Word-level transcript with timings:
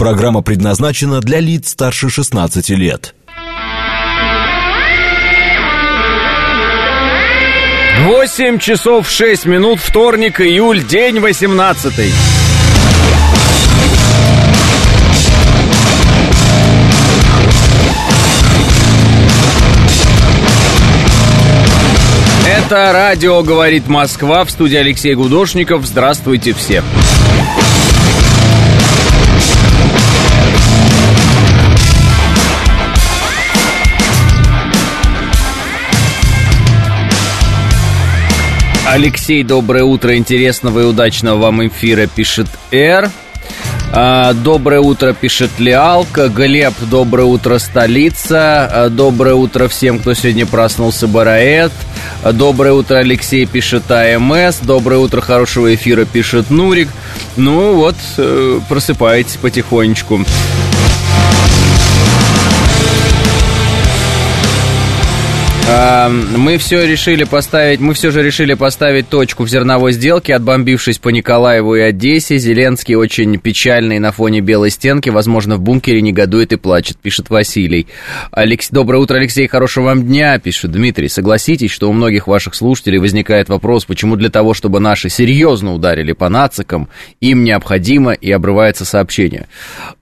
Программа 0.00 0.40
предназначена 0.40 1.20
для 1.20 1.40
лиц 1.40 1.68
старше 1.68 2.08
16 2.08 2.70
лет. 2.70 3.14
8 8.06 8.58
часов 8.60 9.10
6 9.10 9.44
минут, 9.44 9.78
вторник, 9.78 10.40
июль, 10.40 10.82
день 10.82 11.20
18. 11.20 11.92
Это 22.46 22.92
радио 22.94 23.42
«Говорит 23.42 23.86
Москва» 23.86 24.46
в 24.46 24.50
студии 24.50 24.76
Алексей 24.76 25.14
Гудошников. 25.14 25.84
Здравствуйте 25.84 26.54
все. 26.54 26.82
Алексей, 38.92 39.44
доброе 39.44 39.84
утро, 39.84 40.16
интересного 40.16 40.80
и 40.80 40.84
удачного 40.84 41.36
вам 41.36 41.64
эфира, 41.64 42.08
пишет 42.08 42.48
Р. 42.72 43.08
А, 43.92 44.32
доброе 44.32 44.80
утро, 44.80 45.12
пишет 45.12 45.50
Лиалка. 45.58 46.26
Глеб, 46.26 46.74
доброе 46.90 47.22
утро, 47.22 47.58
столица. 47.58 48.66
А, 48.66 48.88
доброе 48.88 49.34
утро 49.34 49.68
всем, 49.68 50.00
кто 50.00 50.12
сегодня 50.14 50.44
проснулся, 50.44 51.06
Бараэт. 51.06 51.70
А, 52.24 52.32
доброе 52.32 52.72
утро, 52.72 52.96
Алексей, 52.96 53.46
пишет 53.46 53.88
АМС. 53.88 54.58
Доброе 54.62 54.98
утро, 54.98 55.20
хорошего 55.20 55.72
эфира, 55.72 56.04
пишет 56.04 56.50
Нурик. 56.50 56.88
Ну 57.36 57.74
вот, 57.74 57.94
э, 58.16 58.58
просыпайтесь 58.68 59.36
потихонечку. 59.36 60.24
Мы 66.36 66.58
все 66.58 66.84
решили 66.84 67.24
поставить, 67.24 67.80
мы 67.80 67.94
все 67.94 68.10
же 68.10 68.22
решили 68.22 68.54
поставить 68.54 69.08
точку 69.08 69.44
в 69.44 69.48
зерновой 69.48 69.92
сделке, 69.92 70.34
отбомбившись 70.34 70.98
по 70.98 71.10
Николаеву 71.10 71.76
и 71.76 71.80
Одессе. 71.80 72.38
Зеленский 72.38 72.94
очень 72.94 73.38
печальный 73.38 73.98
на 73.98 74.10
фоне 74.10 74.40
белой 74.40 74.70
стенки, 74.70 75.10
возможно, 75.10 75.56
в 75.56 75.60
бункере 75.60 76.00
негодует 76.00 76.52
и 76.52 76.56
плачет, 76.56 76.96
пишет 76.96 77.30
Василий. 77.30 77.86
Алекс... 78.32 78.70
Доброе 78.70 78.98
утро, 78.98 79.16
Алексей, 79.16 79.46
хорошего 79.46 79.84
вам 79.84 80.06
дня, 80.06 80.38
пишет 80.38 80.72
Дмитрий. 80.72 81.08
Согласитесь, 81.08 81.70
что 81.70 81.88
у 81.88 81.92
многих 81.92 82.26
ваших 82.26 82.54
слушателей 82.54 82.98
возникает 82.98 83.48
вопрос, 83.48 83.84
почему 83.84 84.16
для 84.16 84.30
того, 84.30 84.54
чтобы 84.54 84.80
наши 84.80 85.08
серьезно 85.08 85.74
ударили 85.74 86.12
по 86.12 86.28
нацикам, 86.28 86.88
им 87.20 87.44
необходимо 87.44 88.12
и 88.12 88.32
обрывается 88.32 88.84
сообщение. 88.84 89.46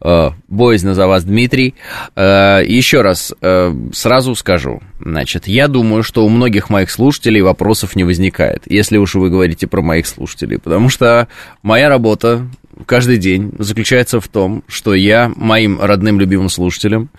Э, 0.00 0.30
боязно 0.48 0.94
за 0.94 1.06
вас, 1.06 1.25
Дмитрий. 1.25 1.75
Э, 2.16 2.62
еще 2.64 3.03
раз, 3.03 3.34
э, 3.41 3.75
сразу 3.92 4.34
скажу, 4.34 4.80
значит, 5.00 5.47
я 5.59 5.67
думаю, 5.67 6.05
что 6.05 6.25
у 6.25 6.28
многих 6.28 6.70
моих 6.70 6.89
слушателей 6.89 7.41
вопросов 7.41 7.97
не 7.97 8.05
возникает, 8.05 8.62
если 8.67 8.97
уж 8.97 9.17
вы 9.17 9.28
говорите 9.28 9.67
про 9.67 9.83
моих 9.83 10.06
слушателей, 10.06 10.59
потому 10.59 10.89
что 10.89 11.27
моя 11.62 11.89
работа 11.89 12.48
каждый 12.87 13.17
день 13.17 13.50
заключается 13.59 14.20
в 14.20 14.28
том, 14.28 14.62
что 14.69 14.95
я 14.95 15.33
моим 15.34 15.81
родным 15.81 16.20
любимым 16.20 16.48
слушателям 16.48 17.11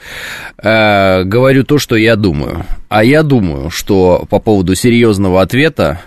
э, 0.58 1.24
говорю 1.26 1.66
то, 1.66 1.80
что 1.80 1.98
я 1.98 2.16
думаю. 2.16 2.66
А 2.88 3.04
я 3.04 3.24
думаю, 3.24 3.70
что 3.70 4.26
по 4.30 4.40
поводу 4.40 4.74
серьезного 4.74 5.42
ответа, 5.42 6.02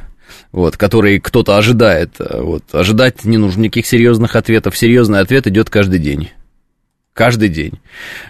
вот, 0.53 0.79
который 0.79 1.21
кто-то 1.21 1.59
ожидает, 1.59 2.15
э, 2.19 2.41
вот, 2.41 2.65
ожидать 2.73 3.27
не 3.27 3.37
нужно 3.37 3.61
никаких 3.61 3.85
серьезных 3.87 4.37
ответов. 4.37 4.75
Серьезный 4.75 5.21
ответ 5.21 5.47
идет 5.47 5.69
каждый 5.69 5.99
день 5.99 6.31
каждый 7.15 7.49
день. 7.49 7.81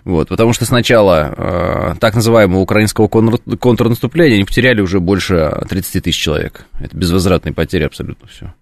Вот, 0.04 0.28
потому 0.28 0.52
что 0.52 0.64
сначала 0.64 1.34
э, 1.36 1.94
так 2.00 2.14
называемого 2.14 2.60
украинского 2.60 3.08
контр, 3.08 3.38
контрнаступления 3.58 4.36
они 4.36 4.44
потеряли 4.44 4.80
уже 4.80 5.00
больше 5.00 5.64
30 5.68 6.04
тысяч 6.04 6.18
человек. 6.18 6.66
Это 6.80 6.96
безвозвратные 6.96 7.52
потери 7.52 7.84
абсолютно 7.84 8.28
все. 8.28 8.52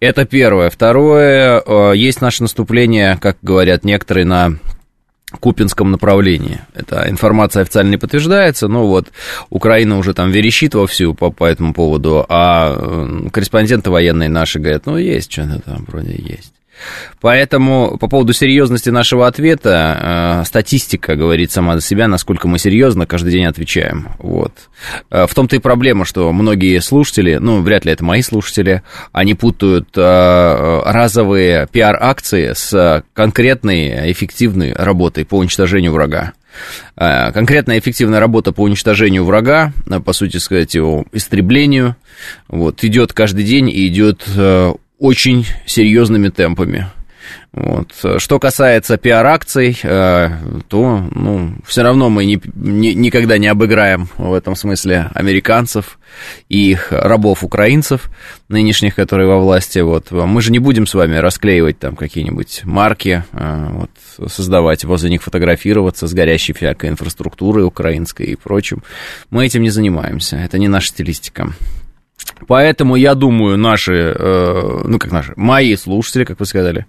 Это 0.00 0.24
первое. 0.24 0.70
Второе, 0.70 1.62
э, 1.64 1.92
есть 1.96 2.20
наше 2.20 2.42
наступление, 2.42 3.18
как 3.20 3.36
говорят 3.42 3.84
некоторые, 3.84 4.24
на 4.24 4.58
Купинском 5.40 5.90
направлении. 5.90 6.60
Эта 6.72 7.06
информация 7.06 7.60
официально 7.60 7.90
не 7.90 7.96
подтверждается, 7.98 8.66
но 8.66 8.86
вот 8.86 9.08
Украина 9.50 9.98
уже 9.98 10.14
там 10.14 10.30
верещит 10.30 10.74
вовсю 10.74 11.12
по, 11.12 11.30
по 11.30 11.44
этому 11.44 11.74
поводу, 11.74 12.24
а 12.30 13.28
корреспонденты 13.30 13.90
военные 13.90 14.30
наши 14.30 14.58
говорят, 14.58 14.86
ну, 14.86 14.96
есть 14.96 15.30
что-то 15.30 15.60
там, 15.60 15.84
вроде 15.86 16.14
есть. 16.16 16.54
Поэтому 17.20 17.96
по 17.98 18.08
поводу 18.08 18.32
серьезности 18.32 18.90
нашего 18.90 19.26
ответа, 19.26 20.40
э, 20.42 20.46
статистика 20.46 21.16
говорит 21.16 21.50
сама 21.50 21.74
за 21.74 21.80
себя, 21.80 22.08
насколько 22.08 22.46
мы 22.46 22.58
серьезно 22.58 23.06
каждый 23.06 23.32
день 23.32 23.44
отвечаем. 23.46 24.08
Вот. 24.18 24.52
Э, 25.10 25.26
в 25.26 25.34
том-то 25.34 25.56
и 25.56 25.58
проблема, 25.58 26.04
что 26.04 26.32
многие 26.32 26.78
слушатели, 26.80 27.36
ну, 27.36 27.60
вряд 27.62 27.84
ли 27.84 27.92
это 27.92 28.04
мои 28.04 28.22
слушатели, 28.22 28.82
они 29.12 29.34
путают 29.34 29.88
э, 29.96 30.82
разовые 30.86 31.66
пиар-акции 31.70 32.52
с 32.54 33.04
конкретной 33.14 34.12
эффективной 34.12 34.72
работой 34.72 35.24
по 35.24 35.36
уничтожению 35.36 35.92
врага. 35.92 36.32
Конкретная 36.96 37.78
эффективная 37.78 38.18
работа 38.18 38.52
по 38.52 38.62
уничтожению 38.62 39.24
врага, 39.24 39.72
по 40.04 40.12
сути 40.12 40.38
сказать, 40.38 40.74
его 40.74 41.04
истреблению, 41.12 41.94
вот, 42.48 42.82
идет 42.82 43.12
каждый 43.12 43.44
день 43.44 43.68
и 43.68 43.86
идет 43.86 44.24
очень 44.98 45.46
серьезными 45.66 46.28
темпами. 46.28 46.88
Вот. 47.52 47.92
Что 48.18 48.38
касается 48.38 48.98
пиар-акций, 48.98 49.78
э, 49.82 50.30
то 50.68 51.08
ну, 51.10 51.54
все 51.66 51.82
равно 51.82 52.10
мы 52.10 52.24
не, 52.24 52.40
не, 52.54 52.94
никогда 52.94 53.38
не 53.38 53.48
обыграем 53.48 54.08
в 54.16 54.34
этом 54.34 54.54
смысле 54.54 55.10
американцев 55.14 55.98
и 56.48 56.70
их 56.70 56.92
рабов-украинцев, 56.92 58.10
нынешних, 58.48 58.94
которые 58.94 59.28
во 59.28 59.38
власти. 59.38 59.78
Вот. 59.78 60.10
Мы 60.10 60.40
же 60.42 60.52
не 60.52 60.58
будем 60.58 60.86
с 60.86 60.94
вами 60.94 61.16
расклеивать 61.16 61.78
там 61.78 61.96
какие-нибудь 61.96 62.62
марки, 62.64 63.24
э, 63.32 63.66
вот, 63.70 64.30
создавать 64.30 64.84
возле 64.84 65.10
них 65.10 65.22
фотографироваться 65.22 66.06
с 66.06 66.12
горящей 66.12 66.54
всякой 66.54 66.90
инфраструктурой 66.90 67.64
украинской 67.64 68.26
и 68.26 68.36
прочим. 68.36 68.82
Мы 69.30 69.46
этим 69.46 69.62
не 69.62 69.70
занимаемся, 69.70 70.36
это 70.36 70.58
не 70.58 70.68
наша 70.68 70.88
стилистика. 70.88 71.52
Поэтому 72.46 72.96
я 72.96 73.14
думаю, 73.14 73.56
наши, 73.58 74.14
э, 74.16 74.80
ну 74.84 74.98
как 74.98 75.12
наши, 75.12 75.32
мои 75.36 75.76
слушатели, 75.76 76.24
как 76.24 76.40
вы 76.40 76.46
сказали, 76.46 76.86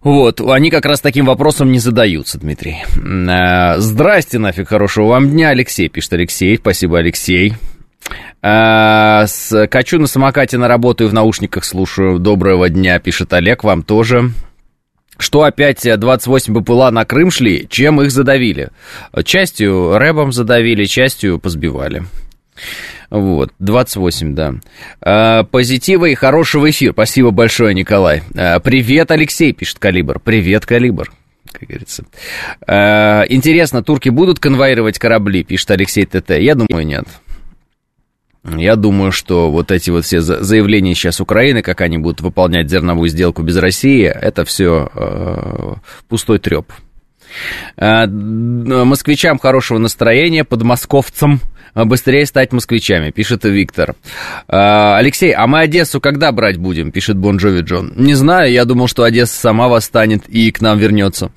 вот, 0.00 0.40
они 0.40 0.70
как 0.70 0.84
раз 0.84 1.00
таким 1.00 1.24
вопросом 1.24 1.72
не 1.72 1.78
задаются, 1.78 2.38
Дмитрий. 2.38 2.84
Э, 2.96 3.78
здрасте, 3.78 4.38
нафиг, 4.38 4.68
хорошего 4.68 5.06
вам 5.06 5.30
дня, 5.30 5.48
Алексей, 5.48 5.88
пишет 5.88 6.12
Алексей, 6.12 6.56
спасибо, 6.56 6.98
Алексей. 6.98 7.54
Э, 8.42 9.24
качу 9.70 9.98
на 9.98 10.06
самокате 10.06 10.58
на 10.58 10.68
работу 10.68 11.04
и 11.04 11.08
в 11.08 11.14
наушниках 11.14 11.64
слушаю. 11.64 12.18
Доброго 12.18 12.68
дня, 12.68 12.98
пишет 12.98 13.32
Олег, 13.32 13.64
вам 13.64 13.82
тоже. 13.82 14.32
Что 15.16 15.44
опять 15.44 15.82
28 15.82 16.52
БПЛА 16.60 16.90
на 16.90 17.04
Крым 17.04 17.30
шли, 17.30 17.66
чем 17.70 18.02
их 18.02 18.10
задавили? 18.10 18.70
Частью 19.24 19.96
рэбом 19.96 20.32
задавили, 20.32 20.84
частью 20.84 21.38
позбивали. 21.38 22.04
Вот, 23.10 23.52
28, 23.58 24.34
да. 24.34 24.54
А, 25.00 25.44
позитива 25.44 26.06
и 26.06 26.14
хорошего 26.14 26.70
эфира. 26.70 26.92
Спасибо 26.92 27.30
большое, 27.30 27.74
Николай. 27.74 28.22
А, 28.36 28.60
привет, 28.60 29.10
Алексей, 29.10 29.52
пишет 29.52 29.78
Калибр. 29.78 30.18
Привет, 30.20 30.66
Калибр 30.66 31.10
как 31.52 31.68
говорится. 31.68 32.04
А, 32.66 33.24
интересно, 33.28 33.82
турки 33.82 34.08
будут 34.08 34.40
конвоировать 34.40 34.98
корабли, 34.98 35.44
пишет 35.44 35.70
Алексей 35.70 36.04
ТТ. 36.04 36.30
Я 36.30 36.54
думаю, 36.54 36.86
нет. 36.86 37.04
Я 38.44 38.76
думаю, 38.76 39.10
что 39.10 39.50
вот 39.50 39.70
эти 39.70 39.88
вот 39.88 40.04
все 40.04 40.20
заявления 40.20 40.94
сейчас 40.94 41.20
Украины, 41.20 41.62
как 41.62 41.80
они 41.80 41.96
будут 41.96 42.20
выполнять 42.20 42.68
зерновую 42.68 43.08
сделку 43.08 43.42
без 43.42 43.56
России, 43.56 44.04
это 44.04 44.44
все 44.44 44.90
э, 44.94 45.74
пустой 46.08 46.38
треп. 46.38 46.70
Э, 47.78 48.06
москвичам 48.06 49.38
хорошего 49.38 49.78
настроения, 49.78 50.44
подмосковцам 50.44 51.40
быстрее 51.74 52.26
стать 52.26 52.52
москвичами, 52.52 53.10
пишет 53.10 53.44
Виктор. 53.44 53.94
Э, 54.48 54.96
Алексей, 54.96 55.32
а 55.32 55.46
мы 55.46 55.60
Одессу 55.60 56.00
когда 56.00 56.32
брать 56.32 56.58
будем, 56.58 56.92
пишет 56.92 57.16
Бонжови 57.16 57.60
Джон. 57.60 57.92
Не 57.96 58.14
знаю, 58.14 58.52
я 58.52 58.64
думал, 58.64 58.88
что 58.88 59.04
Одесса 59.04 59.34
сама 59.34 59.68
восстанет 59.68 60.28
и 60.28 60.50
к 60.52 60.60
нам 60.60 60.78
вернется. 60.78 61.30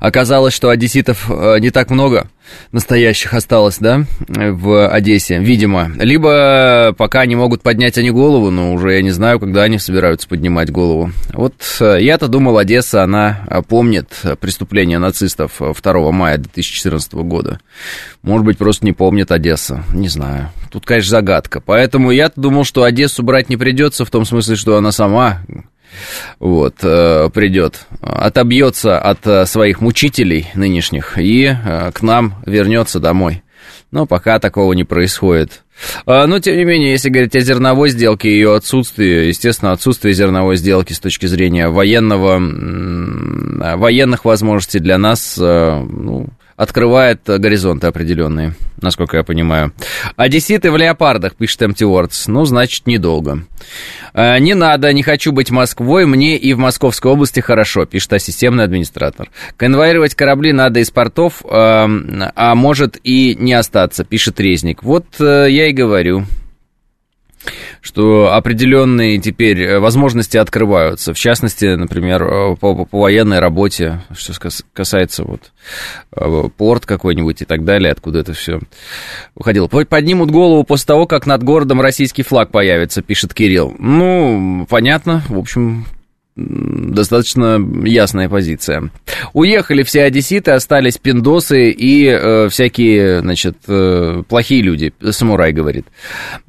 Оказалось, 0.00 0.54
что 0.54 0.70
одесситов 0.70 1.30
э, 1.30 1.58
не 1.60 1.70
так 1.70 1.90
много 1.90 2.28
настоящих 2.72 3.34
осталось, 3.34 3.78
да, 3.78 4.04
в 4.26 4.88
Одессе, 4.88 5.38
видимо. 5.38 5.90
Либо 5.98 6.94
пока 6.96 7.20
они 7.20 7.36
могут 7.36 7.62
поднять 7.62 7.98
они 7.98 8.10
голову, 8.10 8.50
но 8.50 8.72
уже 8.72 8.92
я 8.92 9.02
не 9.02 9.10
знаю, 9.10 9.40
когда 9.40 9.62
они 9.62 9.78
собираются 9.78 10.28
поднимать 10.28 10.70
голову. 10.70 11.10
Вот 11.32 11.54
э, 11.80 11.98
я-то 12.00 12.28
думал, 12.28 12.58
Одесса, 12.58 13.02
она 13.02 13.40
э, 13.48 13.62
помнит 13.62 14.08
преступления 14.40 14.98
нацистов 14.98 15.60
2 15.60 16.12
мая 16.12 16.38
2014 16.38 17.12
года. 17.14 17.60
Может 18.22 18.44
быть, 18.44 18.58
просто 18.58 18.84
не 18.84 18.92
помнит 18.92 19.30
Одесса, 19.30 19.77
не 19.92 20.08
знаю. 20.08 20.50
Тут, 20.70 20.86
конечно, 20.86 21.10
загадка. 21.10 21.60
Поэтому 21.60 22.10
я-то 22.10 22.40
думал, 22.40 22.64
что 22.64 22.84
Одессу 22.84 23.22
брать 23.22 23.48
не 23.48 23.56
придется, 23.56 24.04
в 24.04 24.10
том 24.10 24.24
смысле, 24.24 24.56
что 24.56 24.76
она 24.76 24.92
сама 24.92 25.42
вот, 26.38 26.76
э, 26.82 27.30
придет, 27.32 27.86
отобьется 28.00 28.98
от 28.98 29.26
э, 29.26 29.46
своих 29.46 29.80
мучителей 29.80 30.48
нынешних 30.54 31.18
и 31.18 31.44
э, 31.46 31.90
к 31.92 32.02
нам 32.02 32.34
вернется 32.46 33.00
домой. 33.00 33.42
Но 33.90 34.06
пока 34.06 34.38
такого 34.38 34.74
не 34.74 34.84
происходит. 34.84 35.64
А, 36.04 36.26
но, 36.26 36.40
тем 36.40 36.56
не 36.56 36.64
менее, 36.64 36.90
если 36.90 37.08
говорить 37.08 37.34
о 37.36 37.40
зерновой 37.40 37.88
сделке 37.88 38.28
и 38.28 38.34
ее 38.34 38.54
отсутствии, 38.54 39.28
естественно, 39.28 39.72
отсутствие 39.72 40.12
зерновой 40.12 40.56
сделки 40.56 40.92
с 40.92 41.00
точки 41.00 41.24
зрения 41.24 41.68
военного, 41.68 42.38
военных 43.76 44.26
возможностей 44.26 44.80
для 44.80 44.98
нас, 44.98 45.38
ну, 45.38 46.26
открывает 46.58 47.20
горизонты 47.24 47.86
определенные, 47.86 48.54
насколько 48.82 49.16
я 49.16 49.22
понимаю. 49.22 49.72
Одесситы 50.16 50.70
в 50.70 50.76
леопардах, 50.76 51.36
пишет 51.36 51.62
Empty 51.62 51.86
Words. 51.86 52.24
Ну, 52.26 52.44
значит, 52.44 52.86
недолго. 52.86 53.44
«А, 54.12 54.38
не 54.38 54.54
надо, 54.54 54.92
не 54.92 55.04
хочу 55.04 55.30
быть 55.30 55.50
Москвой, 55.50 56.04
мне 56.04 56.36
и 56.36 56.52
в 56.52 56.58
Московской 56.58 57.12
области 57.12 57.38
хорошо, 57.38 57.86
пишет 57.86 58.20
системный 58.20 58.64
администратор. 58.64 59.30
Конвоировать 59.56 60.16
корабли 60.16 60.52
надо 60.52 60.80
из 60.80 60.90
портов, 60.90 61.42
а, 61.48 61.88
а 62.34 62.54
может 62.56 62.98
и 63.04 63.36
не 63.38 63.52
остаться, 63.52 64.04
пишет 64.04 64.40
Резник. 64.40 64.82
Вот 64.82 65.06
э, 65.20 65.46
я 65.48 65.68
и 65.68 65.72
говорю 65.72 66.24
что 67.80 68.32
определенные 68.34 69.18
теперь 69.18 69.62
э, 69.62 69.78
возможности 69.78 70.36
открываются. 70.36 71.14
В 71.14 71.18
частности, 71.18 71.66
например, 71.66 72.22
э, 72.22 72.56
по, 72.56 72.84
по 72.84 73.00
военной 73.00 73.38
работе, 73.40 74.00
что 74.16 74.32
касается 74.72 75.24
вот 75.24 75.52
э, 76.16 76.48
порт 76.56 76.86
какой-нибудь 76.86 77.42
и 77.42 77.44
так 77.44 77.64
далее, 77.64 77.92
откуда 77.92 78.20
это 78.20 78.32
все 78.32 78.60
уходило. 79.34 79.68
Поднимут 79.68 80.30
голову 80.30 80.64
после 80.64 80.86
того, 80.86 81.06
как 81.06 81.26
над 81.26 81.42
городом 81.42 81.80
российский 81.80 82.22
флаг 82.22 82.50
появится, 82.50 83.02
пишет 83.02 83.34
Кирилл. 83.34 83.74
Ну, 83.78 84.66
понятно, 84.68 85.22
в 85.28 85.38
общем, 85.38 85.86
достаточно 86.38 87.58
ясная 87.84 88.28
позиция. 88.28 88.90
Уехали 89.32 89.82
все 89.82 90.04
одесситы, 90.04 90.52
остались 90.52 90.98
пиндосы 90.98 91.70
и 91.70 92.06
э, 92.06 92.48
всякие, 92.48 93.20
значит, 93.20 93.56
э, 93.66 94.22
плохие 94.28 94.62
люди, 94.62 94.92
самурай 95.10 95.52
говорит. 95.52 95.86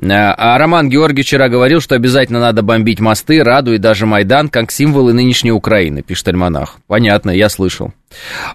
А, 0.01 0.33
а 0.37 0.57
Роман 0.57 0.89
Георгиевич 0.89 1.27
вчера 1.27 1.49
говорил, 1.49 1.81
что 1.81 1.95
обязательно 1.95 2.39
надо 2.39 2.61
бомбить 2.61 2.99
мосты, 2.99 3.43
Раду 3.43 3.73
и 3.73 3.77
даже 3.77 4.05
Майдан, 4.05 4.49
как 4.49 4.71
символы 4.71 5.13
нынешней 5.13 5.51
Украины, 5.51 6.01
пишет 6.01 6.27
Альманах. 6.27 6.77
Понятно, 6.87 7.31
я 7.31 7.49
слышал. 7.49 7.93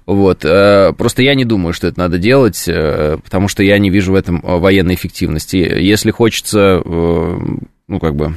Вот. 0.07 0.45
Э, 0.45 0.93
просто 0.97 1.23
я 1.23 1.35
не 1.35 1.45
думаю, 1.45 1.73
что 1.73 1.89
это 1.89 1.99
надо 1.99 2.19
делать, 2.19 2.65
э, 2.67 3.19
потому 3.23 3.49
что 3.49 3.63
я 3.63 3.79
не 3.79 3.91
вижу 3.91 4.13
в 4.13 4.17
этом 4.17 4.41
военной 4.43 4.95
эффективности. 4.95 5.57
Если 5.57 6.11
хочется, 6.11 6.83
э, 6.85 7.39
ну, 7.89 8.01
как 8.01 8.15
бы 8.15 8.35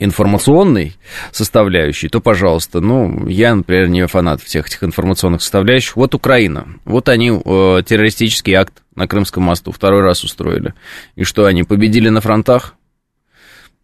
информационной 0.00 0.96
составляющей, 1.30 2.08
то, 2.08 2.20
пожалуйста, 2.20 2.80
ну, 2.80 3.28
я, 3.28 3.54
например, 3.54 3.88
не 3.88 4.06
фанат 4.06 4.42
всех 4.42 4.66
этих 4.66 4.82
информационных 4.82 5.42
составляющих. 5.42 5.96
Вот 5.96 6.14
Украина. 6.14 6.66
Вот 6.84 7.08
они 7.08 7.30
э, 7.30 7.82
террористический 7.86 8.54
акт 8.54 8.82
на 8.96 9.06
Крымском 9.06 9.44
мосту 9.44 9.70
второй 9.70 10.00
раз 10.00 10.24
устроили. 10.24 10.74
И 11.16 11.24
что, 11.24 11.44
они 11.44 11.62
победили 11.62 12.08
на 12.08 12.20
фронтах? 12.20 12.74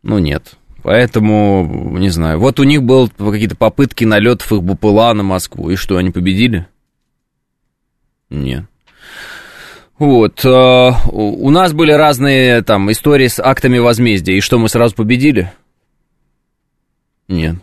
Ну, 0.02 0.18
нет. 0.18 0.54
Поэтому, 0.82 1.96
не 1.98 2.08
знаю. 2.08 2.38
Вот 2.38 2.60
у 2.60 2.64
них 2.64 2.82
были 2.82 3.10
какие-то 3.18 3.56
попытки 3.56 4.04
налетов 4.04 4.52
их 4.52 4.62
БПЛА 4.62 5.12
на 5.12 5.22
Москву. 5.22 5.70
И 5.70 5.76
что, 5.76 5.98
они 5.98 6.10
победили? 6.10 6.66
Нет. 8.30 8.64
Вот. 9.98 10.44
Э, 10.44 10.92
у 11.10 11.50
нас 11.50 11.74
были 11.74 11.92
разные 11.92 12.62
там 12.62 12.90
истории 12.90 13.28
с 13.28 13.38
актами 13.38 13.78
возмездия. 13.78 14.36
И 14.36 14.40
что, 14.40 14.58
мы 14.58 14.70
сразу 14.70 14.94
победили? 14.94 15.52
Нет. 17.28 17.56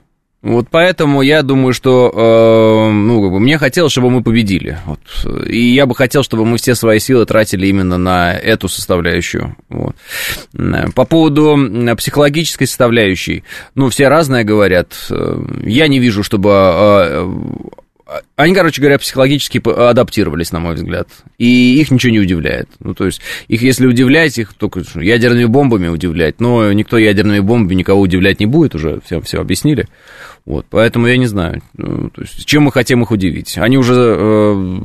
Вот 0.44 0.68
поэтому 0.69 1.21
я 1.21 1.42
думаю, 1.42 1.71
что 1.71 2.12
э, 2.13 2.92
ну, 2.92 3.21
как 3.21 3.31
бы, 3.31 3.39
мне 3.39 3.57
хотелось, 3.57 3.94
чтобы 3.94 4.10
мы 4.10 4.21
победили. 4.21 4.77
Вот. 4.86 5.00
И 5.48 5.74
я 5.74 5.86
бы 5.86 5.95
хотел, 5.95 6.21
чтобы 6.21 6.45
мы 6.45 6.57
все 6.57 6.75
свои 6.75 7.00
силы 7.00 7.25
тратили 7.25 7.68
именно 7.68 7.98
на 7.98 8.33
эту 8.33 8.68
составляющую. 8.68 9.56
Вот. 9.69 9.95
По 10.95 11.06
поводу 11.06 11.95
психологической 11.95 12.68
составляющей, 12.68 13.45
ну, 13.74 13.89
все 13.89 14.10
разное 14.10 14.44
говорят. 14.44 15.10
Я 15.63 15.88
не 15.88 16.00
вижу, 16.00 16.24
чтобы 16.24 16.50
э, 16.51 17.30
они, 18.35 18.53
короче 18.53 18.81
говоря, 18.81 19.00
психологически 19.00 19.61
адаптировались, 19.65 20.51
на 20.51 20.59
мой 20.59 20.75
взгляд. 20.75 21.07
И 21.38 21.79
их 21.79 21.89
ничего 21.89 22.11
не 22.11 22.19
удивляет. 22.19 22.67
Ну, 22.79 22.94
то 22.94 23.05
есть, 23.05 23.21
их 23.47 23.61
если 23.61 23.85
удивлять, 23.85 24.38
их 24.38 24.53
только 24.53 24.83
ядерными 24.95 25.45
бомбами 25.45 25.88
удивлять. 25.88 26.39
Но 26.39 26.71
никто 26.73 26.97
ядерными 26.97 27.39
бомбами 27.39 27.75
никого 27.75 28.01
удивлять 28.01 28.39
не 28.39 28.45
будет, 28.45 28.75
уже 28.75 29.00
всем 29.05 29.21
все 29.21 29.39
объяснили. 29.39 29.88
Вот, 30.45 30.65
поэтому 30.69 31.07
я 31.07 31.15
не 31.15 31.27
знаю, 31.27 31.61
ну, 31.73 32.09
то 32.09 32.21
есть, 32.21 32.45
чем 32.45 32.63
мы 32.63 32.71
хотим 32.71 33.01
их 33.03 33.11
удивить. 33.11 33.57
Они 33.57 33.77
уже 33.77 33.94
э, 33.95 34.79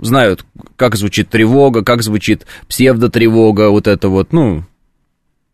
знают, 0.00 0.44
как 0.76 0.94
звучит 0.94 1.28
тревога, 1.28 1.82
как 1.82 2.02
звучит 2.02 2.46
псевдотревога, 2.68 3.70
вот 3.70 3.88
это 3.88 4.08
вот, 4.08 4.32
ну, 4.32 4.62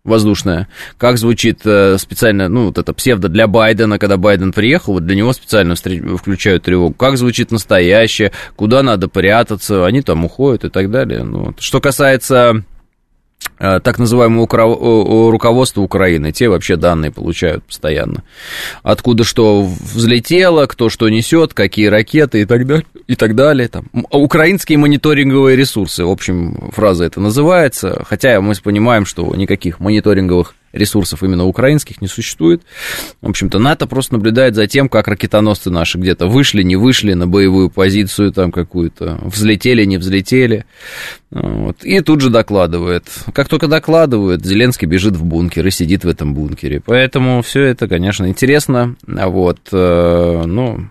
воздушная, 0.05 0.69
как 0.99 1.17
звучит 1.17 1.61
э, 1.65 1.97
специально, 1.99 2.49
ну, 2.49 2.67
вот 2.67 2.79
это 2.79 2.93
псевдо 2.93 3.29
для 3.29 3.47
Байдена, 3.47 3.99
когда 3.99 4.19
Байден 4.19 4.53
приехал, 4.53 4.95
вот 4.95 5.07
для 5.07 5.17
него 5.17 5.33
специально 5.33 5.75
включают 5.75 6.65
тревогу, 6.65 6.95
как 6.95 7.17
звучит 7.17 7.51
настоящее, 7.51 8.31
куда 8.55 8.83
надо 8.83 9.09
прятаться, 9.09 9.87
они 9.87 10.03
там 10.03 10.25
уходят 10.27 10.65
и 10.65 10.69
так 10.69 10.91
далее. 10.91 11.25
Ну, 11.25 11.55
что 11.59 11.81
касается 11.81 12.65
так 13.59 13.99
называемого 13.99 15.31
руководства 15.31 15.81
Украины, 15.81 16.33
те 16.33 16.49
вообще 16.49 16.77
данные 16.77 17.13
получают 17.13 17.65
постоянно. 17.65 18.25
Откуда 18.83 19.23
что 19.23 19.63
взлетело, 19.63 20.67
кто 20.67 20.89
что 20.89 21.09
несет, 21.09 21.55
какие 21.55 21.87
ракеты 21.87 22.43
и 22.43 22.45
так 22.47 22.67
далее. 22.67 22.87
И 23.07 23.17
так 23.17 23.35
далее. 23.35 23.69
Там. 23.69 23.87
Украинские 24.11 24.79
мониторинговые 24.79 25.57
ресурсы, 25.57 26.05
в 26.05 26.11
общем, 26.11 26.71
фраза 26.73 27.05
это 27.05 27.21
называется, 27.21 28.03
хотя 28.09 28.41
мы 28.41 28.55
понимаем, 28.63 29.05
что 29.07 29.35
никаких 29.37 29.79
мониторинговых 29.79 30.55
ресурсов 30.75 31.23
именно 31.23 31.47
украинских 31.47 32.03
не 32.03 32.09
существует. 32.09 32.63
В 33.23 33.29
общем-то, 33.29 33.59
НАТО 33.59 33.87
просто 33.87 34.15
наблюдает 34.15 34.55
за 34.55 34.67
тем, 34.67 34.89
как 34.89 35.09
ракетоносцы 35.09 35.71
наши 35.71 35.99
где-то 35.99 36.27
вышли, 36.27 36.63
не 36.63 36.77
вышли 36.77 37.15
на 37.15 37.27
боевую 37.27 37.71
позицию 37.71 38.33
там 38.33 38.53
какую-то, 38.53 39.19
взлетели, 39.23 39.85
не 39.85 39.97
взлетели. 39.97 40.65
Вот. 41.31 41.85
И 41.85 42.01
тут 42.01 42.21
же 42.21 42.31
докладывает. 42.31 43.05
Как 43.33 43.49
только 43.49 43.67
докладывают, 43.67 44.45
Зеленский 44.45 44.87
бежит 44.87 45.15
в 45.17 45.25
бункер 45.25 45.67
и 45.67 45.71
сидит 45.71 46.05
в 46.05 46.09
этом 46.09 46.35
бункере. 46.35 46.81
Поэтому 46.85 47.43
все 47.43 47.63
это, 47.63 47.89
конечно, 47.89 48.27
интересно. 48.27 48.97
А 49.07 49.29
вот, 49.29 49.59
э, 49.73 50.43
ну, 50.47 50.89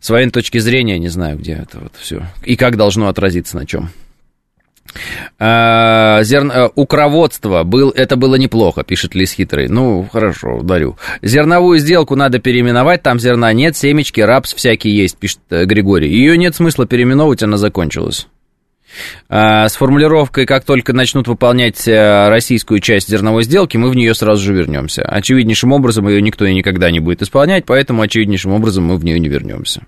с 0.00 0.10
военной 0.10 0.32
точки 0.32 0.58
зрения, 0.58 0.98
не 0.98 1.08
знаю, 1.08 1.38
где 1.38 1.52
это 1.54 1.78
вот 1.80 1.92
все. 1.98 2.26
И 2.44 2.56
как 2.56 2.76
должно 2.76 3.08
отразиться 3.08 3.56
на 3.56 3.66
чем. 3.66 3.90
А, 5.38 6.22
зерн... 6.22 6.50
Э, 6.50 6.68
укроводство, 6.74 7.62
был... 7.64 7.90
это 7.90 8.16
было 8.16 8.36
неплохо, 8.36 8.84
пишет 8.84 9.14
Лис 9.14 9.32
Хитрый. 9.32 9.68
Ну, 9.68 10.08
хорошо, 10.12 10.60
дарю. 10.62 10.96
Зерновую 11.22 11.78
сделку 11.78 12.16
надо 12.16 12.38
переименовать, 12.38 13.02
там 13.02 13.20
зерна 13.20 13.52
нет, 13.52 13.76
семечки, 13.76 14.20
рапс 14.20 14.54
всякие 14.54 14.96
есть, 14.96 15.16
пишет 15.16 15.40
э, 15.50 15.64
Григорий. 15.64 16.10
Ее 16.10 16.36
нет 16.36 16.54
смысла 16.54 16.86
переименовывать, 16.86 17.42
она 17.42 17.56
закончилась. 17.56 18.26
А, 19.28 19.68
с 19.68 19.76
формулировкой, 19.76 20.46
как 20.46 20.64
только 20.64 20.92
начнут 20.92 21.28
выполнять 21.28 21.86
э, 21.86 22.28
российскую 22.28 22.80
часть 22.80 23.08
зерновой 23.08 23.42
сделки, 23.42 23.76
мы 23.76 23.90
в 23.90 23.96
нее 23.96 24.14
сразу 24.14 24.42
же 24.42 24.54
вернемся. 24.54 25.02
Очевиднейшим 25.02 25.72
образом 25.72 26.08
ее 26.08 26.22
никто 26.22 26.44
и 26.46 26.54
никогда 26.54 26.90
не 26.90 27.00
будет 27.00 27.22
исполнять, 27.22 27.64
поэтому 27.66 28.02
очевиднейшим 28.02 28.52
образом 28.52 28.84
мы 28.84 28.96
в 28.96 29.04
нее 29.04 29.18
не 29.18 29.28
вернемся. 29.28 29.82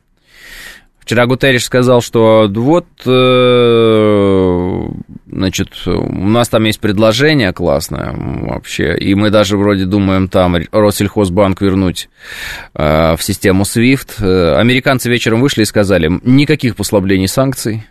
Вчера 1.09 1.25
Гутерриш 1.25 1.65
сказал, 1.65 2.03
что 2.03 2.51
вот, 2.55 2.87
э, 3.07 4.89
значит, 5.27 5.71
у 5.87 6.29
нас 6.29 6.51
там 6.51 6.65
есть 6.65 6.81
предложение 6.81 7.55
классное 7.55 8.13
вообще, 8.15 8.95
и 8.95 9.15
мы 9.15 9.31
даже 9.31 9.57
вроде 9.57 9.87
думаем 9.87 10.29
там 10.29 10.57
Россельхозбанк 10.71 11.63
вернуть 11.63 12.11
э, 12.75 13.17
в 13.17 13.23
систему 13.23 13.63
SWIFT. 13.63 14.23
Э, 14.23 14.57
американцы 14.57 15.09
вечером 15.09 15.41
вышли 15.41 15.63
и 15.63 15.65
сказали, 15.65 16.11
никаких 16.25 16.77
послаблений 16.77 17.27
санкций, 17.27 17.85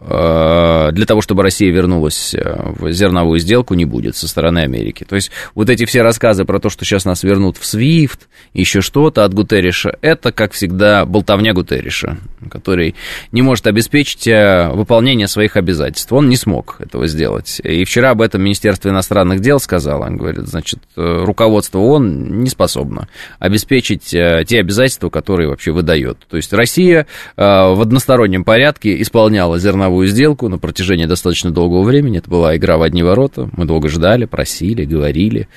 для 0.00 1.04
того, 1.06 1.20
чтобы 1.20 1.42
Россия 1.42 1.70
вернулась 1.70 2.34
э, 2.34 2.72
в 2.78 2.90
зерновую 2.90 3.38
сделку, 3.38 3.74
не 3.74 3.84
будет 3.84 4.16
со 4.16 4.28
стороны 4.28 4.60
Америки. 4.60 5.04
То 5.06 5.14
есть 5.14 5.30
вот 5.54 5.68
эти 5.68 5.84
все 5.84 6.00
рассказы 6.00 6.46
про 6.46 6.58
то, 6.58 6.70
что 6.70 6.86
сейчас 6.86 7.04
нас 7.04 7.22
вернут 7.22 7.58
в 7.58 7.62
SWIFT, 7.62 8.20
еще 8.54 8.80
что-то 8.80 9.26
от 9.26 9.34
Гутерриша, 9.34 9.98
это, 10.00 10.32
как 10.32 10.52
всегда, 10.52 11.04
болтовня 11.04 11.52
Гутерриша, 11.52 12.16
который 12.50 12.94
не 13.30 13.42
может 13.42 13.66
обеспечить 13.66 14.26
э, 14.26 14.70
выполнение 14.72 15.28
своих 15.28 15.56
обязательств. 15.56 16.10
Он 16.12 16.30
не 16.30 16.36
смог 16.36 16.76
этого 16.78 17.06
сделать. 17.06 17.60
И 17.62 17.84
вчера 17.84 18.10
об 18.10 18.22
этом 18.22 18.42
Министерство 18.42 18.88
иностранных 18.88 19.40
дел 19.40 19.60
сказало. 19.60 20.06
Он 20.06 20.16
говорит, 20.16 20.46
значит, 20.46 20.78
руководство 20.96 21.78
ООН 21.78 22.42
не 22.42 22.48
способно 22.48 23.08
обеспечить 23.38 24.04
те 24.04 24.60
обязательства, 24.60 25.10
которые 25.10 25.50
вообще 25.50 25.72
выдает. 25.72 26.18
То 26.30 26.38
есть 26.38 26.54
Россия 26.54 27.06
в 27.36 27.82
одностороннем 27.82 28.44
порядке 28.44 29.00
исполняла 29.02 29.58
зерновую 29.58 29.89
зерновую 29.90 30.06
сделку 30.06 30.48
на 30.48 30.58
протяжении 30.58 31.06
достаточно 31.06 31.50
долгого 31.50 31.82
времени. 31.82 32.18
Это 32.18 32.30
была 32.30 32.56
игра 32.56 32.76
в 32.76 32.82
одни 32.82 33.02
ворота. 33.02 33.50
Мы 33.56 33.64
долго 33.64 33.88
ждали, 33.88 34.24
просили, 34.24 34.84
говорили. 34.84 35.48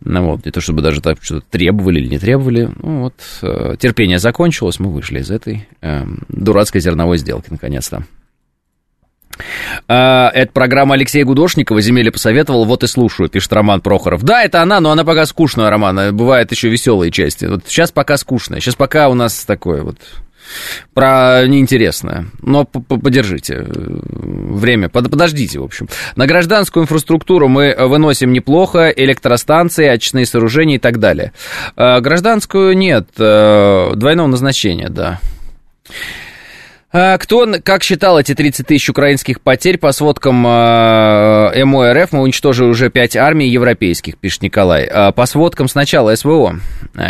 Ну, 0.00 0.32
вот, 0.32 0.44
не 0.44 0.50
то 0.50 0.60
чтобы 0.60 0.82
даже 0.82 1.00
так 1.00 1.18
что-то 1.20 1.46
требовали 1.50 2.00
или 2.00 2.08
не 2.08 2.18
требовали. 2.18 2.68
Ну, 2.82 3.02
вот, 3.02 3.14
э, 3.42 3.76
терпение 3.78 4.18
закончилось, 4.18 4.80
мы 4.80 4.90
вышли 4.90 5.20
из 5.20 5.30
этой 5.30 5.68
э, 5.80 6.04
дурацкой 6.28 6.80
зерновой 6.80 7.18
сделки, 7.18 7.46
наконец-то. 7.50 8.04
А, 9.86 10.30
это 10.34 10.50
программа 10.52 10.94
Алексея 10.94 11.24
Гудошникова, 11.24 11.80
Земель 11.80 12.10
посоветовал, 12.10 12.64
вот 12.64 12.82
и 12.82 12.88
слушаю, 12.88 13.28
пишет 13.28 13.52
Роман 13.52 13.80
Прохоров. 13.80 14.24
Да, 14.24 14.42
это 14.42 14.62
она, 14.62 14.80
но 14.80 14.90
она 14.90 15.04
пока 15.04 15.26
скучная, 15.26 15.70
Роман, 15.70 16.16
бывают 16.16 16.50
еще 16.50 16.68
веселые 16.68 17.12
части. 17.12 17.44
Вот 17.44 17.62
сейчас 17.66 17.92
пока 17.92 18.16
скучная, 18.16 18.58
сейчас 18.58 18.74
пока 18.74 19.08
у 19.08 19.14
нас 19.14 19.44
такое 19.44 19.82
вот 19.82 19.98
про 20.94 21.46
неинтересное. 21.46 22.26
Но 22.42 22.64
подержите 22.64 23.54
э, 23.54 23.64
время, 23.66 24.88
подождите, 24.88 25.60
в 25.60 25.64
общем. 25.64 25.88
На 26.16 26.26
гражданскую 26.26 26.84
инфраструктуру 26.84 27.48
мы 27.48 27.74
выносим 27.78 28.32
неплохо, 28.32 28.88
электростанции, 28.88 29.86
очные 29.86 30.26
сооружения 30.26 30.76
и 30.76 30.80
так 30.80 30.98
далее. 30.98 31.32
А, 31.76 32.00
гражданскую 32.00 32.76
нет, 32.76 33.08
э, 33.18 33.92
двойного 33.94 34.26
назначения, 34.26 34.88
да. 34.88 35.20
А, 36.90 37.18
кто, 37.18 37.46
как 37.62 37.82
считал 37.82 38.18
эти 38.18 38.34
30 38.34 38.66
тысяч 38.66 38.88
украинских 38.88 39.40
потерь, 39.40 39.78
по 39.78 39.92
сводкам 39.92 40.46
э, 40.46 41.64
МОРФ 41.64 42.12
мы 42.12 42.20
уничтожили 42.20 42.68
уже 42.68 42.90
5 42.90 43.16
армий 43.16 43.48
европейских, 43.48 44.16
пишет 44.16 44.42
Николай. 44.42 44.88
А, 44.90 45.12
по 45.12 45.26
сводкам 45.26 45.68
сначала 45.68 46.14
СВО, 46.14 46.60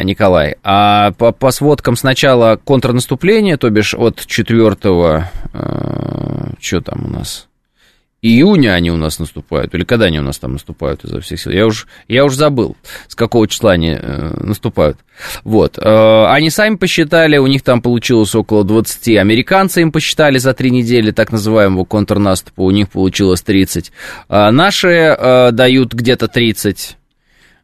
Николай, 0.03 0.57
а 0.65 1.13
по, 1.13 1.33
по 1.33 1.51
сводкам 1.53 1.97
сначала 1.97 2.57
контрнаступления, 2.63 3.57
то 3.57 3.71
бишь 3.71 3.95
от 3.95 4.27
4 4.27 4.77
э, 4.83 5.21
что 6.61 6.81
там 6.81 7.07
у 7.07 7.09
нас, 7.09 7.48
июня 8.23 8.75
они 8.75 8.91
у 8.91 8.97
нас 8.97 9.19
наступают, 9.19 9.75
или 9.75 9.85
когда 9.85 10.07
они 10.07 10.19
у 10.19 10.23
нас 10.23 10.39
там 10.39 10.55
наступают 10.55 11.05
изо 11.05 11.21
всех 11.21 11.41
сил, 11.41 11.53
я 11.53 11.67
уж, 11.67 11.87
я 12.09 12.25
уж 12.25 12.35
забыл, 12.35 12.77
с 13.07 13.15
какого 13.15 13.47
числа 13.47 13.73
они 13.73 13.97
э, 13.99 14.35
наступают. 14.41 14.99
Вот, 15.45 15.79
э, 15.79 16.25
они 16.27 16.51
сами 16.51 16.77
посчитали, 16.77 17.37
у 17.39 17.47
них 17.47 17.63
там 17.63 17.81
получилось 17.81 18.35
около 18.35 18.65
20, 18.65 19.17
американцы 19.17 19.83
им 19.83 19.93
посчитали 19.93 20.39
за 20.39 20.53
три 20.55 20.71
недели 20.71 21.11
так 21.11 21.33
называемого 21.33 21.85
контрнаступа, 21.85 22.63
у 22.63 22.71
них 22.71 22.89
получилось 22.89 23.43
30, 23.43 23.93
а 24.29 24.51
наши 24.51 24.89
э, 24.89 25.51
дают 25.53 25.95
где-то 25.95 26.29
30, 26.29 26.97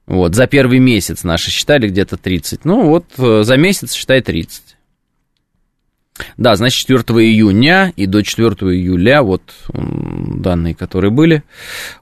вот, 0.06 0.34
за 0.34 0.46
первый 0.46 0.78
месяц 0.78 1.24
наши 1.24 1.50
считали 1.50 1.88
где-то 1.88 2.16
30, 2.16 2.64
ну 2.64 2.88
вот, 2.88 3.06
э, 3.18 3.42
за 3.42 3.56
месяц 3.56 3.92
считай 3.92 4.20
30. 4.20 4.63
Да, 6.36 6.54
значит, 6.54 6.86
4 6.86 7.02
июня 7.26 7.92
и 7.96 8.06
до 8.06 8.22
4 8.22 8.48
июля, 8.72 9.22
вот 9.22 9.42
данные, 9.72 10.74
которые 10.74 11.10
были. 11.10 11.42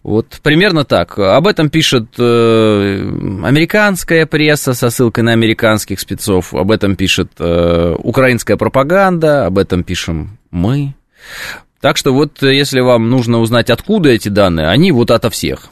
Вот 0.03 0.39
примерно 0.43 0.85
так. 0.85 1.19
Об 1.19 1.47
этом 1.47 1.71
пишет 1.71 2.09
э, 2.19 3.01
американская 3.43 4.27
пресса 4.27 4.75
со 4.75 4.91
ссылкой 4.91 5.25
на 5.25 5.33
американских 5.33 5.99
спецов, 5.99 6.53
об 6.53 6.71
этом 6.71 6.95
пишет 6.95 7.33
э, 7.39 7.95
украинская 7.99 8.59
пропаганда, 8.59 9.47
об 9.47 9.57
этом 9.57 9.83
пишем 9.83 10.39
мы. 10.51 10.95
Так 11.81 11.97
что 11.97 12.13
вот, 12.13 12.43
если 12.43 12.81
вам 12.81 13.09
нужно 13.09 13.41
узнать, 13.41 13.71
откуда 13.71 14.11
эти 14.11 14.29
данные, 14.29 14.69
они 14.69 14.93
вот 14.93 15.11
ото 15.11 15.31
всех. 15.31 15.71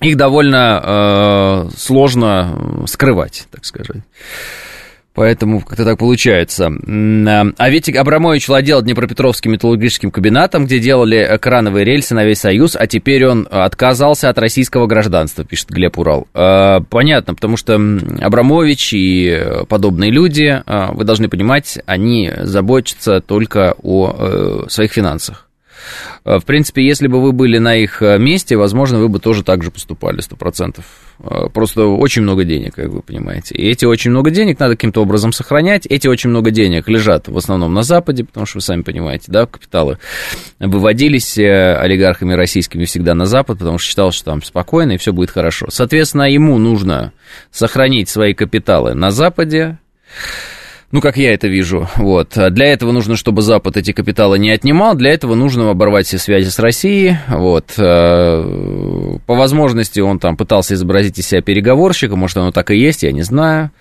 Их 0.00 0.16
довольно 0.16 0.82
э, 0.82 1.76
сложно 1.76 2.84
скрывать, 2.86 3.46
так 3.50 3.64
сказать. 3.66 4.02
Поэтому 5.16 5.62
как-то 5.62 5.84
так 5.84 5.98
получается. 5.98 6.66
А, 6.66 7.46
а 7.56 7.70
ведь 7.70 7.88
Абрамович 7.88 8.48
владел 8.48 8.82
Днепропетровским 8.82 9.52
металлургическим 9.52 10.10
комбинатом, 10.10 10.66
где 10.66 10.78
делали 10.78 11.38
крановые 11.40 11.84
рельсы 11.84 12.14
на 12.14 12.24
весь 12.24 12.36
Союз, 12.38 12.76
а 12.78 12.86
теперь 12.86 13.26
он 13.26 13.48
отказался 13.50 14.28
от 14.28 14.38
российского 14.38 14.86
гражданства, 14.86 15.42
пишет 15.42 15.70
Глеб 15.70 15.98
Урал. 15.98 16.28
А, 16.34 16.80
понятно, 16.80 17.34
потому 17.34 17.56
что 17.56 17.80
Абрамович 18.20 18.92
и 18.92 19.42
подобные 19.68 20.10
люди, 20.10 20.62
а, 20.66 20.92
вы 20.92 21.04
должны 21.04 21.30
понимать, 21.30 21.78
они 21.86 22.30
заботятся 22.42 23.22
только 23.22 23.74
о 23.82 24.14
э, 24.18 24.68
своих 24.68 24.92
финансах. 24.92 25.45
В 26.24 26.42
принципе, 26.44 26.84
если 26.84 27.06
бы 27.06 27.20
вы 27.20 27.32
были 27.32 27.58
на 27.58 27.76
их 27.76 28.00
месте, 28.00 28.56
возможно, 28.56 28.98
вы 28.98 29.08
бы 29.08 29.18
тоже 29.18 29.42
так 29.42 29.62
же 29.62 29.70
поступали, 29.70 30.20
сто 30.20 30.36
процентов. 30.36 30.84
Э, 31.18 31.48
просто 31.52 31.86
очень 31.86 32.22
много 32.22 32.44
денег, 32.44 32.74
как 32.74 32.88
вы 32.88 33.02
понимаете. 33.02 33.54
И 33.54 33.68
эти 33.68 33.84
очень 33.84 34.10
много 34.10 34.30
денег 34.30 34.58
надо 34.58 34.74
каким-то 34.74 35.02
образом 35.02 35.32
сохранять. 35.32 35.86
Эти 35.86 36.08
очень 36.08 36.30
много 36.30 36.50
денег 36.50 36.88
лежат 36.88 37.28
в 37.28 37.36
основном 37.36 37.72
на 37.74 37.82
Западе, 37.82 38.24
потому 38.24 38.46
что 38.46 38.58
вы 38.58 38.62
сами 38.62 38.82
понимаете, 38.82 39.26
да, 39.28 39.46
капиталы 39.46 39.98
выводились 40.58 41.38
э, 41.38 41.76
олигархами 41.76 42.34
российскими 42.34 42.84
всегда 42.84 43.14
на 43.14 43.26
Запад, 43.26 43.58
потому 43.58 43.78
что 43.78 43.88
считал, 43.88 44.12
что 44.12 44.24
там 44.26 44.42
спокойно 44.42 44.92
и 44.92 44.96
все 44.98 45.12
будет 45.12 45.30
хорошо. 45.30 45.66
Соответственно, 45.70 46.30
ему 46.30 46.58
нужно 46.58 47.12
сохранить 47.50 48.08
свои 48.08 48.34
капиталы 48.34 48.94
на 48.94 49.10
Западе, 49.10 49.78
ну, 50.96 51.02
как 51.02 51.18
я 51.18 51.34
это 51.34 51.46
вижу. 51.46 51.86
Вот. 51.96 52.38
Для 52.52 52.72
этого 52.72 52.90
нужно, 52.90 53.16
чтобы 53.16 53.42
Запад 53.42 53.76
эти 53.76 53.92
капиталы 53.92 54.38
не 54.38 54.50
отнимал. 54.50 54.94
Для 54.94 55.10
этого 55.10 55.34
нужно 55.34 55.68
оборвать 55.68 56.06
все 56.06 56.16
связи 56.16 56.48
с 56.48 56.58
Россией. 56.58 57.18
Вот. 57.28 57.74
Э, 57.76 59.18
по 59.26 59.34
возможности 59.34 60.00
он 60.00 60.18
там 60.18 60.38
пытался 60.38 60.72
изобразить 60.72 61.18
из 61.18 61.26
себя 61.26 61.42
переговорщика. 61.42 62.16
Может, 62.16 62.38
оно 62.38 62.50
так 62.50 62.70
и 62.70 62.78
есть, 62.78 63.02
я 63.02 63.12
не 63.12 63.20
знаю. 63.20 63.72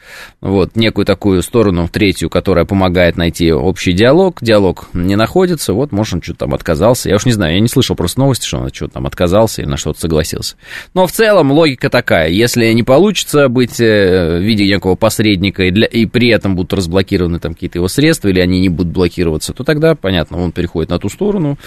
Вот. 0.42 0.76
Некую 0.76 1.06
такую 1.06 1.42
сторону, 1.42 1.88
третью, 1.88 2.30
которая 2.30 2.66
помогает 2.66 3.16
найти 3.16 3.50
общий 3.54 3.94
диалог. 3.94 4.40
Диалог 4.42 4.90
не 4.92 5.16
находится. 5.16 5.72
Вот, 5.72 5.94
может, 5.94 6.16
он 6.16 6.22
что-то 6.22 6.40
там 6.40 6.54
отказался. 6.54 7.08
Я 7.08 7.16
уж 7.16 7.26
не 7.26 7.32
знаю, 7.32 7.54
я 7.54 7.62
не 7.62 7.70
слышал 7.70 7.96
просто 7.96 8.20
новости, 8.20 8.46
что 8.46 8.58
он 8.58 8.74
что-то 8.74 8.96
там 8.96 9.08
отказался 9.08 9.62
или 9.62 9.70
на 9.70 9.78
что-то 9.78 10.02
согласился. 10.02 10.58
Но 10.94 11.08
в 11.08 11.14
целом 11.14 11.54
логика 11.54 11.90
такая. 11.90 12.28
Если 12.28 12.74
не 12.74 12.84
получится 12.84 13.48
быть 13.48 13.80
э, 13.80 14.40
в 14.40 14.42
виде 14.42 14.68
некого 14.68 14.96
посредника 14.96 15.64
и, 15.64 15.72
для, 15.72 15.88
и 15.88 16.06
при 16.06 16.28
этом 16.28 16.58
будут 16.58 16.74
разблокировать 16.74 17.05
заблокированы 17.06 17.40
там 17.40 17.54
какие-то 17.54 17.78
его 17.78 17.88
средства, 17.88 18.30
или 18.30 18.40
они 18.40 18.60
не 18.60 18.70
будут 18.70 18.92
блокироваться, 18.92 19.54
то 19.54 19.64
тогда, 19.64 19.96
понятно, 19.96 20.42
он 20.42 20.52
переходит 20.52 20.90
на 20.90 21.00
ту 21.00 21.10
сторону, 21.10 21.58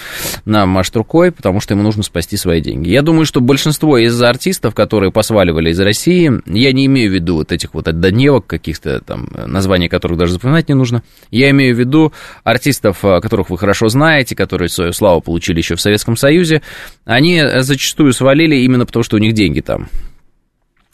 на 0.44 0.66
машет 0.66 0.96
рукой, 0.96 1.30
потому 1.30 1.60
что 1.60 1.74
ему 1.74 1.82
нужно 1.82 2.02
спасти 2.02 2.36
свои 2.36 2.60
деньги. 2.60 2.90
Я 2.90 3.02
думаю, 3.02 3.24
что 3.24 3.40
большинство 3.40 3.98
из 3.98 4.20
артистов, 4.20 4.74
которые 4.74 5.12
посваливали 5.12 5.70
из 5.70 5.80
России, 5.80 6.32
я 6.46 6.72
не 6.72 6.86
имею 6.86 7.10
в 7.10 7.14
виду 7.14 7.36
вот 7.36 7.52
этих 7.52 7.74
вот 7.74 7.88
отдоневок 7.88 8.46
каких-то 8.46 9.00
там, 9.00 9.28
названий 9.46 9.88
которых 9.88 10.18
даже 10.18 10.32
запоминать 10.32 10.68
не 10.68 10.74
нужно, 10.74 11.02
я 11.30 11.50
имею 11.50 11.74
в 11.74 11.78
виду 11.78 12.12
артистов, 12.44 13.00
которых 13.00 13.50
вы 13.50 13.58
хорошо 13.58 13.88
знаете, 13.88 14.34
которые 14.34 14.68
свою 14.68 14.92
славу 14.92 15.20
получили 15.20 15.58
еще 15.58 15.76
в 15.76 15.80
Советском 15.80 16.16
Союзе, 16.16 16.62
они 17.04 17.42
зачастую 17.60 18.12
свалили 18.12 18.56
именно 18.56 18.86
потому, 18.86 19.02
что 19.02 19.16
у 19.16 19.20
них 19.20 19.34
деньги 19.34 19.60
там. 19.60 19.88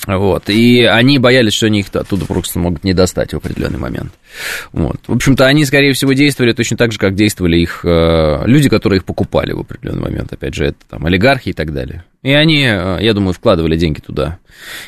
Вот, 0.06 0.50
и 0.50 0.82
они 0.82 1.18
боялись, 1.18 1.54
что 1.54 1.66
они 1.66 1.80
их 1.80 1.86
оттуда 1.94 2.26
просто 2.26 2.58
могут 2.58 2.84
не 2.84 2.92
достать 2.92 3.32
в 3.32 3.36
определенный 3.36 3.78
момент. 3.78 4.12
Вот. 4.72 5.00
В 5.06 5.12
общем-то, 5.12 5.46
они, 5.46 5.64
скорее 5.64 5.92
всего, 5.92 6.12
действовали 6.12 6.52
точно 6.52 6.76
так 6.76 6.92
же, 6.92 6.98
как 6.98 7.14
действовали 7.14 7.58
их 7.58 7.80
э, 7.84 8.42
люди, 8.46 8.68
которые 8.68 8.98
их 8.98 9.04
покупали 9.04 9.52
в 9.52 9.60
определенный 9.60 10.02
момент. 10.02 10.32
Опять 10.32 10.54
же, 10.54 10.66
это 10.66 10.78
там 10.90 11.06
олигархи 11.06 11.50
и 11.50 11.52
так 11.52 11.72
далее. 11.72 12.04
И 12.24 12.32
они, 12.32 12.64
э, 12.64 12.98
я 13.02 13.12
думаю, 13.12 13.34
вкладывали 13.34 13.76
деньги 13.76 14.00
туда. 14.00 14.38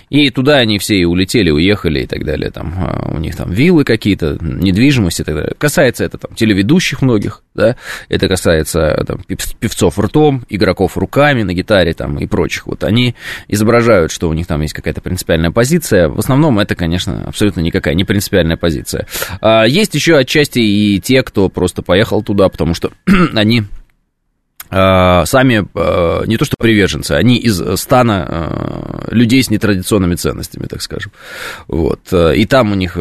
И 0.09 0.31
туда 0.31 0.57
они 0.57 0.79
все 0.79 0.97
и 0.97 1.05
улетели, 1.05 1.51
уехали 1.51 2.01
и 2.01 2.07
так 2.07 2.25
далее. 2.25 2.51
Там, 2.51 2.73
э, 2.83 3.15
у 3.15 3.19
них 3.19 3.37
там 3.37 3.51
виллы 3.53 3.85
какие-то, 3.85 4.39
недвижимость 4.41 5.21
и 5.21 5.23
так 5.23 5.35
далее. 5.35 5.55
Касается 5.59 6.05
это 6.05 6.17
там 6.17 6.35
телеведущих 6.35 7.03
многих, 7.03 7.43
да, 7.55 7.77
это 8.09 8.27
касается 8.27 9.05
там, 9.07 9.21
певцов 9.61 9.99
ртом, 9.99 10.47
игроков 10.49 10.97
руками 10.97 11.43
на 11.43 11.53
гитаре 11.53 11.93
там, 11.93 12.19
и 12.19 12.27
прочих. 12.27 12.67
Вот 12.67 12.85
они 12.85 13.15
изображают, 13.49 14.13
что 14.13 14.31
у 14.31 14.33
них 14.33 14.47
там 14.47 14.63
есть 14.63 14.73
какая-то 14.73 15.03
принципиальная 15.03 15.51
позиция. 15.51 16.09
В 16.09 16.19
основном 16.19 16.59
это, 16.59 16.75
конечно, 16.75 17.25
абсолютно 17.27 17.61
никакая 17.61 17.95
не 17.95 18.05
принципиальная 18.05 18.57
позиция. 18.57 19.07
А 19.43 19.67
есть 19.67 19.95
еще 19.95 20.17
отчасти 20.17 20.61
и 20.61 20.99
те, 21.01 21.23
кто 21.23 21.51
просто 21.51 21.83
поехал 21.83 22.23
туда, 22.23 22.49
потому 22.49 22.73
что 22.73 22.93
они 23.35 23.65
сами 24.71 25.67
а, 25.75 26.25
не 26.27 26.37
то 26.37 26.45
что 26.45 26.57
приверженцы, 26.59 27.13
они 27.13 27.37
из 27.37 27.61
стана 27.81 28.27
а, 28.29 29.09
людей 29.11 29.43
с 29.43 29.51
нетрадиционными 29.51 30.15
ценностями, 30.15 30.67
так 30.67 30.83
скажем. 30.83 31.13
Вот. 31.69 32.13
И 32.13 32.45
там 32.47 32.73
у 32.73 32.75
них 32.75 32.99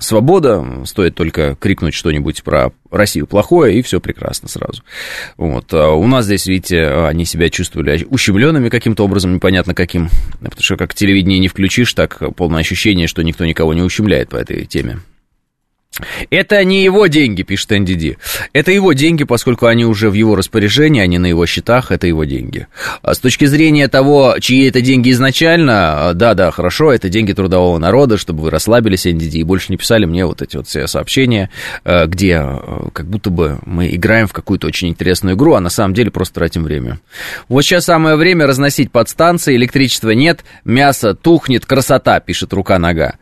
свобода, 0.00 0.64
стоит 0.84 1.14
только 1.14 1.56
крикнуть 1.56 1.94
что-нибудь 1.94 2.42
про 2.42 2.72
Россию 2.90 3.26
плохое, 3.26 3.78
и 3.78 3.82
все 3.82 4.00
прекрасно 4.00 4.48
сразу. 4.48 4.82
Вот. 5.36 5.72
У 5.72 6.06
нас 6.06 6.24
здесь, 6.24 6.46
видите, 6.46 6.86
они 6.86 7.24
себя 7.24 7.48
чувствовали 7.50 8.06
ущемленными 8.08 8.68
каким-то 8.68 9.04
образом, 9.04 9.34
непонятно 9.34 9.74
каким, 9.74 10.08
потому 10.40 10.62
что 10.62 10.76
как 10.76 10.94
телевидение 10.94 11.38
не 11.38 11.48
включишь, 11.48 11.92
так 11.94 12.22
полное 12.36 12.60
ощущение, 12.60 13.06
что 13.06 13.22
никто 13.22 13.44
никого 13.44 13.74
не 13.74 13.82
ущемляет 13.82 14.28
по 14.30 14.36
этой 14.36 14.64
теме. 14.66 14.98
Это 16.30 16.62
не 16.64 16.82
его 16.82 17.06
деньги, 17.06 17.42
пишет 17.42 17.70
NDD. 17.70 18.16
Это 18.52 18.72
его 18.72 18.92
деньги, 18.92 19.22
поскольку 19.24 19.66
они 19.66 19.84
уже 19.84 20.10
в 20.10 20.14
его 20.14 20.34
распоряжении, 20.34 21.00
они 21.00 21.18
на 21.18 21.26
его 21.26 21.46
счетах, 21.46 21.92
это 21.92 22.08
его 22.08 22.24
деньги. 22.24 22.66
А 23.02 23.14
с 23.14 23.18
точки 23.18 23.44
зрения 23.44 23.86
того, 23.86 24.36
чьи 24.40 24.68
это 24.68 24.80
деньги 24.80 25.12
изначально, 25.12 26.10
да, 26.14 26.34
да, 26.34 26.50
хорошо, 26.50 26.92
это 26.92 27.08
деньги 27.08 27.32
трудового 27.32 27.78
народа, 27.78 28.18
чтобы 28.18 28.42
вы 28.42 28.50
расслабились, 28.50 29.06
NDD, 29.06 29.38
и 29.38 29.42
больше 29.44 29.70
не 29.70 29.76
писали 29.76 30.04
мне 30.04 30.26
вот 30.26 30.42
эти 30.42 30.56
вот 30.56 30.66
все 30.66 30.88
сообщения, 30.88 31.50
э, 31.84 32.06
где 32.06 32.42
э, 32.42 32.88
как 32.92 33.06
будто 33.06 33.30
бы 33.30 33.58
мы 33.64 33.94
играем 33.94 34.26
в 34.26 34.32
какую-то 34.32 34.66
очень 34.66 34.88
интересную 34.88 35.36
игру, 35.36 35.54
а 35.54 35.60
на 35.60 35.70
самом 35.70 35.94
деле 35.94 36.10
просто 36.10 36.34
тратим 36.34 36.64
время. 36.64 36.98
Вот 37.48 37.62
сейчас 37.62 37.84
самое 37.84 38.16
время 38.16 38.48
разносить 38.48 38.90
подстанции, 38.90 39.54
электричества 39.54 40.10
нет, 40.10 40.44
мясо 40.64 41.14
тухнет, 41.14 41.66
красота, 41.66 42.18
пишет 42.18 42.52
рука-нога. 42.52 43.14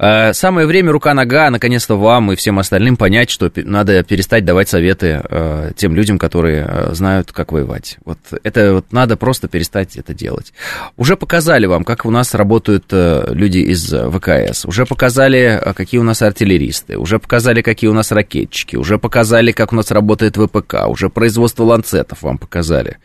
Э, 0.00 0.32
самое 0.32 0.66
время 0.66 0.90
рука-нога, 0.90 1.50
наконец-то 1.50 1.96
вам 1.96 2.15
вам 2.16 2.32
и 2.32 2.36
всем 2.36 2.58
остальным 2.58 2.96
понять, 2.96 3.30
что 3.30 3.50
надо 3.56 4.02
перестать 4.02 4.44
давать 4.44 4.68
советы 4.68 5.20
э, 5.22 5.72
тем 5.76 5.94
людям, 5.94 6.18
которые 6.18 6.66
э, 6.66 6.94
знают, 6.94 7.32
как 7.32 7.52
воевать. 7.52 7.98
Вот 8.04 8.18
это 8.42 8.74
вот 8.74 8.92
надо 8.92 9.16
просто 9.16 9.48
перестать 9.48 9.96
это 9.96 10.14
делать. 10.14 10.52
Уже 10.96 11.16
показали 11.16 11.66
вам, 11.66 11.84
как 11.84 12.06
у 12.06 12.10
нас 12.10 12.34
работают 12.34 12.86
э, 12.90 13.28
люди 13.32 13.58
из 13.58 13.92
ВКС, 13.92 14.64
уже 14.64 14.86
показали, 14.86 15.60
э, 15.62 15.74
какие 15.74 16.00
у 16.00 16.04
нас 16.04 16.22
артиллеристы, 16.22 16.96
уже 16.98 17.18
показали, 17.18 17.62
какие 17.62 17.90
у 17.90 17.94
нас 17.94 18.10
ракетчики, 18.12 18.76
уже 18.76 18.98
показали, 18.98 19.52
как 19.52 19.72
у 19.72 19.76
нас 19.76 19.90
работает 19.90 20.36
ВПК, 20.36 20.88
уже 20.88 21.10
производство 21.10 21.64
ланцетов 21.64 22.22
вам 22.22 22.38
показали 22.38 22.96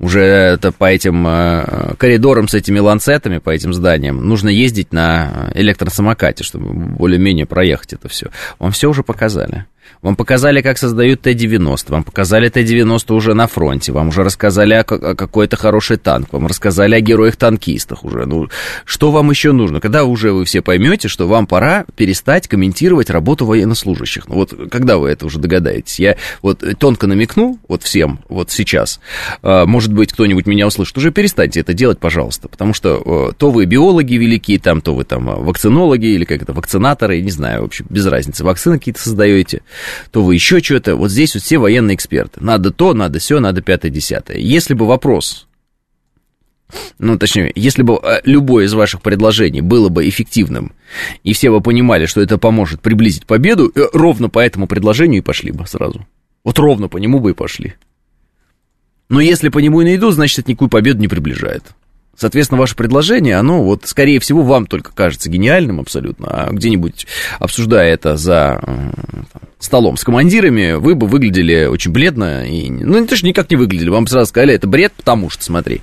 уже 0.00 0.22
это 0.22 0.72
по 0.72 0.86
этим 0.90 1.26
э, 1.26 1.94
коридорам 1.98 2.48
с 2.48 2.54
этими 2.54 2.78
ланцетами, 2.78 3.38
по 3.38 3.50
этим 3.50 3.74
зданиям, 3.74 4.26
нужно 4.26 4.48
ездить 4.48 4.92
на 4.92 5.50
электросамокате, 5.54 6.42
чтобы 6.42 6.72
более-менее 6.72 7.46
проехать 7.46 7.92
это 7.92 8.08
все. 8.08 8.30
Вам 8.58 8.72
все 8.72 8.88
уже 8.88 9.02
показали. 9.02 9.66
Вам 10.02 10.16
показали, 10.16 10.62
как 10.62 10.78
создают 10.78 11.20
Т-90, 11.20 11.90
вам 11.90 12.04
показали 12.04 12.48
Т-90 12.48 13.12
уже 13.12 13.34
на 13.34 13.46
фронте, 13.46 13.92
вам 13.92 14.08
уже 14.08 14.24
рассказали 14.24 14.72
о, 14.72 14.80
о 14.80 15.14
какой-то 15.14 15.56
хороший 15.56 15.98
танк, 15.98 16.32
вам 16.32 16.46
рассказали 16.46 16.94
о 16.94 17.00
героях-танкистах 17.00 18.04
уже. 18.04 18.24
Ну, 18.24 18.48
что 18.86 19.10
вам 19.10 19.30
еще 19.30 19.52
нужно? 19.52 19.80
Когда 19.80 20.04
уже 20.04 20.32
вы 20.32 20.46
все 20.46 20.62
поймете, 20.62 21.08
что 21.08 21.28
вам 21.28 21.46
пора 21.46 21.84
перестать 21.96 22.48
комментировать 22.48 23.10
работу 23.10 23.44
военнослужащих? 23.44 24.26
Ну, 24.28 24.36
вот 24.36 24.54
когда 24.70 24.96
вы 24.96 25.10
это 25.10 25.26
уже 25.26 25.38
догадаетесь? 25.38 26.00
Я 26.00 26.16
вот 26.40 26.64
тонко 26.78 27.06
намекну, 27.06 27.58
вот 27.68 27.82
всем, 27.82 28.20
вот 28.30 28.50
сейчас, 28.50 29.00
а, 29.42 29.66
может 29.66 29.92
быть, 29.92 30.12
кто-нибудь 30.12 30.46
меня 30.46 30.66
услышит, 30.66 30.96
уже 30.96 31.10
перестаньте 31.10 31.60
это 31.60 31.74
делать, 31.74 31.98
пожалуйста, 31.98 32.48
потому 32.48 32.72
что 32.72 33.34
то 33.36 33.50
вы 33.50 33.66
биологи 33.66 34.14
великие, 34.14 34.58
там, 34.58 34.80
то 34.80 34.94
вы 34.94 35.04
там 35.04 35.26
вакцинологи 35.26 36.06
или 36.06 36.24
как 36.24 36.40
это, 36.42 36.54
вакцинаторы, 36.54 37.20
не 37.20 37.30
знаю, 37.30 37.62
в 37.62 37.64
общем, 37.66 37.86
без 37.90 38.06
разницы, 38.06 38.44
вакцины 38.44 38.78
какие-то 38.78 39.00
создаете, 39.00 39.60
то 40.10 40.22
вы 40.22 40.34
еще 40.34 40.60
что-то. 40.60 40.96
Вот 40.96 41.10
здесь 41.10 41.34
вот 41.34 41.42
все 41.42 41.58
военные 41.58 41.94
эксперты. 41.94 42.42
Надо 42.42 42.70
то, 42.70 42.94
надо 42.94 43.18
все, 43.18 43.40
надо 43.40 43.62
пятое-десятое. 43.62 44.38
Если 44.38 44.74
бы 44.74 44.86
вопрос 44.86 45.46
ну, 46.98 47.18
точнее, 47.18 47.52
если 47.54 47.82
бы 47.82 47.98
э, 48.02 48.20
любое 48.24 48.66
из 48.66 48.74
ваших 48.74 49.02
предложений 49.02 49.62
было 49.62 49.88
бы 49.88 50.08
эффективным, 50.08 50.72
и 51.24 51.32
все 51.32 51.50
бы 51.50 51.60
понимали, 51.60 52.06
что 52.06 52.20
это 52.20 52.38
поможет 52.38 52.80
приблизить 52.80 53.26
победу, 53.26 53.72
э, 53.74 53.86
ровно 53.92 54.28
по 54.28 54.38
этому 54.38 54.66
предложению 54.66 55.18
и 55.18 55.24
пошли 55.24 55.50
бы 55.50 55.66
сразу. 55.66 56.06
Вот 56.44 56.58
ровно 56.58 56.88
по 56.88 56.98
нему 56.98 57.20
бы 57.20 57.30
и 57.30 57.34
пошли. 57.34 57.74
Но 59.08 59.20
если 59.20 59.48
по 59.48 59.58
нему 59.58 59.80
и 59.80 59.84
найдут, 59.84 60.14
значит, 60.14 60.40
это 60.40 60.50
никакую 60.50 60.68
победу 60.68 61.00
не 61.00 61.08
приближает. 61.08 61.64
Соответственно, 62.20 62.60
ваше 62.60 62.76
предложение, 62.76 63.36
оно 63.36 63.64
вот, 63.64 63.86
скорее 63.86 64.20
всего, 64.20 64.42
вам 64.42 64.66
только 64.66 64.92
кажется 64.92 65.30
гениальным 65.30 65.80
абсолютно, 65.80 66.28
а 66.28 66.50
где-нибудь, 66.52 67.06
обсуждая 67.38 67.94
это 67.94 68.18
за 68.18 68.60
там, 68.62 69.48
столом 69.58 69.96
с 69.96 70.04
командирами, 70.04 70.72
вы 70.72 70.96
бы 70.96 71.06
выглядели 71.06 71.64
очень 71.64 71.92
бледно, 71.92 72.46
и, 72.46 72.68
ну, 72.68 73.00
не 73.00 73.06
то, 73.06 73.16
что 73.16 73.26
никак 73.26 73.50
не 73.50 73.56
выглядели, 73.56 73.88
вам 73.88 74.06
сразу 74.06 74.28
сказали, 74.28 74.52
это 74.52 74.66
бред, 74.66 74.92
потому 74.98 75.30
что, 75.30 75.42
смотри, 75.42 75.80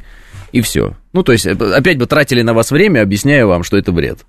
и 0.52 0.62
все. 0.62 0.96
Ну, 1.12 1.24
то 1.24 1.32
есть, 1.32 1.48
опять 1.48 1.98
бы 1.98 2.06
тратили 2.06 2.44
на 2.44 2.54
вас 2.54 2.70
время, 2.70 3.02
объясняя 3.02 3.48
вам, 3.48 3.64
что 3.64 3.76
это 3.76 3.92
бред. 3.92 4.20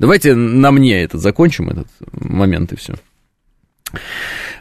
Давайте 0.00 0.34
на 0.34 0.72
мне 0.72 1.04
этот 1.04 1.20
закончим, 1.20 1.70
этот 1.70 1.86
момент, 2.10 2.72
и 2.72 2.76
все. 2.76 2.96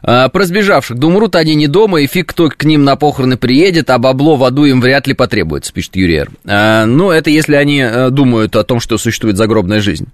А, 0.01 0.29
про 0.29 0.45
сбежавших. 0.45 0.97
Да 0.97 1.07
они 1.39 1.55
не 1.55 1.67
дома, 1.67 2.01
и 2.01 2.07
фиг 2.07 2.29
кто 2.29 2.49
к 2.49 2.63
ним 2.63 2.83
на 2.83 2.95
похороны 2.95 3.37
приедет, 3.37 3.89
а 3.89 3.97
бабло 3.97 4.35
в 4.35 4.43
аду 4.43 4.65
им 4.65 4.81
вряд 4.81 5.07
ли 5.07 5.13
потребуется, 5.13 5.73
пишет 5.73 5.95
Юрий 5.95 6.17
Р. 6.17 6.29
А, 6.45 6.85
ну, 6.85 7.11
это 7.11 7.29
если 7.29 7.55
они 7.55 7.79
э, 7.79 8.09
думают 8.09 8.55
о 8.55 8.63
том, 8.63 8.79
что 8.79 8.97
существует 8.97 9.37
загробная 9.37 9.79
жизнь. 9.79 10.07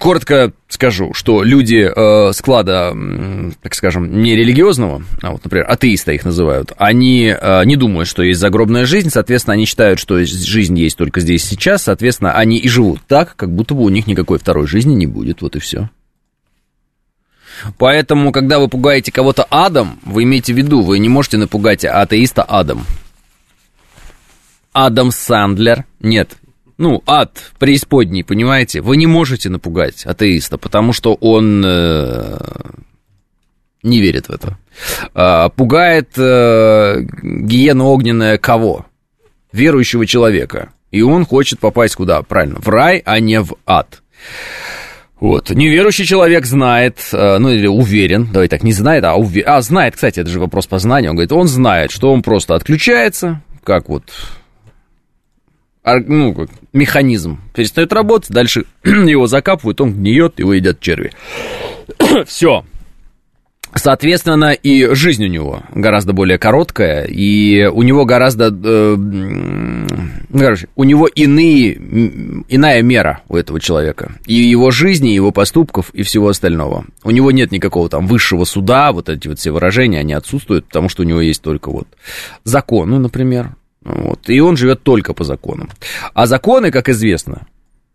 Коротко 0.00 0.52
скажу, 0.68 1.12
что 1.12 1.42
люди 1.42 1.90
э, 1.94 2.32
склада, 2.32 2.96
так 3.62 3.74
скажем, 3.74 4.22
не 4.22 4.34
религиозного, 4.34 5.02
а 5.20 5.32
вот, 5.32 5.44
например, 5.44 5.66
атеиста 5.68 6.12
их 6.12 6.24
называют, 6.24 6.72
они 6.78 7.34
э, 7.38 7.64
не 7.66 7.76
думают, 7.76 8.08
что 8.08 8.22
есть 8.22 8.40
загробная 8.40 8.86
жизнь, 8.86 9.10
соответственно, 9.10 9.54
они 9.54 9.66
считают, 9.66 10.00
что 10.00 10.24
жизнь 10.24 10.78
есть 10.78 10.96
только 10.96 11.20
здесь 11.20 11.44
сейчас, 11.44 11.82
соответственно, 11.82 12.32
они 12.32 12.56
и 12.56 12.68
живут 12.68 13.00
так, 13.06 13.36
как 13.36 13.54
будто 13.54 13.74
бы 13.74 13.82
у 13.82 13.90
них 13.90 14.06
никакой 14.06 14.38
второй 14.38 14.66
жизни 14.66 14.94
не 14.94 15.06
будет, 15.06 15.42
вот 15.42 15.54
и 15.54 15.58
все. 15.58 15.90
Поэтому, 17.78 18.32
когда 18.32 18.58
вы 18.58 18.68
пугаете 18.68 19.12
кого-то 19.12 19.46
адом, 19.50 20.00
вы 20.04 20.24
имеете 20.24 20.52
в 20.52 20.56
виду, 20.56 20.82
вы 20.82 20.98
не 20.98 21.08
можете 21.08 21.38
напугать 21.38 21.84
атеиста 21.84 22.42
адом. 22.42 22.84
Адам 24.72 25.10
Сандлер. 25.10 25.84
Нет. 26.00 26.36
Ну, 26.78 27.02
ад 27.06 27.52
преисподней, 27.58 28.22
понимаете? 28.22 28.82
Вы 28.82 28.98
не 28.98 29.06
можете 29.06 29.48
напугать 29.48 30.04
атеиста, 30.04 30.58
потому 30.58 30.92
что 30.92 31.14
он 31.14 31.64
э, 31.64 32.38
не 33.82 34.00
верит 34.00 34.28
в 34.28 34.32
это. 34.32 34.58
А, 35.14 35.48
пугает 35.48 36.10
э, 36.18 37.00
гиена 37.22 37.84
огненная 37.84 38.36
кого? 38.36 38.84
Верующего 39.52 40.06
человека. 40.06 40.72
И 40.90 41.00
он 41.00 41.24
хочет 41.24 41.60
попасть 41.60 41.96
куда? 41.96 42.20
Правильно, 42.22 42.60
в 42.60 42.68
рай, 42.68 43.02
а 43.06 43.20
не 43.20 43.40
в 43.40 43.54
ад. 43.64 44.02
Вот. 45.18 45.50
Неверующий 45.50 46.04
человек 46.04 46.44
знает, 46.44 46.98
э, 47.12 47.38
ну 47.38 47.48
или 47.48 47.66
уверен, 47.66 48.28
давай 48.32 48.48
так, 48.48 48.62
не 48.62 48.72
знает, 48.72 49.04
а 49.04 49.14
уверен. 49.14 49.48
А, 49.48 49.62
знает, 49.62 49.94
кстати, 49.94 50.20
это 50.20 50.28
же 50.28 50.38
вопрос 50.38 50.66
познания. 50.66 51.08
Он 51.08 51.16
говорит, 51.16 51.32
он 51.32 51.48
знает, 51.48 51.90
что 51.90 52.12
он 52.12 52.22
просто 52.22 52.54
отключается, 52.54 53.40
как 53.64 53.88
вот 53.88 54.04
ну, 55.84 56.34
как 56.34 56.50
механизм 56.72 57.40
перестает 57.54 57.92
работать, 57.92 58.30
дальше 58.30 58.64
его 58.84 59.26
закапывают, 59.26 59.80
он 59.80 59.94
гниет, 59.94 60.38
его 60.38 60.52
едят 60.52 60.80
черви. 60.80 61.12
Все, 62.26 62.64
Соответственно, 63.76 64.52
и 64.52 64.94
жизнь 64.94 65.24
у 65.24 65.28
него 65.28 65.62
гораздо 65.74 66.12
более 66.12 66.38
короткая, 66.38 67.04
и 67.04 67.66
у 67.66 67.82
него 67.82 68.06
гораздо, 68.06 68.48
э, 68.50 69.86
короче, 70.32 70.68
у 70.74 70.84
него 70.84 71.06
иные, 71.06 71.74
иная 72.48 72.82
мера 72.82 73.20
у 73.28 73.36
этого 73.36 73.60
человека. 73.60 74.14
И 74.24 74.34
его 74.34 74.70
жизни, 74.70 75.12
и 75.12 75.14
его 75.14 75.30
поступков, 75.30 75.90
и 75.92 76.02
всего 76.02 76.28
остального. 76.28 76.86
У 77.04 77.10
него 77.10 77.30
нет 77.30 77.52
никакого 77.52 77.88
там 77.90 78.06
высшего 78.06 78.44
суда, 78.44 78.92
вот 78.92 79.10
эти 79.10 79.28
вот 79.28 79.38
все 79.38 79.50
выражения, 79.50 80.00
они 80.00 80.14
отсутствуют, 80.14 80.66
потому 80.66 80.88
что 80.88 81.02
у 81.02 81.06
него 81.06 81.20
есть 81.20 81.42
только 81.42 81.70
вот 81.70 81.86
закон, 82.44 82.90
ну, 82.90 82.98
например. 82.98 83.56
Вот, 83.82 84.28
и 84.28 84.40
он 84.40 84.56
живет 84.56 84.82
только 84.82 85.12
по 85.12 85.22
законам. 85.22 85.68
А 86.14 86.26
законы, 86.26 86.70
как 86.70 86.88
известно, 86.88 87.46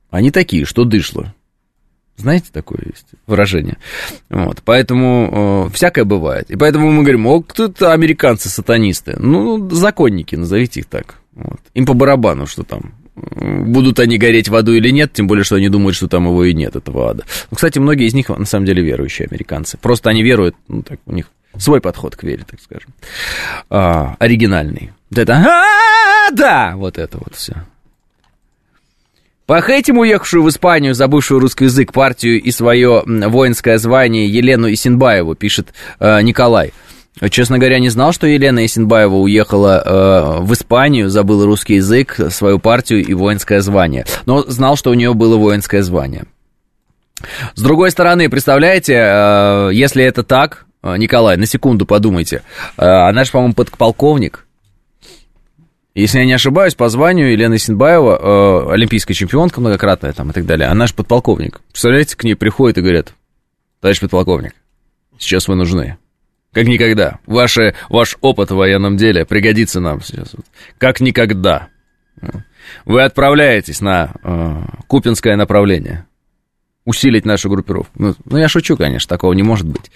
они 0.10 0.32
такие, 0.32 0.64
что 0.64 0.86
дышло. 0.86 1.34
Знаете, 2.18 2.48
такое 2.52 2.80
есть 2.86 3.08
выражение. 3.26 3.78
Вот, 4.30 4.62
поэтому 4.64 5.68
э, 5.68 5.74
всякое 5.74 6.04
бывает. 6.04 6.52
И 6.52 6.56
поэтому 6.56 6.92
мы 6.92 7.02
говорим, 7.02 7.26
о, 7.28 7.42
кто-то 7.42 7.94
американцы-сатанисты. 7.94 9.16
Ну, 9.18 9.70
законники, 9.70 10.36
назовите 10.36 10.82
их 10.82 10.86
так. 10.86 11.16
Вот. 11.34 11.60
Им 11.74 11.86
по 11.86 11.94
барабану, 11.94 12.46
что 12.46 12.64
там 12.64 12.94
будут 13.16 14.00
они 14.00 14.18
гореть 14.18 14.50
в 14.50 14.56
аду 14.56 14.74
или 14.74 14.90
нет, 14.90 15.14
тем 15.14 15.28
более, 15.28 15.44
что 15.44 15.56
они 15.56 15.70
думают, 15.70 15.96
что 15.96 16.08
там 16.08 16.26
его 16.26 16.44
и 16.46 16.54
нет, 16.54 16.76
этого 16.76 17.12
ада. 17.12 17.26
Ну, 17.50 17.56
кстати, 17.56 17.80
многие 17.80 18.08
из 18.08 18.14
них, 18.14 18.30
на 18.30 18.46
самом 18.46 18.66
деле, 18.66 18.84
верующие 18.84 19.28
американцы. 19.30 19.78
Просто 19.78 20.10
они 20.10 20.24
веруют, 20.24 20.56
ну, 20.68 20.82
так, 20.82 21.00
у 21.06 21.14
них 21.14 21.28
свой 21.58 21.82
подход 21.82 22.16
к 22.16 22.24
вере, 22.24 22.46
так 22.50 22.60
скажем. 22.62 22.92
А, 23.70 24.16
оригинальный. 24.20 24.92
Вот 25.10 25.20
это, 25.20 25.34
а, 25.34 26.32
да, 26.32 26.74
вот 26.76 26.98
это 26.98 27.18
вот 27.18 27.36
все. 27.36 27.66
Похейтим 29.46 29.98
уехавшую 29.98 30.44
в 30.44 30.50
Испанию, 30.50 30.94
забывшую 30.94 31.40
русский 31.40 31.66
язык, 31.66 31.92
партию 31.92 32.42
и 32.42 32.52
свое 32.52 33.04
воинское 33.06 33.78
звание 33.78 34.28
Елену 34.28 34.72
Исинбаеву, 34.72 35.36
пишет 35.36 35.74
э, 36.00 36.22
Николай. 36.22 36.74
Честно 37.30 37.60
говоря, 37.60 37.80
не 37.80 37.90
знал, 37.90 38.14
что 38.14 38.26
Елена 38.26 38.66
Исинбаева 38.66 39.16
уехала 39.16 39.84
э, 39.84 40.44
в 40.44 40.54
Испанию, 40.54 41.10
забыла 41.10 41.46
русский 41.46 41.76
язык, 41.76 42.18
свою 42.30 42.58
партию 42.58 43.06
и 43.06 43.14
воинское 43.14 43.60
звание. 43.60 44.06
Но 44.26 44.44
знал, 44.44 44.78
что 44.78 44.92
у 44.92 44.94
нее 44.94 45.14
было 45.14 45.36
воинское 45.36 45.82
звание. 45.82 46.24
С 47.56 47.62
другой 47.62 47.92
стороны, 47.92 48.30
представляете, 48.30 48.94
э, 48.96 49.70
если 49.74 50.04
это 50.04 50.24
так, 50.24 50.66
э, 50.84 50.96
Николай, 50.98 51.36
на 51.38 51.46
секунду 51.46 51.86
подумайте, 51.86 52.44
э, 52.78 52.86
она 52.86 53.26
же, 53.26 53.32
по-моему, 53.32 53.54
подполковник, 53.54 54.48
Если 55.94 56.20
я 56.20 56.26
не 56.26 56.34
ошибаюсь, 56.34 56.74
по 56.74 56.88
званию 56.88 57.32
Елена 57.32 57.58
Синбаева, 57.58 58.70
э, 58.70 58.74
олимпийская 58.74 59.14
чемпионка 59.14 59.60
многократная 59.60 60.14
там 60.14 60.30
и 60.30 60.34
так 60.34 60.46
далее, 60.46 60.70
она 60.70 60.88
же 60.88 60.94
подполковник. 60.94 61.60
Представляете, 61.72 62.16
к 62.16 62.24
ней 62.24 62.36
приходят 62.36 62.78
и 62.78 62.82
говорят, 62.82 63.14
товарищ 63.82 64.00
подполковник, 64.00 64.54
сейчас 65.18 65.48
вы 65.50 65.56
нужны. 65.56 65.98
Как 66.54 66.66
никогда. 66.66 67.20
Ваше, 67.26 67.76
ваш 67.90 68.18
опыт 68.22 68.52
в 68.52 68.56
военном 68.56 68.98
деле 68.98 69.26
пригодится 69.26 69.80
нам 69.80 70.02
сейчас. 70.02 70.36
Как 70.78 71.00
никогда. 71.00 71.70
Вы 72.86 73.04
отправляетесь 73.04 73.82
на 73.82 74.14
э, 74.24 74.64
Купинское 74.88 75.36
направление. 75.36 76.06
Усилить 76.84 77.26
нашу 77.26 77.50
группировку. 77.50 77.92
Ну, 77.96 78.16
ну, 78.26 78.38
я 78.38 78.48
шучу, 78.48 78.76
конечно, 78.76 79.08
такого 79.08 79.34
не 79.34 79.44
может 79.44 79.68
быть. 79.68 79.92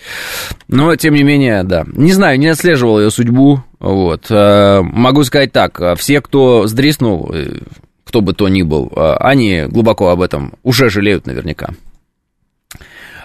Но, 0.68 0.96
тем 0.96 1.16
не 1.16 1.24
менее, 1.24 1.64
да. 1.64 1.84
Не 1.88 2.12
знаю, 2.12 2.40
не 2.40 2.48
отслеживал 2.48 3.00
ее 3.00 3.10
судьбу. 3.10 3.64
Вот. 3.80 4.28
Э, 4.30 4.82
могу 4.84 5.24
сказать 5.24 5.52
так. 5.52 5.82
Все, 5.98 6.22
кто 6.22 6.68
сдриснул, 6.68 7.32
э, 7.34 7.60
кто 8.04 8.22
бы 8.22 8.34
то 8.34 8.48
ни 8.48 8.62
был, 8.62 8.92
э, 8.96 9.16
они 9.20 9.64
глубоко 9.68 10.10
об 10.10 10.22
этом 10.22 10.54
уже 10.62 10.90
жалеют 10.90 11.26
наверняка. 11.26 11.70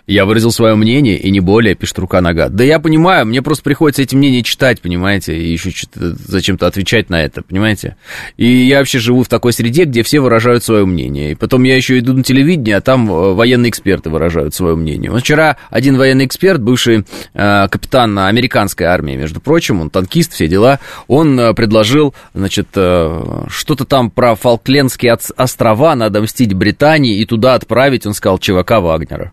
Я 0.07 0.25
выразил 0.25 0.51
свое 0.51 0.75
мнение, 0.75 1.17
и 1.17 1.31
не 1.31 1.41
более, 1.41 1.75
пишет 1.75 1.99
рука 1.99 2.21
нога. 2.21 2.49
Да 2.49 2.65
я 2.65 2.79
понимаю, 2.79 3.27
мне 3.27 3.43
просто 3.43 3.65
приходится 3.65 4.03
эти 4.03 4.15
мнения 4.15 4.43
читать, 4.43 4.81
понимаете, 4.81 5.37
и 5.37 5.53
еще 5.53 5.71
зачем-то 5.95 6.67
отвечать 6.67 7.11
на 7.11 7.23
это, 7.23 7.43
понимаете. 7.43 7.97
И 8.37 8.47
я 8.47 8.79
вообще 8.79 8.99
живу 8.99 9.23
в 9.23 9.29
такой 9.29 9.53
среде, 9.53 9.85
где 9.85 10.03
все 10.03 10.21
выражают 10.21 10.65
свое 10.65 10.87
мнение. 10.87 11.33
И 11.33 11.35
потом 11.35 11.65
я 11.65 11.77
еще 11.77 11.99
иду 11.99 12.13
на 12.13 12.23
телевидение, 12.23 12.77
а 12.77 12.81
там 12.81 13.11
э, 13.11 13.35
военные 13.35 13.71
эксперты 13.71 14.11
выражают 14.11 14.55
свое 14.55 14.77
мнение. 14.77 15.11
Вот 15.11 15.21
вчера 15.21 15.57
один 15.71 15.97
военный 15.97 16.27
эксперт, 16.27 16.61
бывший 16.61 17.05
э, 17.35 17.69
капитан 17.69 18.19
американской 18.19 18.87
армии, 18.87 19.17
между 19.17 19.41
прочим, 19.41 19.81
он 19.81 19.91
танкист, 19.91 20.33
все 20.33 20.49
дела, 20.49 20.81
он 21.09 21.39
э, 21.39 21.55
предложил, 21.55 22.15
значит, 22.35 22.69
э, 22.75 23.45
что-то 23.49 23.85
там 23.85 24.11
про 24.11 24.35
Фолклендские 24.35 25.17
острова, 25.37 25.95
надо 25.95 26.21
мстить 26.23 26.55
Британии 26.55 27.19
и 27.19 27.25
туда 27.25 27.55
отправить, 27.55 28.07
он 28.07 28.15
сказал, 28.15 28.39
ЧВК 28.39 28.73
Вагнера. 28.73 29.33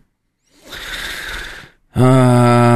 А, 2.00 2.68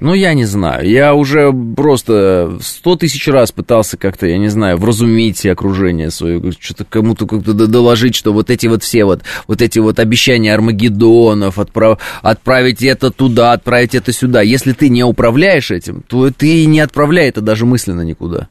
ну, 0.00 0.12
я 0.14 0.34
не 0.34 0.44
знаю. 0.44 0.86
Я 0.86 1.14
уже 1.14 1.50
просто 1.76 2.58
сто 2.60 2.94
тысяч 2.96 3.26
раз 3.28 3.52
пытался 3.52 3.96
как-то, 3.96 4.26
я 4.26 4.36
не 4.36 4.48
знаю, 4.48 4.76
вразумить 4.76 5.46
окружение 5.46 6.10
свое, 6.10 6.42
что-то 6.58 6.84
кому-то 6.84 7.26
как-то 7.26 7.54
доложить, 7.54 8.14
что 8.14 8.32
вот 8.32 8.50
эти 8.50 8.66
вот 8.66 8.82
все 8.82 9.04
вот, 9.04 9.22
вот 9.46 9.62
эти 9.62 9.78
вот 9.78 9.98
обещания 9.98 10.52
Армагеддонов, 10.52 11.58
отправ, 11.58 12.00
отправить 12.20 12.82
это 12.82 13.10
туда, 13.10 13.52
отправить 13.52 13.94
это 13.94 14.12
сюда. 14.12 14.42
Если 14.42 14.72
ты 14.72 14.90
не 14.90 15.04
управляешь 15.04 15.70
этим, 15.70 16.02
то 16.06 16.30
ты 16.30 16.66
не 16.66 16.80
отправляй 16.80 17.28
это 17.28 17.40
даже 17.40 17.64
мысленно 17.64 18.02
никуда. 18.02 18.48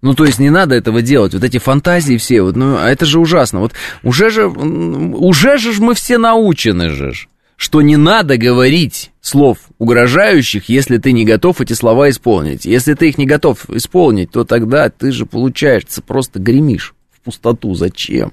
Ну, 0.00 0.14
то 0.14 0.24
есть 0.24 0.38
не 0.38 0.50
надо 0.50 0.76
этого 0.76 1.02
делать, 1.02 1.34
вот 1.34 1.42
эти 1.42 1.58
фантазии 1.58 2.18
все, 2.18 2.42
вот, 2.42 2.54
ну, 2.54 2.76
а 2.76 2.88
это 2.88 3.04
же 3.04 3.18
ужасно. 3.18 3.58
Вот 3.60 3.72
уже 4.04 4.30
же, 4.30 4.46
уже 4.46 5.58
же 5.58 5.72
мы 5.82 5.94
все 5.94 6.18
научены 6.18 6.90
же, 6.90 7.12
что 7.56 7.82
не 7.82 7.96
надо 7.96 8.36
говорить 8.36 9.10
слов 9.20 9.58
угрожающих, 9.78 10.68
если 10.68 10.98
ты 10.98 11.10
не 11.10 11.24
готов 11.24 11.60
эти 11.60 11.72
слова 11.72 12.08
исполнить. 12.10 12.64
Если 12.64 12.94
ты 12.94 13.08
их 13.08 13.18
не 13.18 13.26
готов 13.26 13.68
исполнить, 13.70 14.30
то 14.30 14.44
тогда 14.44 14.88
ты 14.88 15.10
же, 15.10 15.26
получается, 15.26 16.00
просто 16.00 16.38
гремишь 16.38 16.94
в 17.10 17.20
пустоту. 17.20 17.74
Зачем? 17.74 18.32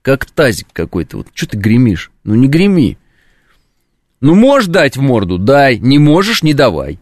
Как 0.00 0.24
тазик 0.24 0.68
какой-то. 0.72 1.18
Вот 1.18 1.28
что 1.34 1.48
ты 1.48 1.58
гремишь? 1.58 2.10
Ну, 2.24 2.34
не 2.34 2.48
греми. 2.48 2.96
Ну, 4.22 4.34
можешь 4.34 4.68
дать 4.68 4.96
в 4.96 5.02
морду? 5.02 5.36
Дай. 5.36 5.78
Не 5.78 5.98
можешь? 5.98 6.42
Не 6.42 6.54
давай. 6.54 6.98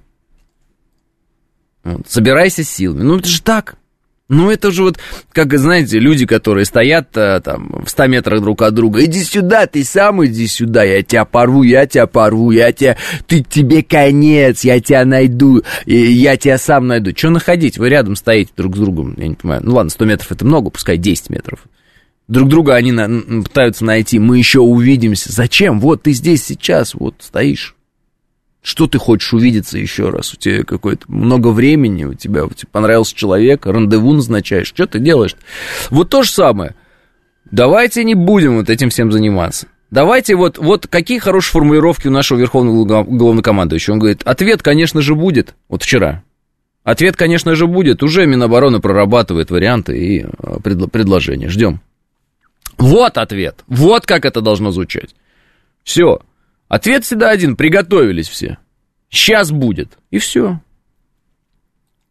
Собирайся 2.09 2.65
силами. 2.65 3.03
Ну, 3.03 3.19
это 3.19 3.29
же 3.29 3.41
так. 3.41 3.77
Ну, 4.31 4.51
это 4.51 4.71
же 4.71 4.85
вот, 4.85 4.99
как, 5.33 5.53
знаете, 5.59 5.99
люди, 5.99 6.25
которые 6.25 6.65
стоят 6.65 7.09
а, 7.15 7.41
там 7.41 7.83
в 7.85 7.91
100 7.91 8.07
метрах 8.07 8.41
друг 8.41 8.63
от 8.63 8.75
друга. 8.75 9.05
Иди 9.05 9.23
сюда, 9.23 9.67
ты 9.67 9.85
сам 9.85 10.25
иди 10.25 10.47
сюда, 10.47 10.83
я 10.83 11.03
тебя 11.03 11.27
порву, 11.27 11.63
я 11.63 11.87
тебя 11.87 12.07
порву, 12.07 12.51
я 12.51 12.73
тебя... 12.73 12.97
Ты, 13.27 13.43
тебе 13.43 13.83
конец, 13.83 14.65
я 14.65 14.81
тебя 14.81 15.05
найду, 15.05 15.63
я 15.85 16.39
тебя 16.39 16.57
сам 16.57 16.87
найду. 16.87 17.11
Что 17.15 17.29
находить? 17.29 17.77
Вы 17.77 17.91
рядом 17.91 18.17
стоите 18.17 18.51
друг 18.57 18.77
с 18.77 18.79
другом, 18.79 19.15
я 19.19 19.29
не 19.29 19.35
понимаю. 19.35 19.61
Ну, 19.63 19.75
ладно, 19.75 19.91
100 19.91 20.05
метров 20.07 20.33
это 20.33 20.47
много, 20.47 20.71
пускай 20.71 20.97
10 20.97 21.29
метров. 21.29 21.61
Друг 22.27 22.49
друга 22.49 22.77
они 22.77 22.93
на, 22.93 23.43
пытаются 23.43 23.85
найти, 23.85 24.19
мы 24.19 24.39
еще 24.39 24.61
увидимся. 24.61 25.31
Зачем? 25.31 25.81
Вот 25.81 26.05
ты 26.05 26.13
здесь 26.13 26.43
сейчас, 26.43 26.95
вот 26.95 27.17
стоишь. 27.19 27.77
Что 28.65 28.87
ты 28.87 28.97
хочешь 28.97 29.35
увидеться 29.35 29.77
еще 29.77 30.09
раз? 30.09 30.33
У 30.33 30.39
тебя 30.39 30.65
какое-то 30.65 31.05
много 31.09 31.49
времени, 31.49 32.05
у 32.05 32.15
тебя, 32.15 32.49
тебе 32.49 32.67
понравился 32.73 33.15
человек, 33.15 33.67
рандеву 33.67 34.15
назначаешь. 34.15 34.69
Что 34.69 34.87
ты 34.87 35.01
делаешь? 35.01 35.37
Вот 35.91 36.09
то 36.09 36.23
же 36.23 36.31
самое. 36.31 36.75
Давайте 37.51 38.03
не 38.05 38.15
будем 38.15 38.57
вот 38.57 38.71
этим 38.71 38.89
всем 38.89 39.13
заниматься. 39.13 39.67
Давайте 39.91 40.35
вот, 40.35 40.57
вот 40.57 40.87
какие 40.87 41.19
хорошие 41.19 41.53
формулировки 41.53 42.09
у 42.09 42.11
нашего 42.11 42.39
верховного 42.39 43.05
главнокомандующего. 43.05 43.93
Он 43.93 43.99
говорит, 43.99 44.23
ответ, 44.25 44.63
конечно 44.63 45.03
же, 45.03 45.15
будет. 45.15 45.55
Вот 45.69 45.83
вчера. 45.83 46.23
Ответ, 46.85 47.17
конечно 47.17 47.55
же, 47.55 47.67
будет. 47.67 48.03
Уже 48.03 48.25
Минобороны 48.25 48.81
прорабатывает 48.81 49.51
варианты 49.51 49.99
и 49.99 50.21
э, 50.23 50.27
предло- 50.63 50.89
предложения. 50.89 51.51
Ждем. 51.51 51.83
Вот 52.79 53.19
ответ. 53.19 53.63
Вот 53.67 54.07
как 54.07 54.25
это 54.25 54.41
должно 54.41 54.71
звучать. 54.71 55.15
Все. 55.83 56.23
Ответ 56.75 57.05
всегда 57.05 57.31
один, 57.31 57.55
приготовились 57.55 58.29
все. 58.29 58.59
Сейчас 59.09 59.53
будет. 59.53 59.91
И 60.11 60.19
все. 60.19 60.59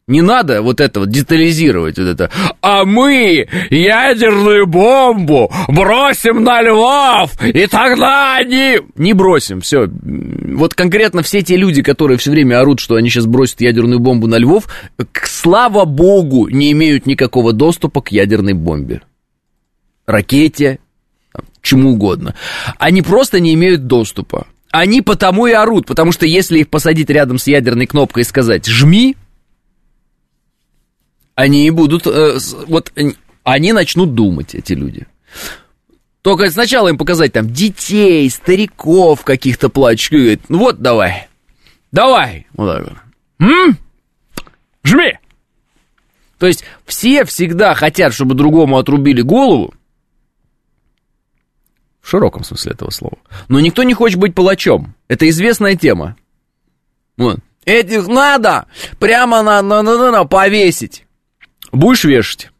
Не 0.08 0.22
надо 0.22 0.62
вот 0.62 0.80
это 0.80 1.02
вот 1.02 1.10
детализировать, 1.10 1.98
вот 1.98 2.08
это. 2.08 2.32
А 2.62 2.86
мы 2.86 3.46
ядерную 3.70 4.66
бомбу 4.66 5.52
бросим 5.68 6.46
на 6.46 6.62
Львов, 6.62 7.44
и 7.44 7.68
тогда 7.68 8.38
они... 8.38 8.80
Не 8.96 9.12
бросим, 9.12 9.60
все. 9.60 9.90
Вот 10.02 10.76
конкретно 10.76 11.24
все 11.24 11.42
те 11.42 11.58
люди, 11.58 11.82
которые 11.82 12.18
все 12.18 12.32
время 12.32 12.62
орут, 12.62 12.80
что 12.80 12.96
они 12.96 13.10
сейчас 13.10 13.26
бросят 13.26 13.60
ядерную 13.60 14.00
бомбу 14.00 14.28
на 14.28 14.38
Львов, 14.38 14.70
к, 15.12 15.28
слава 15.28 15.84
богу, 15.84 16.48
не 16.48 16.72
имеют 16.72 17.06
никакого 17.06 17.52
доступа 17.52 18.02
к 18.02 18.14
ядерной 18.14 18.54
бомбе. 18.54 19.02
Ракете, 20.06 20.80
чему 21.62 21.96
угодно. 21.96 22.34
Они 22.78 23.02
просто 23.02 23.42
не 23.42 23.54
имеют 23.56 23.88
доступа. 23.88 24.48
Они 24.74 25.04
потому 25.04 25.46
и 25.46 25.52
орут, 25.52 25.86
потому 25.86 26.12
что 26.12 26.26
если 26.26 26.58
их 26.58 26.68
посадить 26.68 27.08
рядом 27.12 27.38
с 27.38 27.46
ядерной 27.46 27.86
кнопкой 27.86 28.22
и 28.22 28.26
сказать 28.26 28.66
«жми», 28.66 29.16
они 31.36 31.70
будут, 31.70 32.08
э, 32.08 32.40
вот, 32.66 32.92
они 33.44 33.72
начнут 33.72 34.16
думать, 34.16 34.56
эти 34.56 34.74
люди. 34.74 35.06
Только 36.24 36.50
сначала 36.50 36.88
им 36.88 36.98
показать 36.98 37.34
там 37.34 37.52
детей, 37.52 38.28
стариков 38.32 39.24
каких-то 39.24 39.68
и 39.68 39.70
говорит, 39.70 40.42
ну 40.50 40.58
вот 40.58 40.82
давай, 40.82 41.28
давай, 41.92 42.48
вот 42.54 42.74
так 42.74 42.84
вот. 42.90 43.48
М? 43.48 43.78
Жми! 44.84 45.20
То 46.40 46.48
есть 46.48 46.66
все 46.88 47.26
всегда 47.26 47.76
хотят, 47.76 48.12
чтобы 48.12 48.34
другому 48.34 48.80
отрубили 48.80 49.22
голову, 49.22 49.76
в 52.04 52.10
широком 52.10 52.44
смысле 52.44 52.74
этого 52.74 52.90
слова. 52.92 53.18
Но 53.48 53.62
никто 53.62 53.82
не 53.84 53.94
хочет 53.94 54.20
быть 54.20 54.36
палачом. 54.36 54.94
Это 55.08 55.28
известная 55.30 55.76
тема. 55.76 56.18
Вот. 57.18 57.40
Этих 57.66 58.08
надо 58.08 58.66
прямо 59.00 59.42
на, 59.42 59.62
на, 59.62 59.82
на, 59.82 59.98
на, 59.98 60.12
на 60.12 60.26
повесить. 60.26 61.06
Будешь 61.72 62.04
вешать? 62.04 62.52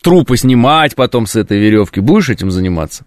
Трупы 0.00 0.36
снимать 0.36 0.94
потом 0.94 1.26
с 1.26 1.34
этой 1.34 1.58
веревки. 1.58 1.98
Будешь 1.98 2.30
этим 2.30 2.52
заниматься? 2.52 3.04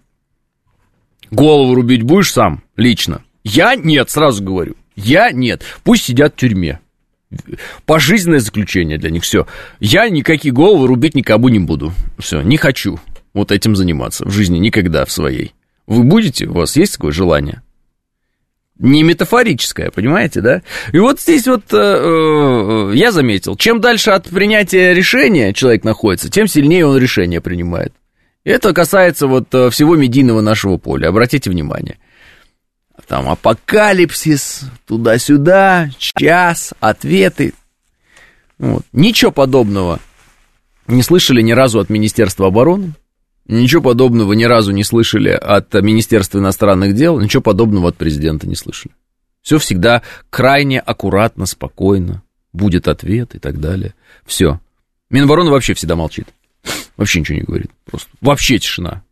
Голову 1.30 1.74
рубить 1.74 2.02
будешь 2.02 2.30
сам, 2.30 2.62
лично? 2.76 3.24
Я 3.44 3.76
нет, 3.76 4.10
сразу 4.10 4.44
говорю. 4.44 4.76
Я 4.94 5.32
нет. 5.32 5.62
Пусть 5.84 6.04
сидят 6.04 6.34
в 6.34 6.36
тюрьме. 6.36 6.80
Пожизненное 7.86 8.40
заключение 8.40 8.98
для 8.98 9.10
них, 9.10 9.22
все. 9.22 9.46
Я 9.80 10.08
никакие 10.10 10.52
головы 10.52 10.86
рубить 10.86 11.14
никому 11.14 11.48
не 11.48 11.60
буду. 11.60 11.94
Все, 12.18 12.42
не 12.42 12.58
хочу 12.58 13.00
вот 13.34 13.52
этим 13.52 13.76
заниматься 13.76 14.24
в 14.24 14.30
жизни 14.30 14.58
никогда 14.58 15.04
в 15.04 15.12
своей. 15.12 15.52
Вы 15.86 16.04
будете? 16.04 16.46
У 16.46 16.54
вас 16.54 16.76
есть 16.76 16.94
такое 16.94 17.12
желание? 17.12 17.62
Не 18.78 19.02
метафорическое, 19.02 19.90
понимаете, 19.90 20.40
да? 20.40 20.62
И 20.92 20.98
вот 20.98 21.20
здесь 21.20 21.46
вот 21.46 21.64
э, 21.72 21.76
э, 21.76 22.92
я 22.96 23.12
заметил, 23.12 23.56
чем 23.56 23.80
дальше 23.80 24.10
от 24.10 24.28
принятия 24.28 24.94
решения 24.94 25.52
человек 25.52 25.84
находится, 25.84 26.30
тем 26.30 26.48
сильнее 26.48 26.86
он 26.86 26.96
решение 26.96 27.40
принимает. 27.40 27.92
Это 28.42 28.72
касается 28.72 29.26
вот 29.26 29.54
э, 29.54 29.70
всего 29.70 29.94
медийного 29.94 30.40
нашего 30.40 30.76
поля, 30.76 31.08
обратите 31.08 31.50
внимание. 31.50 31.98
Там 33.06 33.28
апокалипсис, 33.28 34.62
туда-сюда, 34.86 35.90
час, 35.98 36.74
ответы. 36.80 37.52
Вот. 38.58 38.82
Ничего 38.92 39.30
подобного 39.30 40.00
не 40.88 41.02
слышали 41.02 41.42
ни 41.42 41.52
разу 41.52 41.80
от 41.80 41.90
Министерства 41.90 42.48
обороны. 42.48 42.94
Ничего 43.46 43.82
подобного 43.82 44.32
ни 44.32 44.44
разу 44.44 44.72
не 44.72 44.84
слышали 44.84 45.28
от 45.28 45.74
Министерства 45.74 46.38
иностранных 46.38 46.94
дел, 46.94 47.20
ничего 47.20 47.42
подобного 47.42 47.90
от 47.90 47.96
президента 47.96 48.46
не 48.48 48.56
слышали. 48.56 48.94
Все 49.42 49.58
всегда 49.58 50.02
крайне 50.30 50.80
аккуратно, 50.80 51.44
спокойно. 51.46 52.22
будет 52.54 52.88
ответ 52.88 53.34
и 53.34 53.38
так 53.38 53.60
далее. 53.60 53.94
Все. 54.24 54.60
Минобороны 55.10 55.50
вообще 55.50 55.74
всегда 55.74 55.96
молчит. 55.96 56.28
Вообще 56.96 57.20
ничего 57.20 57.38
не 57.38 57.44
говорит. 57.44 57.70
Просто 57.84 58.10
вообще 58.20 58.58
тишина. 58.58 59.02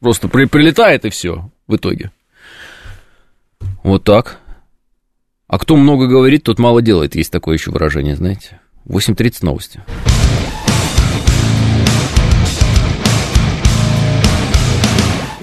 Просто 0.00 0.28
при, 0.28 0.44
прилетает 0.44 1.04
и 1.04 1.10
все 1.10 1.50
в 1.66 1.76
итоге. 1.76 2.10
Вот 3.82 4.04
так. 4.04 4.38
А 5.46 5.58
кто 5.58 5.76
много 5.76 6.06
говорит, 6.06 6.42
тот 6.42 6.58
мало 6.58 6.82
делает. 6.82 7.14
Есть 7.14 7.32
такое 7.32 7.56
еще 7.56 7.70
выражение, 7.70 8.16
знаете. 8.16 8.60
8.30 8.86 9.38
новости. 9.42 9.80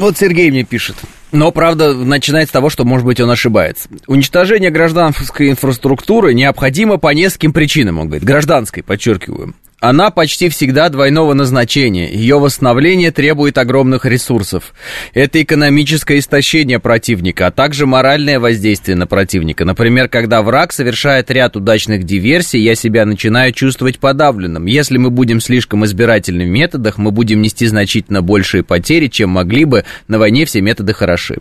Вот 0.06 0.20
Сергей 0.20 0.52
мне 0.52 0.63
пишет. 0.63 0.98
Но, 1.32 1.52
правда, 1.52 1.96
начинает 1.96 2.50
с 2.50 2.52
того, 2.52 2.70
что, 2.70 2.86
может 2.86 3.08
быть, 3.08 3.20
он 3.20 3.32
ошибается. 3.32 3.89
Уничтожение 4.06 4.70
гражданской 4.70 5.50
инфраструктуры 5.50 6.36
необходимо 6.36 6.98
по 6.98 7.12
нескольким 7.12 7.54
причинам, 7.54 7.98
он 7.98 8.10
говорит. 8.10 8.24
Гражданской, 8.24 8.84
подчеркиваю. 8.84 9.56
Она 9.88 10.10
почти 10.10 10.50
всегда 10.50 10.89
двойного 10.89 11.36
назначения. 11.36 12.12
Ее 12.12 12.39
восстановление 12.39 13.12
требует 13.12 13.60
огромных 13.60 14.06
ресурсов. 14.06 14.74
Это 15.13 15.43
экономическое 15.43 16.17
истощение 16.17 16.80
противника, 16.80 17.45
а 17.45 17.52
также 17.52 17.86
моральное 17.86 18.39
воздействие 18.39 18.98
на 18.98 19.06
противника. 19.06 19.63
Например, 19.63 20.08
когда 20.08 20.41
враг 20.41 20.74
совершает 20.74 21.30
ряд 21.30 21.56
удачных 21.56 22.04
диверсий, 22.04 22.62
я 22.62 22.74
себя 22.74 23.06
начинаю 23.06 23.52
чувствовать 23.52 24.00
подавленным. 24.00 24.65
Если 24.65 24.98
мы 24.98 25.12
будем 25.12 25.39
слишком 25.39 25.86
избирательны 25.86 26.45
в 26.45 26.50
методах, 26.50 26.98
мы 26.98 27.12
будем 27.12 27.43
нести 27.43 27.67
значительно 27.67 28.24
большие 28.24 28.63
потери, 28.63 29.06
чем 29.06 29.30
могли 29.30 29.65
бы. 29.65 29.86
На 30.08 30.17
войне 30.17 30.45
все 30.45 30.62
методы 30.62 30.95
хороши. 30.95 31.38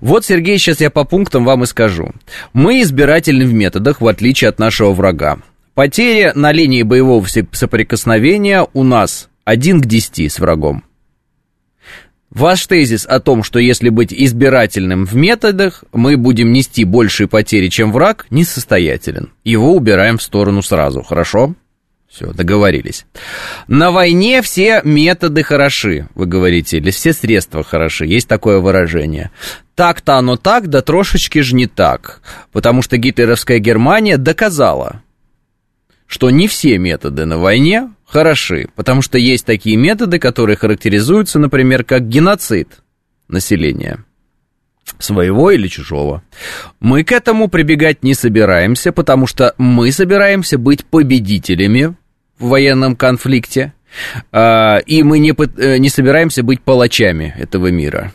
Вот, 0.00 0.24
Сергей, 0.24 0.58
сейчас 0.58 0.80
я 0.80 0.90
по 0.90 1.02
пунктам 1.02 1.44
вам 1.44 1.64
и 1.64 1.66
скажу. 1.66 2.12
Мы 2.52 2.82
избирательны 2.82 3.46
в 3.46 3.52
методах, 3.52 4.00
в 4.00 4.06
отличие 4.06 4.48
от 4.48 4.60
нашего 4.60 4.92
врага. 4.92 5.40
Потери 5.80 6.30
на 6.34 6.52
линии 6.52 6.82
боевого 6.82 7.26
соприкосновения 7.52 8.66
у 8.74 8.84
нас 8.84 9.30
1 9.44 9.80
к 9.80 9.86
10 9.86 10.30
с 10.30 10.38
врагом. 10.38 10.84
Ваш 12.28 12.66
тезис 12.66 13.06
о 13.06 13.18
том, 13.18 13.42
что 13.42 13.58
если 13.58 13.88
быть 13.88 14.12
избирательным 14.12 15.06
в 15.06 15.16
методах, 15.16 15.84
мы 15.94 16.18
будем 16.18 16.52
нести 16.52 16.84
большие 16.84 17.28
потери, 17.28 17.68
чем 17.68 17.92
враг, 17.92 18.26
несостоятелен. 18.28 19.30
Его 19.42 19.74
убираем 19.74 20.18
в 20.18 20.22
сторону 20.22 20.60
сразу, 20.60 21.02
хорошо? 21.02 21.54
Все, 22.10 22.30
договорились. 22.30 23.06
На 23.66 23.90
войне 23.90 24.42
все 24.42 24.82
методы 24.84 25.42
хороши, 25.42 26.08
вы 26.14 26.26
говорите, 26.26 26.76
или 26.76 26.90
все 26.90 27.14
средства 27.14 27.64
хороши, 27.64 28.04
есть 28.04 28.28
такое 28.28 28.58
выражение. 28.58 29.30
Так-то 29.76 30.16
оно 30.16 30.36
так, 30.36 30.68
да 30.68 30.82
трошечки 30.82 31.38
же 31.38 31.54
не 31.54 31.66
так, 31.66 32.20
потому 32.52 32.82
что 32.82 32.98
гитлеровская 32.98 33.60
Германия 33.60 34.18
доказала, 34.18 35.00
что 36.10 36.28
не 36.30 36.48
все 36.48 36.76
методы 36.76 37.24
на 37.24 37.38
войне 37.38 37.92
хороши, 38.04 38.68
потому 38.74 39.00
что 39.00 39.16
есть 39.16 39.46
такие 39.46 39.76
методы, 39.76 40.18
которые 40.18 40.56
характеризуются, 40.56 41.38
например, 41.38 41.84
как 41.84 42.08
геноцид 42.08 42.80
населения 43.28 44.04
своего 44.98 45.52
или 45.52 45.68
чужого. 45.68 46.24
Мы 46.80 47.04
к 47.04 47.12
этому 47.12 47.46
прибегать 47.46 48.02
не 48.02 48.14
собираемся, 48.14 48.90
потому 48.90 49.28
что 49.28 49.54
мы 49.56 49.92
собираемся 49.92 50.58
быть 50.58 50.84
победителями 50.84 51.94
в 52.40 52.48
военном 52.48 52.96
конфликте, 52.96 53.72
а, 54.32 54.78
и 54.78 55.04
мы 55.04 55.20
не, 55.20 55.30
э, 55.30 55.78
не 55.78 55.88
собираемся 55.88 56.42
быть 56.42 56.60
палачами 56.60 57.36
этого 57.38 57.68
мира. 57.68 58.12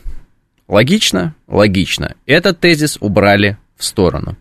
Логично? 0.68 1.34
Логично. 1.48 2.14
Этот 2.26 2.60
тезис 2.60 2.98
убрали 3.00 3.56
в 3.78 3.84
сторону. 3.84 4.36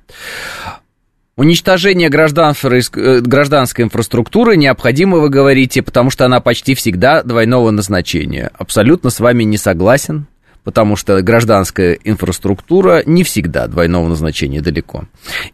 Уничтожение 1.37 2.07
э, 2.07 3.19
гражданской 3.19 3.83
инфраструктуры 3.83 4.55
необходимо, 4.55 5.17
вы 5.17 5.29
говорите, 5.29 5.81
потому 5.81 6.09
что 6.09 6.23
она 6.23 6.39
почти 6.39 6.75
всегда 6.75 7.23
двойного 7.23 7.71
назначения. 7.71 8.51
Абсолютно 8.57 9.09
с 9.09 9.19
вами 9.19 9.43
не 9.43 9.57
согласен, 9.57 10.27
потому 10.63 10.95
что 10.95 11.21
гражданская 11.21 11.99
инфраструктура 12.05 13.03
не 13.05 13.25
всегда 13.25 13.67
двойного 13.67 14.07
назначения 14.07 14.61
далеко. 14.61 15.03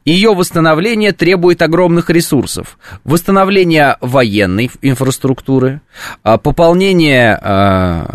Ее 0.06 0.36
восстановление 0.36 1.14
требует 1.14 1.64
огромных 1.64 2.12
ресурсов. 2.12 2.78
Восстановление 3.04 3.98
военной 4.02 4.70
инфраструктуры, 4.84 5.82
а, 6.22 6.38
пополнение 6.38 7.40
а, 7.42 8.06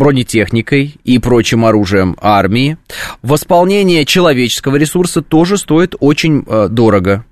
бронетехникой 0.00 0.96
и 1.04 1.18
прочим 1.18 1.64
оружием 1.64 2.16
армии, 2.20 2.78
восполнение 3.22 4.04
человеческого 4.06 4.76
ресурса 4.76 5.20
тоже 5.20 5.58
стоит 5.58 5.94
очень 6.00 6.42
э, 6.46 6.68
дорого. 6.68 7.24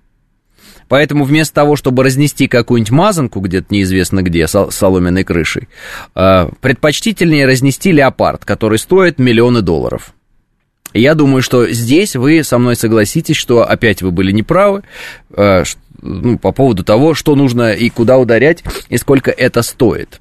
Поэтому 0.89 1.25
вместо 1.25 1.55
того, 1.55 1.77
чтобы 1.77 2.05
разнести 2.05 2.47
какую-нибудь 2.47 2.91
мазанку 2.91 3.41
где-то 3.41 3.67
неизвестно 3.71 4.23
где, 4.23 4.47
с 4.47 4.71
соломенной 4.71 5.25
крышей, 5.25 5.69
э, 6.15 6.49
предпочтительнее 6.61 7.47
разнести 7.47 7.91
леопард, 7.91 8.45
который 8.45 8.79
стоит 8.79 9.19
миллионы 9.19 9.63
долларов. 9.63 10.13
Я 10.93 11.15
думаю, 11.15 11.43
что 11.43 11.69
здесь 11.71 12.17
вы 12.17 12.45
со 12.45 12.59
мной 12.59 12.77
согласитесь, 12.77 13.37
что 13.37 13.69
опять 13.69 14.03
вы 14.03 14.11
были 14.11 14.31
неправы 14.31 14.83
э, 15.31 15.65
ну, 16.03 16.39
по 16.39 16.53
поводу 16.53 16.85
того, 16.85 17.15
что 17.15 17.35
нужно 17.35 17.73
и 17.73 17.89
куда 17.89 18.19
ударять, 18.19 18.63
и 18.91 18.99
сколько 18.99 19.31
это 19.31 19.63
стоит. 19.63 20.21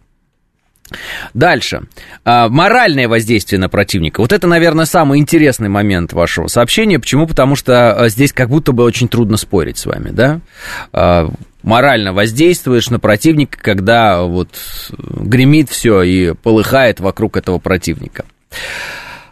Дальше. 1.33 1.83
А, 2.23 2.49
моральное 2.49 3.07
воздействие 3.07 3.59
на 3.59 3.69
противника. 3.69 4.21
Вот 4.21 4.31
это, 4.31 4.47
наверное, 4.47 4.85
самый 4.85 5.19
интересный 5.19 5.69
момент 5.69 6.13
вашего 6.13 6.47
сообщения. 6.47 6.99
Почему? 6.99 7.27
Потому 7.27 7.55
что 7.55 7.93
а, 7.93 8.09
здесь 8.09 8.31
как 8.31 8.49
будто 8.49 8.71
бы 8.71 8.83
очень 8.83 9.07
трудно 9.07 9.37
спорить 9.37 9.77
с 9.77 9.85
вами, 9.85 10.09
да? 10.11 10.39
А, 10.93 11.29
морально 11.63 12.13
воздействуешь 12.13 12.89
на 12.89 12.99
противника, 12.99 13.57
когда 13.59 14.21
вот 14.21 14.49
гремит 14.97 15.69
все 15.69 16.01
и 16.01 16.33
полыхает 16.33 16.99
вокруг 16.99 17.37
этого 17.37 17.59
противника. 17.59 18.25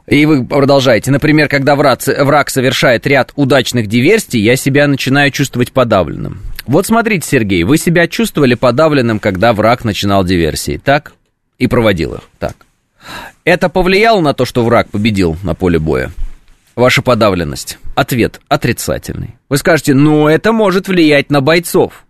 И 0.07 0.25
вы 0.27 0.45
продолжаете. 0.45 1.09
Например, 1.09 1.47
когда 1.47 1.75
враг, 1.75 1.99
враг 2.05 2.49
совершает 2.49 3.07
ряд 3.07 3.31
удачных 3.35 3.87
диверсий, 3.87 4.39
я 4.39 4.55
себя 4.55 4.87
начинаю 4.87 5.31
чувствовать 5.31 5.71
подавленным. 5.71 6.41
Вот 6.67 6.85
смотрите, 6.85 7.27
Сергей, 7.27 7.63
вы 7.63 7.77
себя 7.77 8.07
чувствовали 8.07 8.53
подавленным, 8.53 9.19
когда 9.19 9.53
враг 9.53 9.83
начинал 9.83 10.23
диверсии, 10.23 10.79
так? 10.83 11.13
И 11.57 11.67
проводил 11.67 12.15
их. 12.15 12.21
Так. 12.39 12.55
Это 13.43 13.69
повлияло 13.69 14.21
на 14.21 14.33
то, 14.33 14.45
что 14.45 14.63
враг 14.63 14.89
победил 14.89 15.37
на 15.43 15.53
поле 15.53 15.79
боя? 15.79 16.11
Ваша 16.75 17.01
подавленность. 17.01 17.77
Ответ 17.95 18.41
отрицательный. 18.47 19.35
Вы 19.49 19.57
скажете, 19.57 19.93
ну 19.93 20.27
это 20.27 20.51
может 20.51 20.87
влиять 20.87 21.29
на 21.29 21.41
бойцов 21.41 22.05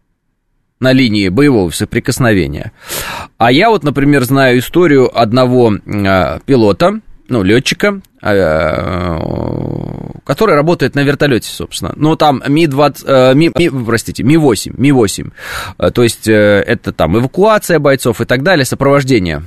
на 0.80 0.92
линии 0.92 1.30
боевого 1.30 1.70
соприкосновения. 1.70 2.72
А 3.38 3.52
я 3.52 3.70
вот, 3.70 3.84
например, 3.84 4.24
знаю 4.24 4.60
историю 4.60 5.10
одного 5.18 5.74
э, 5.74 6.40
пилота, 6.46 7.00
ну, 7.28 7.44
летчика, 7.44 8.02
э, 8.22 9.20
который 10.26 10.56
работает 10.56 10.96
на 10.96 11.02
вертолете, 11.02 11.50
собственно. 11.50 11.94
Ну, 11.96 12.16
там 12.16 12.42
Ми-20, 12.48 13.06
э, 13.06 13.36
Ми, 13.36 13.52
Ми, 13.56 13.86
простите, 13.86 14.24
Ми-8, 14.24 14.74
Ми-8. 14.78 15.32
Э, 15.78 15.92
то 15.92 16.04
есть, 16.04 16.28
э, 16.28 16.64
это 16.68 16.92
там 16.92 17.18
эвакуация 17.18 17.80
бойцов 17.80 18.22
и 18.22 18.26
так 18.26 18.44
далее, 18.44 18.66
сопровождение. 18.66 19.44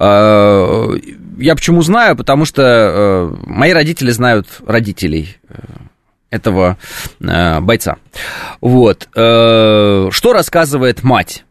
Я 0.00 1.54
почему 1.54 1.82
знаю? 1.82 2.16
Потому 2.16 2.44
что 2.44 3.32
мои 3.46 3.72
родители 3.72 4.10
знают 4.10 4.46
родителей 4.66 5.36
этого 6.30 6.76
бойца. 7.20 7.96
Вот. 8.60 9.08
Что 9.12 10.10
рассказывает 10.32 11.04
мать? 11.04 11.44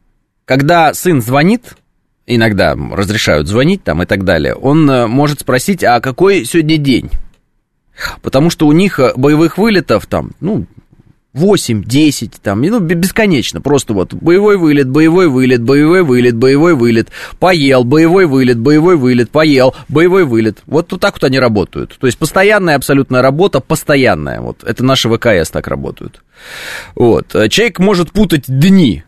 Когда 0.45 0.93
сын 0.93 1.21
звонит, 1.21 1.75
иногда 2.27 2.75
разрешают 2.75 3.47
звонить 3.47 3.83
там 3.83 4.01
и 4.03 4.05
так 4.05 4.23
далее, 4.23 4.55
он 4.55 4.89
э, 4.89 5.07
может 5.07 5.41
спросить, 5.41 5.83
а 5.83 5.99
какой 5.99 6.45
сегодня 6.45 6.77
день? 6.77 7.09
Потому 8.21 8.49
что 8.49 8.67
у 8.67 8.71
них 8.71 8.99
э, 8.99 9.13
боевых 9.15 9.57
вылетов 9.57 10.05
там, 10.07 10.31
ну, 10.39 10.65
8, 11.33 11.83
10, 11.83 12.33
там, 12.43 12.61
ну, 12.61 12.79
бесконечно. 12.79 13.59
Просто 13.59 13.93
вот 13.93 14.13
боевой 14.13 14.57
вылет, 14.57 14.87
боевой 14.87 15.27
вылет, 15.27 15.63
боевой 15.63 16.03
вылет, 16.03 16.35
боевой 16.35 16.75
вылет, 16.75 17.09
поел, 17.39 17.83
боевой 17.83 18.27
вылет, 18.27 18.59
боевой 18.59 18.97
вылет, 18.97 19.31
поел, 19.31 19.75
боевой 19.89 20.25
вылет. 20.25 20.59
Вот, 20.67 20.91
вот 20.91 21.01
так 21.01 21.15
вот 21.15 21.23
они 21.23 21.39
работают. 21.39 21.97
То 21.99 22.05
есть 22.05 22.19
постоянная 22.19 22.75
абсолютная 22.75 23.23
работа, 23.23 23.61
постоянная. 23.61 24.41
Вот 24.41 24.63
это 24.63 24.83
наши 24.83 25.09
ВКС 25.09 25.49
так 25.49 25.67
работают. 25.67 26.21
Вот. 26.93 27.29
Человек 27.49 27.79
может 27.79 28.11
путать 28.11 28.43
дни. 28.47 29.03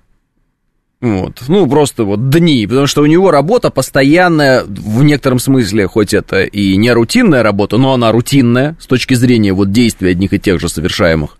Вот. 1.05 1.43
Ну, 1.47 1.67
просто 1.67 2.03
вот 2.03 2.31
дни, 2.31 2.65
потому 2.65 2.87
что 2.87 3.03
у 3.03 3.05
него 3.05 3.29
работа 3.29 3.69
постоянная, 3.69 4.63
в 4.63 5.03
некотором 5.03 5.37
смысле, 5.37 5.85
хоть 5.87 6.15
это 6.15 6.43
и 6.43 6.75
не 6.77 6.91
рутинная 6.91 7.43
работа, 7.43 7.77
но 7.77 7.93
она 7.93 8.11
рутинная 8.11 8.75
с 8.79 8.87
точки 8.87 9.13
зрения 9.13 9.53
вот 9.53 9.71
действий 9.71 10.09
одних 10.09 10.33
и 10.33 10.39
тех 10.39 10.59
же 10.59 10.67
совершаемых 10.67 11.37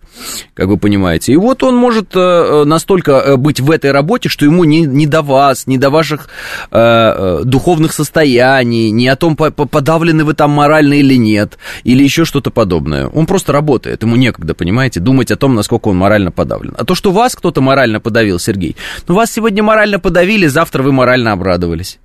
как 0.54 0.68
вы 0.68 0.76
понимаете. 0.76 1.32
И 1.32 1.36
вот 1.36 1.62
он 1.62 1.76
может 1.76 2.14
э, 2.14 2.64
настолько 2.64 3.12
э, 3.12 3.36
быть 3.36 3.60
в 3.60 3.70
этой 3.70 3.92
работе, 3.92 4.28
что 4.28 4.44
ему 4.44 4.64
не, 4.64 4.82
не 4.82 5.06
до 5.06 5.22
вас, 5.22 5.66
не 5.66 5.78
до 5.78 5.90
ваших 5.90 6.28
э, 6.70 6.78
э 6.78 7.44
духовных 7.44 7.92
состояний, 7.92 8.90
не 8.90 9.08
о 9.08 9.16
том, 9.16 9.36
подавлены 9.36 10.24
вы 10.24 10.34
там 10.34 10.50
морально 10.50 10.94
или 10.94 11.16
нет, 11.16 11.58
или 11.84 12.02
еще 12.02 12.24
что-то 12.24 12.50
подобное. 12.50 13.08
Он 13.08 13.26
просто 13.26 13.52
работает, 13.52 14.02
ему 14.02 14.16
некогда, 14.16 14.54
понимаете, 14.54 15.00
думать 15.00 15.30
о 15.30 15.36
том, 15.36 15.54
насколько 15.54 15.88
он 15.88 15.96
морально 15.96 16.30
подавлен. 16.30 16.74
А 16.78 16.84
то, 16.84 16.94
что 16.94 17.12
вас 17.12 17.34
кто-то 17.34 17.60
морально 17.60 18.00
подавил, 18.00 18.38
Сергей, 18.38 18.76
ну 19.08 19.14
вас 19.14 19.32
сегодня 19.32 19.62
морально 19.62 19.98
подавили, 19.98 20.46
завтра 20.46 20.82
вы 20.82 20.92
морально 20.92 21.32
обрадовались. 21.32 21.98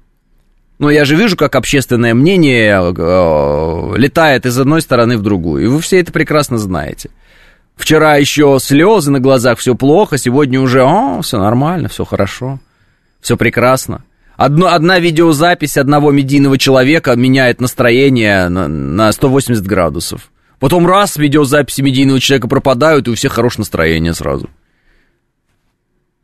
Но 0.82 0.89
я 0.89 1.06
же 1.06 1.15
вижу, 1.15 1.38
как 1.38 1.56
общественное 1.56 2.15
мнение 2.15 2.82
э, 2.82 3.93
летает 3.97 4.47
из 4.47 4.58
одной 4.58 4.82
стороны 4.82 5.15
в 5.15 5.21
другую. 5.21 5.63
И 5.63 5.67
вы 5.67 5.80
все 5.80 6.00
это 6.00 6.12
прекрасно 6.12 6.58
знаете. 6.58 7.12
Вчера 7.75 8.17
еще 8.17 8.57
слезы 8.62 9.12
на 9.12 9.19
глазах, 9.19 9.60
все 9.60 9.75
плохо, 9.75 10.17
сегодня 10.17 10.60
уже, 10.60 10.84
о, 10.84 11.21
все 11.21 11.39
нормально, 11.39 11.89
все 11.89 12.05
хорошо, 12.05 12.60
все 13.21 13.38
прекрасно. 13.38 14.03
Одно, 14.38 14.67
одна 14.67 14.99
видеозапись 14.99 15.77
одного 15.77 16.12
медийного 16.12 16.57
человека 16.57 17.15
меняет 17.15 17.62
настроение 17.62 18.49
на, 18.49 18.67
на 18.67 19.12
180 19.12 19.65
градусов. 19.65 20.31
Потом 20.60 20.88
раз 20.88 21.17
видеозаписи 21.17 21.81
медийного 21.81 22.19
человека 22.19 22.47
пропадают, 22.47 23.07
и 23.07 23.12
у 23.12 23.15
всех 23.15 23.34
хорошее 23.34 23.62
настроение 23.62 24.13
сразу. 24.13 24.49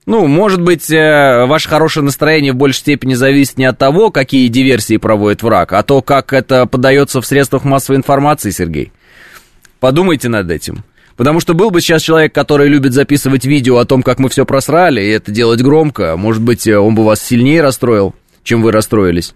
Ну, 0.08 0.26
может 0.26 0.62
быть, 0.62 0.90
э, 0.90 1.46
ваше 1.48 1.68
хорошее 1.68 2.06
настроение 2.06 2.54
в 2.54 2.56
большей 2.56 2.80
степени 2.80 3.14
зависит 3.14 3.58
не 3.58 3.66
от 3.66 3.78
того, 3.78 4.10
какие 4.10 4.48
диверсии 4.48 4.98
проводит 4.98 5.44
враг, 5.44 5.74
а 5.74 5.84
то, 5.84 6.02
как 6.02 6.32
это 6.32 6.66
подается 6.66 7.20
в 7.20 7.26
средствах 7.26 7.66
массовой 7.66 7.98
информации, 7.98 8.52
Сергей. 8.52 8.94
Подумайте 9.82 10.30
над 10.30 10.50
этим. 10.50 10.86
Потому 11.18 11.40
что 11.40 11.56
был 11.56 11.72
бы 11.72 11.82
сейчас 11.82 12.04
человек, 12.04 12.34
который 12.34 12.70
любит 12.70 12.94
записывать 12.94 13.44
видео 13.44 13.80
о 13.80 13.86
том, 13.86 14.04
как 14.04 14.20
мы 14.20 14.30
все 14.30 14.46
просрали, 14.46 15.02
и 15.02 15.10
это 15.10 15.32
делать 15.32 15.62
громко, 15.62 16.16
может 16.16 16.44
быть, 16.44 16.68
э, 16.68 16.78
он 16.78 16.94
бы 16.96 17.04
вас 17.04 17.22
сильнее 17.22 17.62
расстроил, 17.62 18.14
чем 18.44 18.62
вы 18.62 18.72
расстроились. 18.72 19.34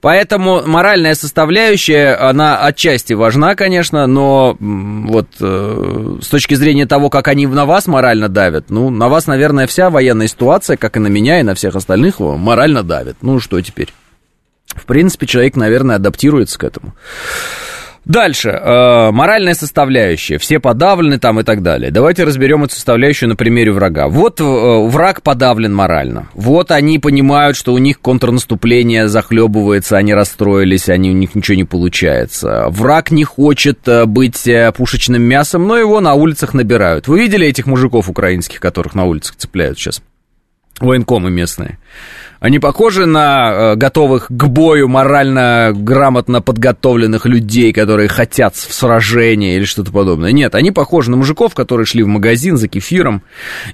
Поэтому 0.00 0.62
моральная 0.66 1.14
составляющая, 1.14 2.14
она 2.14 2.58
отчасти 2.64 3.12
важна, 3.12 3.54
конечно, 3.54 4.06
но 4.06 4.56
вот 4.58 5.28
э, 5.38 6.18
с 6.22 6.28
точки 6.28 6.54
зрения 6.54 6.86
того, 6.86 7.10
как 7.10 7.28
они 7.28 7.46
на 7.46 7.66
вас 7.66 7.86
морально 7.86 8.28
давят, 8.28 8.70
ну, 8.70 8.90
на 8.90 9.08
вас, 9.08 9.26
наверное, 9.26 9.66
вся 9.66 9.90
военная 9.90 10.28
ситуация, 10.28 10.76
как 10.76 10.96
и 10.96 11.00
на 11.00 11.08
меня, 11.08 11.40
и 11.40 11.44
на 11.44 11.54
всех 11.54 11.76
остальных, 11.76 12.20
морально 12.20 12.82
давит. 12.82 13.16
Ну, 13.20 13.38
что 13.38 13.60
теперь? 13.60 13.92
В 14.74 14.86
принципе, 14.86 15.26
человек, 15.26 15.56
наверное, 15.56 15.96
адаптируется 15.96 16.58
к 16.58 16.64
этому. 16.64 16.94
Дальше. 18.04 18.48
Э, 18.48 19.10
моральная 19.10 19.54
составляющая. 19.54 20.38
Все 20.38 20.58
подавлены 20.58 21.18
там 21.18 21.40
и 21.40 21.42
так 21.42 21.62
далее. 21.62 21.90
Давайте 21.90 22.24
разберем 22.24 22.64
эту 22.64 22.74
составляющую 22.74 23.28
на 23.28 23.36
примере 23.36 23.72
врага. 23.72 24.08
Вот 24.08 24.40
э, 24.40 24.44
враг 24.44 25.22
подавлен 25.22 25.74
морально. 25.74 26.28
Вот 26.34 26.70
они 26.70 26.98
понимают, 26.98 27.56
что 27.56 27.72
у 27.74 27.78
них 27.78 28.00
контрнаступление 28.00 29.08
захлебывается, 29.08 29.96
они 29.96 30.14
расстроились, 30.14 30.88
они, 30.88 31.10
у 31.10 31.14
них 31.14 31.34
ничего 31.34 31.56
не 31.56 31.64
получается. 31.64 32.66
Враг 32.68 33.10
не 33.10 33.24
хочет 33.24 33.86
э, 33.86 34.06
быть 34.06 34.46
э, 34.48 34.72
пушечным 34.72 35.22
мясом, 35.22 35.66
но 35.66 35.76
его 35.76 36.00
на 36.00 36.14
улицах 36.14 36.54
набирают. 36.54 37.06
Вы 37.06 37.20
видели 37.20 37.46
этих 37.46 37.66
мужиков 37.66 38.08
украинских, 38.08 38.60
которых 38.60 38.94
на 38.94 39.04
улицах 39.04 39.36
цепляют 39.36 39.78
сейчас? 39.78 40.02
Военкомы 40.80 41.30
местные. 41.30 41.78
Они 42.40 42.58
похожи 42.58 43.04
на 43.04 43.52
э, 43.52 43.76
готовых 43.76 44.28
к 44.28 44.46
бою 44.46 44.88
морально 44.88 45.72
грамотно 45.74 46.40
подготовленных 46.40 47.26
людей, 47.26 47.70
которые 47.74 48.08
хотят 48.08 48.54
в 48.54 48.72
сражении 48.72 49.56
или 49.56 49.64
что-то 49.64 49.92
подобное. 49.92 50.32
Нет, 50.32 50.54
они 50.54 50.70
похожи 50.70 51.10
на 51.10 51.18
мужиков, 51.18 51.54
которые 51.54 51.84
шли 51.84 52.02
в 52.02 52.06
магазин 52.06 52.56
за 52.56 52.68
кефиром, 52.68 53.22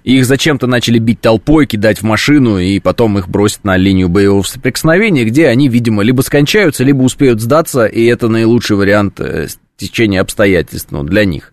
и 0.03 0.16
их 0.19 0.27
зачем-то 0.27 0.66
начали 0.66 0.99
бить 0.99 1.21
толпой, 1.21 1.66
кидать 1.66 1.99
в 1.99 2.03
машину, 2.03 2.59
и 2.59 2.81
потом 2.81 3.19
их 3.19 3.29
бросят 3.29 3.62
на 3.62 3.77
линию 3.77 4.09
боевого 4.09 4.42
соприкосновения, 4.42 5.25
где 5.25 5.47
они, 5.47 5.69
видимо, 5.69 6.03
либо 6.03 6.23
скончаются, 6.23 6.83
либо 6.83 7.03
успеют 7.03 7.40
сдаться, 7.40 7.87
и 7.87 8.05
это 8.07 8.27
наилучший 8.27 8.77
вариант 8.77 9.21
э, 9.21 9.47
течение 9.77 10.21
обстоятельств 10.21 10.90
ну, 10.90 11.05
для 11.05 11.25
них. 11.25 11.53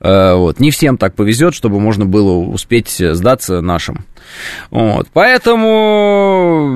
Э, 0.00 0.34
вот. 0.34 0.60
Не 0.60 0.70
всем 0.70 0.98
так 0.98 1.14
повезет, 1.14 1.54
чтобы 1.54 1.80
можно 1.80 2.04
было 2.04 2.32
успеть 2.32 2.90
сдаться 2.98 3.60
нашим. 3.60 4.04
Вот. 4.70 5.08
Поэтому 5.12 6.72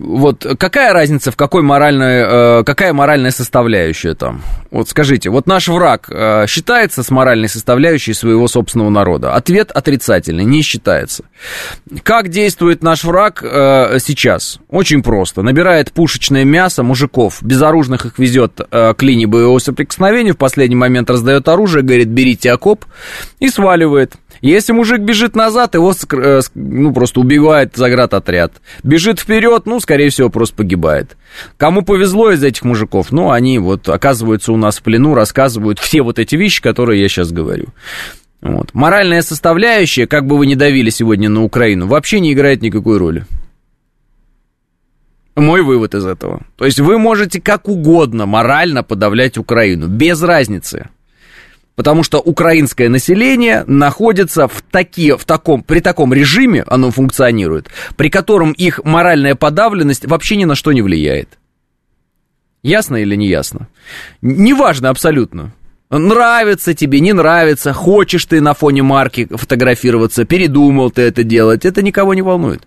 вот 0.00 0.46
какая 0.58 0.92
разница, 0.92 1.30
в 1.30 1.36
какой 1.36 1.62
моральной, 1.62 2.60
э, 2.60 2.64
какая 2.64 2.92
моральная 2.92 3.30
составляющая 3.30 4.14
там? 4.14 4.42
Вот 4.70 4.88
скажите, 4.88 5.30
вот 5.30 5.46
наш 5.46 5.68
враг 5.68 6.08
э, 6.10 6.46
считается 6.48 7.02
с 7.02 7.10
моральной 7.10 7.48
составляющей 7.48 8.14
своего 8.14 8.48
собственного 8.48 8.90
народа? 8.90 9.34
Ответ 9.34 9.70
отрицательный, 9.70 10.44
не 10.44 10.62
считается. 10.62 11.24
Как 12.02 12.28
действует 12.28 12.82
наш 12.82 13.04
враг 13.04 13.40
сейчас? 13.42 14.58
Очень 14.68 15.02
просто. 15.02 15.42
Набирает 15.42 15.92
пушечное 15.92 16.44
мясо 16.44 16.82
мужиков, 16.82 17.42
безоружных 17.42 18.06
их 18.06 18.18
везет 18.18 18.60
к 18.70 18.96
линии 19.00 19.26
боевого 19.26 19.58
соприкосновения, 19.58 20.32
в 20.32 20.38
последний 20.38 20.76
момент 20.76 21.10
раздает 21.10 21.48
оружие, 21.48 21.82
говорит, 21.82 22.07
берите 22.08 22.52
окоп 22.52 22.84
и 23.40 23.48
сваливает. 23.48 24.14
Если 24.40 24.72
мужик 24.72 25.00
бежит 25.00 25.34
назад, 25.34 25.74
его 25.74 25.92
э, 26.12 26.40
ну, 26.54 26.92
просто 26.92 27.20
убивает 27.20 27.76
заградотряд. 27.76 28.52
Бежит 28.82 29.18
вперед, 29.18 29.66
ну, 29.66 29.80
скорее 29.80 30.10
всего, 30.10 30.30
просто 30.30 30.56
погибает. 30.56 31.16
Кому 31.56 31.82
повезло 31.82 32.30
из 32.30 32.42
этих 32.42 32.64
мужиков, 32.64 33.10
ну, 33.10 33.30
они 33.30 33.58
вот 33.58 33.88
оказываются 33.88 34.52
у 34.52 34.56
нас 34.56 34.78
в 34.78 34.82
плену, 34.82 35.14
рассказывают 35.14 35.78
все 35.78 36.02
вот 36.02 36.18
эти 36.18 36.36
вещи, 36.36 36.62
которые 36.62 37.02
я 37.02 37.08
сейчас 37.08 37.32
говорю. 37.32 37.66
Вот. 38.40 38.72
Моральная 38.72 39.22
составляющая, 39.22 40.06
как 40.06 40.26
бы 40.26 40.38
вы 40.38 40.46
ни 40.46 40.54
давили 40.54 40.90
сегодня 40.90 41.28
на 41.28 41.42
Украину, 41.42 41.88
вообще 41.88 42.20
не 42.20 42.32
играет 42.32 42.62
никакой 42.62 42.98
роли. 42.98 43.24
Мой 45.34 45.62
вывод 45.62 45.94
из 45.94 46.04
этого. 46.04 46.42
То 46.56 46.64
есть 46.64 46.80
вы 46.80 46.98
можете 46.98 47.40
как 47.40 47.68
угодно 47.68 48.26
морально 48.26 48.82
подавлять 48.82 49.38
Украину, 49.38 49.86
без 49.86 50.22
разницы 50.22 50.88
потому 51.78 52.02
что 52.02 52.18
украинское 52.18 52.88
население 52.88 53.62
находится 53.68 54.48
в, 54.48 54.62
таки, 54.62 55.12
в 55.12 55.24
таком, 55.24 55.62
при 55.62 55.78
таком 55.78 56.12
режиме, 56.12 56.64
оно 56.66 56.90
функционирует, 56.90 57.68
при 57.96 58.10
котором 58.10 58.50
их 58.50 58.80
моральная 58.82 59.36
подавленность 59.36 60.04
вообще 60.04 60.34
ни 60.34 60.44
на 60.44 60.56
что 60.56 60.72
не 60.72 60.82
влияет. 60.82 61.38
Ясно 62.64 62.96
или 62.96 63.14
не 63.14 63.28
ясно? 63.28 63.68
Неважно 64.22 64.88
абсолютно. 64.88 65.54
Нравится 65.88 66.74
тебе, 66.74 66.98
не 66.98 67.12
нравится, 67.12 67.72
хочешь 67.72 68.24
ты 68.24 68.40
на 68.40 68.54
фоне 68.54 68.82
марки 68.82 69.28
фотографироваться, 69.30 70.24
передумал 70.24 70.90
ты 70.90 71.02
это 71.02 71.22
делать, 71.22 71.64
это 71.64 71.80
никого 71.82 72.12
не 72.12 72.22
волнует. 72.22 72.66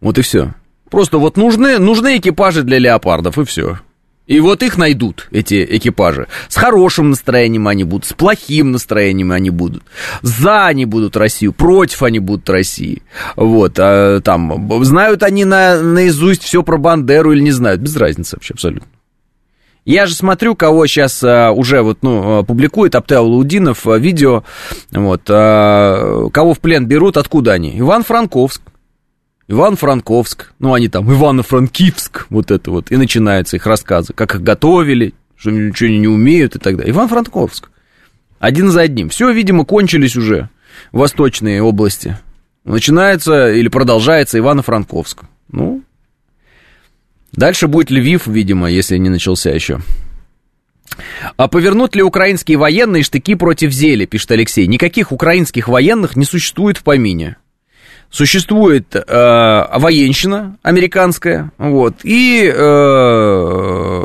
Вот 0.00 0.16
и 0.16 0.22
все. 0.22 0.54
Просто 0.90 1.18
вот 1.18 1.36
нужны, 1.36 1.80
нужны 1.80 2.18
экипажи 2.18 2.62
для 2.62 2.78
леопардов, 2.78 3.36
и 3.36 3.44
все. 3.44 3.80
И 4.26 4.40
вот 4.40 4.62
их 4.64 4.76
найдут, 4.76 5.28
эти 5.30 5.64
экипажи. 5.64 6.26
С 6.48 6.56
хорошим 6.56 7.10
настроением 7.10 7.68
они 7.68 7.84
будут, 7.84 8.06
с 8.06 8.12
плохим 8.12 8.72
настроением 8.72 9.30
они 9.30 9.50
будут. 9.50 9.84
За 10.22 10.66
они 10.66 10.84
будут 10.84 11.16
Россию, 11.16 11.52
против 11.52 12.02
они 12.02 12.18
будут 12.18 12.50
России. 12.50 13.02
Вот, 13.36 13.78
а, 13.78 14.20
там, 14.20 14.84
знают 14.84 15.22
они 15.22 15.44
на, 15.44 15.80
наизусть 15.80 16.42
все 16.42 16.64
про 16.64 16.76
Бандеру 16.76 17.32
или 17.32 17.40
не 17.40 17.52
знают, 17.52 17.80
без 17.80 17.96
разницы 17.96 18.36
вообще 18.36 18.54
абсолютно. 18.54 18.88
Я 19.84 20.06
же 20.06 20.16
смотрю, 20.16 20.56
кого 20.56 20.88
сейчас 20.88 21.22
а, 21.22 21.52
уже 21.52 21.82
вот, 21.82 21.98
ну, 22.02 22.42
публикует 22.42 22.96
Аптеал 22.96 23.30
Лаудинов 23.30 23.86
а, 23.86 23.96
видео, 23.96 24.42
вот, 24.90 25.22
а, 25.28 26.28
кого 26.30 26.54
в 26.54 26.58
плен 26.58 26.86
берут, 26.86 27.16
откуда 27.16 27.52
они? 27.52 27.78
Иван 27.78 28.02
Франковск. 28.02 28.60
Иван-Франковск, 29.48 30.52
ну, 30.58 30.74
они 30.74 30.88
там, 30.88 31.10
Ивано-Франкивск, 31.10 32.26
вот 32.30 32.50
это 32.50 32.70
вот, 32.70 32.90
и 32.90 32.96
начинаются 32.96 33.56
их 33.56 33.66
рассказы, 33.66 34.12
как 34.12 34.34
их 34.34 34.42
готовили, 34.42 35.14
что 35.36 35.50
ничего 35.50 35.90
не 35.90 36.08
умеют 36.08 36.56
и 36.56 36.58
так 36.58 36.76
далее. 36.76 36.92
Иван-Франковск. 36.92 37.70
Один 38.40 38.70
за 38.70 38.82
одним. 38.82 39.08
Все, 39.08 39.30
видимо, 39.30 39.64
кончились 39.64 40.16
уже 40.16 40.50
восточные 40.92 41.62
области. 41.62 42.18
Начинается 42.64 43.52
или 43.52 43.68
продолжается 43.68 44.38
Ивано-Франковск. 44.38 45.24
Ну, 45.52 45.82
дальше 47.32 47.68
будет 47.68 47.90
Львив, 47.90 48.26
видимо, 48.26 48.68
если 48.68 48.96
не 48.96 49.08
начался 49.08 49.50
еще. 49.50 49.78
А 51.36 51.46
повернут 51.46 51.94
ли 51.94 52.02
украинские 52.02 52.58
военные 52.58 53.04
штыки 53.04 53.36
против 53.36 53.70
Зели, 53.70 54.06
пишет 54.06 54.32
Алексей. 54.32 54.66
Никаких 54.66 55.12
украинских 55.12 55.68
военных 55.68 56.16
не 56.16 56.24
существует 56.24 56.78
в 56.78 56.82
помине 56.82 57.36
существует 58.16 58.96
э, 58.96 59.00
военщина 59.78 60.56
американская, 60.62 61.52
вот, 61.58 61.96
и 62.02 62.50
э, 62.52 64.04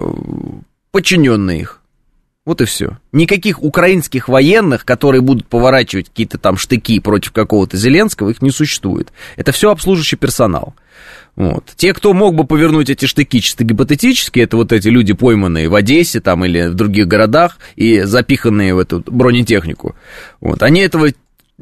подчиненные 0.91 1.61
их. 1.61 1.77
Вот 2.43 2.59
и 2.59 2.65
все. 2.65 2.97
Никаких 3.13 3.63
украинских 3.63 4.27
военных, 4.27 4.83
которые 4.83 5.21
будут 5.21 5.47
поворачивать 5.47 6.09
какие-то 6.09 6.37
там 6.37 6.57
штыки 6.57 6.99
против 6.99 7.31
какого-то 7.31 7.77
Зеленского, 7.77 8.31
их 8.31 8.41
не 8.41 8.51
существует. 8.51 9.13
Это 9.37 9.53
все 9.53 9.71
обслуживающий 9.71 10.17
персонал. 10.17 10.73
Вот. 11.37 11.71
Те, 11.77 11.93
кто 11.93 12.13
мог 12.13 12.35
бы 12.35 12.43
повернуть 12.43 12.89
эти 12.89 13.05
штыки 13.05 13.39
чисто 13.39 13.63
гипотетически, 13.63 14.41
это 14.41 14.57
вот 14.57 14.73
эти 14.73 14.89
люди, 14.89 15.13
пойманные 15.13 15.69
в 15.69 15.75
Одессе 15.75 16.19
там 16.19 16.43
или 16.43 16.67
в 16.67 16.73
других 16.73 17.07
городах 17.07 17.59
и 17.77 18.01
запиханные 18.01 18.75
в 18.75 18.79
эту 18.79 19.01
бронетехнику. 19.05 19.95
Вот. 20.41 20.63
Они 20.63 20.81
этого 20.81 21.13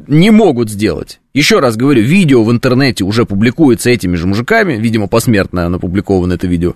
не 0.08 0.32
могут 0.32 0.72
сделать. 0.72 1.19
Еще 1.34 1.60
раз 1.60 1.78
говорю, 1.78 2.02
видео 2.02 2.44
в 2.44 2.52
интернете 2.52 3.04
уже 3.04 3.26
публикуется 3.26 3.92
этими 3.92 4.16
же 4.16 4.26
мужиками, 4.26 4.74
видимо, 4.74 5.08
посмертно 5.08 5.68
опубликовано 5.68 6.34
это 6.34 6.48
видео, 6.48 6.74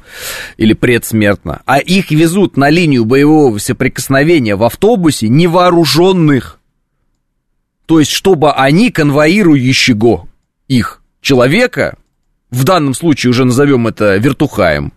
или 0.58 0.74
предсмертно, 0.74 1.64
а 1.66 1.80
их 1.80 2.12
везут 2.12 2.56
на 2.56 2.70
линию 2.70 3.04
боевого 3.06 3.58
соприкосновения 3.58 4.56
в 4.56 4.64
автобусе 4.64 5.28
невооруженных. 5.28 6.60
То 7.88 8.00
есть, 8.00 8.12
чтобы 8.12 8.52
они, 8.52 8.92
конвоирующего 8.92 10.28
их 10.68 11.02
человека, 11.20 11.98
в 12.52 12.64
данном 12.64 12.94
случае 12.94 13.32
уже 13.32 13.46
назовем 13.46 13.88
это 13.88 14.18
вертухаем, 14.18 14.94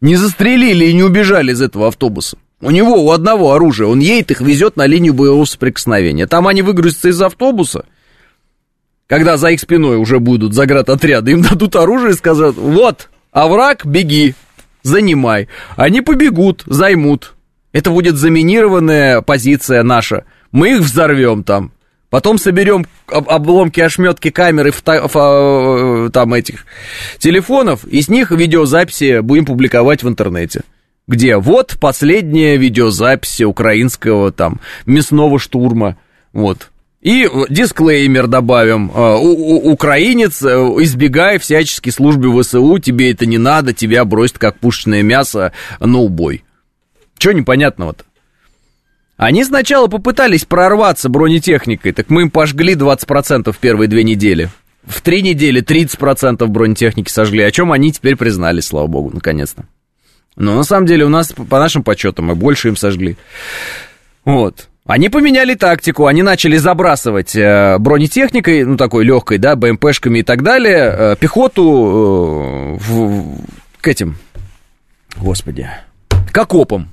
не 0.00 0.14
застрелили 0.14 0.86
и 0.86 0.94
не 0.94 1.02
убежали 1.02 1.52
из 1.52 1.60
этого 1.60 1.88
автобуса. 1.88 2.38
У 2.60 2.70
него 2.70 3.02
у 3.02 3.10
одного 3.10 3.52
оружия, 3.52 3.88
он 3.88 3.98
едет 3.98 4.30
их 4.30 4.40
везет 4.40 4.76
на 4.76 4.86
линию 4.86 5.12
боевого 5.14 5.44
соприкосновения. 5.44 6.28
Там 6.28 6.46
они 6.46 6.62
выгрузятся 6.62 7.08
из 7.08 7.20
автобуса, 7.20 7.86
когда 9.06 9.36
за 9.36 9.50
их 9.50 9.60
спиной 9.60 9.96
уже 9.96 10.18
будут 10.18 10.54
заградотряды, 10.54 11.32
им 11.32 11.42
дадут 11.42 11.76
оружие 11.76 12.12
и 12.12 12.16
скажут, 12.16 12.56
вот, 12.56 13.08
а 13.32 13.48
враг, 13.48 13.84
беги, 13.84 14.34
занимай. 14.82 15.48
Они 15.76 16.00
побегут, 16.00 16.62
займут. 16.66 17.34
Это 17.72 17.90
будет 17.90 18.16
заминированная 18.16 19.20
позиция 19.20 19.82
наша. 19.82 20.24
Мы 20.52 20.76
их 20.76 20.80
взорвем 20.80 21.42
там. 21.42 21.72
Потом 22.10 22.38
соберем 22.38 22.86
обломки, 23.08 23.80
ошметки 23.80 24.30
камеры 24.30 24.70
э, 24.70 26.10
там 26.12 26.32
этих 26.32 26.64
телефонов, 27.18 27.84
и 27.84 28.00
с 28.00 28.08
них 28.08 28.30
видеозаписи 28.30 29.18
будем 29.18 29.44
публиковать 29.46 30.04
в 30.04 30.08
интернете. 30.08 30.60
Где? 31.08 31.38
Вот 31.38 31.76
последняя 31.80 32.56
видеозапись 32.56 33.40
украинского 33.40 34.30
там 34.30 34.60
мясного 34.86 35.40
штурма. 35.40 35.96
Вот. 36.32 36.70
И 37.04 37.28
дисклеймер 37.50 38.28
добавим. 38.28 38.90
Э, 38.90 39.16
у, 39.16 39.28
у, 39.28 39.72
украинец, 39.72 40.42
э, 40.42 40.48
избегая 40.48 41.38
всячески 41.38 41.90
службы 41.90 42.42
ВСУ, 42.42 42.78
тебе 42.78 43.12
это 43.12 43.26
не 43.26 43.36
надо, 43.36 43.74
тебя 43.74 44.06
бросят 44.06 44.38
как 44.38 44.58
пушечное 44.58 45.02
мясо 45.02 45.52
на 45.80 45.98
убой. 45.98 46.44
Чего 47.18 47.34
непонятного-то? 47.34 48.04
Они 49.18 49.44
сначала 49.44 49.86
попытались 49.86 50.46
прорваться 50.46 51.10
бронетехникой, 51.10 51.92
так 51.92 52.08
мы 52.08 52.22
им 52.22 52.30
пожгли 52.30 52.74
20% 52.74 53.52
в 53.52 53.58
первые 53.58 53.86
две 53.86 54.02
недели. 54.02 54.48
В 54.82 55.02
три 55.02 55.20
недели 55.20 55.62
30% 55.62 56.46
бронетехники 56.46 57.10
сожгли, 57.10 57.42
о 57.42 57.50
чем 57.50 57.70
они 57.70 57.92
теперь 57.92 58.16
признались, 58.16 58.64
слава 58.64 58.86
богу, 58.86 59.10
наконец-то. 59.12 59.66
Но 60.36 60.56
на 60.56 60.64
самом 60.64 60.86
деле 60.86 61.04
у 61.04 61.10
нас, 61.10 61.32
по 61.32 61.58
нашим 61.58 61.82
подсчетам, 61.82 62.24
мы 62.24 62.34
больше 62.34 62.68
им 62.68 62.76
сожгли. 62.76 63.18
Вот. 64.24 64.68
Они 64.86 65.08
поменяли 65.08 65.54
тактику, 65.54 66.06
они 66.06 66.22
начали 66.22 66.58
забрасывать 66.58 67.34
э, 67.34 67.78
бронетехникой, 67.78 68.64
ну, 68.64 68.76
такой 68.76 69.04
легкой, 69.04 69.38
да, 69.38 69.56
БМПшками 69.56 70.18
и 70.18 70.22
так 70.22 70.42
далее, 70.42 70.94
э, 70.96 71.16
пехоту 71.18 72.76
э, 72.76 72.78
в, 72.80 73.38
к 73.80 73.88
этим, 73.88 74.16
господи, 75.16 75.68
к 76.30 76.36
окопам 76.36 76.90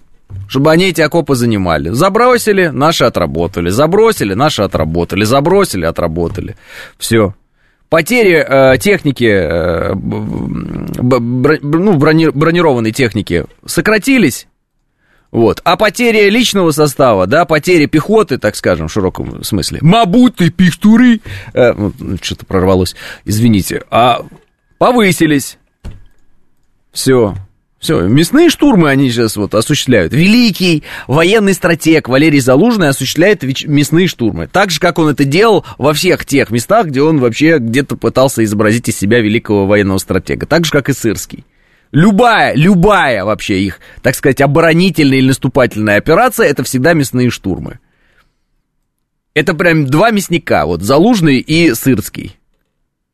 чтобы 0.47 0.71
они 0.71 0.85
эти 0.85 1.01
окопы 1.01 1.35
занимали. 1.35 1.89
Забросили, 1.89 2.67
наши 2.67 3.03
отработали. 3.03 3.69
Забросили, 3.69 4.33
наши 4.33 4.61
отработали. 4.61 5.23
Забросили, 5.25 5.85
отработали. 5.85 6.55
Все. 6.97 7.35
Потери 7.89 8.45
э, 8.47 8.77
техники, 8.77 9.25
э, 9.25 9.93
бр, 9.93 11.59
ну, 11.61 11.97
брони, 11.97 12.29
бронированной 12.29 12.91
техники 12.91 13.45
сократились. 13.65 14.47
Вот. 15.32 15.61
А 15.63 15.77
потери 15.77 16.29
личного 16.29 16.71
состава, 16.71 17.25
да, 17.25 17.45
потери 17.45 17.86
пехоты, 17.86 18.38
так 18.38 18.55
скажем, 18.55 18.88
в 18.88 18.91
широком 18.91 19.43
смысле. 19.43 19.79
Мабуты, 19.82 20.49
пихтуры, 20.49 21.21
э, 21.53 21.73
ну, 21.73 22.17
что-то 22.21 22.45
прорвалось, 22.45 22.95
извините, 23.23 23.84
а 23.89 24.25
повысились. 24.77 25.57
Все. 26.91 27.36
Все, 27.79 28.01
мясные 28.01 28.49
штурмы 28.49 28.89
они 28.91 29.09
сейчас 29.09 29.38
вот 29.38 29.55
осуществляют. 29.55 30.13
Великий 30.13 30.84
военный 31.07 31.55
стратег 31.55 32.09
Валерий 32.09 32.39
Залужный 32.39 32.89
осуществляет 32.89 33.41
мясные 33.41 34.05
штурмы. 34.05 34.47
Так 34.47 34.69
же, 34.69 34.79
как 34.79 34.99
он 34.99 35.09
это 35.09 35.23
делал 35.23 35.65
во 35.79 35.93
всех 35.93 36.23
тех 36.25 36.51
местах, 36.51 36.88
где 36.88 37.01
он 37.01 37.19
вообще 37.19 37.57
где-то 37.57 37.95
пытался 37.95 38.43
изобразить 38.43 38.88
из 38.88 38.99
себя 38.99 39.19
великого 39.19 39.65
военного 39.65 39.97
стратега. 39.97 40.45
Так 40.45 40.65
же, 40.65 40.71
как 40.71 40.89
и 40.89 40.93
Сырский. 40.93 41.43
Любая, 41.91 42.55
любая 42.55 43.25
вообще 43.25 43.61
их, 43.61 43.79
так 44.01 44.15
сказать, 44.15 44.39
оборонительная 44.41 45.17
или 45.17 45.27
наступательная 45.27 45.97
операция, 45.97 46.47
это 46.47 46.63
всегда 46.63 46.93
мясные 46.93 47.29
штурмы. 47.29 47.79
Это 49.33 49.53
прям 49.53 49.85
два 49.85 50.11
мясника, 50.11 50.65
вот 50.65 50.81
Залужный 50.81 51.39
и 51.39 51.73
Сырский. 51.73 52.37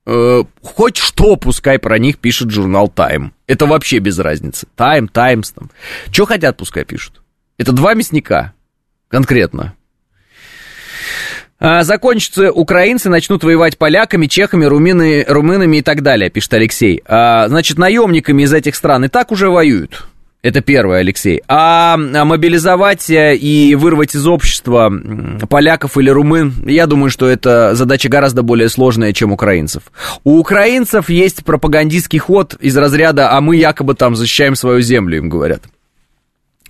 Э, 0.05 0.43
хоть 0.61 0.97
что, 0.97 1.35
пускай 1.35 1.79
про 1.79 1.99
них 1.99 2.17
пишет 2.17 2.51
журнал 2.51 2.91
Time. 2.95 3.31
Это 3.45 3.65
вообще 3.65 3.99
без 3.99 4.17
разницы. 4.19 4.67
Time, 4.77 5.09
Times 5.11 5.53
там. 5.53 5.71
Что 6.11 6.25
хотят, 6.25 6.57
пускай 6.57 6.85
пишут. 6.85 7.21
Это 7.57 7.71
два 7.71 7.93
мясника. 7.93 8.53
Конкретно. 9.09 9.75
А, 11.59 11.83
закончатся 11.83 12.51
украинцы, 12.51 13.09
начнут 13.09 13.43
воевать 13.43 13.77
поляками, 13.77 14.27
чехами, 14.27 14.65
румыны, 14.65 15.25
румынами 15.27 15.77
и 15.77 15.81
так 15.81 16.03
далее, 16.03 16.29
пишет 16.29 16.53
Алексей. 16.53 17.01
А, 17.07 17.47
значит, 17.47 17.77
наемниками 17.77 18.43
из 18.43 18.53
этих 18.53 18.75
стран 18.75 19.05
и 19.05 19.07
так 19.07 19.31
уже 19.31 19.49
воюют. 19.49 20.07
Это 20.43 20.61
первое, 20.61 20.99
Алексей. 20.99 21.41
А, 21.47 21.95
а 21.95 22.25
мобилизовать 22.25 23.09
э, 23.09 23.35
и 23.35 23.73
вырвать 23.73 24.13
из 24.15 24.27
общества 24.27 24.91
поляков 25.49 25.97
или 25.97 26.11
румын, 26.11 26.53
я 26.67 26.85
думаю, 26.85 27.09
что 27.09 27.27
это 27.27 27.73
задача 27.73 28.07
гораздо 28.07 28.43
более 28.43 28.69
сложная, 28.69 29.13
чем 29.13 29.31
украинцев. 29.31 29.83
У 30.23 30.37
украинцев 30.37 31.09
есть 31.09 31.43
пропагандистский 31.43 32.19
ход 32.19 32.53
из 32.59 32.77
разряда 32.77 33.31
«а 33.31 33.41
мы 33.41 33.55
якобы 33.55 33.95
там 33.95 34.15
защищаем 34.15 34.55
свою 34.55 34.81
землю», 34.81 35.17
им 35.17 35.27
говорят. 35.27 35.63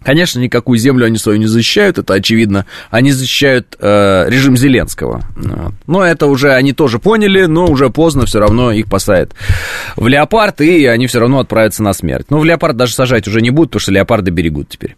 Конечно, 0.07 0.39
никакую 0.39 0.79
землю 0.79 1.05
они 1.05 1.17
свою 1.17 1.37
не 1.37 1.47
защищают, 1.47 1.97
это 1.97 2.13
очевидно. 2.13 2.65
Они 2.91 3.11
защищают 3.11 3.75
э, 3.77 4.29
режим 4.29 4.55
Зеленского. 4.55 5.21
Но 5.85 6.01
это 6.01 6.27
уже 6.27 6.53
они 6.53 6.71
тоже 6.71 6.97
поняли, 6.97 7.43
но 7.43 7.65
уже 7.65 7.89
поздно 7.89 8.25
все 8.25 8.39
равно 8.39 8.71
их 8.71 8.85
посадят 8.85 9.33
в 9.97 10.07
леопард, 10.07 10.61
и 10.61 10.85
они 10.85 11.07
все 11.07 11.19
равно 11.19 11.39
отправятся 11.39 11.83
на 11.83 11.91
смерть. 11.91 12.27
Но 12.29 12.39
в 12.39 12.45
леопард 12.45 12.77
даже 12.77 12.93
сажать 12.93 13.27
уже 13.27 13.41
не 13.41 13.49
будут, 13.49 13.71
потому 13.71 13.81
что 13.81 13.91
леопарды 13.91 14.31
берегут 14.31 14.69
теперь. 14.69 14.95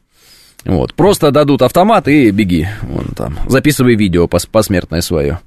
Вот, 0.66 0.94
просто 0.94 1.32
дадут 1.32 1.62
автомат 1.62 2.08
и 2.08 2.32
беги. 2.32 2.68
Вон 2.82 3.06
там, 3.16 3.38
записывай 3.48 3.96
видео 3.96 4.28
пос 4.28 4.46
посмертное 4.46 5.02
свое. 5.02 5.40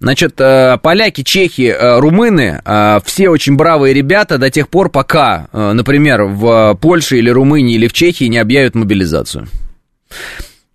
Значит, 0.00 0.38
э, 0.38 0.76
поляки, 0.82 1.22
чехи, 1.22 1.74
э, 1.76 1.98
румыны, 1.98 2.60
э, 2.64 3.00
все 3.04 3.30
очень 3.30 3.56
бравые 3.56 3.94
ребята 3.94 4.36
до 4.38 4.50
тех 4.50 4.68
пор, 4.68 4.90
пока, 4.90 5.48
например, 5.52 6.24
в 6.24 6.78
Польше 6.80 7.18
или 7.18 7.30
Румынии 7.30 7.74
или 7.74 7.88
в 7.88 7.92
Чехии 7.92 8.26
не 8.26 8.38
объявят 8.38 8.74
мобилизацию. 8.74 9.48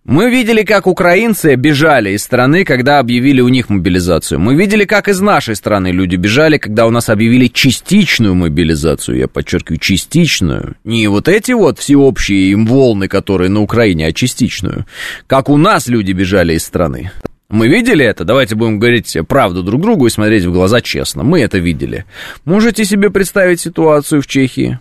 Мы 0.05 0.29
видели, 0.29 0.61
как 0.61 0.85
украинцы 0.85 1.55
бежали 1.55 2.11
из 2.11 2.21
страны, 2.21 2.63
когда 2.63 2.99
объявили 2.99 3.41
у 3.41 3.47
них 3.47 3.69
мобилизацию. 3.69 4.39
Мы 4.39 4.53
видели, 4.53 4.85
как 4.85 5.07
из 5.07 5.19
нашей 5.19 5.55
страны 5.55 5.87
люди 5.87 6.15
бежали, 6.15 6.59
когда 6.59 6.85
у 6.85 6.91
нас 6.91 7.09
объявили 7.09 7.47
частичную 7.47 8.35
мобилизацию. 8.35 9.17
Я 9.17 9.27
подчеркиваю, 9.27 9.79
частичную. 9.79 10.75
Не 10.83 11.07
вот 11.07 11.27
эти 11.27 11.53
вот 11.53 11.79
всеобщие 11.79 12.51
им 12.51 12.67
волны, 12.67 13.07
которые 13.07 13.49
на 13.49 13.61
Украине, 13.61 14.05
а 14.05 14.13
частичную. 14.13 14.85
Как 15.25 15.49
у 15.49 15.57
нас 15.57 15.87
люди 15.87 16.11
бежали 16.11 16.53
из 16.53 16.63
страны. 16.63 17.09
Мы 17.49 17.67
видели 17.67 18.05
это? 18.05 18.25
Давайте 18.25 18.53
будем 18.53 18.77
говорить 18.77 19.17
правду 19.27 19.63
друг 19.63 19.81
другу 19.81 20.05
и 20.05 20.11
смотреть 20.11 20.45
в 20.45 20.53
глаза 20.53 20.81
честно. 20.81 21.23
Мы 21.23 21.41
это 21.41 21.57
видели. 21.57 22.05
Можете 22.45 22.85
себе 22.85 23.09
представить 23.09 23.59
ситуацию 23.59 24.21
в 24.21 24.27
Чехии? 24.27 24.79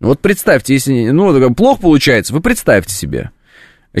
Вот 0.00 0.20
представьте, 0.20 0.74
если 0.74 1.08
ну, 1.12 1.54
плохо 1.54 1.80
получается, 1.80 2.34
вы 2.34 2.42
представьте 2.42 2.92
себе. 2.92 3.30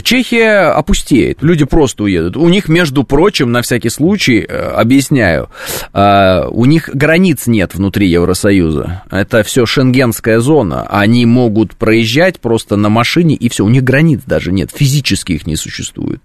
Чехия 0.02 0.70
опустеет, 0.70 1.42
люди 1.42 1.64
просто 1.64 2.04
уедут. 2.04 2.36
У 2.36 2.48
них, 2.48 2.68
между 2.68 3.04
прочим, 3.04 3.50
на 3.50 3.62
всякий 3.62 3.88
случай, 3.88 4.44
э, 4.46 4.54
объясняю, 4.54 5.48
э, 5.94 6.46
у 6.50 6.66
них 6.66 6.90
границ 6.92 7.46
нет 7.46 7.74
внутри 7.74 8.08
Евросоюза. 8.08 9.02
Это 9.10 9.42
все 9.42 9.64
шенгенская 9.64 10.40
зона. 10.40 10.86
Они 10.90 11.24
могут 11.24 11.74
проезжать 11.74 12.38
просто 12.38 12.76
на 12.76 12.90
машине, 12.90 13.34
и 13.34 13.48
все, 13.48 13.64
у 13.64 13.68
них 13.70 13.82
границ 13.82 14.20
даже 14.26 14.52
нет, 14.52 14.70
физически 14.74 15.32
их 15.32 15.46
не 15.46 15.56
существует. 15.56 16.20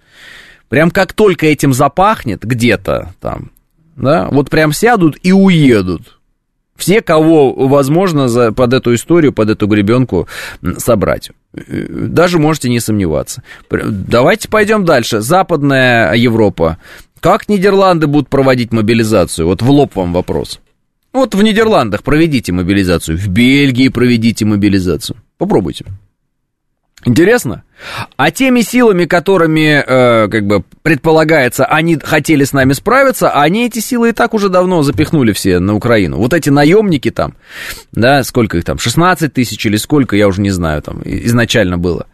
Прям 0.67 0.91
как 0.91 1.13
только 1.13 1.45
этим 1.45 1.73
запахнет 1.73 2.43
где-то 2.43 3.13
там, 3.21 3.51
да, 3.95 4.27
вот 4.29 4.49
прям 4.49 4.73
сядут 4.73 5.17
и 5.23 5.31
уедут. 5.31 6.19
Все, 6.75 7.01
кого 7.01 7.53
возможно 7.53 8.27
за, 8.27 8.51
под 8.51 8.73
эту 8.73 8.95
историю, 8.95 9.31
под 9.31 9.49
эту 9.49 9.67
гребенку 9.67 10.27
собрать. 10.77 11.29
Даже 11.53 12.39
можете 12.39 12.69
не 12.69 12.79
сомневаться. 12.79 13.43
Давайте 13.69 14.49
пойдем 14.49 14.85
дальше. 14.85 15.21
Западная 15.21 16.13
Европа. 16.13 16.77
Как 17.19 17.47
Нидерланды 17.47 18.07
будут 18.07 18.27
проводить 18.27 18.73
мобилизацию? 18.73 19.47
Вот 19.47 19.61
в 19.61 19.69
лоб 19.69 19.95
вам 19.95 20.13
вопрос. 20.13 20.59
Вот 21.13 21.35
в 21.35 21.43
Нидерландах 21.43 22.01
проведите 22.01 22.51
мобилизацию, 22.51 23.17
в 23.17 23.27
Бельгии 23.27 23.89
проведите 23.89 24.45
мобилизацию. 24.45 25.17
Попробуйте. 25.37 25.85
Интересно? 27.05 27.63
А 28.15 28.31
теми 28.31 28.61
силами, 28.61 29.05
которыми, 29.05 29.83
э, 29.85 30.27
как 30.29 30.47
бы, 30.47 30.63
предполагается, 30.83 31.65
они 31.65 31.97
хотели 31.97 32.45
с 32.45 32.53
нами 32.53 32.73
справиться, 32.73 33.31
они 33.31 33.65
эти 33.65 33.79
силы 33.79 34.09
и 34.09 34.11
так 34.13 34.33
уже 34.33 34.49
давно 34.49 34.83
запихнули 34.83 35.33
все 35.33 35.59
на 35.59 35.75
Украину. 35.75 36.17
Вот 36.17 36.33
эти 36.33 36.49
наемники 36.49 37.11
там, 37.11 37.35
да, 37.91 38.23
сколько 38.23 38.57
их 38.57 38.63
там, 38.63 38.79
16 38.79 39.33
тысяч 39.33 39.65
или 39.65 39.75
сколько, 39.75 40.15
я 40.15 40.27
уже 40.27 40.41
не 40.41 40.51
знаю, 40.51 40.81
там 40.81 41.01
изначально 41.03 41.77
было. 41.77 42.07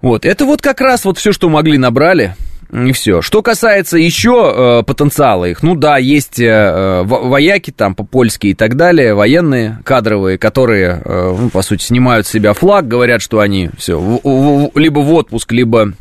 Вот, 0.00 0.24
это 0.24 0.44
вот 0.44 0.60
как 0.60 0.80
раз 0.80 1.04
вот 1.04 1.18
все, 1.18 1.32
что 1.32 1.48
могли, 1.48 1.78
набрали. 1.78 2.34
И 2.72 2.92
все. 2.92 3.20
Что 3.20 3.42
касается 3.42 3.98
еще 3.98 4.80
э, 4.80 4.82
потенциала 4.84 5.46
их, 5.46 5.62
ну 5.62 5.74
да, 5.74 5.98
есть 5.98 6.38
э, 6.38 6.46
э 6.46 7.02
вояки 7.02 7.72
там 7.72 7.96
по-польски 7.96 8.48
и 8.48 8.54
так 8.54 8.76
далее, 8.76 9.14
военные, 9.14 9.80
кадровые, 9.84 10.38
которые, 10.38 11.02
э, 11.04 11.36
ну, 11.36 11.50
по 11.50 11.62
сути, 11.62 11.82
снимают 11.82 12.26
с 12.26 12.30
себя 12.30 12.52
флаг, 12.52 12.86
говорят, 12.86 13.22
что 13.22 13.40
они 13.40 13.70
все, 13.76 13.98
в, 13.98 14.20
в, 14.22 14.78
либо 14.78 15.00
в 15.00 15.12
отпуск, 15.12 15.50
либо 15.50 15.94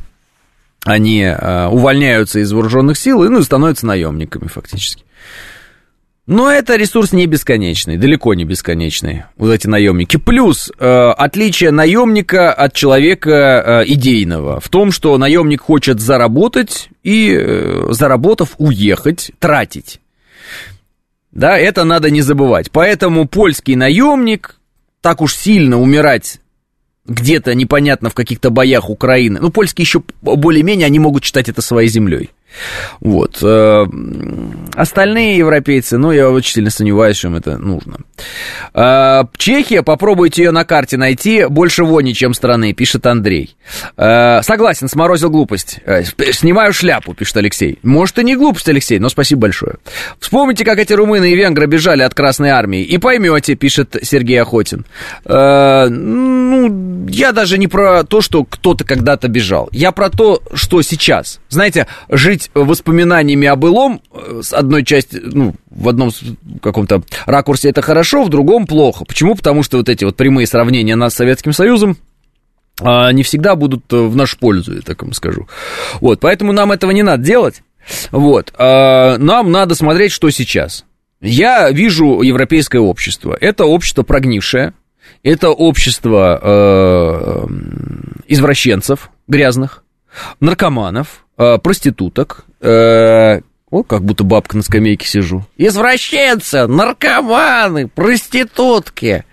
они 0.86 1.24
э, 1.24 1.67
увольняются 1.67 2.39
из 2.39 2.51
вооруженных 2.51 2.97
сил 2.97 3.24
и 3.24 3.30
ну, 3.30 3.41
становятся 3.41 3.88
наемниками 3.88 4.47
фактически. 4.47 5.03
Но 6.30 6.47
это 6.47 6.75
ресурс 6.75 7.11
не 7.11 7.25
бесконечный, 7.25 7.97
далеко 7.97 8.36
не 8.36 8.45
бесконечный, 8.45 9.23
вот 9.36 9.51
эти 9.51 9.65
наемники. 9.65 10.17
Плюс 10.17 10.71
э, 10.77 10.86
отличие 10.86 11.71
наемника 11.71 12.53
от 12.53 12.73
человека 12.73 13.32
э, 13.82 13.86
идейного 13.88 14.59
в 14.59 14.69
том, 14.69 14.91
что 14.91 15.17
наемник 15.17 15.61
хочет 15.61 15.99
заработать 15.99 16.89
и, 17.01 17.36
э, 17.36 17.88
заработав, 17.89 18.49
уехать, 18.59 19.32
тратить. 19.39 20.01
Да, 21.32 21.57
это 21.57 21.84
надо 21.84 22.11
не 22.11 22.21
забывать. 22.21 22.69
Поэтому 22.69 23.27
польский 23.27 23.73
наемник 23.75 24.59
так 25.01 25.21
уж 25.21 25.34
сильно 25.34 25.82
умирать 25.82 26.41
где-то 27.07 27.55
непонятно 27.55 28.11
в 28.11 28.13
каких-то 28.13 28.51
боях 28.51 28.91
Украины. 28.91 29.39
Ну, 29.41 29.49
польские 29.49 29.82
еще 29.82 30.03
более-менее, 30.21 30.86
они 30.86 30.99
могут 30.99 31.23
считать 31.23 31.49
это 31.49 31.63
своей 31.63 31.89
землей. 31.89 32.30
Вот. 33.00 33.39
Э, 33.41 33.86
остальные 34.74 35.38
европейцы, 35.38 35.97
ну, 35.97 36.12
я 36.12 36.30
очень 36.30 36.54
сильно 36.54 36.70
сомневаюсь, 36.70 37.18
что 37.18 37.28
им 37.28 37.36
это 37.36 37.58
нужно. 37.58 37.97
Э, 38.74 39.24
Чехия, 39.38 39.84
попробуйте 39.84 40.43
ее 40.43 40.52
на 40.52 40.66
карте 40.66 40.97
найти, 40.97 41.45
больше 41.45 41.84
вони, 41.84 42.14
чем 42.14 42.34
страны, 42.34 42.74
пишет 42.74 43.06
Андрей. 43.06 43.56
Э, 43.97 44.41
согласен, 44.43 44.88
сморозил 44.88 45.30
глупость. 45.30 45.80
Снимаю 46.32 46.74
шляпу, 46.74 47.14
пишет 47.14 47.38
Алексей. 47.38 47.80
Может, 47.84 48.20
и 48.20 48.24
не 48.24 48.36
глупость, 48.36 48.70
Алексей, 48.70 49.00
но 49.00 49.10
спасибо 49.10 49.41
большое. 49.41 49.76
Вспомните, 50.20 50.66
как 50.66 50.80
эти 50.80 50.93
румыны 50.93 51.32
и 51.32 51.36
венгры 51.36 51.68
бежали 51.68 52.04
от 52.04 52.14
Красной 52.14 52.50
Армии, 52.50 52.84
и 52.84 52.97
поймете, 52.97 53.56
пишет 53.56 53.95
Сергей 54.02 54.41
Охотин. 54.41 54.86
Ну, 55.26 57.08
я 57.08 57.32
даже 57.32 57.58
не 57.58 57.68
про 57.68 58.04
то, 58.04 58.22
что 58.22 58.43
кто-то 58.43 58.84
когда-то 58.84 59.28
бежал. 59.28 59.70
Я 59.72 59.91
про 59.91 60.10
то, 60.10 60.41
что 60.54 60.82
сейчас. 60.82 61.39
Знаете, 61.50 61.88
жить 62.10 62.38
жить 62.39 62.51
воспоминаниями 62.53 63.47
о 63.47 63.55
былом 63.55 64.01
э, 64.11 64.41
с 64.43 64.53
одной 64.53 64.83
части, 64.83 65.19
ну, 65.21 65.55
в 65.69 65.89
одном 65.89 66.11
каком-то 66.61 67.03
ракурсе 67.25 67.69
это 67.69 67.81
хорошо, 67.81 68.23
в 68.23 68.29
другом 68.29 68.65
плохо. 68.65 69.05
Почему? 69.05 69.35
Потому 69.35 69.63
что 69.63 69.77
вот 69.77 69.89
эти 69.89 70.05
вот 70.05 70.15
прямые 70.15 70.47
сравнения 70.47 70.95
нас 70.95 71.13
с 71.13 71.17
Советским 71.17 71.53
Союзом 71.53 71.97
а, 72.81 73.11
не 73.11 73.23
всегда 73.23 73.55
будут 73.55 73.91
э, 73.91 73.97
в 73.97 74.15
нашу 74.15 74.37
пользу, 74.37 74.75
я 74.75 74.81
так 74.81 75.01
вам 75.01 75.13
скажу. 75.13 75.47
Вот, 75.99 76.19
поэтому 76.19 76.53
нам 76.53 76.71
этого 76.71 76.91
не 76.91 77.03
надо 77.03 77.23
делать. 77.23 77.61
Вот, 78.11 78.53
а, 78.57 79.17
нам 79.17 79.51
надо 79.51 79.75
смотреть, 79.75 80.11
что 80.11 80.29
сейчас. 80.29 80.85
Я 81.21 81.69
вижу 81.69 82.21
европейское 82.21 82.81
общество. 82.81 83.37
Это 83.39 83.65
общество 83.65 84.03
прогнившее, 84.03 84.73
это 85.21 85.49
общество 85.49 86.39
э, 86.41 87.47
извращенцев 88.27 89.09
грязных, 89.27 89.83
наркоманов, 90.39 91.25
проституток, 91.61 92.45
э, 92.61 93.41
о, 93.71 93.83
как 93.83 94.03
будто 94.03 94.23
бабка 94.23 94.57
на 94.57 94.63
скамейке 94.63 95.07
сижу. 95.07 95.45
Извращенцы, 95.57 96.67
наркоманы, 96.67 97.87
проститутки, 97.87 99.25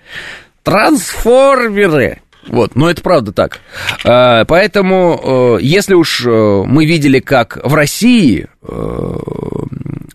трансформеры. 0.63 2.21
Вот, 2.47 2.77
но 2.77 2.91
это 2.91 3.03
правда 3.03 3.33
так. 3.33 3.61
Э, 4.05 4.45
поэтому, 4.47 5.59
э, 5.59 5.63
если 5.63 5.95
уж 5.95 6.25
э, 6.25 6.31
мы 6.31 6.87
видели, 6.87 7.19
как 7.19 7.59
в 7.63 7.75
России 7.75 8.49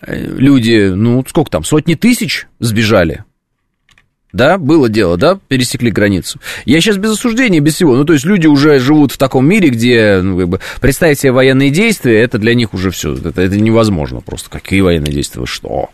люди, 0.07 0.89
ну, 0.89 1.23
сколько 1.27 1.51
там, 1.51 1.63
сотни 1.63 1.95
тысяч 1.95 2.47
сбежали 2.59 3.23
да, 4.33 4.57
было 4.57 4.89
дело, 4.89 5.17
да, 5.17 5.39
пересекли 5.47 5.91
границу. 5.91 6.39
Я 6.65 6.79
сейчас 6.81 6.97
без 6.97 7.11
осуждения, 7.11 7.59
без 7.59 7.75
всего. 7.75 7.95
Ну, 7.95 8.05
то 8.05 8.13
есть 8.13 8.25
люди 8.25 8.47
уже 8.47 8.79
живут 8.79 9.11
в 9.11 9.17
таком 9.17 9.47
мире, 9.47 9.69
где, 9.69 10.19
ну, 10.21 10.37
как 10.37 10.49
бы, 10.49 10.59
представить 10.79 11.19
себе 11.19 11.31
военные 11.31 11.69
действия, 11.69 12.21
это 12.21 12.37
для 12.37 12.53
них 12.53 12.73
уже 12.73 12.91
все, 12.91 13.13
это, 13.13 13.41
это 13.41 13.57
невозможно 13.57 14.21
просто. 14.21 14.49
Какие 14.49 14.81
военные 14.81 15.13
действия, 15.13 15.45
что? 15.45 15.89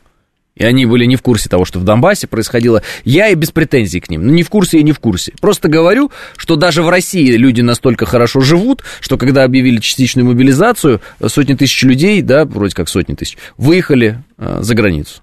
И 0.57 0.63
они 0.63 0.87
были 0.87 1.05
не 1.05 1.15
в 1.15 1.21
курсе 1.21 1.49
того, 1.49 1.65
что 1.65 1.79
в 1.79 1.83
Донбассе 1.83 2.25
происходило. 2.25 2.81
Я 3.03 3.29
и 3.29 3.35
без 3.35 3.51
претензий 3.51 3.99
к 3.99 4.09
ним. 4.09 4.25
Ну, 4.25 4.33
не 4.33 4.41
в 4.41 4.49
курсе 4.49 4.79
и 4.79 4.83
не 4.83 4.91
в 4.91 4.99
курсе. 4.99 5.33
Просто 5.39 5.67
говорю, 5.67 6.11
что 6.35 6.55
даже 6.55 6.81
в 6.81 6.89
России 6.89 7.31
люди 7.37 7.61
настолько 7.61 8.07
хорошо 8.07 8.41
живут, 8.41 8.83
что 8.99 9.17
когда 9.17 9.43
объявили 9.43 9.79
частичную 9.79 10.25
мобилизацию, 10.25 10.99
сотни 11.27 11.53
тысяч 11.53 11.83
людей, 11.83 12.23
да, 12.23 12.45
вроде 12.45 12.73
как 12.73 12.89
сотни 12.89 13.13
тысяч, 13.13 13.37
выехали 13.57 14.23
э, 14.39 14.59
за 14.61 14.73
границу. 14.73 15.21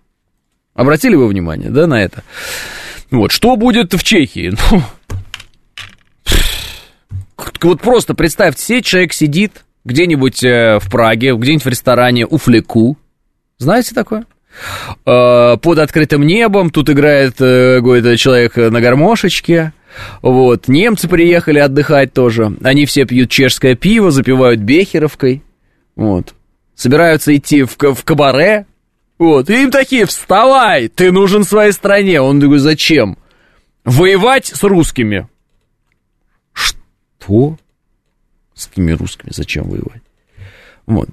Обратили 0.73 1.17
вы 1.17 1.27
внимание, 1.27 1.71
да, 1.71 1.89
на 1.89 2.03
это? 2.03 2.23
Вот, 3.11 3.33
что 3.33 3.57
будет 3.57 3.93
в 3.93 4.03
Чехии? 4.03 4.53
Ну, 4.71 4.83
вот 7.63 7.81
просто 7.81 8.15
представьте 8.15 8.63
себе, 8.63 8.83
человек 8.83 9.13
сидит 9.13 9.65
где-нибудь 9.85 10.43
э, 10.45 10.79
в 10.81 10.91
Праге, 10.91 11.35
где-нибудь 11.35 11.65
в 11.65 11.69
ресторане 11.69 12.27
у 12.27 12.39
Флеку. 12.39 12.97
Знаете 13.59 13.95
такое? 13.95 14.27
Э, 15.07 15.57
под 15.57 15.79
открытым 15.79 16.27
небом, 16.27 16.71
тут 16.71 16.91
играет 16.91 17.35
э, 17.41 17.77
какой-то 17.79 18.17
человек 18.17 18.57
на 18.57 18.81
гармошечке. 18.81 19.73
Вот, 20.23 20.69
немцы 20.69 21.09
приехали 21.09 21.59
отдыхать 21.59 22.13
тоже. 22.13 22.57
Они 22.63 22.85
все 22.87 23.05
пьют 23.05 23.31
чешское 23.31 23.75
пиво, 23.75 24.11
запивают 24.11 24.61
бехеровкой. 24.61 25.43
Вот. 25.97 26.35
Собираются 26.75 27.35
идти 27.37 27.63
в, 27.63 27.77
в 27.79 28.05
кабаре, 28.05 28.67
вот, 29.25 29.51
и 29.51 29.63
им 29.63 29.71
такие, 29.71 30.07
вставай, 30.07 30.89
ты 30.89 31.11
нужен 31.13 31.45
своей 31.45 31.73
стране. 31.73 32.21
Он 32.21 32.41
такой, 32.41 32.59
зачем? 32.59 33.17
Воевать 33.85 34.47
с 34.47 34.63
русскими. 34.63 35.29
Что? 36.53 37.57
С 38.55 38.67
какими 38.67 38.93
русскими? 38.93 39.31
Зачем 39.33 39.65
воевать? 39.65 40.03
Вот. 40.87 41.09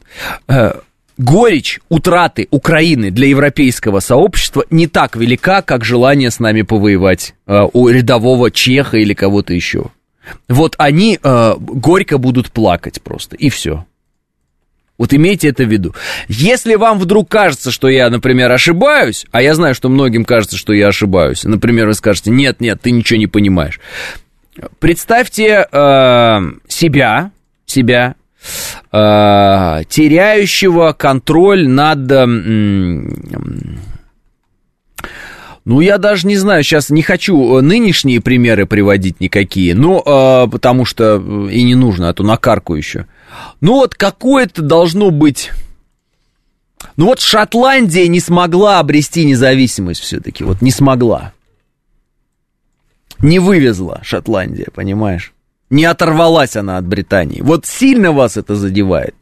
Э, 0.47 0.74
горечь 1.18 1.80
утраты 1.89 2.47
Украины 2.51 3.12
для 3.12 3.28
европейского 3.28 3.99
сообщества 3.99 4.66
не 4.70 4.88
так 4.88 5.16
велика, 5.16 5.62
как 5.62 5.84
желание 5.84 6.32
с 6.32 6.39
нами 6.39 6.62
повоевать 6.62 7.36
э, 7.47 7.62
у 7.74 7.88
рядового 7.89 8.51
чеха 8.51 8.97
или 8.97 9.14
кого-то 9.14 9.53
еще. 9.53 9.86
Вот 10.47 10.76
они 10.78 11.20
э, 11.22 11.55
горько 11.57 12.18
будут 12.18 12.51
плакать 12.51 13.01
просто, 13.01 13.36
и 13.36 13.49
все. 13.49 13.86
Вот 15.02 15.16
имейте 15.16 15.49
это 15.49 15.64
в 15.64 15.68
виду. 15.68 15.95
Если 16.28 16.76
вам 16.76 16.99
вдруг 16.99 17.28
кажется, 17.28 17.72
что 17.72 17.88
я, 17.88 18.12
например, 18.12 18.52
ошибаюсь, 18.52 19.26
а 19.32 19.41
я 19.41 19.56
знаю, 19.56 19.74
что 19.74 19.89
многим 19.89 20.26
кажется, 20.26 20.58
что 20.58 20.74
я 20.74 20.89
ошибаюсь, 20.89 21.43
например, 21.43 21.88
вы 21.88 21.95
скажете, 21.95 22.30
нет, 22.30 22.62
нет, 22.62 22.82
ты 22.84 22.91
ничего 22.91 23.18
не 23.18 23.26
понимаешь. 23.26 23.80
Представьте 24.78 25.66
э, 25.72 26.39
себя, 26.68 27.32
себя, 27.66 28.14
э, 28.91 29.82
теряющего 29.89 30.93
контроль 30.93 31.68
над... 31.68 32.12
Э, 32.12 32.26
ну, 35.66 35.82
я 35.82 35.97
даже 35.97 36.28
не 36.28 36.36
знаю, 36.38 36.62
сейчас 36.62 36.91
не 36.91 37.02
хочу 37.02 37.60
нынешние 37.62 38.22
примеры 38.22 38.68
приводить 38.68 39.20
никакие, 39.20 39.74
но 39.74 40.45
э, 40.45 40.52
потому 40.52 40.86
что 40.86 41.16
э, 41.16 41.52
и 41.52 41.64
не 41.64 41.74
нужно, 41.74 42.10
а 42.10 42.14
то 42.14 42.22
накарку 42.22 42.76
еще. 42.76 43.08
Ну 43.60 43.74
вот 43.74 43.96
какое-то 43.96 44.62
должно 44.62 45.12
быть... 45.12 45.52
Ну 46.98 47.06
вот 47.06 47.20
Шотландия 47.20 48.08
не 48.08 48.20
смогла 48.20 48.80
обрести 48.80 49.26
независимость 49.26 50.02
все-таки, 50.02 50.44
вот 50.44 50.62
не 50.62 50.72
смогла. 50.72 51.34
Не 53.20 53.40
вывезла 53.40 54.00
Шотландия, 54.04 54.68
понимаешь? 54.74 55.34
Не 55.70 55.86
оторвалась 55.86 56.56
она 56.56 56.78
от 56.78 56.86
Британии. 56.86 57.42
Вот 57.42 57.66
сильно 57.66 58.12
вас 58.12 58.36
это 58.36 58.56
задевает. 58.56 59.16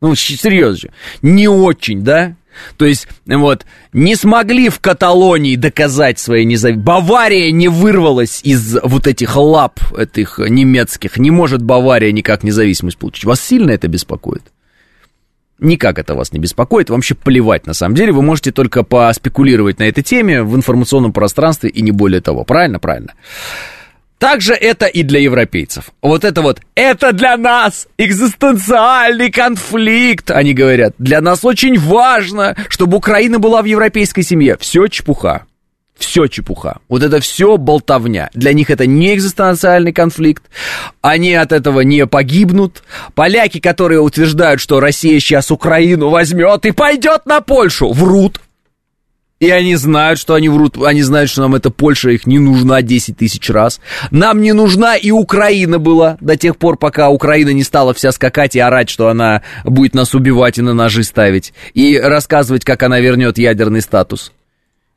Ну, 0.00 0.14
серьезно. 0.14 0.90
Не 1.22 1.48
очень, 1.48 2.02
да? 2.02 2.36
То 2.76 2.84
есть, 2.84 3.08
вот, 3.26 3.66
не 3.92 4.16
смогли 4.16 4.68
в 4.68 4.80
Каталонии 4.80 5.56
доказать 5.56 6.18
свои 6.18 6.44
независимость. 6.44 6.84
Бавария 6.84 7.50
не 7.52 7.68
вырвалась 7.68 8.40
из 8.42 8.76
вот 8.82 9.06
этих 9.06 9.36
лап 9.36 9.80
этих 9.96 10.38
немецких. 10.38 11.16
Не 11.18 11.30
может 11.30 11.62
Бавария 11.62 12.12
никак 12.12 12.42
независимость 12.42 12.98
получить. 12.98 13.24
Вас 13.24 13.40
сильно 13.40 13.70
это 13.70 13.88
беспокоит? 13.88 14.42
Никак 15.58 15.98
это 15.98 16.14
вас 16.14 16.32
не 16.32 16.38
беспокоит, 16.38 16.88
вам 16.88 16.98
вообще 16.98 17.16
плевать 17.16 17.66
на 17.66 17.74
самом 17.74 17.96
деле. 17.96 18.12
Вы 18.12 18.22
можете 18.22 18.52
только 18.52 18.84
поспекулировать 18.84 19.80
на 19.80 19.84
этой 19.84 20.04
теме 20.04 20.42
в 20.44 20.54
информационном 20.54 21.12
пространстве 21.12 21.68
и 21.68 21.82
не 21.82 21.90
более 21.90 22.20
того. 22.20 22.44
Правильно? 22.44 22.78
Правильно. 22.78 23.14
Также 24.18 24.52
это 24.54 24.86
и 24.86 25.02
для 25.02 25.20
европейцев. 25.20 25.90
Вот 26.02 26.24
это 26.24 26.42
вот, 26.42 26.60
это 26.74 27.12
для 27.12 27.36
нас 27.36 27.86
экзистенциальный 27.98 29.30
конфликт, 29.30 30.30
они 30.30 30.54
говорят. 30.54 30.94
Для 30.98 31.20
нас 31.20 31.44
очень 31.44 31.78
важно, 31.78 32.56
чтобы 32.68 32.96
Украина 32.96 33.38
была 33.38 33.62
в 33.62 33.66
европейской 33.66 34.22
семье. 34.22 34.56
Все 34.58 34.88
чепуха. 34.88 35.44
Все 35.96 36.26
чепуха. 36.28 36.78
Вот 36.88 37.02
это 37.02 37.20
все 37.20 37.56
болтовня. 37.56 38.30
Для 38.32 38.52
них 38.52 38.70
это 38.70 38.86
не 38.86 39.14
экзистенциальный 39.14 39.92
конфликт. 39.92 40.44
Они 41.00 41.34
от 41.34 41.50
этого 41.50 41.80
не 41.80 42.06
погибнут. 42.06 42.84
Поляки, 43.14 43.58
которые 43.58 44.00
утверждают, 44.00 44.60
что 44.60 44.78
Россия 44.78 45.18
сейчас 45.18 45.50
Украину 45.50 46.08
возьмет 46.08 46.64
и 46.66 46.70
пойдет 46.70 47.26
на 47.26 47.40
Польшу, 47.40 47.92
врут. 47.92 48.40
И 49.40 49.50
они 49.50 49.76
знают, 49.76 50.18
что 50.18 50.34
они 50.34 50.48
врут, 50.48 50.76
они 50.82 51.02
знают, 51.02 51.30
что 51.30 51.42
нам 51.42 51.54
эта 51.54 51.70
Польша 51.70 52.10
их 52.10 52.26
не 52.26 52.40
нужна 52.40 52.82
10 52.82 53.16
тысяч 53.16 53.48
раз. 53.50 53.80
Нам 54.10 54.42
не 54.42 54.52
нужна 54.52 54.96
и 54.96 55.12
Украина 55.12 55.78
была 55.78 56.16
до 56.20 56.36
тех 56.36 56.56
пор, 56.56 56.76
пока 56.76 57.08
Украина 57.08 57.50
не 57.50 57.62
стала 57.62 57.94
вся 57.94 58.10
скакать 58.10 58.56
и 58.56 58.58
орать, 58.58 58.90
что 58.90 59.08
она 59.08 59.42
будет 59.64 59.94
нас 59.94 60.12
убивать 60.14 60.58
и 60.58 60.62
на 60.62 60.74
ножи 60.74 61.04
ставить. 61.04 61.52
И 61.72 61.96
рассказывать, 61.98 62.64
как 62.64 62.82
она 62.82 62.98
вернет 62.98 63.38
ядерный 63.38 63.80
статус. 63.80 64.32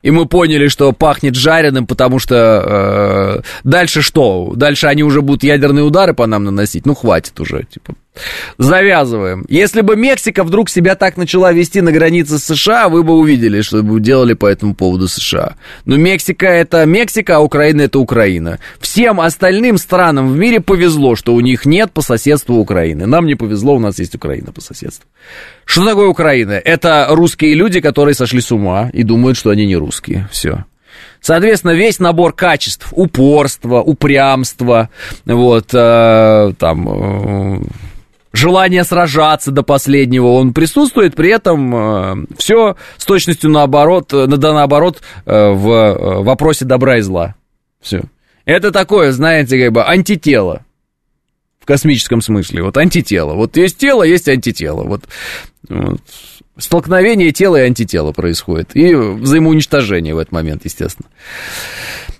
И 0.02 0.10
мы 0.10 0.26
поняли, 0.26 0.66
что 0.66 0.90
пахнет 0.92 1.36
жареным, 1.36 1.86
потому 1.86 2.18
что 2.18 3.44
э, 3.44 3.48
дальше 3.62 4.02
что? 4.02 4.52
Дальше 4.56 4.88
они 4.88 5.04
уже 5.04 5.22
будут 5.22 5.44
ядерные 5.44 5.84
удары 5.84 6.12
по 6.12 6.26
нам 6.26 6.42
наносить? 6.42 6.84
Ну, 6.84 6.94
хватит 6.96 7.38
уже, 7.38 7.62
типа. 7.70 7.94
Завязываем. 8.58 9.44
Если 9.48 9.80
бы 9.80 9.96
Мексика 9.96 10.44
вдруг 10.44 10.68
себя 10.68 10.94
так 10.94 11.16
начала 11.16 11.52
вести 11.52 11.80
на 11.80 11.92
границе 11.92 12.38
с 12.38 12.44
США, 12.44 12.88
вы 12.88 13.02
бы 13.02 13.14
увидели, 13.14 13.62
что 13.62 13.82
бы 13.82 14.00
делали 14.00 14.34
по 14.34 14.46
этому 14.46 14.74
поводу 14.74 15.08
США. 15.08 15.56
Но 15.86 15.96
Мексика 15.96 16.46
это 16.46 16.84
Мексика, 16.84 17.36
а 17.36 17.40
Украина 17.40 17.82
это 17.82 17.98
Украина. 17.98 18.58
Всем 18.80 19.20
остальным 19.20 19.78
странам 19.78 20.30
в 20.30 20.36
мире 20.36 20.60
повезло, 20.60 21.16
что 21.16 21.34
у 21.34 21.40
них 21.40 21.64
нет 21.64 21.92
по 21.92 22.02
соседству 22.02 22.56
Украины. 22.56 23.06
Нам 23.06 23.26
не 23.26 23.34
повезло, 23.34 23.76
у 23.76 23.80
нас 23.80 23.98
есть 23.98 24.14
Украина 24.14 24.52
по 24.52 24.60
соседству. 24.60 25.06
Что 25.64 25.86
такое 25.86 26.08
Украина? 26.08 26.52
Это 26.52 27.06
русские 27.08 27.54
люди, 27.54 27.80
которые 27.80 28.14
сошли 28.14 28.42
с 28.42 28.52
ума 28.52 28.90
и 28.92 29.04
думают, 29.04 29.38
что 29.38 29.50
они 29.50 29.64
не 29.64 29.76
русские. 29.76 30.28
Все. 30.30 30.64
Соответственно, 31.22 31.70
весь 31.70 32.00
набор 32.00 32.34
качеств, 32.34 32.88
упорство, 32.90 33.80
упрямство, 33.80 34.90
вот, 35.24 35.68
э, 35.72 36.52
там, 36.58 36.88
э, 36.88 37.62
желание 38.32 38.84
сражаться 38.84 39.50
до 39.50 39.62
последнего, 39.62 40.28
он 40.28 40.52
присутствует, 40.52 41.14
при 41.14 41.30
этом 41.30 41.74
э, 41.74 42.26
все 42.38 42.76
с 42.96 43.04
точностью 43.04 43.50
наоборот, 43.50 44.12
э, 44.12 44.26
да 44.26 44.52
наоборот 44.52 45.02
э, 45.26 45.50
в 45.50 45.68
э, 45.68 46.22
вопросе 46.22 46.64
добра 46.64 46.98
и 46.98 47.00
зла. 47.02 47.34
Все. 47.80 48.02
Это 48.44 48.72
такое, 48.72 49.12
знаете, 49.12 49.62
как 49.62 49.72
бы 49.72 49.84
антитело 49.84 50.64
в 51.60 51.66
космическом 51.66 52.20
смысле. 52.20 52.62
Вот 52.62 52.76
антитело. 52.76 53.34
Вот 53.34 53.56
есть 53.56 53.78
тело, 53.78 54.02
есть 54.02 54.28
антитело. 54.28 54.82
Вот, 54.82 55.04
вот 55.68 56.00
столкновение 56.58 57.32
тела 57.32 57.62
и 57.62 57.66
антитела 57.66 58.12
происходит. 58.12 58.70
И 58.74 58.94
взаимоуничтожение 58.94 60.14
в 60.14 60.18
этот 60.18 60.32
момент, 60.32 60.64
естественно. 60.64 61.08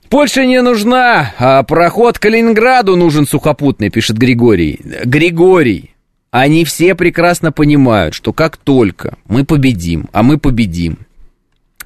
Польша 0.09 0.45
не 0.45 0.61
нужна, 0.61 1.33
а 1.39 1.63
проход 1.63 2.19
к 2.19 2.23
Калининграду 2.23 2.97
нужен 2.97 3.27
сухопутный, 3.27 3.89
пишет 3.89 4.19
Григорий. 4.19 4.79
Григорий, 5.05 5.95
они 6.33 6.65
все 6.65 6.95
прекрасно 6.95 7.53
понимают, 7.53 8.15
что 8.15 8.33
как 8.33 8.57
только 8.57 9.19
мы 9.27 9.45
победим, 9.45 10.09
а 10.13 10.23
мы 10.23 10.39
победим, 10.39 11.01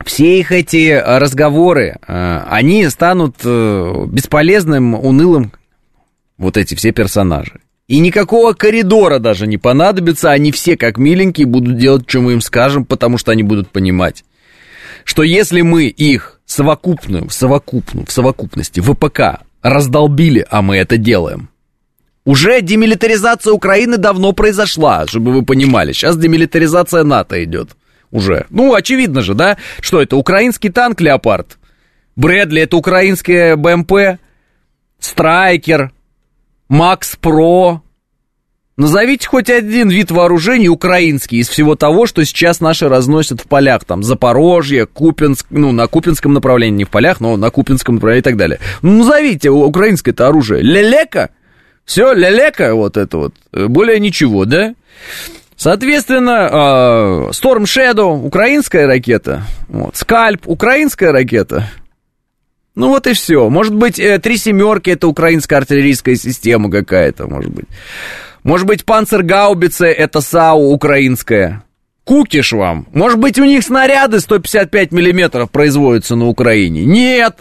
все 0.04 0.38
их 0.38 0.52
эти 0.52 0.92
разговоры, 1.04 1.98
э, 2.06 2.44
они 2.48 2.88
станут 2.88 3.36
э, 3.42 4.06
бесполезным, 4.08 4.94
унылым, 4.94 5.52
вот 6.38 6.56
эти 6.56 6.76
все 6.76 6.92
персонажи. 6.92 7.60
И 7.88 7.98
никакого 7.98 8.52
коридора 8.52 9.18
даже 9.18 9.48
не 9.48 9.58
понадобится, 9.58 10.30
они 10.30 10.52
все 10.52 10.76
как 10.76 10.96
миленькие 10.96 11.46
будут 11.46 11.76
делать, 11.76 12.08
что 12.08 12.20
мы 12.20 12.34
им 12.34 12.40
скажем, 12.40 12.84
потому 12.84 13.18
что 13.18 13.32
они 13.32 13.42
будут 13.42 13.70
понимать, 13.70 14.24
что 15.02 15.24
если 15.24 15.62
мы 15.62 15.86
их 15.86 16.40
совокупную, 16.46 17.30
совокупную, 17.30 18.06
в 18.06 18.12
совокупности, 18.12 18.78
ВПК 18.78 19.40
раздолбили, 19.60 20.46
а 20.48 20.62
мы 20.62 20.76
это 20.76 20.98
делаем– 20.98 21.48
уже 22.26 22.60
демилитаризация 22.60 23.54
Украины 23.54 23.96
давно 23.96 24.32
произошла, 24.32 25.06
чтобы 25.06 25.32
вы 25.32 25.42
понимали. 25.42 25.92
Сейчас 25.92 26.18
демилитаризация 26.18 27.04
НАТО 27.04 27.42
идет 27.42 27.70
уже. 28.10 28.46
Ну, 28.50 28.74
очевидно 28.74 29.22
же, 29.22 29.32
да? 29.32 29.56
Что 29.80 30.02
это, 30.02 30.16
украинский 30.16 30.68
танк 30.68 31.00
«Леопард»? 31.00 31.56
Брэдли— 32.16 32.62
это 32.62 32.76
украинские 32.76 33.56
БМП? 33.56 34.18
Страйкер? 34.98 35.92
Макс 36.68 37.16
Про? 37.16 37.82
Назовите 38.76 39.28
хоть 39.28 39.48
один 39.48 39.88
вид 39.88 40.10
вооружений 40.10 40.68
украинский 40.68 41.38
из 41.38 41.48
всего 41.48 41.76
того, 41.76 42.06
что 42.06 42.24
сейчас 42.24 42.60
наши 42.60 42.88
разносят 42.88 43.40
в 43.40 43.46
полях. 43.46 43.84
Там 43.84 44.02
Запорожье, 44.02 44.86
Купинск, 44.86 45.46
ну, 45.50 45.72
на 45.72 45.86
Купинском 45.86 46.34
направлении, 46.34 46.78
не 46.78 46.84
в 46.84 46.90
полях, 46.90 47.20
но 47.20 47.36
на 47.36 47.50
Купинском 47.50 47.94
направлении 47.94 48.20
и 48.20 48.24
так 48.24 48.36
далее. 48.36 48.58
Ну, 48.82 48.98
назовите 48.98 49.50
украинское 49.50 50.12
это 50.12 50.26
оружие. 50.26 50.62
Лелека? 50.62 51.30
Все, 51.86 52.12
лялека 52.12 52.74
вот 52.74 52.96
это 52.96 53.16
вот, 53.16 53.34
э, 53.52 53.66
более 53.68 53.98
ничего, 54.00 54.44
да? 54.44 54.74
Соответственно, 55.56 56.48
а, 56.50 57.30
Storm 57.30 57.62
Shadow, 57.64 58.26
украинская 58.26 58.86
ракета, 58.86 59.44
вот, 59.68 59.96
Скальп, 59.96 60.48
украинская 60.48 61.12
ракета, 61.12 61.70
ну 62.74 62.88
вот 62.88 63.06
и 63.06 63.14
все. 63.14 63.48
Может 63.48 63.74
быть, 63.74 63.98
э, 63.98 64.18
три 64.18 64.36
семерки 64.36 64.90
это 64.90 65.08
украинская 65.08 65.60
артиллерийская 65.60 66.16
система 66.16 66.70
какая-то, 66.70 67.26
может 67.26 67.50
быть. 67.50 67.66
Может 68.42 68.66
быть, 68.66 68.84
панцергаубица 68.84 69.86
это 69.86 70.20
САУ 70.20 70.70
украинская. 70.72 71.64
Кукиш 72.04 72.52
вам. 72.52 72.86
Может 72.92 73.18
быть, 73.18 73.38
у 73.38 73.44
них 73.44 73.64
снаряды 73.64 74.20
155 74.20 74.92
миллиметров 74.92 75.50
производятся 75.50 76.16
на 76.16 76.26
Украине. 76.26 76.84
Нет. 76.84 77.38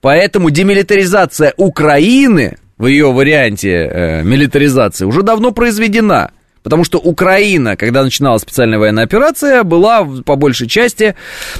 Поэтому 0.00 0.50
демилитаризация 0.50 1.54
Украины 1.56 2.58
в 2.80 2.86
ее 2.86 3.12
варианте 3.12 3.90
э, 3.92 4.22
милитаризации 4.22 5.04
уже 5.04 5.22
давно 5.22 5.52
произведена. 5.52 6.30
Потому 6.62 6.82
что 6.84 6.98
Украина, 6.98 7.76
когда 7.76 8.02
начиналась 8.02 8.40
специальная 8.40 8.78
военная 8.78 9.04
операция, 9.04 9.64
была 9.64 10.02
по 10.24 10.36
большей 10.36 10.66
части 10.66 11.14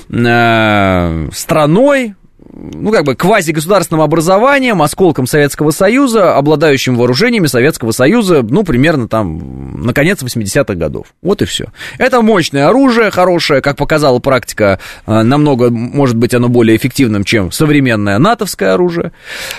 э, 0.09 1.29
страной, 1.33 2.15
ну, 2.53 2.91
как 2.91 3.05
бы 3.05 3.15
квази-государственным 3.15 4.03
образованием, 4.03 4.83
осколком 4.83 5.27
Советского 5.27 5.71
Союза, 5.71 6.37
обладающим 6.37 6.97
вооружениями 6.97 7.47
Советского 7.47 7.93
Союза, 7.93 8.43
ну, 8.43 8.65
примерно 8.65 9.09
там, 9.09 9.85
на 9.85 9.93
конец 9.93 10.23
80-х 10.23 10.75
годов. 10.75 11.09
Вот 11.23 11.43
и 11.43 11.45
все. 11.45 11.67
Это 11.99 12.23
мощное 12.23 12.69
оружие, 12.69 13.11
хорошее, 13.11 13.61
как 13.61 13.77
показала 13.77 14.19
практика, 14.19 14.79
э, 15.07 15.23
намного, 15.23 15.71
может 15.71 16.17
быть, 16.17 16.35
оно 16.35 16.49
более 16.49 16.77
эффективным, 16.77 17.25
чем 17.25 17.53
современное 17.53 18.19
натовское 18.19 18.75
оружие. 18.75 19.13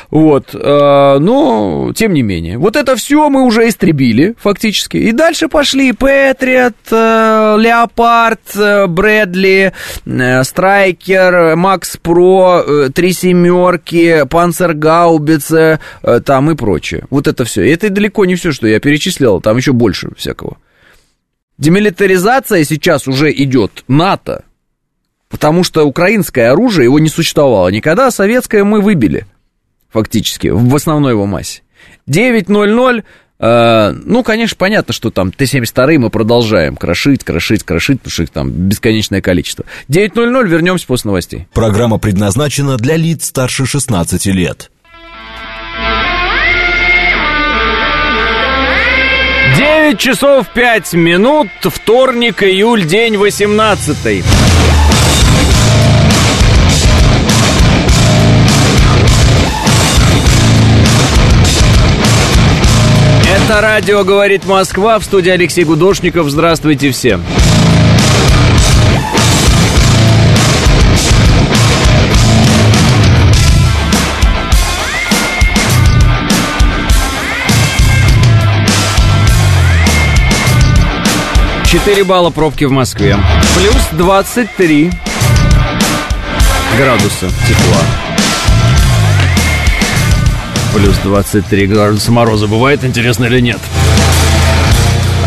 Вот, 0.09 0.53
э, 0.53 1.17
но, 1.19 1.93
тем 1.95 2.13
не 2.13 2.23
менее. 2.23 2.57
Вот 2.57 2.75
это 2.75 2.95
все 2.95 3.29
мы 3.29 3.43
уже 3.43 3.67
истребили, 3.67 4.35
фактически. 4.39 4.97
И 4.97 5.11
дальше 5.11 5.47
пошли 5.47 5.93
Патриот, 5.93 6.75
э, 6.91 7.55
Леопард, 7.59 8.39
Брэдли, 8.87 9.73
Страйкер, 10.43 11.55
Макс 11.55 11.97
Про, 11.97 12.63
три 12.89 13.13
семерки, 13.13 14.25
панцергаубица, 14.29 15.79
э, 16.01 16.19
там 16.21 16.51
и 16.51 16.55
прочее. 16.55 17.05
Вот 17.09 17.27
это 17.27 17.45
все. 17.45 17.63
И 17.63 17.69
это 17.69 17.89
далеко 17.89 18.25
не 18.25 18.35
все, 18.35 18.51
что 18.51 18.67
я 18.67 18.79
перечислял, 18.79 19.41
там 19.41 19.57
еще 19.57 19.73
больше 19.73 20.09
всякого. 20.15 20.57
Демилитаризация 21.57 22.63
сейчас 22.63 23.07
уже 23.07 23.31
идет 23.31 23.83
НАТО, 23.87 24.45
потому 25.29 25.63
что 25.63 25.85
украинское 25.85 26.51
оружие, 26.51 26.85
его 26.85 26.99
не 26.99 27.09
существовало 27.09 27.69
никогда, 27.69 28.07
а 28.07 28.11
советское 28.11 28.63
мы 28.63 28.81
выбили, 28.81 29.25
фактически, 29.89 30.47
в 30.47 30.75
основной 30.75 31.11
его 31.11 31.25
массе. 31.25 31.61
9.00 32.07 32.99
Э, 32.99 33.03
ну, 33.41 34.23
конечно, 34.23 34.55
понятно, 34.55 34.93
что 34.93 35.09
там 35.09 35.31
Т-72 35.31 35.97
мы 35.97 36.09
продолжаем 36.11 36.75
крошить, 36.75 37.23
крошить, 37.23 37.63
крошить, 37.63 37.99
потому 37.99 38.11
что 38.11 38.23
их 38.23 38.29
там 38.29 38.51
бесконечное 38.51 39.21
количество. 39.21 39.65
9.00, 39.89 40.47
вернемся 40.47 40.85
после 40.85 41.09
новостей. 41.09 41.47
Программа 41.53 41.97
предназначена 41.97 42.77
для 42.77 42.97
лиц 42.97 43.25
старше 43.25 43.65
16 43.65 44.27
лет. 44.27 44.69
9 49.57 49.99
часов 49.99 50.47
5 50.53 50.93
минут, 50.93 51.49
вторник, 51.63 52.43
июль, 52.43 52.85
день 52.85 53.17
18. 53.17 54.50
Это 63.31 63.61
радио 63.61 64.03
«Говорит 64.03 64.45
Москва» 64.45 64.99
в 64.99 65.05
студии 65.05 65.29
Алексей 65.29 65.63
Гудошников. 65.63 66.29
Здравствуйте 66.29 66.91
всем. 66.91 67.23
Четыре 81.65 82.03
балла 82.03 82.31
пробки 82.31 82.65
в 82.65 82.71
Москве. 82.71 83.15
Плюс 83.55 83.81
23 83.93 84.91
градуса 86.77 87.29
тепла. 87.47 88.10
Плюс 90.73 90.97
23 91.03 91.67
градуса 91.67 92.11
мороза. 92.11 92.47
Бывает, 92.47 92.83
интересно 92.83 93.25
или 93.25 93.39
нет? 93.39 93.59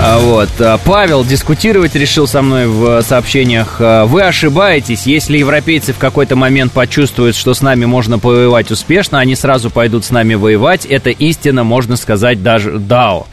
А 0.00 0.18
Вот. 0.18 0.48
А, 0.58 0.78
Павел 0.84 1.24
дискутировать 1.24 1.94
решил 1.94 2.26
со 2.26 2.42
мной 2.42 2.66
в 2.66 3.02
сообщениях. 3.02 3.76
А, 3.78 4.04
Вы 4.04 4.22
ошибаетесь, 4.22 5.06
если 5.06 5.38
европейцы 5.38 5.92
в 5.92 5.98
какой-то 5.98 6.36
момент 6.36 6.72
почувствуют, 6.72 7.36
что 7.36 7.54
с 7.54 7.62
нами 7.62 7.84
можно 7.84 8.18
повоевать 8.18 8.70
успешно, 8.70 9.18
они 9.18 9.34
сразу 9.34 9.70
пойдут 9.70 10.04
с 10.04 10.10
нами 10.10 10.34
воевать. 10.34 10.84
Это 10.84 11.10
истина, 11.10 11.64
можно 11.64 11.96
сказать, 11.96 12.42
даже 12.42 12.78
дао. 12.78 13.26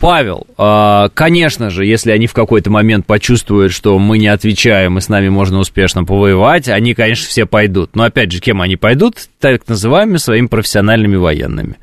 Павел, 0.00 0.46
а, 0.56 1.08
конечно 1.14 1.70
же, 1.70 1.84
если 1.84 2.12
они 2.12 2.26
в 2.26 2.32
какой-то 2.32 2.70
момент 2.70 3.06
почувствуют, 3.06 3.72
что 3.72 3.98
мы 3.98 4.18
не 4.18 4.28
отвечаем, 4.28 4.98
и 4.98 5.00
с 5.00 5.08
нами 5.08 5.28
можно 5.28 5.58
успешно 5.58 6.04
повоевать, 6.04 6.68
они, 6.68 6.94
конечно, 6.94 7.26
все 7.26 7.46
пойдут. 7.46 7.96
Но 7.96 8.04
опять 8.04 8.30
же, 8.30 8.40
кем 8.40 8.60
они 8.60 8.76
пойдут? 8.76 9.28
Так 9.40 9.66
называемыми 9.66 10.18
своими 10.18 10.46
профессиональными 10.46 11.16
военными. 11.16 11.76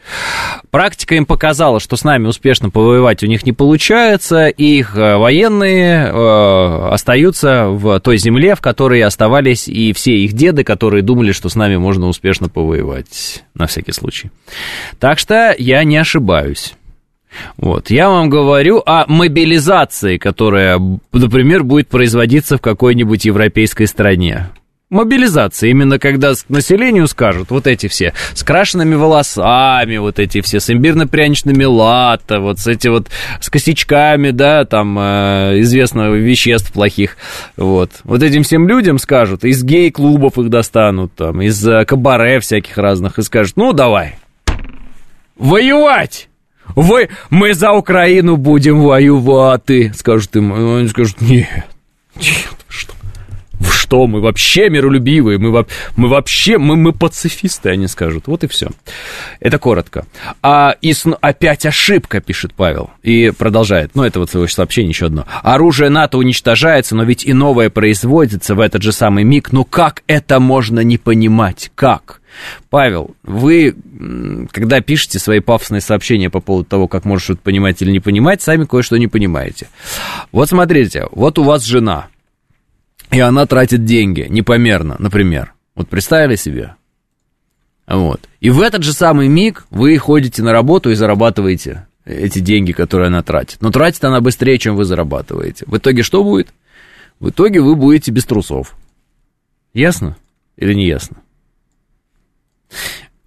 Практика 0.71 1.15
им 1.15 1.25
показала, 1.25 1.79
что 1.79 1.95
с 1.97 2.03
нами 2.03 2.27
успешно 2.27 2.69
повоевать 2.69 3.23
у 3.23 3.27
них 3.27 3.45
не 3.45 3.51
получается, 3.51 4.47
и 4.47 4.79
их 4.79 4.95
э, 4.95 5.17
военные 5.17 6.07
э, 6.07 6.89
остаются 6.91 7.67
в 7.67 7.99
той 7.99 8.17
земле, 8.17 8.55
в 8.55 8.61
которой 8.61 9.01
оставались 9.01 9.67
и 9.67 9.93
все 9.93 10.17
их 10.17 10.33
деды, 10.33 10.63
которые 10.63 11.01
думали, 11.01 11.31
что 11.31 11.49
с 11.49 11.55
нами 11.55 11.77
можно 11.77 12.07
успешно 12.07 12.49
повоевать, 12.49 13.43
на 13.53 13.67
всякий 13.67 13.91
случай. 13.91 14.31
Так 14.99 15.19
что 15.19 15.55
я 15.57 15.83
не 15.83 15.97
ошибаюсь. 15.97 16.73
Вот. 17.57 17.89
Я 17.89 18.09
вам 18.09 18.29
говорю 18.29 18.81
о 18.85 19.05
мобилизации, 19.07 20.17
которая, 20.17 20.79
например, 21.11 21.63
будет 21.63 21.87
производиться 21.87 22.57
в 22.57 22.61
какой-нибудь 22.61 23.25
европейской 23.25 23.85
стране. 23.85 24.49
Мобилизация, 24.91 25.71
именно 25.71 25.97
когда 25.97 26.33
населению 26.47 27.07
скажут, 27.07 27.49
вот 27.49 27.65
эти 27.65 27.87
все 27.87 28.13
с 28.35 28.43
крашенными 28.43 28.93
волосами, 28.93 29.97
вот 29.97 30.19
эти 30.19 30.41
все 30.41 30.59
с 30.59 30.69
имбирно-пряничными 30.69 31.63
лата, 31.63 32.39
вот 32.39 32.59
с 32.59 32.67
эти 32.67 32.87
вот 32.89 33.07
с 33.41 33.49
косячками, 33.49 34.29
да, 34.29 34.63
там, 34.63 34.95
э, 34.99 35.59
известно, 35.61 36.11
веществ 36.11 36.71
плохих, 36.71 37.17
вот. 37.57 37.91
Вот 38.03 38.21
этим 38.21 38.43
всем 38.43 38.67
людям 38.67 38.99
скажут, 38.99 39.43
из 39.43 39.63
гей-клубов 39.63 40.37
их 40.37 40.49
достанут, 40.49 41.15
там, 41.15 41.41
из 41.41 41.67
э, 41.67 41.83
кабаре 41.85 42.39
всяких 42.39 42.77
разных, 42.77 43.17
и 43.17 43.23
скажут, 43.23 43.57
ну, 43.57 43.73
давай, 43.73 44.17
воевать! 45.35 46.29
Вы, 46.75 47.09
мы 47.29 47.53
за 47.53 47.71
Украину 47.71 48.37
будем 48.37 48.81
воевать, 48.81 49.95
скажут 49.95 50.35
им. 50.35 50.53
Они 50.53 50.87
скажут, 50.87 51.21
нет, 51.21 51.47
нет, 52.15 52.54
что? 53.71 54.07
Мы 54.07 54.21
вообще 54.21 54.69
миролюбивые, 54.69 55.37
мы, 55.37 55.65
мы 55.95 56.07
вообще, 56.07 56.57
мы, 56.57 56.75
мы 56.75 56.93
пацифисты, 56.93 57.69
они 57.69 57.87
скажут. 57.87 58.27
Вот 58.27 58.43
и 58.43 58.47
все. 58.47 58.69
Это 59.39 59.57
коротко. 59.59 60.05
А 60.41 60.75
и 60.81 60.93
с, 60.93 61.05
опять 61.21 61.65
ошибка, 61.65 62.21
пишет 62.21 62.53
Павел. 62.53 62.91
И 63.03 63.31
продолжает. 63.31 63.91
Ну, 63.95 64.03
это 64.03 64.19
вот 64.19 64.29
свое 64.29 64.47
сообщение 64.47 64.89
еще 64.89 65.07
одно. 65.07 65.25
Оружие 65.43 65.89
НАТО 65.89 66.17
уничтожается, 66.17 66.95
но 66.95 67.03
ведь 67.03 67.25
и 67.25 67.33
новое 67.33 67.69
производится 67.69 68.55
в 68.55 68.59
этот 68.59 68.81
же 68.81 68.91
самый 68.91 69.23
миг. 69.23 69.51
Ну, 69.51 69.65
как 69.65 70.03
это 70.07 70.39
можно 70.39 70.79
не 70.81 70.97
понимать? 70.97 71.71
Как? 71.75 72.21
Павел, 72.69 73.15
вы, 73.23 73.75
когда 74.51 74.81
пишете 74.81 75.19
свои 75.19 75.39
пафосные 75.39 75.81
сообщения 75.81 76.29
по 76.29 76.41
поводу 76.41 76.65
того, 76.65 76.87
как 76.87 77.05
можешь 77.05 77.25
что-то 77.25 77.41
понимать 77.41 77.81
или 77.81 77.91
не 77.91 77.99
понимать, 77.99 78.41
сами 78.41 78.65
кое-что 78.65 78.97
не 78.97 79.07
понимаете. 79.07 79.67
Вот 80.31 80.49
смотрите, 80.49 81.07
вот 81.11 81.39
у 81.39 81.43
вас 81.43 81.63
жена, 81.63 82.07
и 83.11 83.19
она 83.19 83.45
тратит 83.45 83.85
деньги 83.85 84.27
непомерно, 84.29 84.95
например. 84.99 85.53
Вот 85.75 85.89
представили 85.89 86.35
себе? 86.35 86.75
Вот. 87.87 88.21
И 88.39 88.49
в 88.49 88.61
этот 88.61 88.83
же 88.83 88.93
самый 88.93 89.27
миг 89.27 89.67
вы 89.69 89.97
ходите 89.97 90.41
на 90.41 90.51
работу 90.51 90.89
и 90.89 90.95
зарабатываете 90.95 91.87
эти 92.05 92.39
деньги, 92.39 92.71
которые 92.71 93.07
она 93.07 93.21
тратит. 93.21 93.61
Но 93.61 93.71
тратит 93.71 94.03
она 94.03 94.21
быстрее, 94.21 94.57
чем 94.57 94.75
вы 94.75 94.85
зарабатываете. 94.85 95.65
В 95.67 95.77
итоге 95.77 96.03
что 96.03 96.23
будет? 96.23 96.49
В 97.19 97.29
итоге 97.29 97.61
вы 97.61 97.75
будете 97.75 98.11
без 98.11 98.25
трусов. 98.25 98.75
Ясно 99.73 100.17
или 100.57 100.73
не 100.73 100.87
ясно? 100.87 101.17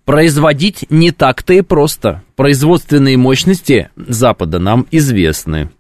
Производить 0.05 0.87
не 0.91 1.13
так-то 1.13 1.53
и 1.53 1.61
просто. 1.61 2.23
Производственные 2.35 3.17
мощности 3.17 3.91
Запада 3.97 4.59
нам 4.59 4.87
известны. 4.91 5.71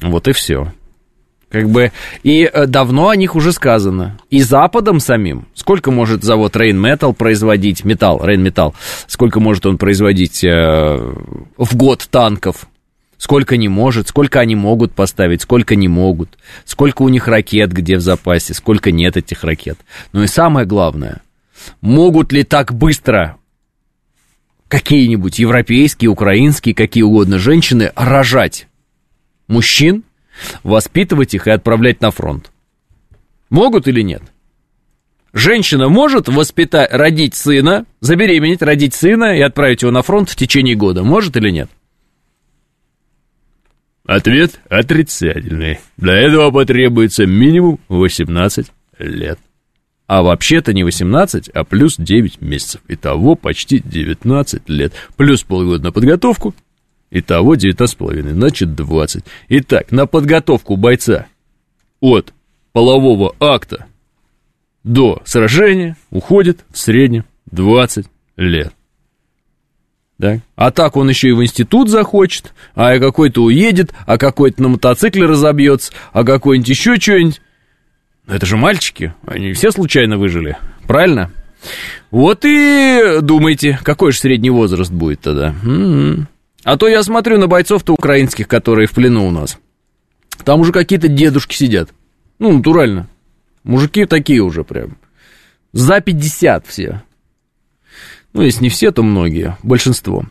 Вот 0.00 0.26
и 0.28 0.32
все. 0.32 0.72
Как 1.50 1.70
бы, 1.70 1.92
и 2.22 2.42
э, 2.44 2.66
давно 2.66 3.08
о 3.08 3.16
них 3.16 3.34
уже 3.34 3.52
сказано. 3.52 4.18
И 4.28 4.42
Западом 4.42 5.00
самим. 5.00 5.46
Сколько 5.54 5.90
может 5.90 6.22
завод 6.22 6.56
Rain 6.56 6.76
Metal 6.76 7.14
производить, 7.14 7.84
металл, 7.84 8.20
Rain 8.22 8.46
Metal, 8.46 8.74
сколько 9.06 9.40
может 9.40 9.64
он 9.64 9.78
производить 9.78 10.44
э, 10.44 11.14
в 11.56 11.76
год 11.76 12.06
танков? 12.10 12.68
Сколько 13.16 13.56
не 13.56 13.68
может, 13.68 14.08
сколько 14.08 14.38
они 14.38 14.54
могут 14.54 14.92
поставить, 14.92 15.42
сколько 15.42 15.74
не 15.74 15.88
могут, 15.88 16.38
сколько 16.64 17.02
у 17.02 17.08
них 17.08 17.26
ракет 17.26 17.72
где 17.72 17.96
в 17.96 18.00
запасе, 18.00 18.54
сколько 18.54 18.92
нет 18.92 19.16
этих 19.16 19.42
ракет. 19.42 19.78
Ну 20.12 20.22
и 20.22 20.28
самое 20.28 20.66
главное, 20.66 21.22
могут 21.80 22.30
ли 22.30 22.44
так 22.44 22.72
быстро 22.72 23.36
какие-нибудь 24.68 25.40
европейские, 25.40 26.10
украинские, 26.10 26.76
какие 26.76 27.02
угодно 27.02 27.38
женщины 27.38 27.90
рожать 27.96 28.68
мужчин, 29.48 30.04
воспитывать 30.62 31.34
их 31.34 31.46
и 31.46 31.50
отправлять 31.50 32.00
на 32.00 32.10
фронт. 32.10 32.50
Могут 33.50 33.88
или 33.88 34.02
нет? 34.02 34.22
Женщина 35.32 35.88
может 35.88 36.28
воспитать, 36.28 36.92
родить 36.92 37.34
сына, 37.34 37.84
забеременеть, 38.00 38.62
родить 38.62 38.94
сына 38.94 39.36
и 39.36 39.40
отправить 39.40 39.82
его 39.82 39.90
на 39.90 40.02
фронт 40.02 40.30
в 40.30 40.36
течение 40.36 40.74
года. 40.74 41.02
Может 41.02 41.36
или 41.36 41.50
нет? 41.50 41.70
Ответ 44.06 44.58
отрицательный. 44.70 45.80
Для 45.98 46.14
этого 46.14 46.50
потребуется 46.50 47.26
минимум 47.26 47.78
18 47.88 48.66
лет. 48.98 49.38
А 50.06 50.22
вообще-то 50.22 50.72
не 50.72 50.82
18, 50.82 51.50
а 51.50 51.64
плюс 51.64 51.96
9 51.98 52.40
месяцев. 52.40 52.80
Итого 52.88 53.34
почти 53.34 53.80
19 53.80 54.66
лет. 54.70 54.94
Плюс 55.18 55.42
полгода 55.42 55.84
на 55.84 55.92
подготовку, 55.92 56.54
Итого 57.10 57.54
19,5, 57.54 58.32
значит 58.32 58.74
20. 58.74 59.24
Итак, 59.48 59.92
на 59.92 60.06
подготовку 60.06 60.76
бойца 60.76 61.26
от 62.00 62.32
полового 62.72 63.34
акта 63.40 63.86
до 64.84 65.22
сражения 65.24 65.96
уходит 66.10 66.64
в 66.70 66.78
среднем 66.78 67.24
20 67.50 68.06
лет. 68.36 68.72
Да? 70.18 70.40
А 70.56 70.70
так 70.70 70.96
он 70.96 71.08
еще 71.08 71.28
и 71.28 71.32
в 71.32 71.42
институт 71.42 71.88
захочет, 71.88 72.52
а 72.74 72.98
какой-то 72.98 73.42
уедет, 73.44 73.94
а 74.06 74.18
какой-то 74.18 74.60
на 74.62 74.68
мотоцикле 74.68 75.26
разобьется, 75.26 75.92
а 76.12 76.24
какой-нибудь 76.24 76.68
еще 76.68 76.96
что-нибудь. 76.96 77.40
Это 78.26 78.44
же 78.44 78.56
мальчики, 78.56 79.14
они 79.26 79.52
все 79.52 79.70
случайно 79.70 80.18
выжили, 80.18 80.58
правильно? 80.86 81.30
Вот 82.10 82.44
и 82.44 83.20
думайте, 83.22 83.78
какой 83.82 84.12
же 84.12 84.18
средний 84.18 84.50
возраст 84.50 84.90
будет 84.90 85.20
тогда. 85.20 85.54
М-м. 85.62 86.28
А 86.64 86.76
то 86.76 86.88
я 86.88 87.02
смотрю 87.02 87.38
на 87.38 87.46
бойцов-то 87.46 87.92
украинских, 87.92 88.48
которые 88.48 88.86
в 88.86 88.92
плену 88.92 89.26
у 89.26 89.30
нас. 89.30 89.58
Там 90.44 90.60
уже 90.60 90.72
какие-то 90.72 91.08
дедушки 91.08 91.54
сидят. 91.54 91.90
Ну, 92.38 92.56
натурально. 92.56 93.08
Мужики 93.64 94.04
такие 94.06 94.40
уже 94.40 94.64
прям. 94.64 94.96
За 95.72 96.00
50 96.00 96.66
все. 96.66 97.02
Ну, 98.32 98.42
если 98.42 98.64
не 98.64 98.68
все, 98.70 98.90
то 98.90 99.02
многие. 99.02 99.56
Большинство. 99.62 100.24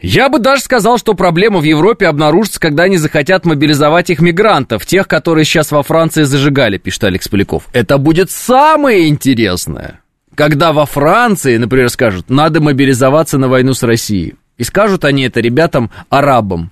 Я 0.00 0.30
бы 0.30 0.38
даже 0.38 0.62
сказал, 0.62 0.96
что 0.96 1.14
проблема 1.14 1.58
в 1.60 1.64
Европе 1.64 2.06
обнаружится, 2.06 2.58
когда 2.58 2.84
они 2.84 2.96
захотят 2.96 3.44
мобилизовать 3.44 4.08
их 4.08 4.20
мигрантов, 4.20 4.86
тех, 4.86 5.06
которые 5.06 5.44
сейчас 5.44 5.72
во 5.72 5.82
Франции 5.82 6.22
зажигали, 6.22 6.78
пишет 6.78 7.04
Алекс 7.04 7.28
Поляков. 7.28 7.64
Это 7.72 7.98
будет 7.98 8.30
самое 8.30 9.08
интересное, 9.08 10.00
когда 10.34 10.72
во 10.72 10.86
Франции, 10.86 11.58
например, 11.58 11.90
скажут, 11.90 12.30
надо 12.30 12.62
мобилизоваться 12.62 13.36
на 13.36 13.48
войну 13.48 13.74
с 13.74 13.82
Россией. 13.82 14.36
И 14.60 14.64
скажут 14.64 15.06
они 15.06 15.22
это 15.22 15.40
ребятам-арабам. 15.40 16.70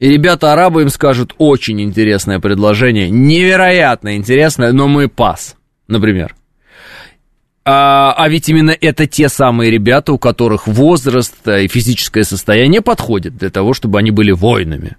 И 0.00 0.08
ребята-арабы 0.08 0.82
им 0.82 0.88
скажут, 0.88 1.32
очень 1.38 1.80
интересное 1.80 2.40
предложение, 2.40 3.08
невероятно 3.08 4.16
интересное, 4.16 4.72
но 4.72 4.88
мы 4.88 5.08
пас, 5.08 5.54
например. 5.86 6.34
А, 7.64 8.12
а 8.18 8.28
ведь 8.28 8.48
именно 8.48 8.76
это 8.80 9.06
те 9.06 9.28
самые 9.28 9.70
ребята, 9.70 10.12
у 10.12 10.18
которых 10.18 10.66
возраст 10.66 11.36
и 11.46 11.68
физическое 11.68 12.24
состояние 12.24 12.80
подходят 12.80 13.36
для 13.36 13.50
того, 13.50 13.72
чтобы 13.72 14.00
они 14.00 14.10
были 14.10 14.32
воинами. 14.32 14.96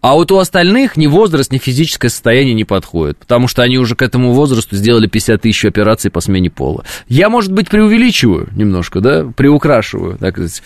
А 0.00 0.14
вот 0.14 0.30
у 0.32 0.38
остальных 0.38 0.96
ни 0.96 1.06
возраст, 1.06 1.52
ни 1.52 1.58
физическое 1.58 2.08
состояние 2.08 2.54
не 2.54 2.64
подходит, 2.64 3.18
потому 3.18 3.48
что 3.48 3.62
они 3.62 3.78
уже 3.78 3.94
к 3.96 4.02
этому 4.02 4.32
возрасту 4.32 4.76
сделали 4.76 5.06
50 5.06 5.40
тысяч 5.40 5.64
операций 5.64 6.10
по 6.10 6.20
смене 6.20 6.50
пола. 6.50 6.84
Я, 7.08 7.28
может 7.28 7.52
быть, 7.52 7.68
преувеличиваю 7.68 8.48
немножко, 8.54 9.00
да, 9.00 9.24
приукрашиваю, 9.24 10.18
так 10.18 10.34
сказать. 10.34 10.62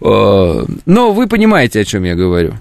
Э, 0.00 0.64
но 0.86 1.12
вы 1.12 1.26
понимаете, 1.26 1.80
о 1.80 1.84
чем 1.84 2.04
я 2.04 2.14
говорю. 2.14 2.54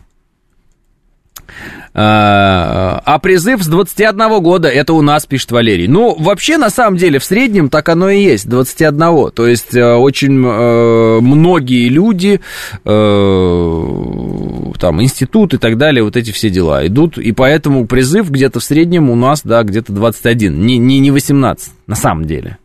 А, 1.97 3.01
а 3.05 3.19
призыв 3.19 3.63
с 3.63 3.67
21 3.67 4.41
года, 4.41 4.67
это 4.67 4.91
у 4.91 5.01
нас, 5.01 5.25
пишет 5.25 5.51
Валерий. 5.51 5.87
Ну, 5.87 6.13
вообще, 6.19 6.57
на 6.57 6.69
самом 6.69 6.97
деле, 6.97 7.19
в 7.19 7.23
среднем 7.23 7.69
так 7.69 7.87
оно 7.87 8.09
и 8.09 8.21
есть, 8.21 8.49
21. 8.49 9.31
То 9.31 9.47
есть, 9.47 9.73
э, 9.73 9.93
очень 9.95 10.43
э, 10.45 11.19
многие 11.21 11.87
люди, 11.87 12.41
э, 12.83 14.44
там, 14.77 15.01
институт 15.01 15.53
и 15.53 15.57
так 15.57 15.77
далее, 15.77 16.03
вот 16.03 16.15
эти 16.15 16.31
все 16.31 16.49
дела 16.49 16.85
идут, 16.87 17.17
и 17.17 17.31
поэтому 17.31 17.85
призыв 17.85 18.29
где-то 18.29 18.59
в 18.59 18.63
среднем 18.63 19.09
у 19.09 19.15
нас, 19.15 19.41
да, 19.43 19.63
где-то 19.63 19.91
21, 19.93 20.65
не, 20.65 20.77
не, 20.77 20.99
не 20.99 21.11
18, 21.11 21.71
на 21.87 21.95
самом 21.95 22.25
деле, 22.25 22.57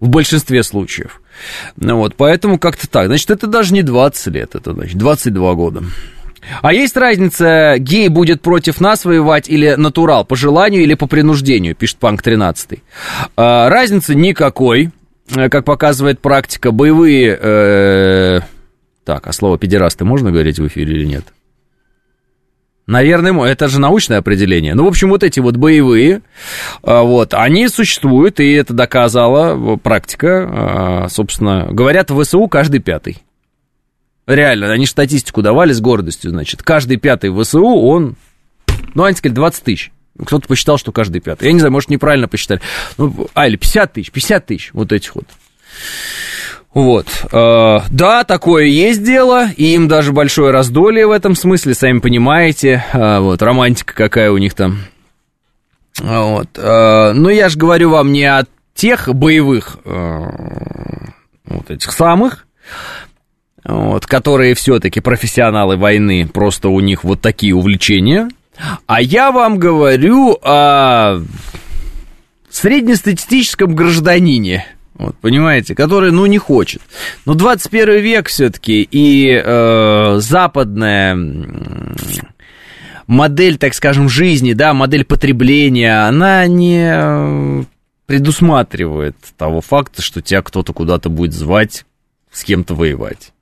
в 0.00 0.08
большинстве 0.08 0.62
случаев. 0.62 1.20
Ну 1.76 1.96
вот, 1.96 2.14
поэтому 2.16 2.58
как-то 2.58 2.88
так. 2.88 3.06
Значит, 3.06 3.30
это 3.30 3.46
даже 3.46 3.74
не 3.74 3.82
20 3.82 4.26
лет, 4.34 4.54
это, 4.54 4.72
значит, 4.72 4.96
22 4.96 5.54
года. 5.54 5.82
А 6.62 6.72
есть 6.72 6.96
разница, 6.96 7.76
гей 7.78 8.08
будет 8.08 8.40
против 8.40 8.80
нас 8.80 9.04
воевать 9.04 9.48
или 9.48 9.74
натурал, 9.74 10.24
по 10.24 10.36
желанию 10.36 10.82
или 10.82 10.94
по 10.94 11.06
принуждению, 11.06 11.74
пишет 11.74 11.98
Панк 11.98 12.22
13. 12.22 12.82
А, 13.36 13.68
разницы 13.68 14.14
никакой, 14.14 14.90
э, 15.34 15.48
как 15.48 15.64
показывает 15.64 16.20
практика. 16.20 16.70
Боевые... 16.70 17.38
Э... 17.40 18.40
Так, 19.04 19.26
а 19.26 19.32
слово 19.32 19.56
педерасты 19.56 20.04
можно 20.04 20.32
говорить 20.32 20.58
в 20.58 20.66
эфире 20.66 20.94
или 20.94 21.04
нет? 21.04 21.24
Наверное, 22.86 23.44
это 23.44 23.66
же 23.66 23.80
научное 23.80 24.18
определение. 24.18 24.74
Ну, 24.74 24.84
в 24.84 24.88
общем, 24.88 25.10
вот 25.10 25.24
эти 25.24 25.40
вот 25.40 25.56
боевые, 25.56 26.22
а, 26.82 27.02
вот, 27.02 27.34
они 27.34 27.68
существуют, 27.68 28.38
и 28.38 28.52
это 28.52 28.74
доказала 28.74 29.76
практика. 29.76 30.48
А, 30.48 31.08
собственно, 31.08 31.66
говорят, 31.70 32.10
в 32.10 32.22
ВСУ 32.22 32.46
каждый 32.46 32.78
пятый. 32.78 33.18
Реально, 34.26 34.70
они 34.70 34.86
статистику 34.86 35.42
давали 35.42 35.72
с 35.72 35.80
гордостью, 35.80 36.30
значит. 36.30 36.62
Каждый 36.62 36.96
пятый 36.96 37.30
в 37.30 37.42
ВСУ, 37.42 37.64
он, 37.64 38.16
ну, 38.94 39.02
они 39.02 39.16
сказали, 39.16 39.34
20 39.34 39.64
тысяч. 39.64 39.92
Кто-то 40.24 40.46
посчитал, 40.46 40.78
что 40.78 40.92
каждый 40.92 41.20
пятый. 41.20 41.46
Я 41.46 41.52
не 41.52 41.58
знаю, 41.58 41.72
может, 41.72 41.90
неправильно 41.90 42.28
посчитали. 42.28 42.60
Ну, 42.98 43.28
а, 43.34 43.48
или 43.48 43.56
50 43.56 43.92
тысяч, 43.92 44.10
50 44.12 44.46
тысяч 44.46 44.70
вот 44.72 44.92
этих 44.92 45.14
вот. 45.16 45.26
Вот. 46.76 47.06
Э, 47.32 47.78
да, 47.88 48.24
такое 48.24 48.64
есть 48.64 49.02
дело, 49.02 49.48
и 49.56 49.72
им 49.72 49.88
даже 49.88 50.12
большое 50.12 50.50
раздолье 50.50 51.06
в 51.06 51.10
этом 51.10 51.34
смысле, 51.34 51.72
сами 51.72 52.00
понимаете. 52.00 52.84
Э, 52.92 53.18
вот, 53.20 53.40
романтика 53.40 53.94
какая 53.94 54.30
у 54.30 54.36
них 54.36 54.52
там. 54.52 54.80
Вот. 55.98 56.48
Э, 56.58 57.12
но 57.14 57.30
я 57.30 57.48
же 57.48 57.58
говорю 57.58 57.88
вам 57.88 58.12
не 58.12 58.24
о 58.24 58.44
тех 58.74 59.08
боевых, 59.08 59.78
вот 61.46 61.70
этих 61.70 61.92
самых, 61.92 62.46
вот, 63.64 64.04
которые 64.04 64.54
все-таки 64.54 65.00
профессионалы 65.00 65.78
войны, 65.78 66.28
просто 66.30 66.68
у 66.68 66.80
них 66.80 67.04
вот 67.04 67.22
такие 67.22 67.54
увлечения. 67.54 68.28
А 68.86 69.00
я 69.00 69.30
вам 69.30 69.58
говорю 69.58 70.38
о 70.42 71.22
среднестатистическом 72.50 73.74
гражданине, 73.74 74.66
вот, 74.98 75.16
понимаете, 75.16 75.74
который, 75.74 76.12
ну, 76.12 76.26
не 76.26 76.38
хочет. 76.38 76.82
Но 77.24 77.34
21 77.34 78.00
век 78.00 78.28
все-таки 78.28 78.82
и 78.82 79.30
э, 79.30 80.16
западная 80.18 81.16
модель, 83.06 83.58
так 83.58 83.74
скажем, 83.74 84.08
жизни, 84.08 84.52
да, 84.52 84.74
модель 84.74 85.04
потребления, 85.04 86.06
она 86.06 86.46
не 86.46 87.66
предусматривает 88.06 89.16
того 89.36 89.60
факта, 89.60 90.02
что 90.02 90.22
тебя 90.22 90.42
кто-то 90.42 90.72
куда-то 90.72 91.08
будет 91.08 91.32
звать 91.32 91.84
с 92.32 92.44
кем-то 92.44 92.74
воевать. 92.74 93.32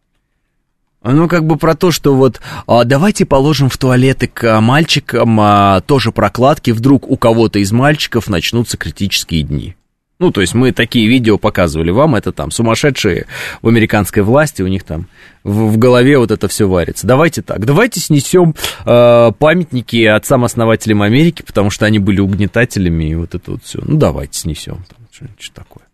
Ну, 1.02 1.28
как 1.28 1.44
бы 1.44 1.57
про 1.57 1.74
то, 1.74 1.90
что 1.90 2.14
вот 2.14 2.40
а, 2.66 2.84
давайте 2.84 3.26
положим 3.26 3.68
в 3.68 3.76
туалеты 3.76 4.26
к 4.26 4.59
мальчикам 4.61 5.38
а, 5.38 5.82
тоже 5.82 6.12
прокладки, 6.12 6.70
вдруг 6.70 7.07
у 7.11 7.18
кого-то 7.18 7.59
из 7.59 7.72
мальчиков 7.72 8.28
начнутся 8.28 8.78
критические 8.78 9.42
дни. 9.42 9.76
Ну, 10.24 10.30
то 10.30 10.40
есть 10.40 10.54
мы 10.54 10.72
такие 10.72 11.06
видео 11.06 11.36
показывали 11.36 11.90
вам, 11.90 12.14
это 12.14 12.32
там 12.32 12.50
сумасшедшие 12.50 13.26
в 13.60 13.68
американской 13.68 14.22
власти, 14.22 14.62
у 14.62 14.68
них 14.68 14.82
там 14.82 15.06
в, 15.42 15.72
в 15.72 15.76
голове 15.76 16.16
вот 16.16 16.30
это 16.30 16.48
все 16.48 16.66
варится. 16.66 17.06
Давайте 17.06 17.42
так, 17.42 17.66
давайте 17.66 18.00
снесем 18.00 18.54
э, 18.86 19.32
памятники 19.38 20.02
отцам-основателям 20.02 21.02
Америки, 21.02 21.42
потому 21.46 21.68
что 21.68 21.84
они 21.84 21.98
были 21.98 22.20
угнетателями 22.20 23.04
и 23.10 23.14
вот 23.14 23.34
это 23.34 23.50
вот 23.50 23.64
все. 23.64 23.80
Ну, 23.84 23.98
давайте 23.98 24.38
снесем. 24.38 24.86
Что, 25.12 25.26
что 25.38 25.56
такое? 25.56 25.84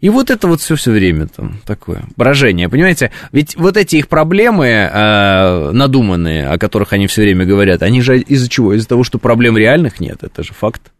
И 0.00 0.08
вот 0.08 0.30
это 0.30 0.46
вот 0.46 0.60
все 0.60 0.76
все 0.76 0.92
время 0.92 1.26
там 1.26 1.58
такое 1.66 2.04
брожение, 2.14 2.68
понимаете? 2.68 3.10
Ведь 3.32 3.56
вот 3.56 3.76
эти 3.76 3.96
их 3.96 4.06
проблемы 4.06 4.66
э, 4.66 5.70
надуманные, 5.72 6.46
о 6.46 6.58
которых 6.58 6.92
они 6.92 7.08
все 7.08 7.22
время 7.22 7.44
говорят, 7.44 7.82
они 7.82 8.02
же 8.02 8.20
из-за 8.20 8.48
чего? 8.48 8.72
Из-за 8.74 8.86
того, 8.86 9.02
что 9.02 9.18
проблем 9.18 9.58
реальных 9.58 9.98
нет, 9.98 10.22
это 10.22 10.44
же 10.44 10.52
факт. 10.52 10.92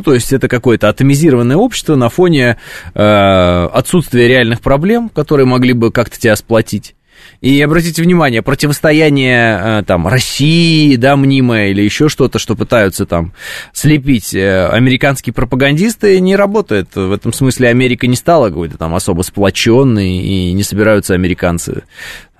Ну, 0.00 0.04
то 0.04 0.14
есть 0.14 0.32
это 0.32 0.48
какое-то 0.48 0.88
атомизированное 0.88 1.58
общество 1.58 1.94
на 1.94 2.08
фоне 2.08 2.56
э, 2.94 3.68
отсутствия 3.70 4.28
реальных 4.28 4.62
проблем, 4.62 5.10
которые 5.10 5.44
могли 5.44 5.74
бы 5.74 5.92
как-то 5.92 6.18
тебя 6.18 6.36
сплотить. 6.36 6.94
И 7.40 7.60
обратите 7.62 8.02
внимание, 8.02 8.42
противостояние 8.42 9.58
э, 9.60 9.82
там 9.86 10.06
России, 10.06 10.96
да, 10.96 11.16
мнимое 11.16 11.68
или 11.68 11.82
еще 11.82 12.08
что-то, 12.08 12.38
что 12.38 12.54
пытаются 12.54 13.06
там 13.06 13.32
слепить 13.72 14.34
э, 14.34 14.66
американские 14.68 15.32
пропагандисты, 15.32 16.20
не 16.20 16.36
работает. 16.36 16.94
В 16.94 17.12
этом 17.12 17.32
смысле 17.32 17.68
Америка 17.68 18.06
не 18.06 18.16
стала 18.16 18.48
какой-то 18.48 18.76
там 18.76 18.94
особо 18.94 19.22
сплоченной, 19.22 20.18
и 20.18 20.52
не 20.52 20.62
собираются 20.62 21.14
американцы 21.14 21.82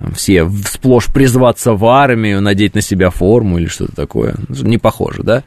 там, 0.01 0.13
все 0.13 0.49
сплошь 0.65 1.07
призваться 1.07 1.73
в 1.73 1.85
армию, 1.85 2.41
надеть 2.41 2.75
на 2.75 2.81
себя 2.81 3.09
форму 3.09 3.57
или 3.59 3.67
что-то 3.67 3.95
такое. 3.95 4.35
Не 4.49 4.77
похоже, 4.77 5.23
да? 5.23 5.43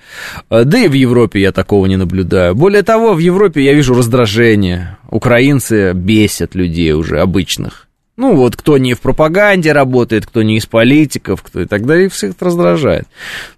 Э, 0.51 0.65
да 0.65 0.79
и 0.79 0.89
в 0.89 0.93
Европе 0.93 1.41
я 1.41 1.53
такого 1.53 1.87
не 1.87 1.97
наблюдаю. 1.97 2.55
Более 2.55 2.83
того, 2.83 3.15
в 3.15 3.19
Европе 3.19 3.63
я 3.65 3.73
вижу 3.73 3.95
раздражение. 3.95 4.99
Украинцы 5.11 5.93
бесят 5.93 6.55
людей 6.55 6.93
уже 6.93 7.21
обычных 7.21 7.89
ну, 8.17 8.37
вот 8.37 8.55
кто 8.55 8.79
не 8.79 8.95
в 8.95 9.01
пропаганде 9.01 9.73
работает, 9.73 10.27
кто 10.27 10.43
не 10.43 10.59
из 10.59 10.67
политиков, 10.67 11.43
кто 11.43 11.63
и 11.63 11.67
так 11.67 11.85
далее, 11.85 12.09
всех 12.09 12.33
это 12.33 12.45
раздражает. 12.45 13.09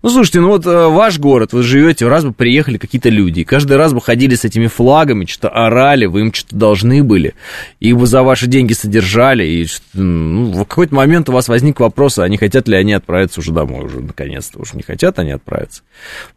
Ну, 0.02 0.08
слушайте, 0.08 0.40
ну 0.40 0.48
вот 0.48 0.64
э, 0.64 0.88
ваш 0.88 1.18
город, 1.18 1.52
вы 1.52 1.62
живете, 1.62 2.08
раз 2.08 2.24
бы 2.24 2.32
приехали 2.32 2.78
какие-то 2.78 3.10
люди, 3.10 3.40
и 3.40 3.44
каждый 3.44 3.76
раз 3.76 3.92
бы 3.92 4.00
ходили 4.00 4.34
с 4.34 4.46
этими 4.46 4.66
флагами, 4.66 5.26
что-то 5.26 5.50
орали, 5.50 6.06
вы 6.06 6.20
им 6.20 6.32
что-то 6.32 6.56
должны 6.56 7.04
были, 7.04 7.34
и 7.80 7.92
бы 7.92 8.06
за 8.06 8.22
ваши 8.22 8.46
деньги 8.46 8.72
содержали, 8.72 9.44
и 9.44 9.66
ну, 9.92 10.52
в 10.52 10.64
какой-то 10.64 10.94
момент 10.94 11.28
у 11.28 11.32
вас 11.32 11.48
возник 11.48 11.78
вопрос, 11.80 12.18
а 12.18 12.26
не 12.26 12.38
хотят 12.38 12.66
ли 12.66 12.76
они 12.76 12.94
отправиться 12.94 13.40
уже 13.40 13.52
домой, 13.52 13.84
уже 13.84 14.00
наконец-то, 14.00 14.58
уж 14.58 14.72
не 14.72 14.82
хотят 14.82 15.18
они 15.18 15.32
отправиться. 15.32 15.82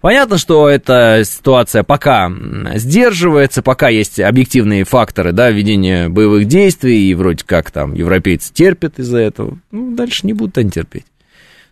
Понятно, 0.01 0.37
что 0.37 0.67
эта 0.67 1.21
ситуация 1.23 1.83
пока 1.83 2.29
сдерживается, 2.75 3.61
пока 3.61 3.87
есть 3.87 4.19
объективные 4.19 4.83
факторы, 4.83 5.31
да, 5.31 5.51
ведения 5.51 6.09
боевых 6.09 6.45
действий, 6.45 7.09
и 7.09 7.13
вроде 7.13 7.45
как 7.45 7.71
там 7.71 7.93
европейцы 8.09 8.53
терпят 8.53 8.99
из-за 8.99 9.19
этого. 9.19 9.59
Ну, 9.71 9.95
дальше 9.95 10.25
не 10.25 10.33
будут 10.33 10.57
они 10.57 10.71
терпеть. 10.71 11.05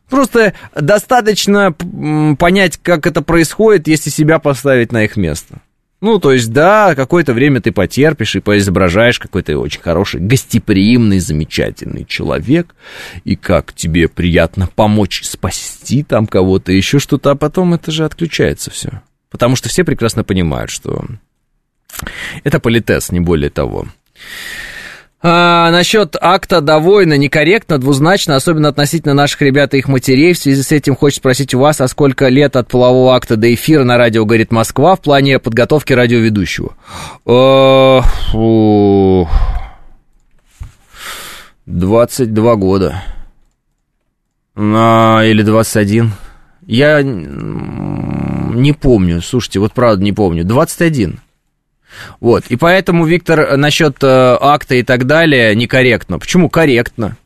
Просто 0.09 0.53
достаточно 0.73 1.73
понять, 1.73 2.79
как 2.81 3.07
это 3.07 3.21
происходит, 3.21 3.87
если 3.87 4.09
себя 4.09 4.39
поставить 4.39 4.91
на 4.91 5.03
их 5.03 5.17
место. 5.17 5.61
Ну, 5.99 6.19
то 6.19 6.31
есть, 6.31 6.53
да, 6.53 6.93
какое-то 6.93 7.33
время 7.33 7.59
ты 7.59 7.71
потерпишь 7.71 8.35
и 8.35 8.39
поизображаешь 8.39 9.17
какой-то 9.17 9.57
очень 9.57 9.81
хороший, 9.81 10.19
гостеприимный, 10.21 11.19
замечательный 11.19 12.05
человек, 12.05 12.75
и 13.23 13.35
как 13.35 13.73
тебе 13.73 14.07
приятно 14.07 14.69
помочь 14.75 15.23
спасти 15.23 16.03
там 16.03 16.27
кого-то, 16.27 16.71
еще 16.71 16.99
что-то, 16.99 17.31
а 17.31 17.35
потом 17.35 17.73
это 17.73 17.91
же 17.91 18.05
отключается 18.05 18.69
все. 18.69 19.01
Потому 19.31 19.55
что 19.55 19.69
все 19.69 19.83
прекрасно 19.83 20.23
понимают, 20.23 20.69
что 20.69 21.03
это 22.43 22.59
политес, 22.59 23.11
не 23.11 23.19
более 23.19 23.49
того. 23.49 23.87
А, 25.19 25.71
насчет 25.71 26.15
акта 26.21 26.61
довольно 26.61 27.17
некорректно, 27.17 27.79
двузначно, 27.79 28.35
особенно 28.35 28.69
относительно 28.69 29.15
наших 29.15 29.41
ребят 29.41 29.73
и 29.73 29.79
их 29.79 29.87
матерей. 29.87 30.33
В 30.33 30.37
связи 30.37 30.61
с 30.61 30.71
этим 30.71 30.95
хочется 30.95 31.21
спросить 31.21 31.55
у 31.55 31.59
вас, 31.59 31.81
а 31.81 31.87
сколько 31.87 32.27
лет 32.27 32.55
от 32.55 32.67
полового 32.67 33.15
акта 33.15 33.35
до 33.35 33.51
эфира 33.51 33.83
на 33.83 33.97
радио 33.97 34.25
говорит 34.25 34.51
Москва 34.51 34.95
в 34.95 35.01
плане 35.01 35.39
подготовки 35.39 35.93
радиоведущего? 35.93 36.75
А, 37.25 38.03
22 41.65 42.55
года. 42.55 43.03
А, 44.55 45.23
или 45.23 45.41
21. 45.41 46.11
Я 46.67 47.01
не 47.01 48.73
помню, 48.73 49.21
слушайте, 49.21 49.59
вот 49.59 49.73
правда 49.73 50.03
не 50.03 50.13
помню. 50.13 50.43
21. 50.45 51.19
Вот, 52.19 52.45
и 52.49 52.55
поэтому, 52.55 53.05
Виктор, 53.05 53.57
насчет 53.57 54.03
э, 54.03 54.37
акта 54.39 54.75
и 54.75 54.83
так 54.83 55.05
далее 55.05 55.55
некорректно. 55.55 56.19
Почему 56.19 56.49
корректно? 56.49 57.17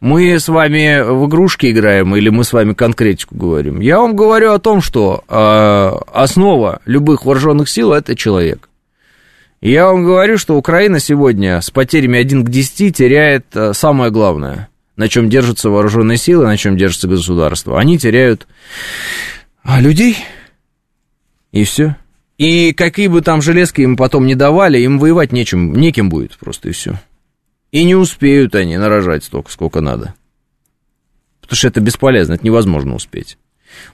Мы 0.00 0.38
с 0.38 0.48
вами 0.48 1.02
в 1.02 1.26
игрушки 1.28 1.70
играем 1.70 2.14
или 2.14 2.28
мы 2.28 2.44
с 2.44 2.52
вами 2.52 2.74
конкретику 2.74 3.36
говорим? 3.36 3.80
Я 3.80 4.00
вам 4.00 4.14
говорю 4.14 4.52
о 4.52 4.58
том, 4.58 4.82
что 4.82 5.24
э, 5.26 5.90
основа 6.12 6.80
любых 6.84 7.24
вооруженных 7.24 7.68
сил 7.68 7.92
это 7.92 8.14
человек. 8.14 8.68
Я 9.62 9.86
вам 9.86 10.04
говорю, 10.04 10.36
что 10.36 10.56
Украина 10.56 11.00
сегодня 11.00 11.58
с 11.62 11.70
потерями 11.70 12.18
1 12.18 12.44
к 12.44 12.50
10 12.50 12.94
теряет 12.94 13.46
э, 13.54 13.72
самое 13.72 14.10
главное, 14.10 14.68
на 14.96 15.08
чем 15.08 15.30
держатся 15.30 15.70
вооруженные 15.70 16.18
силы, 16.18 16.44
на 16.44 16.58
чем 16.58 16.76
держится 16.76 17.08
государство. 17.08 17.80
Они 17.80 17.98
теряют 17.98 18.46
а, 19.62 19.80
людей, 19.80 20.18
и 21.50 21.64
все. 21.64 21.96
И 22.38 22.72
какие 22.72 23.06
бы 23.06 23.22
там 23.22 23.42
железки 23.42 23.80
им 23.82 23.96
потом 23.96 24.26
не 24.26 24.34
давали, 24.34 24.78
им 24.78 24.98
воевать 24.98 25.32
нечем, 25.32 25.74
неким 25.74 26.08
будет 26.08 26.36
просто, 26.36 26.68
и 26.68 26.72
все. 26.72 27.00
И 27.70 27.84
не 27.84 27.94
успеют 27.94 28.54
они 28.54 28.76
нарожать 28.76 29.24
столько, 29.24 29.50
сколько 29.50 29.80
надо. 29.80 30.14
Потому 31.40 31.56
что 31.56 31.68
это 31.68 31.80
бесполезно, 31.80 32.34
это 32.34 32.44
невозможно 32.44 32.94
успеть. 32.94 33.38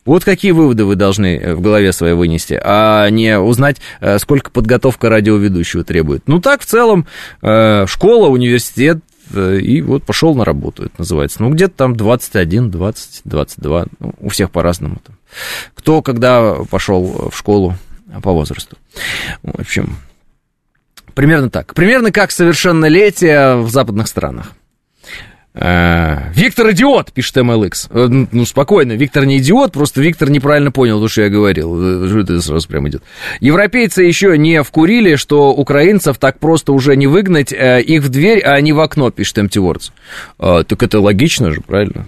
Вот 0.04 0.24
какие 0.24 0.52
выводы 0.52 0.84
вы 0.84 0.96
должны 0.96 1.36
э, 1.36 1.54
в 1.54 1.60
голове 1.60 1.92
своей 1.92 2.14
вынести, 2.14 2.60
а 2.62 3.08
не 3.08 3.38
узнать, 3.38 3.78
э, 4.00 4.18
сколько 4.18 4.50
подготовка 4.50 5.08
радиоведущего 5.08 5.84
требует. 5.84 6.22
Ну 6.26 6.40
так, 6.40 6.62
в 6.62 6.66
целом, 6.66 7.06
э, 7.42 7.86
школа, 7.86 8.28
университет, 8.28 8.98
и 9.32 9.80
вот 9.80 10.02
пошел 10.02 10.34
на 10.34 10.44
работу, 10.44 10.82
это 10.86 10.94
называется. 10.98 11.40
Ну, 11.40 11.50
где-то 11.50 11.74
там 11.76 11.94
21, 11.94 12.68
20, 12.68 13.20
22, 13.24 13.86
ну, 14.00 14.14
у 14.18 14.28
всех 14.28 14.50
по-разному. 14.50 15.00
Кто 15.76 16.02
когда 16.02 16.56
пошел 16.68 17.30
в 17.30 17.36
школу, 17.36 17.76
по 18.22 18.32
возрасту. 18.32 18.76
В 19.42 19.60
общем, 19.60 19.96
примерно 21.14 21.50
так. 21.50 21.74
Примерно 21.74 22.12
как 22.12 22.30
совершеннолетие 22.30 23.56
в 23.56 23.70
западных 23.70 24.08
странах. 24.08 24.52
Э, 25.52 26.30
Виктор 26.32 26.70
идиот, 26.70 27.12
пишет 27.12 27.36
MLX. 27.36 27.88
Э, 27.90 28.06
ну, 28.08 28.28
ну, 28.30 28.44
спокойно, 28.44 28.92
Виктор 28.92 29.24
не 29.24 29.38
идиот, 29.38 29.72
просто 29.72 30.00
Виктор 30.00 30.30
неправильно 30.30 30.70
понял 30.70 31.00
то, 31.00 31.08
что 31.08 31.22
я 31.22 31.28
говорил. 31.28 32.08
Что 32.08 32.20
это 32.20 32.40
сразу 32.40 32.68
прям 32.68 32.88
идет. 32.88 33.02
Европейцы 33.40 34.02
еще 34.02 34.38
не 34.38 34.62
вкурили, 34.62 35.16
что 35.16 35.52
украинцев 35.52 36.18
так 36.18 36.38
просто 36.38 36.72
уже 36.72 36.96
не 36.96 37.08
выгнать 37.08 37.52
э, 37.52 37.82
их 37.82 38.02
в 38.02 38.08
дверь, 38.10 38.42
а 38.44 38.60
не 38.60 38.72
в 38.72 38.80
окно, 38.80 39.10
пишет 39.10 39.38
MT 39.38 39.56
Words. 39.56 40.64
Так 40.64 40.82
это 40.82 41.00
логично 41.00 41.50
же, 41.50 41.60
правильно? 41.60 42.06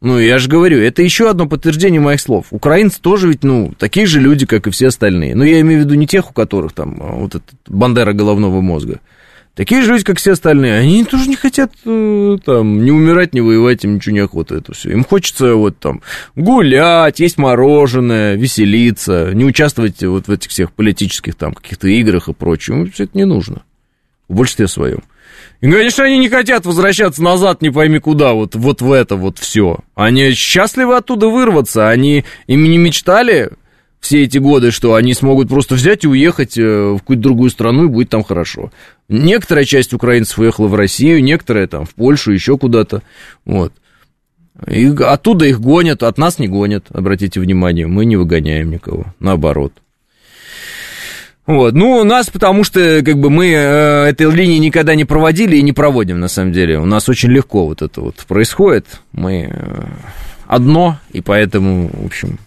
Ну, 0.00 0.18
я 0.18 0.38
же 0.38 0.48
говорю, 0.48 0.78
это 0.78 1.02
еще 1.02 1.30
одно 1.30 1.46
подтверждение 1.46 2.00
моих 2.00 2.20
слов. 2.20 2.46
Украинцы 2.50 3.00
тоже 3.00 3.28
ведь, 3.28 3.42
ну, 3.42 3.72
такие 3.78 4.06
же 4.06 4.20
люди, 4.20 4.44
как 4.44 4.66
и 4.66 4.70
все 4.70 4.88
остальные. 4.88 5.34
Но 5.34 5.44
я 5.44 5.60
имею 5.60 5.80
в 5.80 5.84
виду 5.84 5.94
не 5.94 6.06
тех, 6.06 6.30
у 6.30 6.32
которых 6.34 6.72
там 6.72 6.98
а 7.00 7.12
вот 7.14 7.34
этот 7.36 7.54
бандера 7.66 8.12
головного 8.12 8.60
мозга. 8.60 9.00
Такие 9.54 9.80
же 9.80 9.92
люди, 9.92 10.04
как 10.04 10.18
все 10.18 10.32
остальные. 10.32 10.74
Они 10.74 11.02
тоже 11.04 11.30
не 11.30 11.36
хотят 11.36 11.72
э, 11.86 12.36
там 12.44 12.84
не 12.84 12.90
умирать, 12.90 13.32
не 13.32 13.40
воевать, 13.40 13.84
им 13.84 13.94
ничего 13.94 14.12
не 14.14 14.20
охота 14.20 14.56
это 14.56 14.74
все. 14.74 14.90
Им 14.90 15.02
хочется 15.02 15.54
вот 15.54 15.78
там 15.78 16.02
гулять, 16.34 17.20
есть 17.20 17.38
мороженое, 17.38 18.34
веселиться, 18.34 19.30
не 19.32 19.46
участвовать 19.46 20.02
вот 20.02 20.28
в 20.28 20.30
этих 20.30 20.50
всех 20.50 20.72
политических 20.72 21.36
там 21.36 21.54
каких-то 21.54 21.88
играх 21.88 22.28
и 22.28 22.34
прочем. 22.34 22.82
Им 22.82 22.92
все 22.92 23.04
это 23.04 23.16
не 23.16 23.24
нужно. 23.24 23.62
В 24.28 24.34
большинстве 24.34 24.68
своем. 24.68 25.02
И, 25.60 25.70
конечно, 25.70 26.04
они 26.04 26.18
не 26.18 26.28
хотят 26.28 26.66
возвращаться 26.66 27.22
назад, 27.22 27.62
не 27.62 27.70
пойми 27.70 27.98
куда, 27.98 28.34
вот, 28.34 28.54
вот 28.54 28.82
в 28.82 28.92
это 28.92 29.16
вот 29.16 29.38
все. 29.38 29.78
Они 29.94 30.32
счастливы 30.32 30.96
оттуда 30.96 31.28
вырваться, 31.28 31.88
они 31.88 32.24
им 32.46 32.64
не 32.64 32.78
мечтали 32.78 33.50
все 34.00 34.22
эти 34.22 34.38
годы, 34.38 34.70
что 34.70 34.94
они 34.94 35.14
смогут 35.14 35.48
просто 35.48 35.74
взять 35.74 36.04
и 36.04 36.08
уехать 36.08 36.58
э, 36.58 36.92
в 36.92 36.98
какую-то 36.98 37.22
другую 37.22 37.50
страну, 37.50 37.84
и 37.84 37.88
будет 37.88 38.10
там 38.10 38.22
хорошо. 38.22 38.70
Некоторая 39.08 39.64
часть 39.64 39.94
украинцев 39.94 40.38
уехала 40.38 40.68
в 40.68 40.74
Россию, 40.74 41.24
некоторая 41.24 41.66
там 41.66 41.86
в 41.86 41.94
Польшу, 41.94 42.32
еще 42.32 42.58
куда-то, 42.58 43.02
вот. 43.44 43.72
И 44.66 44.86
оттуда 44.86 45.46
их 45.46 45.60
гонят, 45.60 46.02
от 46.02 46.18
нас 46.18 46.38
не 46.38 46.48
гонят, 46.48 46.86
обратите 46.90 47.40
внимание, 47.40 47.86
мы 47.86 48.04
не 48.04 48.16
выгоняем 48.16 48.70
никого, 48.70 49.06
наоборот. 49.20 49.72
Вот. 51.46 51.74
Ну, 51.74 51.98
у 51.98 52.04
нас, 52.04 52.28
потому 52.28 52.64
что, 52.64 53.02
как 53.04 53.18
бы, 53.18 53.30
мы 53.30 53.46
э, 53.46 54.08
этой 54.08 54.30
линии 54.30 54.58
никогда 54.58 54.94
не 54.94 55.04
проводили 55.04 55.56
и 55.56 55.62
не 55.62 55.72
проводим, 55.72 56.18
на 56.18 56.28
самом 56.28 56.52
деле. 56.52 56.78
У 56.78 56.86
нас 56.86 57.08
очень 57.08 57.30
легко 57.30 57.66
вот 57.66 57.82
это 57.82 58.00
вот 58.00 58.16
происходит. 58.26 58.86
Мы 59.12 59.50
э, 59.52 59.84
одно, 60.46 60.98
и 61.12 61.20
поэтому, 61.20 61.88
в 61.92 62.06
общем... 62.06 62.38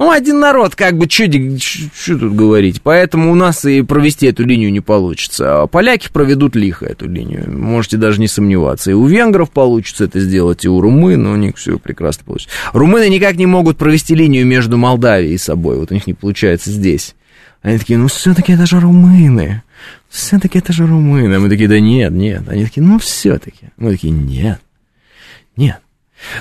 Ну, 0.00 0.10
один 0.10 0.40
народ, 0.40 0.74
как 0.74 0.96
бы, 0.96 1.08
что 1.08 2.18
тут 2.18 2.34
говорить. 2.34 2.82
Поэтому 2.82 3.30
у 3.30 3.36
нас 3.36 3.64
и 3.64 3.82
провести 3.82 4.26
эту 4.26 4.44
линию 4.44 4.72
не 4.72 4.80
получится. 4.80 5.62
А 5.62 5.66
поляки 5.68 6.08
проведут 6.12 6.56
лихо 6.56 6.86
эту 6.86 7.08
линию, 7.08 7.44
можете 7.48 7.96
даже 7.96 8.20
не 8.20 8.26
сомневаться. 8.26 8.90
И 8.90 8.94
у 8.94 9.06
венгров 9.06 9.52
получится 9.52 10.04
это 10.04 10.18
сделать, 10.18 10.64
и 10.64 10.68
у 10.68 10.80
румын, 10.80 11.24
у 11.26 11.36
них 11.36 11.56
все 11.56 11.78
прекрасно 11.78 12.24
получится. 12.24 12.52
Румыны 12.72 13.08
никак 13.08 13.36
не 13.36 13.46
могут 13.46 13.78
провести 13.78 14.16
линию 14.16 14.44
между 14.44 14.76
Молдавией 14.76 15.34
и 15.34 15.38
собой, 15.38 15.78
вот 15.78 15.92
у 15.92 15.94
них 15.94 16.08
не 16.08 16.14
получается 16.14 16.70
здесь. 16.70 17.14
Они 17.62 17.78
такие, 17.78 17.98
ну 17.98 18.08
все-таки 18.08 18.52
это 18.52 18.66
же 18.66 18.80
румыны. 18.80 19.62
Все-таки 20.08 20.58
это 20.58 20.72
же 20.72 20.86
румыны. 20.86 21.38
Мы 21.38 21.48
такие, 21.48 21.68
да 21.68 21.80
нет, 21.80 22.12
нет. 22.12 22.48
Они 22.48 22.64
такие, 22.64 22.82
ну 22.82 22.98
все-таки. 22.98 23.70
Мы 23.76 23.92
такие, 23.92 24.12
нет, 24.12 24.60
нет. 25.56 25.80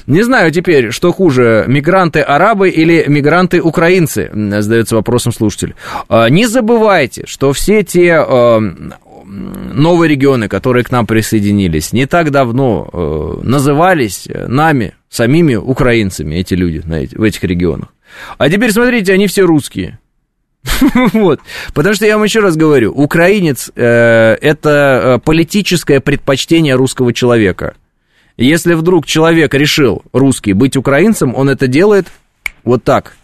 Не 0.07 0.23
знаю 0.23 0.51
теперь, 0.51 0.91
что 0.91 1.11
хуже, 1.11 1.65
мигранты-арабы 1.67 2.69
или 2.69 3.05
мигранты-украинцы, 3.07 4.31
задается 4.61 4.95
вопросом 4.95 5.31
слушатель. 5.31 5.75
А, 6.09 6.29
не 6.29 6.47
забывайте, 6.47 7.25
что 7.27 7.53
все 7.53 7.83
те 7.83 8.15
а, 8.15 8.59
новые 9.23 10.09
регионы, 10.09 10.47
которые 10.47 10.83
к 10.83 10.91
нам 10.91 11.05
присоединились, 11.05 11.93
не 11.93 12.05
так 12.07 12.31
давно 12.31 12.89
а, 12.91 13.39
назывались 13.43 14.27
нами, 14.47 14.93
самими 15.09 15.55
украинцами, 15.55 16.35
эти 16.35 16.53
люди 16.53 16.79
в 17.15 17.21
этих 17.21 17.43
регионах. 17.43 17.89
А 18.37 18.49
теперь 18.49 18.71
смотрите, 18.71 19.13
они 19.13 19.27
все 19.27 19.43
русские. 19.43 19.99
Вот. 21.13 21.39
Потому 21.73 21.95
что 21.95 22.05
я 22.05 22.17
вам 22.17 22.23
еще 22.23 22.39
раз 22.39 22.55
говорю, 22.55 22.91
украинец 22.91 23.71
э, 23.75 24.37
это 24.41 24.69
э, 24.69 25.19
политическое 25.19 25.99
предпочтение 25.99 26.75
русского 26.75 27.13
человека. 27.13 27.75
Если 28.37 28.75
вдруг 28.75 29.05
человек 29.05 29.53
решил, 29.53 30.03
русский, 30.13 30.53
быть 30.53 30.77
украинцем, 30.77 31.33
он 31.35 31.49
это 31.49 31.67
делает 31.67 32.07
вот 32.63 32.83
так. 32.83 33.15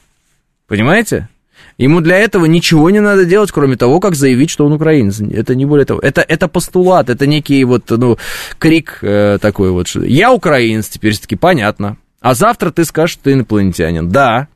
Понимаете? 0.68 1.30
Ему 1.78 2.02
для 2.02 2.18
этого 2.18 2.46
ничего 2.46 2.90
не 2.90 3.00
надо 3.00 3.26
делать, 3.26 3.52
кроме 3.52 3.78
того, 3.78 4.00
как 4.00 4.16
заявить, 4.16 4.50
что 4.50 4.66
он 4.66 4.74
украинец. 4.74 5.20
Это 5.20 5.56
не 5.56 5.66
более 5.66 5.86
того. 5.86 6.00
Это, 6.00 6.22
это 6.22 6.48
постулат, 6.48 7.10
это 7.10 7.26
некий 7.26 7.64
вот, 7.64 7.90
ну, 7.90 8.18
крик 8.60 9.00
э, 9.02 9.38
такой 9.42 9.72
вот. 9.72 9.88
Что 9.88 10.04
я 10.04 10.32
украинец, 10.32 10.88
теперь 10.88 11.18
таки 11.18 11.36
понятно. 11.36 11.98
А 12.22 12.36
завтра 12.36 12.72
ты 12.72 12.86
скажешь, 12.86 13.14
что 13.14 13.24
ты 13.24 13.34
инопланетянин. 13.34 14.10
Да, 14.10 14.48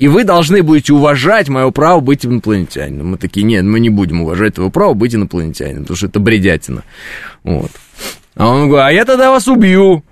и 0.00 0.08
вы 0.08 0.24
должны 0.24 0.62
будете 0.62 0.94
уважать 0.94 1.50
мое 1.50 1.70
право 1.70 2.00
быть 2.00 2.24
инопланетянином. 2.24 3.08
Мы 3.08 3.18
такие, 3.18 3.44
нет, 3.44 3.64
мы 3.64 3.80
не 3.80 3.90
будем 3.90 4.22
уважать 4.22 4.54
твое 4.54 4.70
право 4.70 4.94
быть 4.94 5.14
инопланетянином, 5.14 5.82
потому 5.82 5.96
что 5.98 6.06
это 6.06 6.18
бредятина. 6.18 6.84
Вот. 7.44 7.70
А 8.34 8.48
он 8.48 8.70
говорит, 8.70 8.88
а 8.88 8.92
я 8.92 9.04
тогда 9.04 9.30
вас 9.30 9.46
убью. 9.46 10.02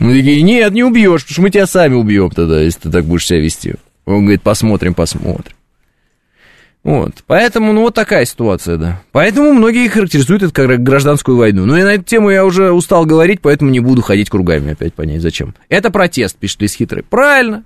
Мы 0.00 0.16
такие, 0.16 0.42
нет, 0.42 0.72
не 0.72 0.82
убьешь, 0.82 1.22
потому 1.22 1.34
что 1.34 1.42
мы 1.42 1.50
тебя 1.50 1.66
сами 1.68 1.94
убьем 1.94 2.30
тогда, 2.30 2.60
если 2.60 2.80
ты 2.80 2.90
так 2.90 3.04
будешь 3.04 3.28
себя 3.28 3.38
вести. 3.38 3.74
Он 4.06 4.22
говорит, 4.22 4.42
посмотрим, 4.42 4.94
посмотрим. 4.94 5.54
Вот, 6.82 7.22
поэтому, 7.28 7.72
ну, 7.72 7.82
вот 7.82 7.94
такая 7.94 8.24
ситуация, 8.24 8.76
да. 8.76 9.02
Поэтому 9.12 9.52
многие 9.52 9.86
характеризуют 9.86 10.42
это 10.42 10.52
как 10.52 10.82
гражданскую 10.82 11.36
войну. 11.36 11.64
Но 11.64 11.78
и 11.78 11.84
на 11.84 11.94
эту 11.94 12.02
тему 12.02 12.30
я 12.30 12.44
уже 12.44 12.72
устал 12.72 13.06
говорить, 13.06 13.40
поэтому 13.40 13.70
не 13.70 13.78
буду 13.78 14.02
ходить 14.02 14.30
кругами 14.30 14.72
опять 14.72 14.94
понять, 14.94 15.22
зачем. 15.22 15.54
Это 15.68 15.90
протест, 15.90 16.36
пишет 16.38 16.60
Лис 16.60 16.74
Хитрый. 16.74 17.04
Правильно, 17.04 17.62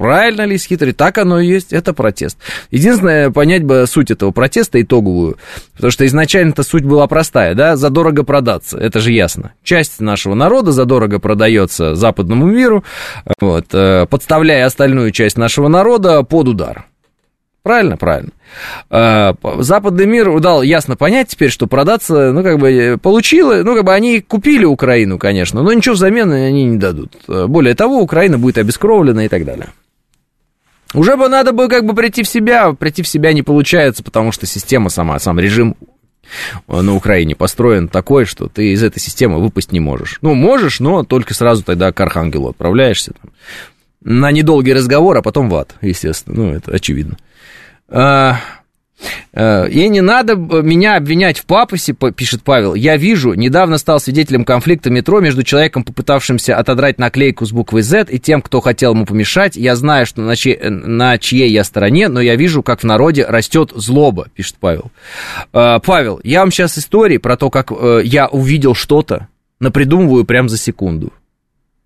Правильно 0.00 0.46
ли 0.46 0.56
хитрый? 0.56 0.94
Так 0.94 1.18
оно 1.18 1.40
и 1.40 1.46
есть, 1.46 1.74
это 1.74 1.92
протест. 1.92 2.38
Единственное, 2.70 3.30
понять 3.30 3.64
бы 3.64 3.84
суть 3.86 4.10
этого 4.10 4.30
протеста 4.30 4.80
итоговую, 4.80 5.36
потому 5.74 5.90
что 5.90 6.06
изначально-то 6.06 6.62
суть 6.62 6.84
была 6.84 7.06
простая, 7.06 7.54
да, 7.54 7.76
задорого 7.76 8.22
продаться, 8.22 8.78
это 8.78 8.98
же 9.00 9.12
ясно. 9.12 9.52
Часть 9.62 10.00
нашего 10.00 10.32
народа 10.34 10.72
задорого 10.72 11.18
продается 11.18 11.96
западному 11.96 12.46
миру, 12.46 12.82
вот, 13.42 13.66
э, 13.74 14.06
подставляя 14.06 14.64
остальную 14.64 15.10
часть 15.10 15.36
нашего 15.36 15.68
народа 15.68 16.22
под 16.22 16.48
удар. 16.48 16.86
Правильно? 17.62 17.98
Правильно. 17.98 18.30
Э, 18.88 19.34
западный 19.58 20.06
мир 20.06 20.40
дал 20.40 20.62
ясно 20.62 20.96
понять 20.96 21.28
теперь, 21.28 21.50
что 21.50 21.66
продаться, 21.66 22.32
ну, 22.32 22.42
как 22.42 22.58
бы, 22.58 22.96
получило, 23.02 23.62
ну, 23.62 23.74
как 23.74 23.84
бы, 23.84 23.92
они 23.92 24.22
купили 24.22 24.64
Украину, 24.64 25.18
конечно, 25.18 25.62
но 25.62 25.74
ничего 25.74 25.94
взамен 25.94 26.32
они 26.32 26.64
не 26.64 26.78
дадут. 26.78 27.18
Более 27.26 27.74
того, 27.74 28.00
Украина 28.00 28.38
будет 28.38 28.56
обескровлена 28.56 29.26
и 29.26 29.28
так 29.28 29.44
далее. 29.44 29.66
Уже 30.94 31.16
бы 31.16 31.28
надо 31.28 31.52
бы 31.52 31.68
как 31.68 31.84
бы 31.84 31.94
прийти 31.94 32.22
в 32.22 32.28
себя, 32.28 32.72
прийти 32.72 33.02
в 33.02 33.08
себя 33.08 33.32
не 33.32 33.42
получается, 33.42 34.02
потому 34.02 34.32
что 34.32 34.46
система 34.46 34.90
сама, 34.90 35.18
сам 35.18 35.38
режим 35.38 35.76
на 36.66 36.94
Украине 36.94 37.34
построен 37.34 37.88
такой, 37.88 38.24
что 38.24 38.48
ты 38.48 38.72
из 38.72 38.82
этой 38.82 38.98
системы 38.98 39.40
выпасть 39.40 39.72
не 39.72 39.80
можешь. 39.80 40.18
Ну, 40.22 40.34
можешь, 40.34 40.80
но 40.80 41.04
только 41.04 41.34
сразу 41.34 41.62
тогда 41.62 41.92
к 41.92 42.00
Архангелу 42.00 42.50
отправляешься. 42.50 43.12
Там, 43.20 43.32
на 44.02 44.30
недолгий 44.30 44.72
разговор, 44.72 45.16
а 45.18 45.22
потом 45.22 45.48
в 45.48 45.54
ад, 45.56 45.74
естественно. 45.80 46.36
Ну, 46.36 46.52
это 46.52 46.72
очевидно. 46.72 47.16
А, 47.88 48.36
Э, 48.36 48.59
и 49.34 49.88
не 49.88 50.00
надо 50.00 50.34
меня 50.34 50.96
обвинять 50.96 51.38
в 51.38 51.46
папосе, 51.46 51.94
пишет 51.94 52.42
Павел. 52.42 52.74
Я 52.74 52.96
вижу, 52.96 53.34
недавно 53.34 53.78
стал 53.78 54.00
свидетелем 54.00 54.44
конфликта 54.44 54.90
метро 54.90 55.20
между 55.20 55.42
человеком, 55.42 55.84
попытавшимся 55.84 56.56
отодрать 56.56 56.98
наклейку 56.98 57.46
с 57.46 57.52
буквой 57.52 57.82
Z, 57.82 58.06
и 58.10 58.18
тем, 58.18 58.42
кто 58.42 58.60
хотел 58.60 58.94
ему 58.94 59.06
помешать. 59.06 59.56
Я 59.56 59.76
знаю, 59.76 60.06
что 60.06 60.22
на, 60.22 60.36
чьей, 60.36 60.58
на 60.68 61.18
чьей 61.18 61.50
я 61.50 61.64
стороне, 61.64 62.08
но 62.08 62.20
я 62.20 62.36
вижу, 62.36 62.62
как 62.62 62.80
в 62.80 62.84
народе 62.84 63.24
растет 63.24 63.72
злоба, 63.74 64.28
пишет 64.34 64.56
Павел. 64.60 64.90
Э, 65.52 65.78
Павел, 65.84 66.20
я 66.24 66.40
вам 66.40 66.50
сейчас 66.50 66.78
истории 66.78 67.18
про 67.18 67.36
то, 67.36 67.50
как 67.50 67.72
э, 67.72 68.02
я 68.04 68.28
увидел 68.28 68.74
что-то, 68.74 69.28
напридумываю 69.60 70.24
прямо 70.24 70.48
за 70.48 70.56
секунду 70.56 71.12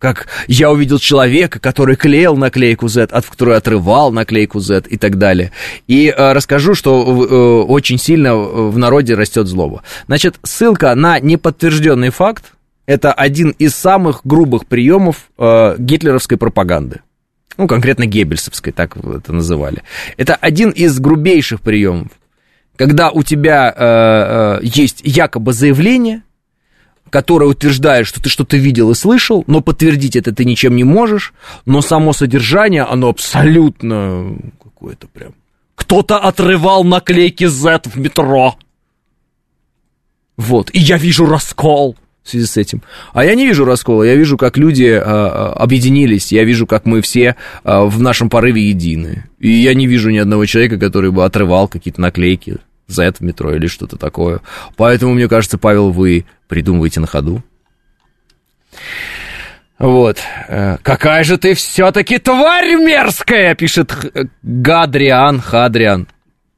как 0.05 0.27
я 0.49 0.71
увидел 0.71 0.99
человека, 0.99 1.59
который 1.59 1.97
клеил 1.97 2.37
наклейку 2.37 2.89
Z, 2.89 3.05
от 3.05 3.25
которой 3.25 3.57
отрывал 3.57 4.13
наклейку 4.13 4.61
Z 4.61 4.85
и 4.91 4.99
так 4.99 5.17
далее. 5.17 5.51
И 5.87 6.15
э, 6.15 6.33
расскажу, 6.35 6.75
что 6.75 7.01
э, 7.01 7.73
очень 7.73 7.97
сильно 7.97 8.37
в 8.37 8.77
народе 8.77 9.15
растет 9.15 9.47
злоба. 9.47 9.83
Значит, 10.07 10.35
ссылка 10.43 10.95
на 10.95 11.19
неподтвержденный 11.21 12.11
факт 12.11 12.53
это 12.85 13.15
один 13.15 13.55
из 13.59 13.75
самых 13.75 14.21
грубых 14.25 14.67
приемов 14.67 15.31
э, 15.39 15.77
гитлеровской 15.79 16.37
пропаганды. 16.37 17.01
Ну, 17.57 17.67
конкретно 17.67 18.05
геббельсовской, 18.05 18.75
так 18.75 18.99
это 18.99 19.33
называли. 19.33 19.85
Это 20.19 20.35
один 20.35 20.69
из 20.69 21.01
грубейших 21.01 21.63
приемов. 21.63 22.09
Когда 22.77 23.11
у 23.11 23.23
тебя 23.23 23.73
э, 23.75 23.75
э, 23.79 24.61
есть 24.65 25.01
якобы 25.03 25.55
заявление, 25.55 26.25
которая 27.15 27.49
утверждает, 27.49 28.09
что 28.09 28.21
ты 28.21 28.29
что-то 28.29 28.57
видел 28.57 28.91
и 28.91 28.95
слышал, 28.97 29.45
но 29.47 29.61
подтвердить 29.61 30.17
это 30.17 30.35
ты 30.35 30.45
ничем 30.45 30.75
не 30.75 30.83
можешь, 30.83 31.33
но 31.65 31.81
само 31.81 32.13
содержание, 32.13 32.83
оно 32.83 33.09
абсолютно 33.09 34.37
какое-то 34.61 35.07
прям... 35.07 35.37
Кто-то 35.77 36.19
отрывал 36.19 36.83
наклейки 36.83 37.45
Z 37.45 37.83
в 37.85 37.97
метро. 38.01 38.57
Вот, 40.37 40.71
и 40.73 40.81
я 40.81 40.99
вижу 40.99 41.25
раскол 41.25 41.97
в 42.25 42.31
связи 42.31 42.47
с 42.47 42.57
этим. 42.57 42.83
А 43.13 43.25
я 43.25 43.37
не 43.37 43.47
вижу 43.47 43.65
раскола, 43.65 44.03
я 44.03 44.17
вижу, 44.17 44.37
как 44.37 44.57
люди 44.57 45.01
а 45.01 45.53
объединились, 45.57 46.33
я 46.33 46.43
вижу, 46.43 46.67
как 46.67 46.85
мы 46.85 47.01
все 47.01 47.37
а, 47.63 47.85
в 47.85 48.01
нашем 48.01 48.29
порыве 48.29 48.71
едины. 48.71 49.29
И 49.39 49.51
я 49.51 49.75
не 49.75 49.87
вижу 49.87 50.11
ни 50.11 50.19
одного 50.19 50.47
человека, 50.47 50.79
который 50.79 51.13
бы 51.13 51.25
отрывал 51.25 51.69
какие-то 51.69 52.01
наклейки 52.01 52.57
Z 52.89 53.15
в 53.19 53.21
метро 53.21 53.55
или 53.55 53.67
что-то 53.67 53.97
такое. 53.97 54.41
Поэтому, 54.77 55.15
мне 55.15 55.29
кажется, 55.29 55.59
Павел, 55.59 55.91
вы 55.91 56.27
придумываете 56.49 57.01
на 57.01 57.07
ходу. 57.07 57.43
Вот. 59.79 60.19
Э, 60.49 60.79
Какая 60.83 61.25
же 61.25 61.37
ты 61.39 61.55
все-таки 61.55 62.19
тварь 62.19 62.77
мерзкая, 62.77 63.55
пишет 63.55 63.93
Гадриан, 64.43 65.41
Хадриан. 65.41 66.09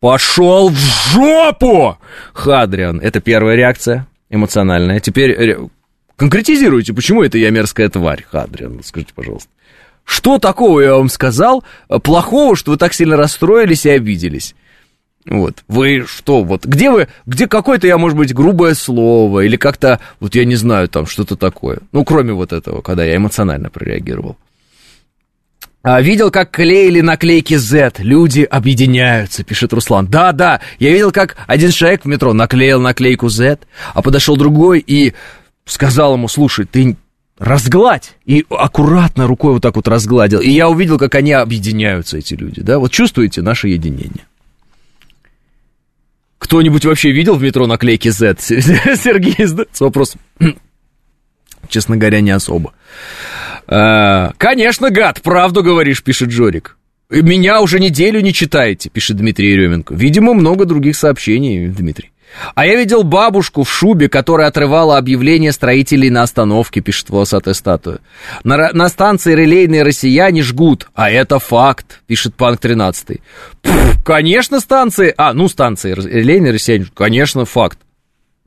Пошел 0.01 0.69
в 0.69 0.77
жопу! 1.13 1.99
Хадриан. 2.35 3.01
Это 3.01 3.21
первая 3.21 3.57
реакция 3.57 4.07
эмоциональная. 4.29 5.01
Теперь 5.01 5.57
конкретизируйте, 6.17 6.93
почему 6.93 7.23
это 7.23 7.39
я 7.39 7.51
мерзкая 7.51 7.89
тварь, 7.89 8.25
Хадриан, 8.31 8.83
скажите, 8.85 9.13
пожалуйста. 9.15 9.49
Что 10.05 10.39
такого 10.39 10.81
я 10.81 10.95
вам 10.95 11.09
сказал 11.09 11.65
плохого, 12.05 12.55
что 12.55 12.73
вы 12.73 12.77
так 12.77 12.93
сильно 12.95 13.17
расстроились 13.17 13.87
и 13.87 13.91
обиделись? 13.91 14.55
Вот, 15.29 15.65
вы 15.67 16.05
что, 16.07 16.45
вот, 16.45 16.65
где 16.67 16.91
вы, 16.91 17.09
где 17.27 17.49
какое-то, 17.49 17.87
я, 17.89 17.99
может 17.99 18.17
быть, 18.17 18.33
грубое 18.33 18.75
слово, 18.75 19.41
или 19.41 19.57
как-то, 19.57 19.99
вот 20.21 20.37
я 20.37 20.45
не 20.45 20.55
знаю, 20.55 20.89
там, 20.89 21.07
что-то 21.07 21.37
такое. 21.37 21.79
Ну, 21.91 22.05
кроме 22.05 22.33
вот 22.33 22.53
этого, 22.53 22.81
когда 22.81 23.05
я 23.05 23.17
эмоционально 23.17 23.69
прореагировал. 23.69 24.37
А, 25.83 26.01
видел, 26.01 26.31
как 26.31 26.51
клеили 26.51 27.01
наклейки 27.01 27.55
Z. 27.55 27.95
Люди 27.99 28.43
объединяются, 28.43 29.45
пишет 29.45 29.73
Руслан. 29.73 30.07
Да, 30.07 30.33
да, 30.33 30.61
я 30.79 30.91
видел, 30.91 31.13
как 31.13 31.37
один 31.47 31.71
человек 31.71 32.05
в 32.05 32.09
метро 32.09 32.33
наклеил 32.33 32.81
наклейку 32.81 33.29
Z, 33.29 33.59
а 33.95 34.03
подошел 34.03 34.37
другой 34.37 34.83
и 34.85 35.13
сказал 35.65 36.15
ему, 36.15 36.29
слушай, 36.29 36.67
ты 36.67 36.97
разгладь. 37.39 38.17
И 38.25 38.45
аккуратно 38.51 39.27
рукой 39.27 39.55
вот 39.55 39.63
так 39.63 39.77
вот 39.77 39.89
разгладил. 39.89 40.41
И 40.41 40.51
я 40.51 40.69
увидел, 40.69 40.99
как 40.99 41.15
они 41.17 41.33
объединяются, 41.33 42.19
эти 42.19 42.35
люди, 42.35 42.63
да. 42.63 42.79
Вот 42.79 42.93
чувствуете 42.93 43.43
наше 43.43 43.69
единение. 43.69 44.25
Кто-нибудь 46.47 46.85
вообще 46.85 47.11
видел 47.11 47.35
в 47.35 47.43
метро 47.43 47.67
наклейки 47.67 48.09
Z? 48.09 48.37
Сергей 48.39 49.47
задается 49.47 49.83
вопрос. 49.83 50.15
Честно 51.69 51.97
говоря, 51.97 52.21
не 52.21 52.31
особо. 52.31 52.73
А, 53.67 54.33
конечно, 54.39 54.91
гад, 54.91 55.23
правду 55.23 55.65
говоришь, 55.65 56.05
пишет 56.05 56.31
Жорик. 56.31 56.77
Меня 57.11 57.61
уже 57.61 57.81
неделю 57.81 58.21
не 58.21 58.33
читаете, 58.33 58.91
пишет 58.91 59.17
Дмитрий 59.17 59.51
Еременко. 59.51 59.93
Видимо, 59.95 60.35
много 60.35 60.67
других 60.67 60.97
сообщений, 60.97 61.67
Дмитрий. 61.67 62.13
А 62.55 62.67
я 62.67 62.77
видел 62.77 63.03
бабушку 63.03 63.65
в 63.65 63.71
шубе, 63.71 64.09
которая 64.09 64.49
отрывала 64.49 64.99
объявление 64.99 65.53
строителей 65.53 66.11
на 66.11 66.23
остановке, 66.23 66.81
пишет 66.81 67.11
волосатая 67.11 67.55
статуя. 67.55 67.99
На, 68.45 68.73
на 68.73 68.89
станции 68.89 69.35
релейные 69.35 69.83
россияне 69.83 70.43
жгут, 70.43 70.89
а 70.95 71.11
это 71.11 71.39
факт, 71.39 72.03
пишет 72.07 72.35
Панк 72.35 72.61
13. 72.61 73.21
Пфф, 73.63 74.05
конечно, 74.05 74.61
станции... 74.61 75.15
А, 75.17 75.33
ну, 75.33 75.49
станции 75.49 75.93
релейные 75.93 76.53
россияне, 76.53 76.87
конечно, 76.95 77.45
факт. 77.45 77.79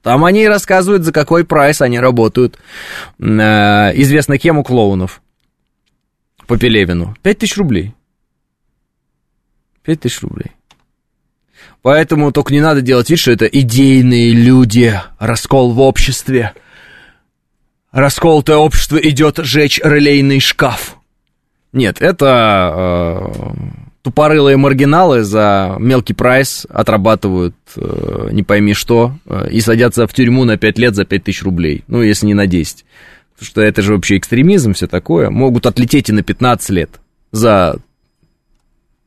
Там 0.01 0.23
они 0.23 0.47
рассказывают, 0.47 1.03
за 1.03 1.11
какой 1.11 1.43
прайс 1.43 1.81
они 1.81 1.99
работают. 1.99 2.57
Э, 3.19 3.91
известно 3.95 4.37
кем 4.37 4.57
у 4.57 4.63
клоунов. 4.63 5.21
По 6.47 6.57
Пелевину. 6.57 7.15
Пять 7.21 7.39
тысяч 7.39 7.57
рублей. 7.57 7.93
Пять 9.83 9.99
тысяч 10.01 10.21
рублей. 10.21 10.51
Поэтому 11.81 12.31
только 12.31 12.53
не 12.53 12.61
надо 12.61 12.81
делать 12.81 13.09
вид, 13.09 13.19
что 13.19 13.31
это 13.31 13.45
идейные 13.45 14.33
люди, 14.33 14.99
раскол 15.17 15.71
в 15.71 15.79
обществе. 15.79 16.53
Расколотое 17.91 18.57
общество 18.57 18.97
идет 18.97 19.37
жечь 19.37 19.79
релейный 19.83 20.39
шкаф. 20.39 20.97
Нет, 21.71 22.01
это 22.01 22.73
э, 22.75 23.53
тупорылые 24.01 24.57
маргиналы 24.57 25.23
за 25.23 25.75
мелкий 25.79 26.13
прайс 26.13 26.65
отрабатывают 26.69 27.55
э, 27.75 28.29
не 28.31 28.43
пойми 28.43 28.73
что 28.73 29.13
э, 29.25 29.49
и 29.51 29.61
садятся 29.61 30.07
в 30.07 30.13
тюрьму 30.13 30.45
на 30.45 30.57
5 30.57 30.79
лет 30.79 30.95
за 30.95 31.05
5 31.05 31.23
тысяч 31.23 31.43
рублей. 31.43 31.83
Ну, 31.87 32.01
если 32.01 32.25
не 32.25 32.33
на 32.33 32.47
10. 32.47 32.85
Потому 33.33 33.47
что 33.47 33.61
это 33.61 33.81
же 33.81 33.93
вообще 33.93 34.17
экстремизм, 34.17 34.73
все 34.73 34.87
такое. 34.87 35.29
Могут 35.29 35.65
отлететь 35.65 36.09
и 36.09 36.11
на 36.11 36.23
15 36.23 36.69
лет 36.71 36.89
за 37.31 37.77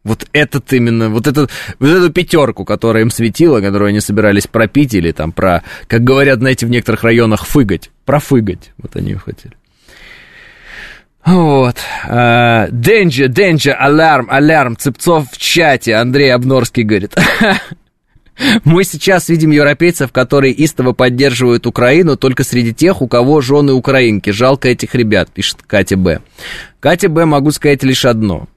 вот 0.04 0.26
этот 0.32 0.72
именно, 0.72 1.10
вот, 1.10 1.26
этот, 1.26 1.50
вот 1.78 1.88
эту 1.88 2.10
пятерку, 2.10 2.64
которая 2.64 3.04
им 3.04 3.10
светила, 3.10 3.60
которую 3.60 3.88
они 3.88 4.00
собирались 4.00 4.46
пропить 4.46 4.94
или 4.94 5.12
там 5.12 5.32
про, 5.32 5.62
как 5.86 6.02
говорят, 6.02 6.40
знаете, 6.40 6.66
в 6.66 6.70
некоторых 6.70 7.04
районах 7.04 7.46
фыгать, 7.46 7.90
профыгать, 8.04 8.72
вот 8.78 8.96
они 8.96 9.14
хотели. 9.14 9.54
Вот. 11.24 11.76
Денджи, 12.04 13.28
Денджи, 13.28 13.70
алярм, 13.70 14.28
алярм, 14.28 14.76
Цепцов 14.76 15.30
в 15.30 15.38
чате, 15.38 15.94
Андрей 15.94 16.34
Обнорский 16.34 16.82
говорит. 16.82 17.14
Мы 18.64 18.82
сейчас 18.82 19.28
видим 19.28 19.50
европейцев, 19.50 20.10
которые 20.10 20.52
истово 20.52 20.94
поддерживают 20.94 21.66
Украину 21.66 22.16
только 22.16 22.42
среди 22.42 22.74
тех, 22.74 23.02
у 23.02 23.06
кого 23.06 23.40
жены 23.40 23.72
украинки. 23.72 24.30
Жалко 24.30 24.68
этих 24.68 24.96
ребят, 24.96 25.30
пишет 25.30 25.58
Катя 25.64 25.96
Б. 25.96 26.20
Катя 26.80 27.08
Б, 27.08 27.24
могу 27.24 27.52
сказать 27.52 27.84
лишь 27.84 28.04
одно. 28.04 28.48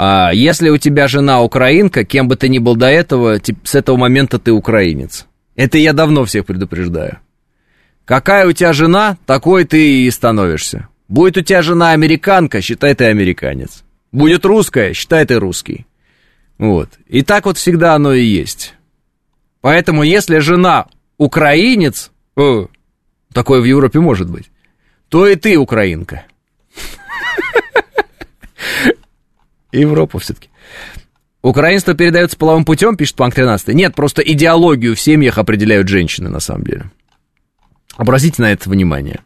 А 0.00 0.30
если 0.32 0.68
у 0.68 0.78
тебя 0.78 1.08
жена 1.08 1.42
украинка, 1.42 2.04
кем 2.04 2.28
бы 2.28 2.36
ты 2.36 2.48
ни 2.48 2.60
был 2.60 2.76
до 2.76 2.86
этого, 2.86 3.40
с 3.64 3.74
этого 3.74 3.96
момента 3.96 4.38
ты 4.38 4.52
украинец. 4.52 5.26
Это 5.56 5.76
я 5.76 5.92
давно 5.92 6.24
всех 6.24 6.46
предупреждаю. 6.46 7.18
Какая 8.04 8.46
у 8.46 8.52
тебя 8.52 8.72
жена, 8.72 9.18
такой 9.26 9.64
ты 9.64 10.04
и 10.04 10.10
становишься. 10.12 10.86
Будет 11.08 11.38
у 11.38 11.40
тебя 11.40 11.62
жена 11.62 11.90
американка, 11.90 12.62
считай 12.62 12.94
ты 12.94 13.06
американец. 13.06 13.82
Будет 14.12 14.44
русская, 14.44 14.92
считай 14.94 15.26
ты 15.26 15.34
русский. 15.40 15.84
Вот. 16.58 16.90
И 17.08 17.22
так 17.22 17.46
вот 17.46 17.58
всегда 17.58 17.96
оно 17.96 18.12
и 18.12 18.22
есть. 18.22 18.74
Поэтому, 19.62 20.04
если 20.04 20.38
жена 20.38 20.86
украинец, 21.16 22.12
о, 22.36 22.68
такое 23.32 23.60
в 23.60 23.64
Европе 23.64 23.98
может 23.98 24.30
быть, 24.30 24.48
то 25.08 25.26
и 25.26 25.34
ты 25.34 25.56
украинка. 25.56 26.22
Европу 29.72 30.18
все-таки. 30.18 30.48
Украинство 31.42 31.94
передается 31.94 32.36
половым 32.36 32.64
путем, 32.64 32.96
пишет 32.96 33.16
Панк 33.16 33.34
13. 33.34 33.68
Нет, 33.74 33.94
просто 33.94 34.22
идеологию 34.22 34.96
в 34.96 35.00
семьях 35.00 35.38
определяют 35.38 35.88
женщины, 35.88 36.28
на 36.28 36.40
самом 36.40 36.64
деле. 36.64 36.90
Обратите 37.96 38.42
на 38.42 38.52
это 38.52 38.68
внимание. 38.68 39.20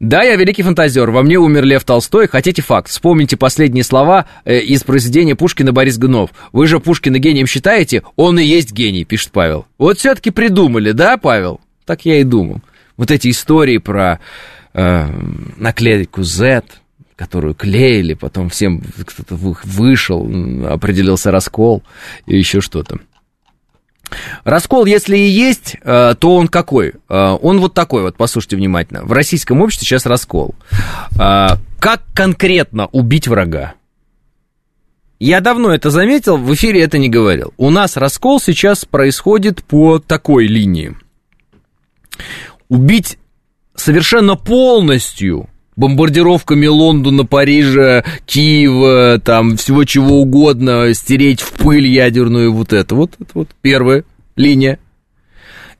Да, 0.00 0.22
я 0.22 0.36
великий 0.36 0.62
фантазер. 0.62 1.10
Во 1.10 1.22
мне 1.22 1.38
умер 1.38 1.64
Лев 1.64 1.84
Толстой. 1.84 2.28
Хотите 2.28 2.62
факт? 2.62 2.88
Вспомните 2.88 3.36
последние 3.36 3.82
слова 3.82 4.26
э, 4.44 4.60
из 4.60 4.84
произведения 4.84 5.34
Пушкина 5.34 5.72
Борис 5.72 5.98
Гнов. 5.98 6.30
Вы 6.52 6.68
же 6.68 6.78
Пушкина 6.78 7.18
гением 7.18 7.48
считаете? 7.48 8.04
Он 8.14 8.38
и 8.38 8.44
есть 8.44 8.72
гений, 8.72 9.04
пишет 9.04 9.32
Павел. 9.32 9.66
Вот 9.76 9.98
все-таки 9.98 10.30
придумали, 10.30 10.92
да, 10.92 11.16
Павел? 11.16 11.60
Так 11.84 12.04
я 12.04 12.20
и 12.20 12.24
думал. 12.24 12.60
Вот 12.96 13.10
эти 13.10 13.30
истории 13.30 13.78
про 13.78 14.20
э, 14.72 15.06
наклейку 15.56 16.22
Z, 16.22 16.62
которую 17.18 17.54
клеили, 17.54 18.14
потом 18.14 18.48
всем 18.48 18.80
кто-то 18.80 19.34
вышел, 19.34 20.22
определился 20.70 21.32
раскол 21.32 21.82
и 22.26 22.38
еще 22.38 22.60
что-то. 22.60 23.00
Раскол, 24.44 24.86
если 24.86 25.18
и 25.18 25.28
есть, 25.28 25.76
э, 25.82 26.14
то 26.18 26.36
он 26.36 26.48
какой? 26.48 26.94
Э, 27.10 27.36
он 27.42 27.58
вот 27.58 27.74
такой 27.74 28.02
вот, 28.02 28.16
послушайте 28.16 28.56
внимательно. 28.56 29.04
В 29.04 29.12
российском 29.12 29.60
обществе 29.60 29.84
сейчас 29.84 30.06
раскол. 30.06 30.54
Э, 31.20 31.56
как 31.80 32.02
конкретно 32.14 32.86
убить 32.86 33.26
врага? 33.26 33.74
Я 35.18 35.40
давно 35.40 35.74
это 35.74 35.90
заметил, 35.90 36.38
в 36.38 36.54
эфире 36.54 36.82
это 36.82 36.96
не 36.98 37.08
говорил. 37.08 37.52
У 37.56 37.68
нас 37.70 37.96
раскол 37.96 38.40
сейчас 38.40 38.84
происходит 38.84 39.64
по 39.64 39.98
такой 39.98 40.46
линии. 40.46 40.96
Убить 42.68 43.18
совершенно 43.74 44.36
полностью 44.36 45.48
бомбардировками 45.78 46.66
Лондона, 46.66 47.24
Парижа, 47.24 48.04
Киева, 48.26 49.20
там 49.24 49.56
всего 49.56 49.84
чего 49.84 50.20
угодно, 50.20 50.92
стереть 50.92 51.40
в 51.40 51.52
пыль 51.52 51.86
ядерную 51.86 52.52
вот 52.52 52.72
это. 52.72 52.94
Вот 52.94 53.12
это 53.18 53.30
вот 53.34 53.48
первая 53.62 54.04
линия. 54.36 54.78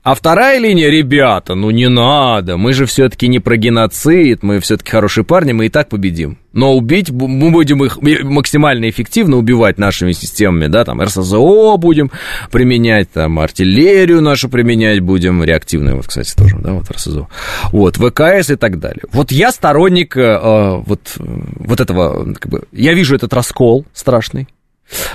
А 0.09 0.15
вторая 0.15 0.57
линия, 0.57 0.89
ребята, 0.89 1.53
ну 1.53 1.69
не 1.69 1.87
надо, 1.87 2.57
мы 2.57 2.73
же 2.73 2.87
все-таки 2.87 3.27
не 3.27 3.37
про 3.37 3.57
геноцид, 3.57 4.41
мы 4.41 4.59
все-таки 4.59 4.89
хорошие 4.89 5.23
парни, 5.23 5.51
мы 5.51 5.67
и 5.67 5.69
так 5.69 5.87
победим. 5.87 6.39
Но 6.51 6.75
убить, 6.75 7.11
мы 7.11 7.51
будем 7.51 7.83
их 7.83 7.99
максимально 8.01 8.89
эффективно 8.89 9.37
убивать 9.37 9.77
нашими 9.77 10.13
системами, 10.13 10.65
да, 10.65 10.83
там 10.83 10.99
РСЗО 10.99 11.77
будем 11.77 12.09
применять, 12.49 13.11
там 13.11 13.37
артиллерию 13.37 14.23
нашу 14.23 14.49
применять 14.49 14.99
будем, 14.99 15.43
реактивную, 15.43 15.97
вот, 15.97 16.07
кстати, 16.07 16.33
тоже, 16.33 16.57
да, 16.57 16.73
вот 16.73 16.89
РСЗО. 16.89 17.27
Вот, 17.71 17.97
ВКС 17.97 18.49
и 18.49 18.55
так 18.55 18.79
далее. 18.79 19.03
Вот 19.11 19.31
я 19.31 19.51
сторонник 19.51 20.17
э, 20.17 20.81
вот, 20.87 21.01
вот 21.17 21.79
этого, 21.79 22.33
как 22.33 22.51
бы, 22.51 22.63
я 22.71 22.95
вижу 22.95 23.13
этот 23.15 23.31
раскол 23.31 23.85
страшный, 23.93 24.47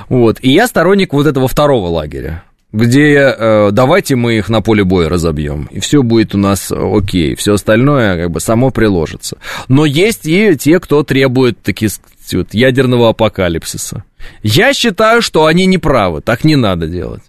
вот, 0.09 0.39
и 0.41 0.53
я 0.53 0.69
сторонник 0.69 1.13
вот 1.13 1.27
этого 1.27 1.49
второго 1.49 1.89
лагеря 1.89 2.45
где 2.75 3.35
э, 3.39 3.71
давайте 3.71 4.17
мы 4.17 4.37
их 4.37 4.49
на 4.49 4.61
поле 4.61 4.83
боя 4.83 5.09
разобьем, 5.09 5.69
и 5.71 5.79
все 5.79 6.03
будет 6.03 6.35
у 6.35 6.39
нас 6.39 6.73
окей, 6.73 7.37
все 7.37 7.55
остальное 7.55 8.23
как 8.23 8.33
бы 8.33 8.41
само 8.41 8.71
приложится. 8.71 9.39
Но 9.69 9.85
есть 9.85 10.27
и 10.27 10.57
те, 10.57 10.81
кто 10.81 11.05
требует 11.05 11.63
таких 11.63 11.93
вот, 12.33 12.53
ядерного 12.53 13.11
апокалипсиса. 13.11 14.03
Я 14.43 14.75
считаю, 14.75 15.23
что 15.23 15.47
они 15.47 15.67
не 15.67 15.79
правы, 15.79 16.21
так 16.21 16.43
не 16.43 16.57
надо 16.57 16.89
делать. 16.89 17.23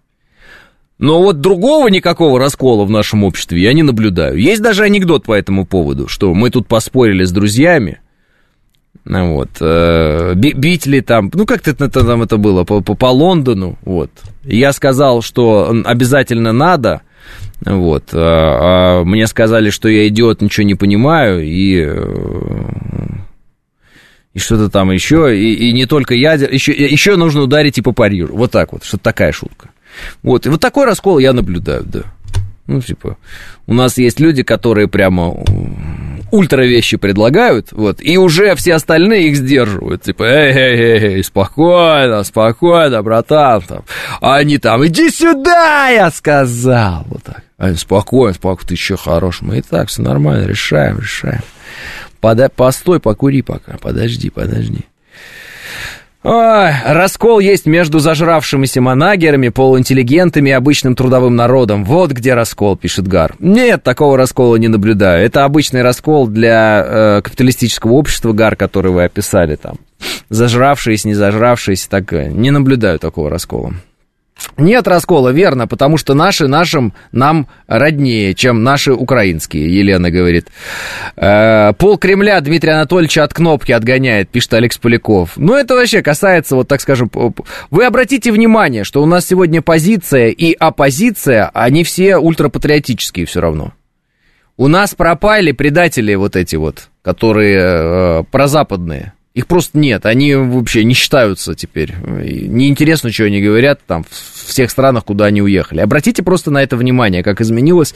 Но 0.97 1.21
вот 1.21 1.41
другого 1.41 1.89
никакого 1.89 2.39
раскола 2.39 2.83
в 2.85 2.89
нашем 2.89 3.23
обществе 3.23 3.61
я 3.61 3.73
не 3.73 3.83
наблюдаю. 3.83 4.37
Есть 4.37 4.63
даже 4.63 4.83
анекдот 4.83 5.25
по 5.25 5.33
этому 5.33 5.65
поводу, 5.65 6.07
что 6.07 6.33
мы 6.33 6.49
тут 6.49 6.67
поспорили 6.67 7.23
с 7.23 7.31
друзьями, 7.31 7.99
ну 9.05 9.35
вот. 9.35 9.49
Э, 9.61 10.33
бить 10.33 10.87
ли 10.87 11.01
там, 11.01 11.29
ну 11.33 11.45
как 11.45 11.67
это 11.67 11.87
там 11.87 12.23
это 12.23 12.37
было, 12.37 12.63
по, 12.63 12.81
по, 12.81 12.95
по 12.95 13.05
Лондону, 13.05 13.77
вот. 13.83 14.09
Я 14.45 14.73
сказал, 14.73 15.21
что 15.21 15.75
обязательно 15.85 16.51
надо, 16.51 17.01
вот. 17.61 18.09
А, 18.13 18.99
а 18.99 19.03
мне 19.03 19.27
сказали, 19.27 19.69
что 19.69 19.89
я 19.89 20.07
идиот, 20.07 20.41
ничего 20.41 20.65
не 20.65 20.75
понимаю, 20.75 21.43
и 21.43 21.83
э, 21.83 22.85
и 24.33 24.39
что-то 24.39 24.69
там 24.69 24.91
еще, 24.91 25.35
и, 25.35 25.53
и 25.53 25.71
не 25.71 25.85
только 25.85 26.13
ядер, 26.13 26.51
еще, 26.51 26.73
еще 26.73 27.15
нужно 27.15 27.41
ударить 27.41 27.77
и 27.77 27.81
по 27.81 27.93
Парижу. 27.93 28.35
Вот 28.35 28.51
так 28.51 28.73
вот, 28.73 28.83
что 28.83 28.97
такая 28.97 29.31
шутка. 29.31 29.69
Вот, 30.23 30.45
и 30.45 30.49
вот 30.49 30.59
такой 30.59 30.85
раскол 30.85 31.19
я 31.19 31.31
наблюдаю, 31.31 31.83
да. 31.85 32.01
Ну, 32.67 32.81
типа, 32.81 33.17
у 33.65 33.73
нас 33.73 33.97
есть 33.97 34.19
люди, 34.19 34.43
которые 34.43 34.87
прямо 34.87 35.33
ультра 36.35 36.63
вещи 36.63 36.97
предлагают, 36.97 37.71
вот, 37.71 37.97
и 38.01 38.17
уже 38.17 38.55
все 38.55 38.75
остальные 38.75 39.29
их 39.29 39.37
сдерживают, 39.37 40.03
типа, 40.03 40.23
эй, 40.23 40.53
эй, 40.53 40.79
эй, 40.79 41.15
эй 41.15 41.23
спокойно, 41.23 42.23
спокойно, 42.23 43.01
братан, 43.01 43.61
там, 43.61 43.83
а 44.21 44.35
они 44.35 44.57
там, 44.57 44.85
иди 44.85 45.09
сюда, 45.09 45.89
я 45.89 46.11
сказал, 46.11 47.05
вот 47.07 47.23
так, 47.23 47.43
а 47.57 47.73
спокойно, 47.75 48.33
спокойно, 48.33 48.67
ты 48.67 48.73
еще 48.73 48.97
хорош, 48.97 49.41
мы 49.41 49.59
и 49.59 49.61
так, 49.61 49.87
все 49.87 50.01
нормально, 50.01 50.47
решаем, 50.47 50.99
решаем, 50.99 51.41
Пода 52.21 52.49
постой, 52.49 52.99
покури 52.99 53.41
пока, 53.43 53.77
подожди, 53.77 54.31
подожди. 54.31 54.85
Ой, 56.27 56.71
раскол 56.83 57.39
есть 57.39 57.67
между 57.67 57.99
зажравшимися 57.99 58.81
монагерами, 58.81 59.49
полуинтеллигентами 59.49 60.49
и 60.49 60.53
обычным 60.53 60.95
трудовым 60.95 61.35
народом. 61.35 61.85
Вот 61.85 62.13
где 62.13 62.33
раскол, 62.33 62.75
пишет 62.75 63.07
Гар. 63.07 63.35
Нет, 63.37 63.83
такого 63.83 64.17
раскола 64.17 64.55
не 64.55 64.67
наблюдаю. 64.67 65.23
Это 65.23 65.45
обычный 65.45 65.83
раскол 65.83 66.25
для 66.25 66.83
э, 66.83 67.21
капиталистического 67.21 67.91
общества, 67.91 68.33
Гар, 68.33 68.55
который 68.55 68.91
вы 68.91 69.03
описали 69.03 69.55
там. 69.55 69.75
Зажравшиеся, 70.29 71.07
не 71.09 71.13
зажравшиеся, 71.13 71.87
так 71.91 72.11
э, 72.11 72.29
не 72.29 72.49
наблюдаю 72.49 72.97
такого 72.97 73.29
раскола. 73.29 73.75
Нет 74.57 74.87
раскола, 74.87 75.29
верно, 75.29 75.67
потому 75.67 75.97
что 75.97 76.13
наши 76.13 76.47
нашим 76.47 76.93
нам 77.11 77.47
роднее, 77.67 78.33
чем 78.33 78.63
наши 78.63 78.93
украинские, 78.93 79.75
Елена 79.75 80.11
говорит. 80.11 80.47
Э, 81.17 81.73
пол 81.77 81.97
Кремля 81.97 82.39
Дмитрия 82.39 82.73
Анатольевича 82.73 83.23
от 83.23 83.33
кнопки 83.33 83.71
отгоняет, 83.71 84.29
пишет 84.29 84.53
Алекс 84.53 84.77
Поляков. 84.77 85.31
Ну, 85.35 85.55
это 85.55 85.75
вообще 85.75 86.01
касается, 86.01 86.55
вот 86.55 86.67
так 86.67 86.79
скажем, 86.81 87.11
вы 87.69 87.85
обратите 87.85 88.31
внимание, 88.31 88.83
что 88.83 89.03
у 89.03 89.05
нас 89.05 89.27
сегодня 89.27 89.61
позиция 89.61 90.29
и 90.29 90.53
оппозиция, 90.53 91.49
они 91.53 91.83
все 91.83 92.17
ультрапатриотические 92.17 93.25
все 93.25 93.41
равно. 93.41 93.73
У 94.57 94.69
нас 94.69 94.95
пропали 94.95 95.51
предатели 95.51 96.15
вот 96.15 96.37
эти 96.37 96.55
вот, 96.55 96.87
которые 97.01 97.59
э, 97.59 98.23
прозападные. 98.31 99.14
Их 99.35 99.47
просто 99.47 99.77
нет, 99.77 100.05
они 100.05 100.33
вообще 100.33 100.85
не 100.85 100.93
считаются 100.93 101.55
теперь. 101.55 101.93
Неинтересно, 101.97 103.11
что 103.11 103.25
они 103.25 103.41
говорят 103.41 103.81
там 103.85 104.05
в 104.09 104.47
всех 104.47 104.71
странах, 104.71 105.03
куда 105.03 105.25
они 105.25 105.41
уехали. 105.41 105.81
Обратите 105.81 106.23
просто 106.23 106.51
на 106.51 106.63
это 106.63 106.77
внимание, 106.77 107.21
как 107.21 107.41
изменилось, 107.41 107.93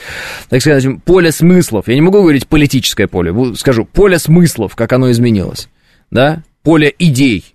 так 0.50 0.60
сказать, 0.60 0.86
поле 1.06 1.32
смыслов. 1.32 1.88
Я 1.88 1.96
не 1.96 2.02
могу 2.02 2.22
говорить 2.22 2.46
политическое 2.46 3.08
поле, 3.08 3.34
скажу, 3.56 3.86
поле 3.86 4.20
смыслов, 4.20 4.76
как 4.76 4.92
оно 4.92 5.12
изменилось, 5.12 5.70
да, 6.12 6.44
поле 6.62 6.94
идей, 7.00 7.46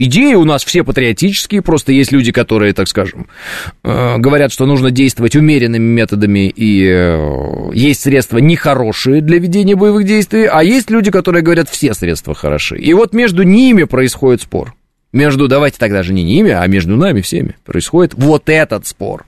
Идеи 0.00 0.34
у 0.34 0.44
нас 0.44 0.64
все 0.64 0.84
патриотические, 0.84 1.60
просто 1.60 1.90
есть 1.90 2.12
люди, 2.12 2.30
которые, 2.30 2.72
так 2.72 2.86
скажем, 2.86 3.26
э, 3.82 4.16
говорят, 4.18 4.52
что 4.52 4.64
нужно 4.64 4.92
действовать 4.92 5.34
умеренными 5.34 5.82
методами, 5.82 6.48
и 6.48 6.86
э, 6.88 7.70
есть 7.74 8.02
средства 8.02 8.38
нехорошие 8.38 9.20
для 9.20 9.40
ведения 9.40 9.74
боевых 9.74 10.04
действий, 10.04 10.46
а 10.46 10.62
есть 10.62 10.88
люди, 10.88 11.10
которые 11.10 11.42
говорят, 11.42 11.68
все 11.68 11.94
средства 11.94 12.32
хороши. 12.32 12.78
И 12.78 12.94
вот 12.94 13.12
между 13.12 13.42
ними 13.42 13.84
происходит 13.84 14.42
спор. 14.42 14.74
Между, 15.12 15.48
давайте 15.48 15.78
тогда 15.78 16.04
же 16.04 16.12
не 16.12 16.22
ними, 16.22 16.52
а 16.52 16.64
между 16.68 16.96
нами 16.96 17.20
всеми 17.20 17.56
происходит 17.64 18.14
вот 18.14 18.48
этот 18.48 18.86
спор 18.86 19.24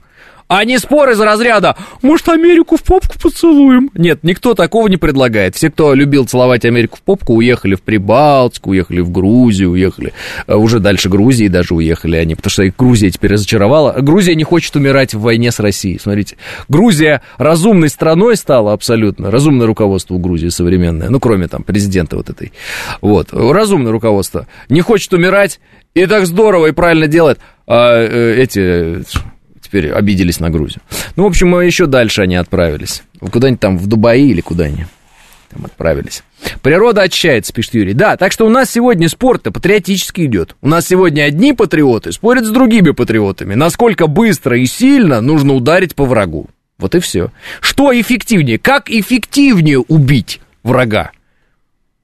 а 0.51 0.65
не 0.65 0.79
спор 0.79 1.09
из 1.11 1.19
разряда 1.21 1.77
«Может, 2.01 2.27
Америку 2.27 2.75
в 2.75 2.83
попку 2.83 3.17
поцелуем?» 3.17 3.89
Нет, 3.93 4.19
никто 4.23 4.53
такого 4.53 4.89
не 4.89 4.97
предлагает. 4.97 5.55
Все, 5.55 5.71
кто 5.71 5.93
любил 5.93 6.25
целовать 6.25 6.65
Америку 6.65 6.97
в 6.97 7.01
попку, 7.03 7.35
уехали 7.35 7.75
в 7.75 7.81
Прибалтику, 7.81 8.71
уехали 8.71 8.99
в 8.99 9.11
Грузию, 9.11 9.71
уехали 9.71 10.11
э, 10.47 10.53
уже 10.53 10.81
дальше 10.81 11.07
Грузии 11.07 11.47
даже 11.47 11.73
уехали 11.73 12.17
они, 12.17 12.35
потому 12.35 12.51
что 12.51 12.65
Грузия 12.77 13.09
теперь 13.11 13.31
разочаровала. 13.31 13.93
Грузия 14.01 14.35
не 14.35 14.43
хочет 14.43 14.75
умирать 14.75 15.13
в 15.13 15.21
войне 15.21 15.51
с 15.51 15.59
Россией. 15.61 15.99
Смотрите, 15.99 16.35
Грузия 16.67 17.21
разумной 17.37 17.87
страной 17.87 18.35
стала 18.35 18.73
абсолютно. 18.73 19.31
Разумное 19.31 19.67
руководство 19.67 20.15
у 20.15 20.19
Грузии 20.19 20.49
современное, 20.49 21.09
ну, 21.09 21.21
кроме 21.21 21.47
там 21.47 21.63
президента 21.63 22.17
вот 22.17 22.29
этой. 22.29 22.51
Вот, 22.99 23.29
разумное 23.31 23.93
руководство. 23.93 24.47
Не 24.67 24.81
хочет 24.81 25.13
умирать, 25.13 25.61
и 25.93 26.05
так 26.07 26.25
здорово 26.25 26.67
и 26.67 26.71
правильно 26.73 27.07
делает. 27.07 27.39
А, 27.67 28.03
э, 28.03 28.35
эти 28.35 29.05
теперь 29.71 29.91
обиделись 29.91 30.39
на 30.41 30.49
Грузию. 30.49 30.81
Ну, 31.15 31.23
в 31.23 31.27
общем, 31.27 31.57
еще 31.61 31.85
дальше 31.85 32.21
они 32.21 32.35
отправились. 32.35 33.03
Куда-нибудь 33.19 33.61
там 33.61 33.77
в 33.77 33.87
Дубаи 33.87 34.27
или 34.27 34.41
куда 34.41 34.65
они 34.65 34.85
там 35.49 35.65
отправились. 35.65 36.23
Природа 36.61 37.03
отчается, 37.03 37.53
пишет 37.53 37.75
Юрий. 37.75 37.93
Да, 37.93 38.17
так 38.17 38.33
что 38.33 38.45
у 38.45 38.49
нас 38.49 38.69
сегодня 38.69 39.07
спорт-то 39.07 39.51
патриотически 39.51 40.21
идет. 40.25 40.55
У 40.61 40.67
нас 40.67 40.87
сегодня 40.87 41.23
одни 41.23 41.53
патриоты 41.53 42.11
спорят 42.11 42.45
с 42.45 42.49
другими 42.49 42.91
патриотами. 42.91 43.55
Насколько 43.55 44.07
быстро 44.07 44.57
и 44.57 44.65
сильно 44.65 45.21
нужно 45.21 45.53
ударить 45.53 45.95
по 45.95 46.05
врагу. 46.05 46.49
Вот 46.77 46.95
и 46.95 46.99
все. 46.99 47.31
Что 47.61 47.97
эффективнее? 47.97 48.59
Как 48.59 48.89
эффективнее 48.89 49.79
убить 49.79 50.41
врага? 50.63 51.11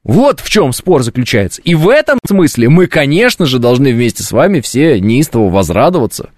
Вот 0.04 0.40
в 0.40 0.50
чем 0.50 0.72
спор 0.72 1.04
заключается. 1.04 1.62
И 1.64 1.76
в 1.76 1.90
этом 1.90 2.20
смысле 2.26 2.70
мы, 2.70 2.88
конечно 2.88 3.46
же, 3.46 3.60
должны 3.60 3.92
вместе 3.92 4.24
с 4.24 4.32
вами 4.32 4.62
все 4.62 5.02
неистово 5.02 5.50
возрадоваться 5.52 6.30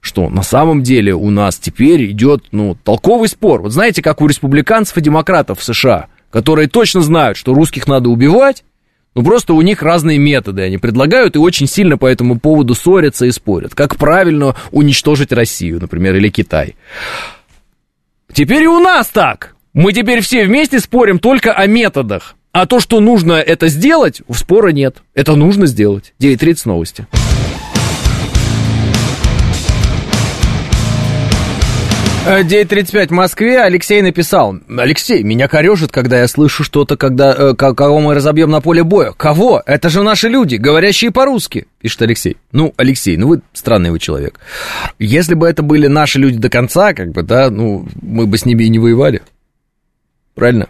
что 0.00 0.28
на 0.28 0.42
самом 0.42 0.82
деле 0.82 1.14
у 1.14 1.30
нас 1.30 1.58
теперь 1.58 2.10
идет, 2.10 2.44
ну, 2.52 2.76
толковый 2.82 3.28
спор. 3.28 3.62
Вот 3.62 3.72
знаете, 3.72 4.02
как 4.02 4.20
у 4.20 4.26
республиканцев 4.26 4.96
и 4.96 5.00
демократов 5.00 5.60
в 5.60 5.64
США, 5.64 6.06
которые 6.30 6.68
точно 6.68 7.00
знают, 7.00 7.36
что 7.36 7.54
русских 7.54 7.86
надо 7.86 8.08
убивать, 8.08 8.64
ну, 9.14 9.24
просто 9.24 9.54
у 9.54 9.62
них 9.62 9.82
разные 9.82 10.18
методы 10.18 10.62
они 10.62 10.78
предлагают 10.78 11.34
и 11.34 11.40
очень 11.40 11.66
сильно 11.66 11.98
по 11.98 12.06
этому 12.06 12.38
поводу 12.38 12.74
ссорятся 12.74 13.26
и 13.26 13.32
спорят. 13.32 13.74
Как 13.74 13.96
правильно 13.96 14.54
уничтожить 14.70 15.32
Россию, 15.32 15.80
например, 15.80 16.14
или 16.14 16.28
Китай. 16.28 16.76
Теперь 18.32 18.62
и 18.62 18.68
у 18.68 18.78
нас 18.78 19.08
так. 19.08 19.56
Мы 19.72 19.92
теперь 19.92 20.20
все 20.20 20.44
вместе 20.44 20.78
спорим 20.80 21.18
только 21.18 21.52
о 21.52 21.66
методах. 21.66 22.36
А 22.52 22.66
то, 22.66 22.80
что 22.80 23.00
нужно 23.00 23.32
это 23.32 23.68
сделать, 23.68 24.22
спора 24.32 24.68
нет. 24.68 25.02
Это 25.14 25.34
нужно 25.36 25.66
сделать. 25.66 26.14
9.30 26.20 26.62
новости. 26.66 27.06
9.35 32.28 33.08
в 33.08 33.10
Москве. 33.12 33.60
Алексей 33.60 34.02
написал. 34.02 34.56
Алексей, 34.68 35.22
меня 35.22 35.48
корежит, 35.48 35.90
когда 35.90 36.20
я 36.20 36.28
слышу 36.28 36.62
что-то, 36.62 36.96
когда, 36.96 37.34
э, 37.34 37.54
кого 37.54 38.00
мы 38.00 38.14
разобьем 38.14 38.50
на 38.50 38.60
поле 38.60 38.84
боя. 38.84 39.12
Кого? 39.16 39.62
Это 39.64 39.88
же 39.88 40.02
наши 40.02 40.28
люди, 40.28 40.56
говорящие 40.56 41.10
по-русски, 41.10 41.66
пишет 41.80 42.02
Алексей. 42.02 42.36
Ну, 42.52 42.74
Алексей, 42.76 43.16
ну 43.16 43.28
вы 43.28 43.40
странный 43.52 43.90
вы 43.90 43.98
человек. 43.98 44.38
Если 44.98 45.34
бы 45.34 45.48
это 45.48 45.62
были 45.62 45.86
наши 45.86 46.18
люди 46.18 46.38
до 46.38 46.50
конца, 46.50 46.92
как 46.92 47.12
бы, 47.12 47.22
да, 47.22 47.50
ну, 47.50 47.86
мы 48.02 48.26
бы 48.26 48.36
с 48.36 48.44
ними 48.44 48.64
и 48.64 48.68
не 48.68 48.78
воевали. 48.78 49.22
Правильно? 50.34 50.68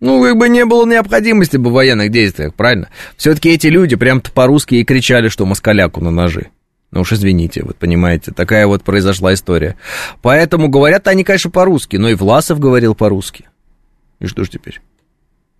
Ну, 0.00 0.22
как 0.22 0.36
бы 0.36 0.48
не 0.48 0.64
было 0.64 0.86
необходимости 0.86 1.56
бы 1.56 1.70
в 1.70 1.74
военных 1.74 2.10
действиях, 2.10 2.54
правильно? 2.54 2.88
Все-таки 3.16 3.50
эти 3.50 3.68
люди 3.68 3.96
прям-то 3.96 4.30
по-русски 4.30 4.74
и 4.74 4.84
кричали, 4.84 5.28
что 5.28 5.46
москаляку 5.46 6.02
на 6.02 6.10
ножи. 6.10 6.48
Ну 6.90 7.00
уж 7.00 7.12
извините, 7.12 7.62
вот 7.64 7.76
понимаете, 7.76 8.32
такая 8.32 8.66
вот 8.66 8.84
произошла 8.84 9.34
история. 9.34 9.76
Поэтому 10.22 10.68
говорят 10.68 11.08
они, 11.08 11.24
конечно, 11.24 11.50
по-русски, 11.50 11.96
но 11.96 12.08
и 12.08 12.14
Власов 12.14 12.58
говорил 12.58 12.94
по-русски. 12.94 13.48
И 14.20 14.26
что 14.26 14.44
ж 14.44 14.48
теперь? 14.48 14.80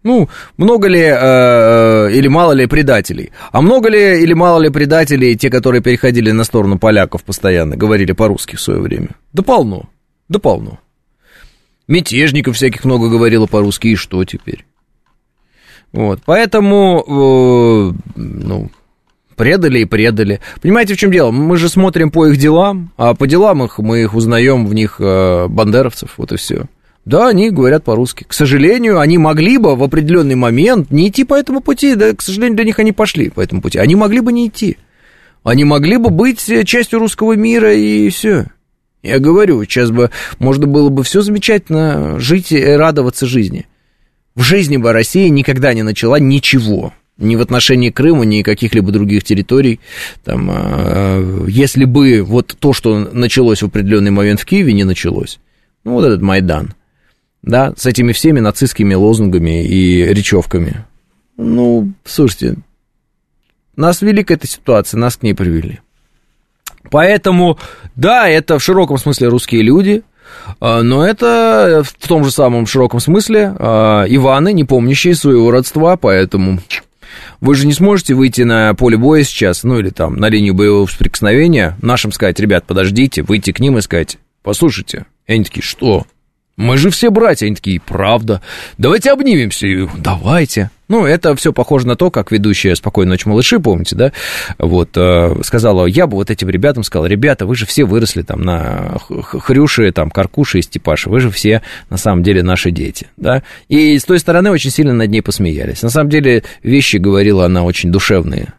Ну, 0.02 0.28
много 0.56 0.86
ли 0.86 1.00
э, 1.00 1.16
э, 1.18 2.12
или 2.12 2.28
мало 2.28 2.52
ли 2.52 2.66
предателей? 2.66 3.32
А 3.50 3.60
много 3.60 3.88
ли 3.88 4.22
или 4.22 4.34
мало 4.34 4.60
ли 4.60 4.70
предателей, 4.70 5.36
те, 5.36 5.50
которые 5.50 5.82
переходили 5.82 6.30
на 6.30 6.44
сторону 6.44 6.78
поляков 6.78 7.24
постоянно, 7.24 7.76
говорили 7.76 8.12
по-русски 8.12 8.54
в 8.54 8.60
свое 8.60 8.80
время? 8.80 9.08
Да 9.32 9.42
полно, 9.42 9.88
да 10.28 10.38
полно. 10.38 10.78
Мятежников 11.88 12.54
всяких 12.54 12.84
много 12.84 13.08
говорило 13.08 13.46
по-русски, 13.46 13.88
и 13.88 13.96
что 13.96 14.24
теперь? 14.24 14.64
Вот, 15.90 16.20
поэтому, 16.24 17.02
э, 17.04 18.12
ну, 18.14 18.70
Предали 19.36 19.80
и 19.80 19.84
предали. 19.84 20.40
Понимаете, 20.62 20.94
в 20.94 20.96
чем 20.96 21.12
дело? 21.12 21.30
Мы 21.30 21.58
же 21.58 21.68
смотрим 21.68 22.10
по 22.10 22.26
их 22.26 22.38
делам, 22.38 22.90
а 22.96 23.14
по 23.14 23.26
делам 23.26 23.62
их 23.64 23.78
мы 23.78 24.02
их 24.02 24.14
узнаем 24.14 24.66
в 24.66 24.74
них 24.74 24.96
э, 24.98 25.46
бандеровцев, 25.48 26.14
вот 26.16 26.32
и 26.32 26.36
все. 26.36 26.64
Да, 27.04 27.28
они 27.28 27.50
говорят 27.50 27.84
по-русски. 27.84 28.24
К 28.26 28.32
сожалению, 28.32 28.98
они 28.98 29.18
могли 29.18 29.58
бы 29.58 29.76
в 29.76 29.82
определенный 29.82 30.34
момент 30.34 30.90
не 30.90 31.08
идти 31.08 31.24
по 31.24 31.34
этому 31.34 31.60
пути, 31.60 31.94
да, 31.94 32.14
к 32.14 32.22
сожалению, 32.22 32.56
для 32.56 32.64
них 32.64 32.78
они 32.78 32.92
пошли 32.92 33.28
по 33.28 33.40
этому 33.40 33.60
пути. 33.60 33.78
Они 33.78 33.94
могли 33.94 34.20
бы 34.20 34.32
не 34.32 34.48
идти. 34.48 34.78
Они 35.44 35.64
могли 35.64 35.98
бы 35.98 36.10
быть 36.10 36.44
частью 36.64 36.98
русского 36.98 37.34
мира 37.34 37.72
и 37.74 38.08
все. 38.08 38.46
Я 39.02 39.20
говорю, 39.20 39.62
сейчас 39.64 39.90
бы 39.90 40.10
можно 40.38 40.66
было 40.66 40.88
бы 40.88 41.04
все 41.04 41.20
замечательно 41.20 42.18
жить 42.18 42.50
и 42.50 42.64
радоваться 42.64 43.26
жизни. 43.26 43.66
В 44.34 44.42
жизни 44.42 44.78
бы 44.78 44.92
Россия 44.92 45.28
никогда 45.28 45.74
не 45.74 45.82
начала 45.82 46.18
ничего 46.18 46.92
ни 47.18 47.36
в 47.36 47.40
отношении 47.40 47.90
Крыма, 47.90 48.24
ни 48.24 48.42
каких-либо 48.42 48.92
других 48.92 49.24
территорий. 49.24 49.80
Там, 50.24 50.48
а, 50.50 51.46
если 51.48 51.84
бы 51.84 52.22
вот 52.22 52.56
то, 52.58 52.72
что 52.72 52.98
началось 52.98 53.62
в 53.62 53.66
определенный 53.66 54.10
момент 54.10 54.40
в 54.40 54.44
Киеве, 54.44 54.72
не 54.72 54.84
началось, 54.84 55.38
ну, 55.84 55.92
вот 55.92 56.04
этот 56.04 56.20
Майдан, 56.20 56.74
да, 57.42 57.72
с 57.76 57.86
этими 57.86 58.12
всеми 58.12 58.40
нацистскими 58.40 58.94
лозунгами 58.94 59.64
и 59.64 60.02
речевками. 60.12 60.84
Ну, 61.36 61.92
слушайте, 62.04 62.56
нас 63.76 64.02
вели 64.02 64.24
к 64.24 64.30
этой 64.30 64.46
ситуации, 64.46 64.96
нас 64.96 65.16
к 65.16 65.22
ней 65.22 65.34
привели. 65.34 65.80
Поэтому, 66.90 67.58
да, 67.94 68.28
это 68.28 68.58
в 68.58 68.62
широком 68.62 68.98
смысле 68.98 69.28
русские 69.28 69.62
люди, 69.62 70.02
а, 70.60 70.82
но 70.82 71.06
это 71.06 71.82
в 71.84 72.06
том 72.06 72.24
же 72.24 72.30
самом 72.30 72.66
широком 72.66 73.00
смысле 73.00 73.54
а, 73.58 74.04
Иваны, 74.08 74.52
не 74.52 74.64
помнящие 74.64 75.14
своего 75.14 75.50
родства, 75.50 75.96
поэтому 75.96 76.60
вы 77.40 77.54
же 77.54 77.66
не 77.66 77.72
сможете 77.72 78.14
выйти 78.14 78.42
на 78.42 78.74
поле 78.74 78.96
боя 78.96 79.22
сейчас, 79.24 79.62
ну 79.64 79.78
или 79.78 79.90
там 79.90 80.16
на 80.16 80.28
линию 80.28 80.54
боевого 80.54 80.86
соприкосновения, 80.86 81.76
нашим 81.82 82.12
сказать, 82.12 82.40
ребят, 82.40 82.64
подождите, 82.66 83.22
выйти 83.22 83.52
к 83.52 83.60
ним 83.60 83.78
и 83.78 83.82
сказать, 83.82 84.18
послушайте. 84.42 85.06
И 85.26 85.32
они 85.32 85.44
такие, 85.44 85.62
что? 85.62 86.06
Мы 86.56 86.78
же 86.78 86.90
все 86.90 87.10
братья, 87.10 87.46
они 87.46 87.54
такие, 87.54 87.80
правда. 87.80 88.40
Давайте 88.78 89.12
обнимемся. 89.12 89.66
И, 89.66 89.86
Давайте. 89.98 90.70
Ну, 90.88 91.04
это 91.04 91.34
все 91.34 91.52
похоже 91.52 91.86
на 91.86 91.96
то, 91.96 92.10
как 92.10 92.30
ведущая 92.30 92.76
«Спокойной 92.76 93.10
ночи, 93.10 93.28
малыши», 93.28 93.58
помните, 93.58 93.96
да? 93.96 94.12
Вот, 94.58 94.90
э, 94.96 95.34
сказала, 95.42 95.86
я 95.86 96.06
бы 96.06 96.16
вот 96.16 96.30
этим 96.30 96.48
ребятам 96.48 96.84
сказала, 96.84 97.06
ребята, 97.06 97.46
вы 97.46 97.56
же 97.56 97.66
все 97.66 97.84
выросли 97.84 98.22
там 98.22 98.42
на 98.42 98.98
хрюши, 98.98 99.90
там, 99.92 100.10
каркуши 100.10 100.60
и 100.60 100.62
степаши, 100.62 101.10
вы 101.10 101.20
же 101.20 101.30
все, 101.30 101.62
на 101.90 101.96
самом 101.96 102.22
деле, 102.22 102.42
наши 102.42 102.70
дети, 102.70 103.08
да? 103.16 103.42
И 103.68 103.98
с 103.98 104.04
той 104.04 104.18
стороны 104.20 104.50
очень 104.50 104.70
сильно 104.70 104.92
над 104.92 105.10
ней 105.10 105.22
посмеялись. 105.22 105.82
На 105.82 105.90
самом 105.90 106.10
деле, 106.10 106.44
вещи 106.62 106.96
говорила 106.96 107.44
она 107.46 107.64
очень 107.64 107.90
душевные. 107.90 108.52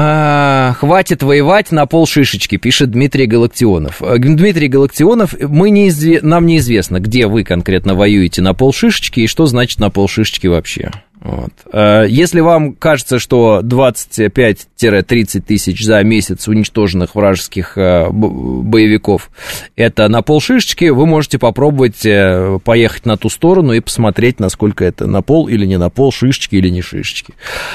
А, 0.00 0.74
хватит 0.74 1.24
воевать 1.24 1.72
на 1.72 1.84
пол 1.86 2.06
шишечки, 2.06 2.56
пишет 2.56 2.92
Дмитрий 2.92 3.26
Галактионов. 3.26 4.00
Э, 4.00 4.16
Дмитрий 4.18 4.68
Галактионов, 4.68 5.34
мы 5.40 5.70
неизве... 5.70 6.20
нам 6.22 6.46
неизвестно, 6.46 7.00
где 7.00 7.26
вы 7.26 7.42
конкретно 7.42 7.96
воюете 7.96 8.40
на 8.40 8.54
пол 8.54 8.72
шишечки 8.72 9.18
и 9.18 9.26
что 9.26 9.46
значит 9.46 9.80
на 9.80 9.90
пол 9.90 10.06
шишечки 10.06 10.46
вообще. 10.46 10.92
Вот. 11.20 11.50
Э, 11.72 12.06
если 12.08 12.40
вам 12.40 12.74
кажется, 12.74 13.18
что 13.18 13.60
25-30 13.62 15.40
тысяч 15.40 15.84
за 15.84 16.02
месяц 16.04 16.46
уничтоженных 16.46 17.16
вражеских 17.16 17.76
э, 17.76 18.08
боевиков 18.10 19.30
это 19.74 20.08
на 20.08 20.22
полшишечки, 20.22 20.90
вы 20.90 21.06
можете 21.06 21.38
попробовать 21.38 22.06
э, 22.06 22.60
поехать 22.62 23.04
на 23.04 23.16
ту 23.16 23.30
сторону 23.30 23.72
и 23.72 23.80
посмотреть, 23.80 24.38
насколько 24.38 24.84
это 24.84 25.06
на 25.06 25.22
пол 25.22 25.48
или 25.48 25.66
не 25.66 25.76
на 25.76 25.90
пол, 25.90 26.12
шишечки 26.12 26.54
или 26.54 26.68
не 26.68 26.82
шишечки. 26.82 27.34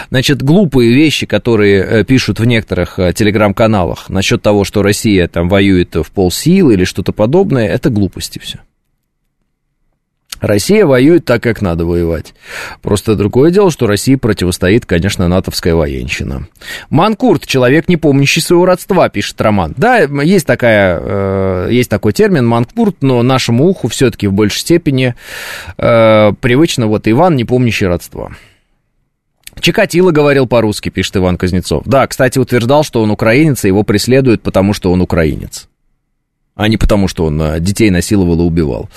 Значит, 0.10 0.42
глупые 0.42 0.94
вещи, 0.94 1.26
которые 1.26 2.06
пишут 2.06 2.40
в 2.40 2.46
некоторых 2.46 2.98
телеграм-каналах 3.16 4.10
насчет 4.10 4.42
того, 4.42 4.64
что 4.64 4.84
Россия 4.84 5.28
там 5.28 5.50
воюет 5.50 5.96
в 5.96 6.12
полсилы 6.12 6.76
или 6.76 6.86
что-то 6.86 7.12
подобное, 7.12 7.68
это 7.68 7.90
глупости 7.90 8.40
все. 8.40 8.60
Россия 10.44 10.86
воюет 10.86 11.24
так, 11.24 11.42
как 11.42 11.62
надо 11.62 11.86
воевать. 11.86 12.34
Просто 12.82 13.16
другое 13.16 13.50
дело, 13.50 13.72
что 13.72 13.88
России 13.88 14.16
противостоит, 14.16 14.86
конечно, 14.86 15.30
натовская 15.30 15.74
военщина. 15.74 16.48
Манкурт, 16.90 17.48
человек, 17.48 17.88
не 17.88 17.96
помнящий 17.96 18.42
своего 18.42 18.66
родства, 18.66 19.08
пишет 19.08 19.40
Роман. 19.40 19.74
Да, 19.78 20.00
есть, 20.00 20.46
такая, 20.46 21.00
э, 21.02 21.68
есть 21.72 21.90
такой 21.90 22.12
термин 22.12 22.46
манкурт, 22.46 22.98
но 23.00 23.24
нашему 23.24 23.64
уху 23.64 23.88
все-таки 23.88 24.28
в 24.28 24.34
большей 24.34 24.60
степени 24.60 25.16
э, 25.78 26.34
привычно 26.42 26.88
вот 26.88 27.08
Иван, 27.08 27.38
не 27.38 27.46
помнящий 27.46 27.88
родства. 27.88 28.34
Чикатило 29.62 30.12
говорил 30.12 30.46
по-русски, 30.46 30.90
пишет 30.90 31.16
Иван 31.16 31.38
Кузнецов. 31.38 31.84
Да, 31.86 32.06
кстати, 32.06 32.38
утверждал, 32.38 32.84
что 32.84 33.02
он 33.02 33.12
украинец, 33.12 33.64
и 33.64 33.70
его 33.70 33.84
преследуют, 33.84 34.42
потому 34.42 34.74
что 34.74 34.92
он 34.92 35.00
украинец 35.02 35.70
а 36.56 36.68
не 36.68 36.78
потому, 36.78 37.08
что 37.08 37.26
он 37.26 37.42
а, 37.42 37.60
детей 37.60 37.90
насиловал 37.90 38.42
и 38.42 38.44
убивал. 38.44 38.90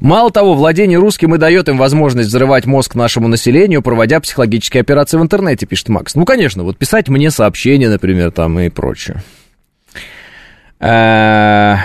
Мало 0.00 0.30
того, 0.30 0.54
владение 0.54 0.98
русским 0.98 1.34
и 1.34 1.38
дает 1.38 1.68
им 1.68 1.76
возможность 1.78 2.28
взрывать 2.28 2.66
мозг 2.66 2.94
нашему 2.94 3.28
населению, 3.28 3.82
проводя 3.82 4.20
психологические 4.20 4.82
операции 4.82 5.18
в 5.18 5.22
интернете, 5.22 5.66
пишет 5.66 5.88
Макс. 5.88 6.14
Ну, 6.14 6.24
конечно, 6.24 6.62
вот 6.62 6.78
писать 6.78 7.08
мне 7.08 7.30
сообщения, 7.30 7.88
например, 7.88 8.30
там 8.30 8.58
и 8.60 8.68
прочее. 8.68 9.22
Э, 10.78 11.76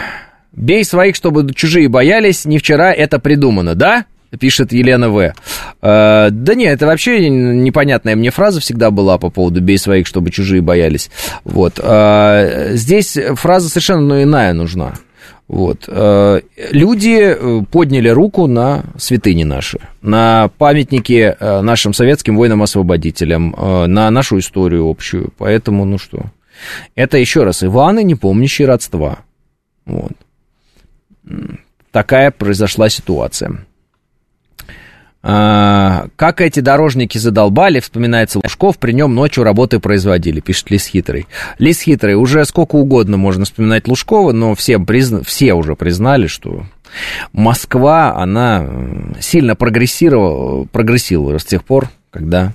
Бей 0.57 0.83
своих, 0.83 1.15
чтобы 1.15 1.53
чужие 1.53 1.87
боялись, 1.87 2.45
не 2.45 2.57
вчера 2.57 2.91
это 2.91 3.19
придумано, 3.19 3.75
да? 3.75 4.05
Пишет 4.39 4.73
Елена 4.73 5.09
В. 5.09 5.33
Э, 5.81 6.27
да 6.31 6.55
нет, 6.55 6.73
это 6.73 6.87
вообще 6.87 7.29
непонятная 7.29 8.15
мне 8.15 8.31
фраза 8.31 8.59
всегда 8.59 8.91
была 8.91 9.19
по 9.19 9.29
поводу 9.29 9.61
«бей 9.61 9.77
своих, 9.77 10.05
чтобы 10.07 10.31
чужие 10.31 10.61
боялись». 10.61 11.09
Вот. 11.43 11.79
Э, 11.81 12.71
здесь 12.73 13.17
фраза 13.35 13.69
совершенно 13.69 14.23
иная 14.23 14.53
нужна. 14.53 14.95
Вот. 15.47 15.85
Э, 15.87 16.41
люди 16.71 17.19
э, 17.19 17.61
подняли 17.71 18.09
руку 18.09 18.47
на 18.47 18.83
святыни 18.97 19.43
наши, 19.43 19.79
на 20.01 20.49
памятники 20.57 21.35
э, 21.39 21.61
нашим 21.61 21.93
советским 21.93 22.35
воинам-освободителям, 22.35 23.55
на 23.57 24.11
нашу 24.11 24.39
историю 24.39 24.89
общую. 24.89 25.31
Поэтому, 25.37 25.85
ну 25.85 25.97
что, 25.97 26.25
это 26.95 27.17
еще 27.17 27.43
раз 27.43 27.63
Иваны, 27.63 28.03
не 28.03 28.15
помнящие 28.15 28.67
родства. 28.67 29.19
Вот. 29.85 30.11
Такая 31.91 32.31
произошла 32.31 32.89
ситуация. 32.89 33.65
А, 35.29 36.07
как 36.15 36.39
эти 36.39 36.61
дорожники 36.61 37.17
задолбали, 37.17 37.81
вспоминается 37.81 38.39
Лужков, 38.41 38.77
при 38.77 38.93
нем 38.93 39.13
ночью 39.13 39.43
работы 39.43 39.81
производили, 39.81 40.39
пишет 40.39 40.71
Лис 40.71 40.85
Хитрый. 40.85 41.27
Лис 41.59 41.81
Хитрый, 41.81 42.15
уже 42.15 42.45
сколько 42.45 42.77
угодно 42.77 43.17
можно 43.17 43.43
вспоминать 43.43 43.89
Лужкова, 43.89 44.31
но 44.31 44.55
всем 44.55 44.85
призна... 44.85 45.23
все 45.23 45.53
уже 45.53 45.75
признали, 45.75 46.27
что 46.27 46.63
Москва, 47.33 48.15
она 48.15 48.69
сильно 49.19 49.57
прогрессировала, 49.57 50.63
прогрессировала 50.63 51.39
с 51.39 51.45
тех 51.45 51.65
пор, 51.65 51.89
когда 52.09 52.53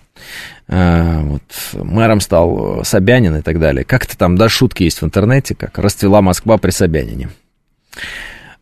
э, 0.68 1.20
вот, 1.24 1.42
мэром 1.74 2.22
стал 2.22 2.86
Собянин 2.86 3.36
и 3.36 3.42
так 3.42 3.60
далее. 3.60 3.84
Как-то 3.84 4.16
там, 4.16 4.38
да, 4.38 4.48
шутки 4.48 4.84
есть 4.84 5.02
в 5.02 5.04
интернете, 5.04 5.54
как 5.54 5.76
расцвела 5.76 6.22
Москва 6.22 6.56
при 6.56 6.70
Собянине. 6.70 7.28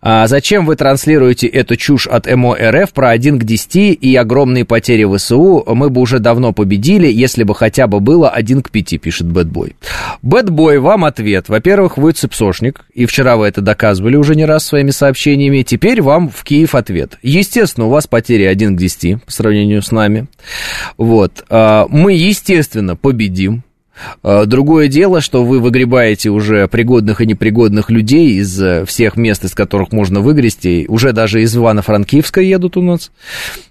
А 0.03 0.27
зачем 0.27 0.65
вы 0.65 0.77
транслируете 0.77 1.47
эту 1.47 1.77
чушь 1.77 2.07
от 2.07 2.27
МО 2.27 2.57
РФ 2.59 2.93
про 2.93 3.11
1 3.11 3.39
к 3.39 3.45
10 3.45 3.99
и 4.01 4.17
огромные 4.17 4.65
потери 4.65 5.05
ВСУ? 5.05 5.63
Мы 5.67 5.91
бы 5.91 6.01
уже 6.01 6.21
давно 6.21 6.53
победили, 6.53 7.07
если 7.07 7.43
бы 7.43 7.55
хотя 7.55 7.87
бы 7.87 8.01
было 8.01 8.31
1 8.31 8.63
к 8.63 8.71
5, 8.71 9.01
пишет 9.01 9.27
Бэтбой. 9.27 9.77
Бэтбой, 10.23 10.79
вам 10.79 11.05
ответ. 11.05 11.49
Во-первых, 11.49 11.99
вы 11.99 12.13
цепсошник, 12.13 12.87
и 12.95 13.05
вчера 13.05 13.37
вы 13.37 13.47
это 13.47 13.61
доказывали 13.61 14.17
уже 14.17 14.35
не 14.35 14.47
раз 14.47 14.65
своими 14.65 14.91
сообщениями. 14.91 15.63
Теперь 15.63 16.01
вам 16.01 16.31
в 16.31 16.45
Киев 16.45 16.75
ответ. 16.75 17.19
Естественно, 17.23 17.87
у 17.87 17.91
вас 17.91 18.07
потери 18.07 18.45
1 18.45 18.77
к 18.77 18.79
10 18.79 19.23
по 19.23 19.31
сравнению 19.31 19.83
с 19.83 19.93
нами. 19.93 20.29
Вот. 20.97 21.45
А, 21.51 21.87
мы, 21.91 22.15
естественно, 22.15 22.97
победим. 22.97 23.65
А, 24.23 24.47
другое 24.47 24.89
дело, 24.89 25.21
что 25.21 25.45
вы 25.45 25.61
выгребаете 25.61 26.31
уже 26.31 26.69
пригодных 26.69 27.21
и 27.21 27.27
непригодных 27.27 27.91
людей 27.91 28.35
из 28.35 28.61
э, 28.61 28.85
всех 28.85 29.17
мест, 29.17 29.45
из 29.45 29.55
которых 29.55 29.93
можно 29.93 30.21
выгрести. 30.21 30.87
Уже 30.89 31.13
даже 31.13 31.43
из 31.43 31.57
Ивано-Франкивска 31.57 32.41
едут 32.41 32.77
у 32.77 32.83
нас. 32.83 33.11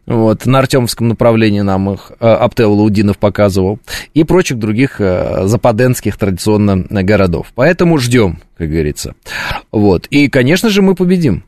Вот, 0.06 0.46
на 0.46 0.60
Артемовском 0.60 1.08
направлении 1.08 1.62
нам 1.62 1.92
их 1.92 2.12
э, 2.20 2.28
Аптел 2.28 2.74
Лаудинов 2.74 3.18
показывал. 3.18 3.80
И 4.14 4.24
прочих 4.24 4.58
других 4.58 5.00
э, 5.00 5.46
западенских 5.46 6.18
традиционно 6.18 6.78
городов. 7.04 7.52
Поэтому 7.56 7.98
ждем, 7.98 8.40
как 8.58 8.70
говорится. 8.70 9.16
Вот. 9.72 10.08
И, 10.08 10.28
конечно 10.28 10.70
же, 10.70 10.82
мы 10.82 10.96
победим. 10.96 11.44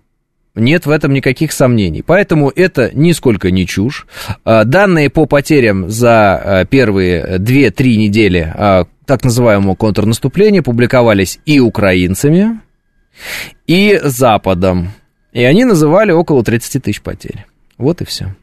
Нет 0.54 0.86
в 0.86 0.90
этом 0.90 1.14
никаких 1.14 1.54
сомнений. 1.54 2.02
Поэтому 2.02 2.52
это 2.54 2.92
нисколько 2.94 3.52
не 3.52 3.66
чушь. 3.66 4.06
А, 4.44 4.66
данные 4.66 5.10
по 5.10 5.26
потерям 5.26 5.90
за 5.90 6.36
а, 6.36 6.66
первые 6.66 7.38
2-3 7.38 7.96
недели 7.96 8.52
а, 8.54 8.86
так 9.06 9.24
называемого 9.24 9.76
контрнаступления 9.76 10.62
публиковались 10.62 11.40
и 11.46 11.60
украинцами, 11.60 12.60
и 13.66 14.00
Западом. 14.04 14.92
И 15.32 15.42
они 15.44 15.64
называли 15.64 16.12
около 16.12 16.44
30 16.44 16.84
тысяч 16.84 17.02
потерь. 17.02 17.46
Вот 17.78 18.02
и 18.02 18.06
все. 18.06 18.36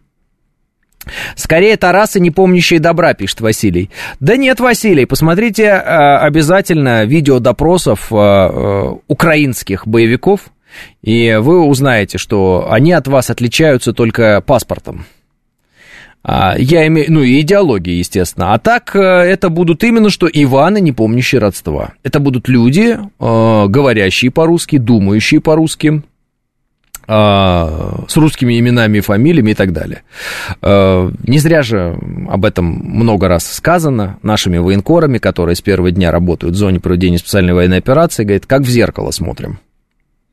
Скорее 1.36 1.76
Тарасы, 1.76 2.20
не 2.20 2.30
помнящие 2.30 2.80
добра, 2.80 3.12
пишет 3.14 3.40
Василий. 3.40 3.90
Да 4.20 4.36
нет, 4.36 4.60
Василий, 4.60 5.06
посмотрите 5.06 5.72
обязательно 5.72 7.04
видео 7.04 7.38
допросов 7.38 8.10
украинских 8.10 9.86
боевиков, 9.86 10.50
и 11.02 11.36
вы 11.40 11.64
узнаете, 11.64 12.18
что 12.18 12.68
они 12.70 12.92
от 12.92 13.08
вас 13.08 13.30
отличаются 13.30 13.92
только 13.92 14.40
паспортом. 14.40 15.06
А, 16.22 16.56
я 16.58 16.86
имею, 16.88 17.06
ну 17.10 17.22
и 17.22 17.40
идеологией, 17.40 17.98
естественно. 17.98 18.52
А 18.52 18.58
так 18.58 18.94
э, 18.94 19.00
это 19.00 19.48
будут 19.48 19.84
именно 19.84 20.10
что 20.10 20.28
Иваны, 20.30 20.80
не 20.80 20.92
помнящие 20.92 21.40
родства. 21.40 21.92
Это 22.02 22.20
будут 22.20 22.48
люди, 22.48 22.98
э, 22.98 23.66
говорящие 23.68 24.30
по-русски, 24.30 24.78
думающие 24.78 25.40
по-русски, 25.40 26.02
э, 27.06 27.12
с 28.08 28.16
русскими 28.16 28.58
именами 28.58 28.98
и 28.98 29.00
фамилиями 29.00 29.52
и 29.52 29.54
так 29.54 29.72
далее. 29.72 30.02
Не 30.60 31.38
зря 31.38 31.62
же 31.62 31.98
об 32.28 32.44
этом 32.44 32.66
много 32.66 33.28
раз 33.28 33.50
сказано 33.50 34.18
нашими 34.22 34.58
военкорами, 34.58 35.18
которые 35.18 35.56
с 35.56 35.62
первого 35.62 35.90
дня 35.92 36.10
работают 36.10 36.56
в 36.56 36.58
зоне 36.58 36.80
проведения 36.80 37.18
специальной 37.18 37.54
военной 37.54 37.78
операции, 37.78 38.24
говорит, 38.24 38.44
как 38.46 38.62
в 38.62 38.68
зеркало 38.68 39.12
смотрим 39.12 39.60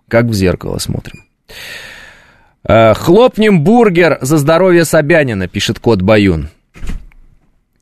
как 0.07 0.26
в 0.26 0.34
зеркало 0.34 0.77
смотрим. 0.77 1.23
Э, 2.68 2.94
Хлопнем 2.94 3.61
бургер 3.61 4.18
за 4.22 4.38
здоровье 4.38 4.86
Собянина, 4.86 5.48
пишет 5.48 5.80
кот 5.80 6.02
Баюн. 6.02 6.49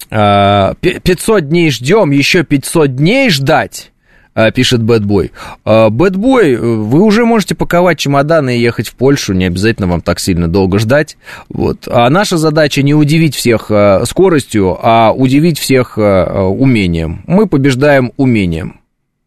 500 0.10 0.74
э, 0.80 1.42
дней 1.42 1.72
ждем, 1.72 2.12
еще 2.12 2.44
500 2.44 2.96
дней 2.96 3.30
ждать, 3.30 3.92
э, 4.36 4.52
пишет 4.52 4.84
Бэтбой. 4.84 5.32
Бэтбой, 5.66 6.58
вы 6.58 7.02
уже 7.02 7.26
можете 7.26 7.56
паковать 7.56 7.98
чемоданы 7.98 8.58
и 8.58 8.62
ехать 8.62 8.90
в 8.90 8.96
Польшу, 8.96 9.34
не 9.34 9.46
обязательно 9.46 9.88
вам 9.88 10.02
так 10.02 10.20
сильно 10.20 10.48
долго 10.48 10.78
ждать. 10.78 11.18
Вот. 11.50 11.88
А 11.88 12.10
наша 12.10 12.38
задача 12.38 12.84
не 12.84 12.94
удивить 12.94 13.36
всех 13.36 13.72
скоростью, 14.06 14.78
а 14.82 15.14
удивить 15.14 15.58
всех 15.58 15.98
умением. 15.98 17.24
Мы 17.26 17.48
побеждаем 17.48 18.12
умением 18.18 18.83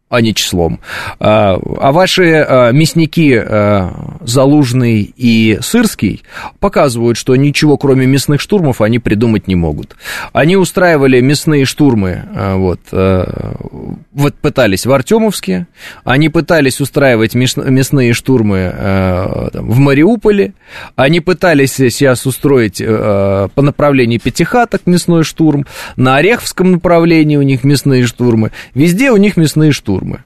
а 0.09 0.21
не 0.21 0.33
числом. 0.33 0.79
А, 1.19 1.59
а 1.79 1.91
ваши 1.91 2.35
а, 2.35 2.71
мясники 2.71 3.35
а, 3.35 4.17
Залужный 4.21 5.13
и 5.15 5.59
Сырский 5.61 6.23
показывают, 6.59 7.17
что 7.17 7.35
ничего 7.35 7.77
кроме 7.77 8.05
мясных 8.05 8.39
штурмов 8.39 8.81
они 8.81 8.99
придумать 8.99 9.47
не 9.47 9.55
могут. 9.55 9.95
Они 10.31 10.55
устраивали 10.55 11.19
мясные 11.19 11.65
штурмы, 11.65 12.23
вот, 12.55 12.79
вот 12.91 14.35
пытались 14.35 14.85
в 14.85 14.91
Артемовске, 14.91 15.67
они 16.03 16.29
пытались 16.29 16.81
устраивать 16.81 17.35
мясные 17.35 18.13
штурмы 18.13 18.73
в 19.53 19.79
Мариуполе, 19.79 20.53
они 20.95 21.19
пытались 21.19 21.73
сейчас 21.73 22.25
устроить 22.25 22.79
по 22.79 23.61
направлению 23.61 24.19
Пятихаток 24.19 24.81
мясной 24.85 25.23
штурм, 25.23 25.65
на 25.95 26.17
Ореховском 26.17 26.71
направлении 26.71 27.37
у 27.37 27.43
них 27.43 27.63
мясные 27.63 28.05
штурмы, 28.05 28.51
везде 28.73 29.11
у 29.11 29.17
них 29.17 29.37
мясные 29.37 29.71
штурмы 29.71 29.96
штурмы. 29.97 30.23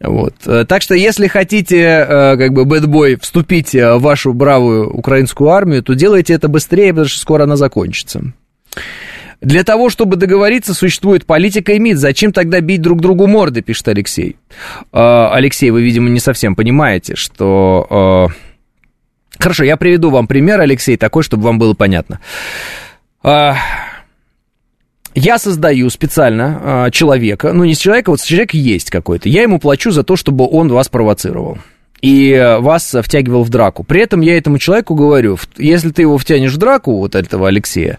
Вот. 0.00 0.34
Э, 0.46 0.64
так 0.66 0.82
что, 0.82 0.94
если 0.94 1.28
хотите, 1.28 1.78
э, 1.78 2.36
как 2.36 2.52
бы, 2.52 2.64
бэтбой, 2.64 3.16
вступить 3.16 3.74
э, 3.74 3.94
в 3.94 4.02
вашу 4.02 4.32
бравую 4.32 4.90
украинскую 4.90 5.50
армию, 5.50 5.82
то 5.82 5.94
делайте 5.94 6.34
это 6.34 6.48
быстрее, 6.48 6.88
потому 6.88 7.06
что 7.06 7.20
скоро 7.20 7.44
она 7.44 7.56
закончится. 7.56 8.22
Для 9.40 9.62
того, 9.62 9.90
чтобы 9.90 10.16
договориться, 10.16 10.74
существует 10.74 11.26
политика 11.26 11.72
и 11.72 11.78
МИД. 11.78 11.98
Зачем 11.98 12.32
тогда 12.32 12.60
бить 12.60 12.82
друг 12.82 13.00
другу 13.00 13.26
морды, 13.26 13.62
пишет 13.62 13.88
Алексей. 13.88 14.36
Алексей, 14.90 15.70
вы, 15.70 15.82
видимо, 15.82 16.08
не 16.08 16.20
совсем 16.20 16.54
понимаете, 16.54 17.14
что... 17.14 18.30
Хорошо, 19.38 19.64
я 19.64 19.76
приведу 19.76 20.10
вам 20.10 20.28
пример, 20.28 20.60
Алексей, 20.60 20.96
такой, 20.96 21.24
чтобы 21.24 21.42
вам 21.42 21.58
было 21.58 21.74
понятно. 21.74 22.20
Я 25.14 25.38
создаю 25.38 25.90
специально 25.90 26.86
э, 26.86 26.90
человека, 26.90 27.52
ну 27.52 27.64
не 27.64 27.76
человека, 27.76 28.10
вот 28.10 28.20
человек 28.20 28.54
есть 28.54 28.90
какой-то, 28.90 29.28
я 29.28 29.42
ему 29.42 29.60
плачу 29.60 29.92
за 29.92 30.02
то, 30.02 30.16
чтобы 30.16 30.48
он 30.48 30.68
вас 30.68 30.88
провоцировал 30.88 31.58
и 32.04 32.58
вас 32.60 32.94
втягивал 33.02 33.44
в 33.44 33.48
драку. 33.48 33.82
При 33.82 34.02
этом 34.02 34.20
я 34.20 34.36
этому 34.36 34.58
человеку 34.58 34.94
говорю, 34.94 35.38
если 35.56 35.88
ты 35.88 36.02
его 36.02 36.18
втянешь 36.18 36.52
в 36.52 36.58
драку, 36.58 36.98
вот 36.98 37.14
этого 37.14 37.48
Алексея, 37.48 37.98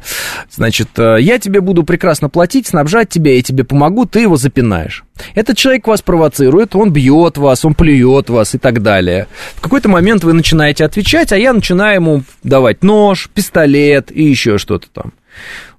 значит, 0.52 0.90
э, 0.98 1.18
я 1.22 1.40
тебе 1.40 1.60
буду 1.60 1.84
прекрасно 1.84 2.30
платить, 2.30 2.68
снабжать 2.68 3.10
тебя, 3.10 3.34
я 3.34 3.42
тебе 3.42 3.64
помогу, 3.64 4.06
ты 4.06 4.20
его 4.20 4.36
запинаешь. 4.38 5.06
Этот 5.34 5.58
человек 5.58 5.88
вас 5.88 6.04
провоцирует, 6.04 6.76
он 6.76 6.92
бьет 6.92 7.38
вас, 7.38 7.66
он 7.66 7.74
плюет 7.74 8.30
вас 8.30 8.54
и 8.54 8.60
так 8.60 8.84
далее. 8.84 9.26
В 9.56 9.62
какой-то 9.62 9.90
момент 9.90 10.24
вы 10.24 10.34
начинаете 10.34 10.86
отвечать, 10.86 11.32
а 11.32 11.38
я 11.38 11.52
начинаю 11.54 11.96
ему 11.96 12.24
давать 12.44 12.84
нож, 12.84 13.28
пистолет 13.34 14.12
и 14.12 14.24
еще 14.24 14.60
что-то 14.60 14.88
там. 14.94 15.14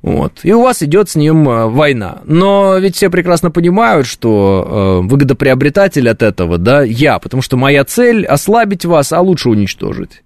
Вот. 0.03 0.41
И 0.45 0.53
у 0.53 0.63
вас 0.63 0.83
идет 0.83 1.09
с 1.09 1.17
ним 1.17 1.49
э, 1.49 1.67
война. 1.67 2.19
Но 2.25 2.79
ведь 2.79 2.97
все 2.97 3.11
прекрасно 3.11 3.51
понимают, 3.51 4.07
что 4.07 5.01
э, 5.03 5.07
выгодоприобретатель 5.09 6.09
от 6.09 6.23
этого, 6.23 6.59
да, 6.59 6.83
я, 6.83 7.19
потому 7.19 7.43
что 7.43 7.57
моя 7.57 7.85
цель 7.85 8.25
ослабить 8.25 8.85
вас, 8.85 9.13
а 9.13 9.21
лучше 9.21 9.49
уничтожить. 9.51 10.23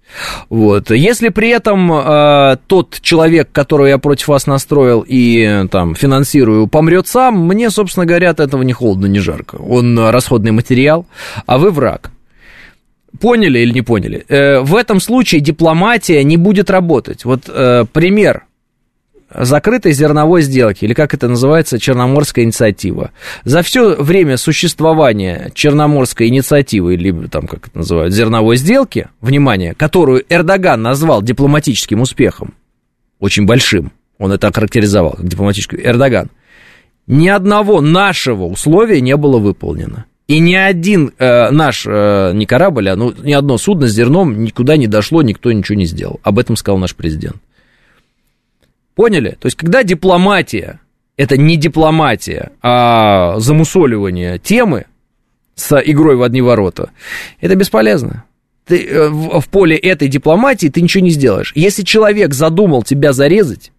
Вот. 0.49 0.91
Если 0.91 1.29
при 1.29 1.49
этом 1.49 1.91
э, 1.91 2.57
тот 2.67 2.99
человек, 3.01 3.51
которого 3.51 3.87
я 3.87 3.97
против 3.97 4.27
вас 4.27 4.45
настроил 4.45 5.03
и 5.07 5.65
там 5.71 5.95
финансирую, 5.95 6.67
помрет 6.67 7.07
сам, 7.07 7.39
мне, 7.47 7.69
собственно 7.71 8.05
говоря, 8.05 8.29
от 8.29 8.39
этого 8.39 8.61
не 8.61 8.73
холодно, 8.73 9.07
не 9.07 9.19
жарко. 9.19 9.55
Он 9.55 9.97
расходный 9.97 10.51
материал, 10.51 11.07
а 11.47 11.57
вы 11.57 11.71
враг. 11.71 12.11
Поняли 13.19 13.59
или 13.59 13.73
не 13.73 13.81
поняли? 13.81 14.25
Э, 14.29 14.59
в 14.61 14.75
этом 14.75 14.99
случае 14.99 15.41
дипломатия 15.41 16.23
не 16.23 16.37
будет 16.37 16.69
работать. 16.69 17.25
Вот 17.25 17.43
э, 17.47 17.85
пример 17.91 18.43
закрытой 19.33 19.91
зерновой 19.93 20.41
сделки, 20.41 20.85
или 20.85 20.93
как 20.93 21.13
это 21.13 21.27
называется, 21.27 21.79
Черноморская 21.79 22.45
инициатива. 22.45 23.11
За 23.43 23.61
все 23.61 23.95
время 23.95 24.37
существования 24.37 25.51
Черноморской 25.53 26.27
инициативы, 26.27 26.95
либо 26.95 27.27
там, 27.27 27.47
как 27.47 27.67
это 27.67 27.79
называют, 27.79 28.13
зерновой 28.13 28.57
сделки, 28.57 29.07
внимание, 29.21 29.73
которую 29.73 30.23
Эрдоган 30.29 30.81
назвал 30.81 31.21
дипломатическим 31.21 32.01
успехом, 32.01 32.53
очень 33.19 33.45
большим, 33.45 33.91
он 34.17 34.31
это 34.31 34.47
охарактеризовал 34.47 35.11
как 35.11 35.27
дипломатический, 35.27 35.79
Эрдоган, 35.83 36.29
ни 37.07 37.27
одного 37.27 37.81
нашего 37.81 38.45
условия 38.45 39.01
не 39.01 39.17
было 39.17 39.37
выполнено. 39.37 40.05
И 40.27 40.39
ни 40.39 40.53
один 40.53 41.11
э, 41.17 41.49
наш, 41.49 41.85
э, 41.85 42.31
не 42.33 42.45
корабль, 42.45 42.87
а 42.89 42.95
ну, 42.95 43.13
ни 43.21 43.33
одно 43.33 43.57
судно 43.57 43.87
с 43.87 43.91
зерном 43.91 44.43
никуда 44.43 44.77
не 44.77 44.87
дошло, 44.87 45.21
никто 45.21 45.51
ничего 45.51 45.77
не 45.77 45.85
сделал. 45.85 46.21
Об 46.23 46.39
этом 46.39 46.55
сказал 46.55 46.77
наш 46.77 46.95
президент. 46.95 47.35
Поняли? 49.01 49.35
То 49.39 49.47
есть, 49.47 49.57
когда 49.57 49.81
дипломатия, 49.81 50.79
это 51.17 51.35
не 51.35 51.57
дипломатия, 51.57 52.51
а 52.61 53.39
замусоливание 53.39 54.37
темы 54.37 54.85
с 55.55 55.75
игрой 55.83 56.15
в 56.17 56.21
одни 56.21 56.43
ворота, 56.43 56.91
это 57.39 57.55
бесполезно. 57.55 58.25
ты, 58.67 58.85
э, 58.85 59.09
в, 59.09 59.39
в 59.41 59.49
поле 59.49 59.75
этой 59.75 60.07
дипломатии 60.07 60.67
ты 60.67 60.83
ничего 60.83 61.03
не 61.03 61.09
сделаешь. 61.09 61.51
Если 61.55 61.81
человек 61.81 62.35
задумал 62.35 62.83
тебя 62.83 63.11
зарезать, 63.11 63.71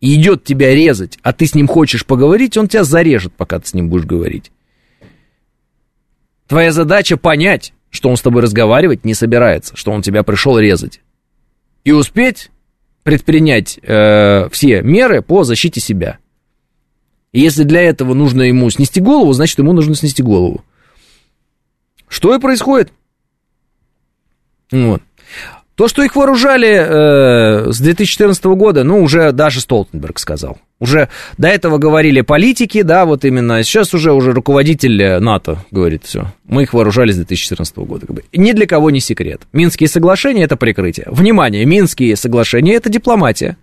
и 0.00 0.14
идет 0.14 0.44
тебя 0.44 0.72
резать, 0.72 1.18
а 1.24 1.32
ты 1.32 1.46
с 1.46 1.56
ним 1.56 1.66
хочешь 1.66 2.06
поговорить, 2.06 2.56
он 2.56 2.68
тебя 2.68 2.84
зарежет, 2.84 3.32
пока 3.32 3.58
ты 3.58 3.66
с 3.66 3.74
ним 3.74 3.88
будешь 3.88 4.06
говорить. 4.06 4.52
Твоя 6.46 6.70
задача 6.70 7.16
понять, 7.16 7.72
что 7.90 8.10
он 8.10 8.16
с 8.16 8.22
тобой 8.22 8.42
разговаривать 8.42 9.04
не 9.04 9.14
собирается, 9.14 9.76
что 9.76 9.90
он 9.90 10.02
тебя 10.02 10.22
пришел 10.22 10.56
резать. 10.56 11.00
И 11.82 11.90
успеть 11.90 12.52
предпринять 13.08 13.78
э, 13.82 14.50
все 14.52 14.82
меры 14.82 15.22
по 15.22 15.42
защите 15.42 15.80
себя. 15.80 16.18
И 17.32 17.40
если 17.40 17.62
для 17.62 17.80
этого 17.80 18.12
нужно 18.12 18.42
ему 18.42 18.68
снести 18.68 19.00
голову, 19.00 19.32
значит, 19.32 19.56
ему 19.56 19.72
нужно 19.72 19.94
снести 19.94 20.22
голову. 20.22 20.62
Что 22.06 22.34
и 22.34 22.38
происходит. 22.38 22.92
Вот. 24.70 25.02
То, 25.78 25.86
что 25.86 26.02
их 26.02 26.16
вооружали 26.16 27.68
э, 27.68 27.72
с 27.72 27.78
2014 27.78 28.44
года, 28.46 28.82
ну, 28.82 29.00
уже 29.00 29.30
даже 29.30 29.60
Столтенберг 29.60 30.18
сказал. 30.18 30.58
Уже 30.80 31.08
до 31.36 31.46
этого 31.46 31.78
говорили 31.78 32.20
политики, 32.20 32.82
да, 32.82 33.04
вот 33.04 33.24
именно. 33.24 33.62
Сейчас 33.62 33.94
уже, 33.94 34.12
уже 34.12 34.32
руководитель 34.32 35.00
э, 35.00 35.20
НАТО 35.20 35.64
говорит 35.70 36.02
все. 36.04 36.32
Мы 36.42 36.64
их 36.64 36.74
вооружали 36.74 37.12
с 37.12 37.14
2014 37.14 37.76
года. 37.76 38.06
Как 38.06 38.16
бы. 38.16 38.24
Ни 38.32 38.50
для 38.50 38.66
кого 38.66 38.90
не 38.90 38.98
секрет. 38.98 39.42
Минские 39.52 39.88
соглашения– 39.88 40.42
это 40.44 40.56
прикрытие. 40.56 41.06
Внимание, 41.12 41.64
Минские 41.64 42.16
соглашения– 42.16 42.74
это 42.74 42.90
дипломатия 42.90 43.56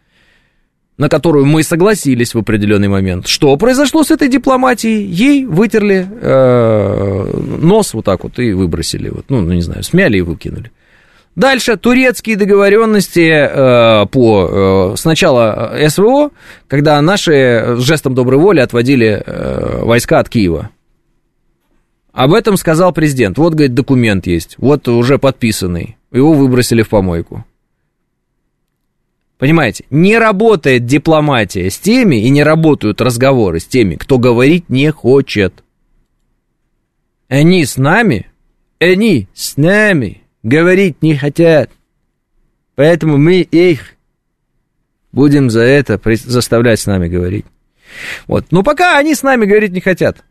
на 0.97 1.09
которую 1.09 1.45
мы 1.45 1.61
согласились 1.63 2.33
в 2.33 2.37
определенный 2.37 2.87
момент. 2.87 3.27
Что 3.27 3.57
произошло 3.57 4.05
с 4.05 4.11
этой 4.11 4.29
дипломатией? 4.29 5.05
Ей 5.05 5.45
вытерли 5.45 6.07
э, 6.09 7.39
нос 7.61 7.93
вот 7.93 8.05
так 8.05 8.23
вот 8.23 8.39
и 8.39 8.53
выбросили. 8.53 9.09
Вот, 9.09 9.25
ну, 9.27 9.41
ну, 9.41 9.51
не 9.51 9.61
знаю, 9.61 9.83
смяли 9.83 10.19
и 10.19 10.21
выкинули. 10.21 10.71
Дальше 11.35 11.75
турецкие 11.75 12.37
договоренности 12.37 13.29
э, 13.29 14.05
по 14.07 14.93
э, 14.93 14.97
сначала 14.97 15.75
СВО, 15.89 16.31
когда 16.67 17.01
наши 17.01 17.75
жестом 17.77 18.15
доброй 18.15 18.39
воли 18.39 18.61
отводили 18.61 19.21
э, 19.25 19.83
войска 19.83 20.19
от 20.19 20.29
Киева. 20.29 20.69
Об 22.13 22.33
этом 22.33 22.55
сказал 22.55 22.93
президент. 22.93 23.37
Вот, 23.37 23.53
говорит, 23.53 23.73
документ 23.73 24.25
есть, 24.25 24.55
вот 24.57 24.87
уже 24.87 25.19
подписанный. 25.19 25.97
Его 26.13 26.31
выбросили 26.31 26.81
в 26.81 26.87
помойку. 26.87 27.45
Понимаете, 29.37 29.83
не 29.89 30.17
работает 30.17 30.85
дипломатия 30.85 31.69
с 31.69 31.77
теми 31.77 32.15
и 32.15 32.29
не 32.29 32.43
работают 32.43 33.01
разговоры 33.01 33.59
с 33.59 33.65
теми, 33.65 33.95
кто 33.95 34.17
говорить 34.17 34.69
не 34.69 34.89
хочет. 34.93 35.65
Они 37.27 37.65
с 37.65 37.75
нами, 37.75 38.27
они 38.79 39.27
с 39.33 39.57
нами 39.57 40.21
говорить 40.45 41.01
не 41.01 41.15
хотят. 41.15 41.69
Поэтому 42.75 43.17
мы 43.17 43.41
их 43.41 43.95
будем 45.11 45.49
за 45.49 45.61
это 45.61 45.99
заставлять 46.23 46.79
с 46.79 46.85
нами 46.85 47.09
говорить. 47.09 47.45
Вот. 48.27 48.45
Но 48.51 48.63
пока 48.63 48.97
они 48.97 49.15
с 49.15 49.23
нами 49.23 49.45
говорить 49.45 49.71
не 49.71 49.81
хотят. 49.81 50.23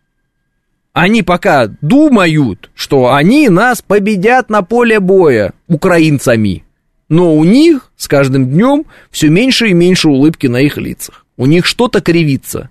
Они 0.93 1.23
пока 1.23 1.66
думают, 1.66 2.70
что 2.74 3.12
они 3.12 3.49
нас 3.49 3.82
победят 3.82 4.49
на 4.49 4.62
поле 4.62 5.01
боя 5.01 5.53
украинцами. 5.66 6.65
Но 7.09 7.35
у 7.35 7.45
них 7.45 7.93
с 7.97 8.07
каждым 8.07 8.51
днем 8.51 8.86
все 9.11 9.28
меньше 9.28 9.69
и 9.69 9.74
меньше 9.74 10.09
улыбки 10.09 10.47
на 10.47 10.61
их 10.61 10.77
лицах. 10.77 11.27
У 11.36 11.47
них 11.47 11.66
что-то 11.66 12.01
кривится. 12.01 12.70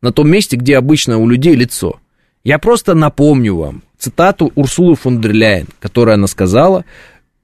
На 0.00 0.12
том 0.12 0.30
месте, 0.30 0.56
где 0.56 0.78
обычно 0.78 1.18
у 1.18 1.28
людей 1.28 1.56
лицо. 1.56 1.98
Я 2.44 2.60
просто 2.60 2.94
напомню 2.94 3.56
вам, 3.56 3.82
цитату 3.98 4.52
Урсулы 4.54 4.94
фон 4.94 5.20
дер 5.20 5.32
Ляйен, 5.32 5.66
которую 5.80 6.14
она 6.14 6.26
сказала 6.26 6.84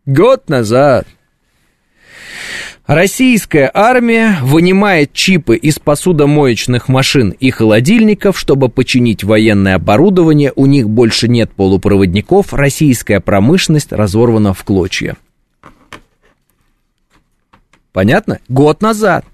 год 0.07 0.49
назад. 0.49 1.07
Российская 2.87 3.71
армия 3.73 4.37
вынимает 4.43 5.15
чипы 5.15 5.57
из 5.57 5.79
посудомоечных 5.79 6.89
машин 6.89 7.31
и 7.31 7.51
холодильников, 7.51 8.39
чтобы 8.39 8.69
починить 8.69 9.25
военное 9.25 9.77
оборудование. 9.77 10.53
У 10.55 10.67
них 10.67 10.91
больше 10.91 11.27
нет 11.27 11.51
полупроводников. 11.53 12.53
Российская 12.53 13.21
промышленность 13.21 13.91
разорвана 13.91 14.53
в 14.53 14.63
клочья. 14.65 15.17
Понятно? 17.93 18.41
Год 18.49 18.83
назад. 18.83 19.25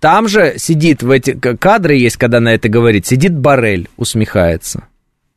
Там 0.00 0.26
же 0.26 0.54
сидит, 0.56 1.02
в 1.02 1.10
эти 1.10 1.32
кадры 1.34 1.96
есть, 1.96 2.16
когда 2.16 2.40
на 2.40 2.54
это 2.54 2.70
говорит, 2.70 3.06
сидит 3.06 3.36
Барель, 3.36 3.88
усмехается 3.98 4.84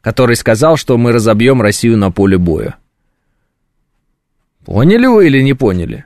который 0.06 0.36
сказал, 0.36 0.78
что 0.78 1.00
мы 1.00 1.12
разобьем 1.12 1.64
Россию 1.64 1.98
на 1.98 2.12
поле 2.12 2.38
боя. 2.38 2.76
Поняли 4.64 5.08
вы 5.08 5.26
или 5.26 5.42
не 5.42 5.56
поняли? 5.56 6.06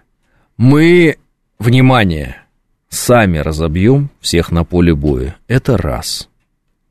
Мы, 0.56 1.18
внимание, 1.60 2.38
сами 2.88 3.40
разобьем 3.40 4.10
всех 4.22 4.52
на 4.52 4.64
поле 4.64 4.96
боя. 4.96 5.36
Это 5.50 5.76
раз. 5.76 6.30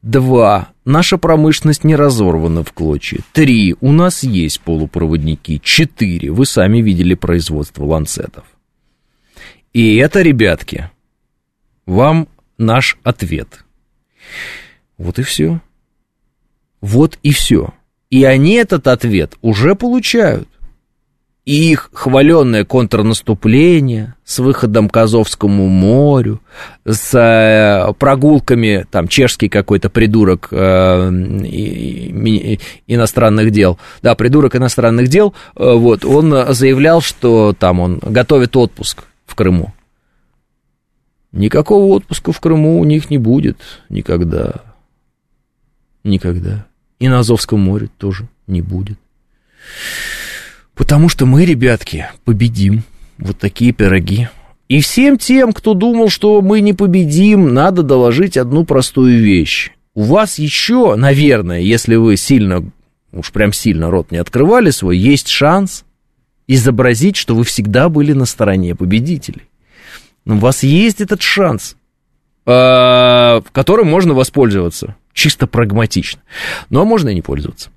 Два. 0.02 0.68
Наша 0.84 1.16
промышленность 1.16 1.82
не 1.82 1.96
разорвана 1.96 2.62
в 2.62 2.74
клочья. 2.74 3.20
Три. 3.32 3.74
У 3.80 3.90
нас 3.90 4.22
есть 4.22 4.60
полупроводники. 4.60 5.62
Четыре. 5.64 6.30
Вы 6.30 6.44
сами 6.44 6.82
видели 6.82 7.14
производство 7.14 7.86
ланцетов. 7.86 8.44
И 9.72 9.96
это, 9.96 10.20
ребятки, 10.20 10.90
вам 11.86 12.28
наш 12.58 12.98
ответ. 13.02 13.64
Вот 14.98 15.18
и 15.18 15.22
все. 15.22 15.62
Вот 16.80 17.18
и 17.22 17.32
все. 17.32 17.74
И 18.10 18.24
они 18.24 18.54
этот 18.54 18.86
ответ 18.86 19.34
уже 19.42 19.74
получают. 19.74 20.48
И 21.44 21.72
их 21.72 21.88
хваленное 21.94 22.66
контрнаступление 22.66 24.14
с 24.22 24.38
выходом 24.38 24.90
к 24.90 24.96
Азовскому 24.98 25.66
морю, 25.66 26.42
с 26.84 27.14
э, 27.14 27.94
прогулками, 27.94 28.86
там, 28.90 29.08
чешский 29.08 29.48
какой-то 29.48 29.88
придурок 29.88 30.48
э, 30.50 31.10
и, 31.44 32.60
иностранных 32.86 33.50
дел, 33.50 33.78
да, 34.02 34.14
придурок 34.14 34.56
иностранных 34.56 35.08
дел, 35.08 35.32
э, 35.56 35.72
вот, 35.72 36.04
он 36.04 36.52
заявлял, 36.52 37.00
что 37.00 37.54
там 37.58 37.80
он 37.80 37.98
готовит 38.02 38.54
отпуск 38.54 39.04
в 39.24 39.34
Крыму. 39.34 39.72
Никакого 41.32 41.94
отпуска 41.94 42.32
в 42.32 42.40
Крыму 42.40 42.78
у 42.78 42.84
них 42.84 43.08
не 43.08 43.16
будет 43.16 43.58
никогда. 43.88 44.52
Никогда. 46.04 46.67
И 46.98 47.08
на 47.08 47.20
Азовском 47.20 47.60
море 47.60 47.88
тоже 47.98 48.28
не 48.46 48.60
будет. 48.60 48.98
Потому 50.74 51.08
что 51.08 51.26
мы, 51.26 51.44
ребятки, 51.44 52.06
победим. 52.24 52.82
Вот 53.18 53.38
такие 53.38 53.72
пироги. 53.72 54.28
И 54.68 54.80
всем 54.80 55.18
тем, 55.18 55.52
кто 55.52 55.74
думал, 55.74 56.08
что 56.08 56.40
мы 56.42 56.60
не 56.60 56.72
победим, 56.72 57.54
надо 57.54 57.82
доложить 57.82 58.36
одну 58.36 58.64
простую 58.64 59.20
вещь. 59.20 59.72
У 59.94 60.02
вас 60.02 60.38
еще, 60.38 60.94
наверное, 60.94 61.60
если 61.60 61.96
вы 61.96 62.16
сильно, 62.16 62.62
уж 63.12 63.32
прям 63.32 63.52
сильно 63.52 63.90
рот 63.90 64.12
не 64.12 64.18
открывали 64.18 64.70
свой, 64.70 64.96
есть 64.96 65.28
шанс 65.28 65.84
изобразить, 66.46 67.16
что 67.16 67.34
вы 67.34 67.44
всегда 67.44 67.88
были 67.88 68.12
на 68.12 68.24
стороне 68.24 68.74
победителей. 68.74 69.48
У 70.26 70.34
вас 70.34 70.62
есть 70.62 71.00
этот 71.00 71.22
шанс, 71.22 71.76
а, 72.46 73.42
которым 73.52 73.88
можно 73.88 74.14
воспользоваться 74.14 74.94
чисто 75.18 75.46
прагматично. 75.46 76.22
Но 76.70 76.84
можно 76.84 77.08
и 77.08 77.14
не 77.14 77.22
пользоваться. 77.22 77.70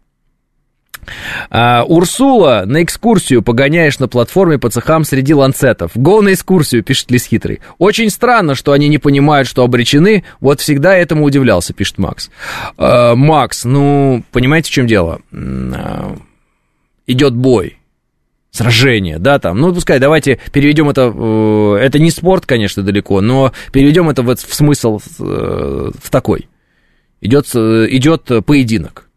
А, 1.50 1.84
Урсула, 1.84 2.64
на 2.68 2.84
экскурсию 2.84 3.42
погоняешь 3.42 3.98
на 3.98 4.08
платформе 4.08 4.60
по 4.60 4.70
цехам 4.70 5.04
среди 5.04 5.34
ланцетов. 5.34 5.92
Го 5.96 6.22
на 6.22 6.34
экскурсию, 6.34 6.84
пишет 6.84 7.10
Лис 7.10 7.26
Хитрый. 7.26 7.60
Очень 7.80 8.12
странно, 8.12 8.54
что 8.54 8.72
они 8.72 8.88
не 8.88 9.00
понимают, 9.00 9.48
что 9.48 9.64
обречены. 9.64 10.24
Вот 10.40 10.62
всегда 10.62 10.96
этому 10.96 11.26
удивлялся, 11.26 11.74
пишет 11.74 11.98
Макс. 11.98 12.30
А, 12.78 13.16
Макс, 13.16 13.66
ну, 13.66 14.24
понимаете, 14.32 14.70
в 14.70 14.74
чем 14.74 14.86
дело? 14.86 15.22
А, 15.34 16.16
идет 17.08 17.36
бой 17.36 17.78
сражение, 18.52 19.18
да, 19.18 19.40
там, 19.40 19.58
ну, 19.58 19.74
пускай, 19.74 19.98
давайте 19.98 20.38
переведем 20.52 20.90
это, 20.90 21.12
э, 21.16 21.78
это 21.82 22.00
не 22.00 22.12
спорт, 22.12 22.46
конечно, 22.46 22.84
далеко, 22.84 23.22
но 23.22 23.54
переведем 23.72 24.10
это 24.10 24.24
в, 24.24 24.36
в 24.36 24.54
смысл 24.54 25.00
э, 25.20 25.92
в 25.98 26.10
такой 26.10 26.50
идет, 27.22 27.46
идет 27.56 28.24
поединок. 28.46 29.08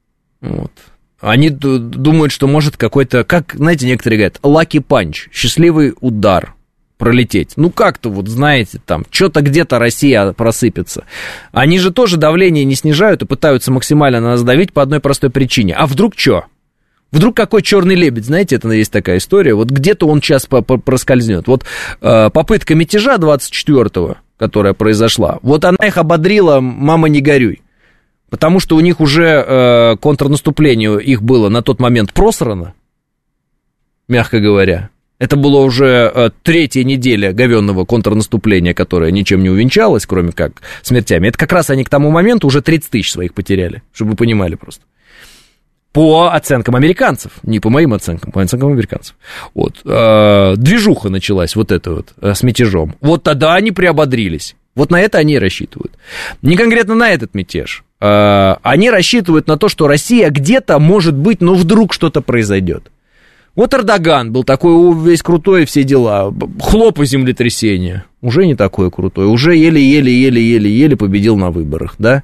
Вот. 0.41 0.73
Они 1.21 1.49
думают, 1.49 2.33
что 2.33 2.47
может 2.47 2.77
какой-то, 2.77 3.25
как, 3.25 3.55
знаете, 3.55 3.87
некоторые 3.87 4.19
говорят, 4.19 4.39
lucky 4.43 4.79
punch, 4.79 5.29
счастливый 5.33 5.95
удар 6.01 6.55
пролететь. 6.99 7.55
Ну, 7.57 7.71
как-то 7.71 8.11
вот, 8.11 8.29
знаете, 8.29 8.79
там, 8.85 9.05
что-то 9.11 9.41
где-то 9.41 9.79
Россия 9.79 10.33
просыпется. 10.33 11.05
Они 11.51 11.79
же 11.79 11.93
тоже 11.93 12.19
давление 12.19 12.65
не 12.65 12.75
снижают 12.75 13.23
и 13.23 13.27
пытаются 13.27 13.73
максимально 13.73 14.21
нас 14.21 14.43
давить 14.43 14.73
по 14.73 14.83
одной 14.83 15.01
простой 15.01 15.31
причине. 15.31 15.75
А 15.75 15.87
вдруг 15.87 16.13
что? 16.17 16.45
Вдруг 17.11 17.37
какой 17.37 17.63
черный 17.63 17.95
лебедь, 17.95 18.27
знаете, 18.27 18.57
это 18.57 18.69
есть 18.71 18.93
такая 18.93 19.19
история, 19.19 19.55
вот 19.55 19.71
где-то 19.71 20.07
он 20.07 20.21
сейчас 20.21 20.47
проскользнет. 20.47 21.47
Вот 21.47 21.65
э, 22.01 22.31
попытка 22.31 22.75
мятежа 22.75 23.17
24-го, 23.17 24.17
которая 24.37 24.75
произошла, 24.75 25.39
вот 25.43 25.65
она 25.65 25.87
их 25.87 25.97
ободрила, 25.97 26.61
мама 26.61 27.09
не 27.09 27.21
горюй 27.21 27.64
потому 28.35 28.59
что 28.59 28.75
у 28.75 28.81
них 28.81 28.99
уже 28.99 29.45
э, 29.47 29.97
контрнаступление 30.01 31.01
их 31.01 31.23
было 31.23 31.49
на 31.49 31.63
тот 31.63 31.79
момент 31.79 32.13
просрано, 32.13 32.75
мягко 34.09 34.41
говоря. 34.41 34.91
Это 35.21 35.37
была 35.37 35.61
уже 35.61 36.11
э, 36.13 36.31
третья 36.43 36.83
неделя 36.83 37.33
говенного 37.33 37.85
контрнаступления, 37.85 38.75
которое 38.75 39.13
ничем 39.13 39.45
не 39.45 39.51
увенчалось, 39.51 40.05
кроме 40.05 40.33
как 40.33 40.63
смертями. 40.83 41.29
Это 41.29 41.39
как 41.39 41.53
раз 41.53 41.71
они 41.71 41.85
к 41.85 41.89
тому 41.89 42.11
моменту 42.11 42.49
уже 42.49 42.61
30 42.61 42.91
тысяч 42.91 43.13
своих 43.13 43.35
потеряли, 43.35 43.85
чтобы 43.93 44.11
вы 44.11 44.17
понимали 44.17 44.57
просто. 44.57 44.83
По 45.93 46.33
оценкам 46.33 46.75
американцев, 46.75 47.35
не 47.45 47.61
по 47.61 47.71
моим 47.71 47.95
оценкам, 47.95 48.33
по 48.33 48.43
оценкам 48.43 48.73
американцев. 48.73 49.15
Вот. 49.55 49.81
Э, 49.85 50.55
движуха 50.57 51.09
началась 51.09 51.55
вот 51.55 51.71
эта 51.71 51.93
вот 51.93 52.15
э, 52.21 52.35
с 52.35 52.43
мятежом. 52.43 52.97
Вот 53.01 53.23
тогда 53.23 53.55
они 53.55 53.71
приободрились. 53.71 54.57
Вот 54.75 54.91
на 54.91 55.01
это 55.01 55.19
они 55.19 55.39
рассчитывают. 55.39 55.93
Не 56.43 56.57
конкретно 56.57 56.95
на 56.95 57.11
этот 57.11 57.35
мятеж. 57.35 57.85
Э, 58.01 58.57
они 58.63 58.91
рассчитывают 58.91 59.47
на 59.47 59.57
то, 59.57 59.69
что 59.69 59.87
Россия 59.87 60.31
где-то, 60.31 60.79
может 60.79 61.15
быть, 61.15 61.41
но 61.41 61.55
вдруг 61.55 61.93
что-то 61.95 62.21
произойдет. 62.21 62.91
Вот 63.55 63.73
Эрдоган 63.73 64.33
был 64.33 64.43
такой 64.43 64.95
весь 65.05 65.23
крутой, 65.23 65.65
все 65.65 65.85
дела. 65.85 66.35
Хлоп 66.61 67.01
и 67.01 67.07
землетрясение 67.07 68.05
уже 68.25 68.47
не 68.47 68.55
такой 68.55 68.91
крутой, 68.91 69.27
уже 69.27 69.55
еле-еле-еле-еле-еле 69.55 70.97
победил 70.97 71.37
на 71.37 71.51
выборах, 71.51 71.95
да? 71.99 72.23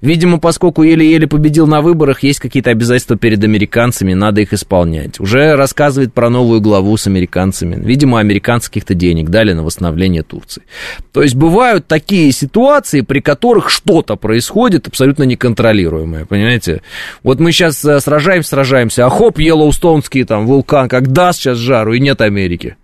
Видимо, 0.00 0.38
поскольку 0.38 0.82
еле-еле 0.82 1.28
победил 1.28 1.68
на 1.68 1.82
выборах, 1.82 2.24
есть 2.24 2.40
какие-то 2.40 2.70
обязательства 2.70 3.16
перед 3.16 3.42
американцами, 3.44 4.12
надо 4.12 4.40
их 4.40 4.52
исполнять. 4.52 5.20
Уже 5.20 5.54
рассказывает 5.54 6.12
про 6.12 6.30
новую 6.30 6.60
главу 6.60 6.96
с 6.96 7.06
американцами. 7.06 7.76
Видимо, 7.76 8.18
американских-то 8.18 8.94
денег 8.94 9.30
дали 9.30 9.52
на 9.52 9.62
восстановление 9.62 10.24
Турции. 10.24 10.64
То 11.12 11.22
есть 11.22 11.36
бывают 11.36 11.86
такие 11.86 12.32
ситуации, 12.32 13.02
при 13.02 13.20
которых 13.20 13.70
что-то 13.70 14.16
происходит 14.16 14.88
абсолютно 14.88 15.22
неконтролируемое, 15.22 16.24
понимаете? 16.24 16.82
Вот 17.22 17.38
мы 17.38 17.52
сейчас 17.52 17.84
э, 17.84 18.00
сражаемся, 18.00 18.50
сражаемся, 18.50 19.06
а 19.06 19.10
хоп, 19.10 19.38
Йеллоустонский 19.38 20.24
там 20.24 20.46
вулкан, 20.46 20.88
как 20.88 21.12
даст 21.12 21.38
сейчас 21.38 21.58
жару, 21.58 21.92
и 21.92 22.00
нет 22.00 22.20
Америки. 22.20 22.76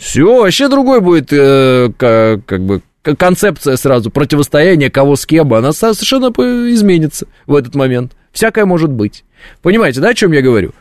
Все, 0.00 0.40
вообще 0.40 0.68
другой 0.68 1.02
будет 1.02 1.28
э, 1.30 1.92
как, 1.98 2.46
как 2.46 2.62
бы 2.64 2.80
концепция 3.02 3.76
сразу 3.76 4.10
противостояния 4.10 4.88
кого 4.88 5.14
с 5.14 5.26
кем, 5.26 5.52
она 5.52 5.72
совершенно 5.72 6.28
изменится 6.72 7.26
в 7.46 7.54
этот 7.54 7.74
момент. 7.74 8.12
Всякое 8.32 8.64
может 8.64 8.90
быть. 8.90 9.24
Понимаете, 9.60 10.00
да, 10.00 10.08
о 10.08 10.14
чем 10.14 10.32
я 10.32 10.40
говорю? 10.40 10.72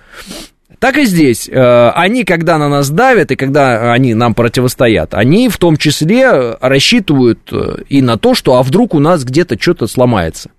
Так 0.80 0.98
и 0.98 1.04
здесь. 1.04 1.50
Э, 1.50 1.90
они, 1.90 2.24
когда 2.24 2.58
на 2.58 2.70
нас 2.70 2.90
давят, 2.90 3.32
и 3.32 3.36
когда 3.36 3.91
они 3.91 4.14
нам 4.14 4.34
противостоят, 4.34 5.14
они 5.14 5.50
в 5.50 5.58
том 5.58 5.76
числе 5.76 6.56
рассчитывают 6.62 7.41
э, 7.52 7.84
и 7.90 8.02
на 8.02 8.18
то, 8.18 8.34
что 8.34 8.56
а 8.56 8.64
вдруг 8.64 8.96
у 8.96 9.00
нас 9.00 9.26
где-то 9.26 9.60
что-то 9.60 9.88
сломается. 9.88 10.50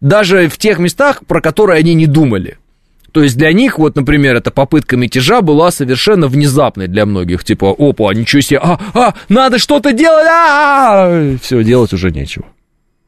Даже 0.00 0.48
в 0.48 0.56
тех 0.56 0.78
местах, 0.78 1.26
про 1.26 1.40
которые 1.40 1.80
они 1.80 1.94
не 1.94 2.06
думали. 2.06 2.58
То 3.16 3.22
есть 3.22 3.38
для 3.38 3.50
них, 3.54 3.78
вот, 3.78 3.96
например, 3.96 4.36
эта 4.36 4.50
попытка 4.50 4.98
мятежа 4.98 5.40
была 5.40 5.70
совершенно 5.70 6.26
внезапной 6.28 6.86
для 6.86 7.06
многих. 7.06 7.44
Типа, 7.44 7.74
опа, 7.78 8.12
ничего 8.12 8.42
себе, 8.42 8.58
а, 8.62 8.78
а, 8.92 9.14
надо 9.30 9.58
что-то 9.58 9.94
делать, 9.94 10.26
а, 10.28 11.36
все, 11.40 11.64
делать 11.64 11.94
уже 11.94 12.10
нечего. 12.10 12.44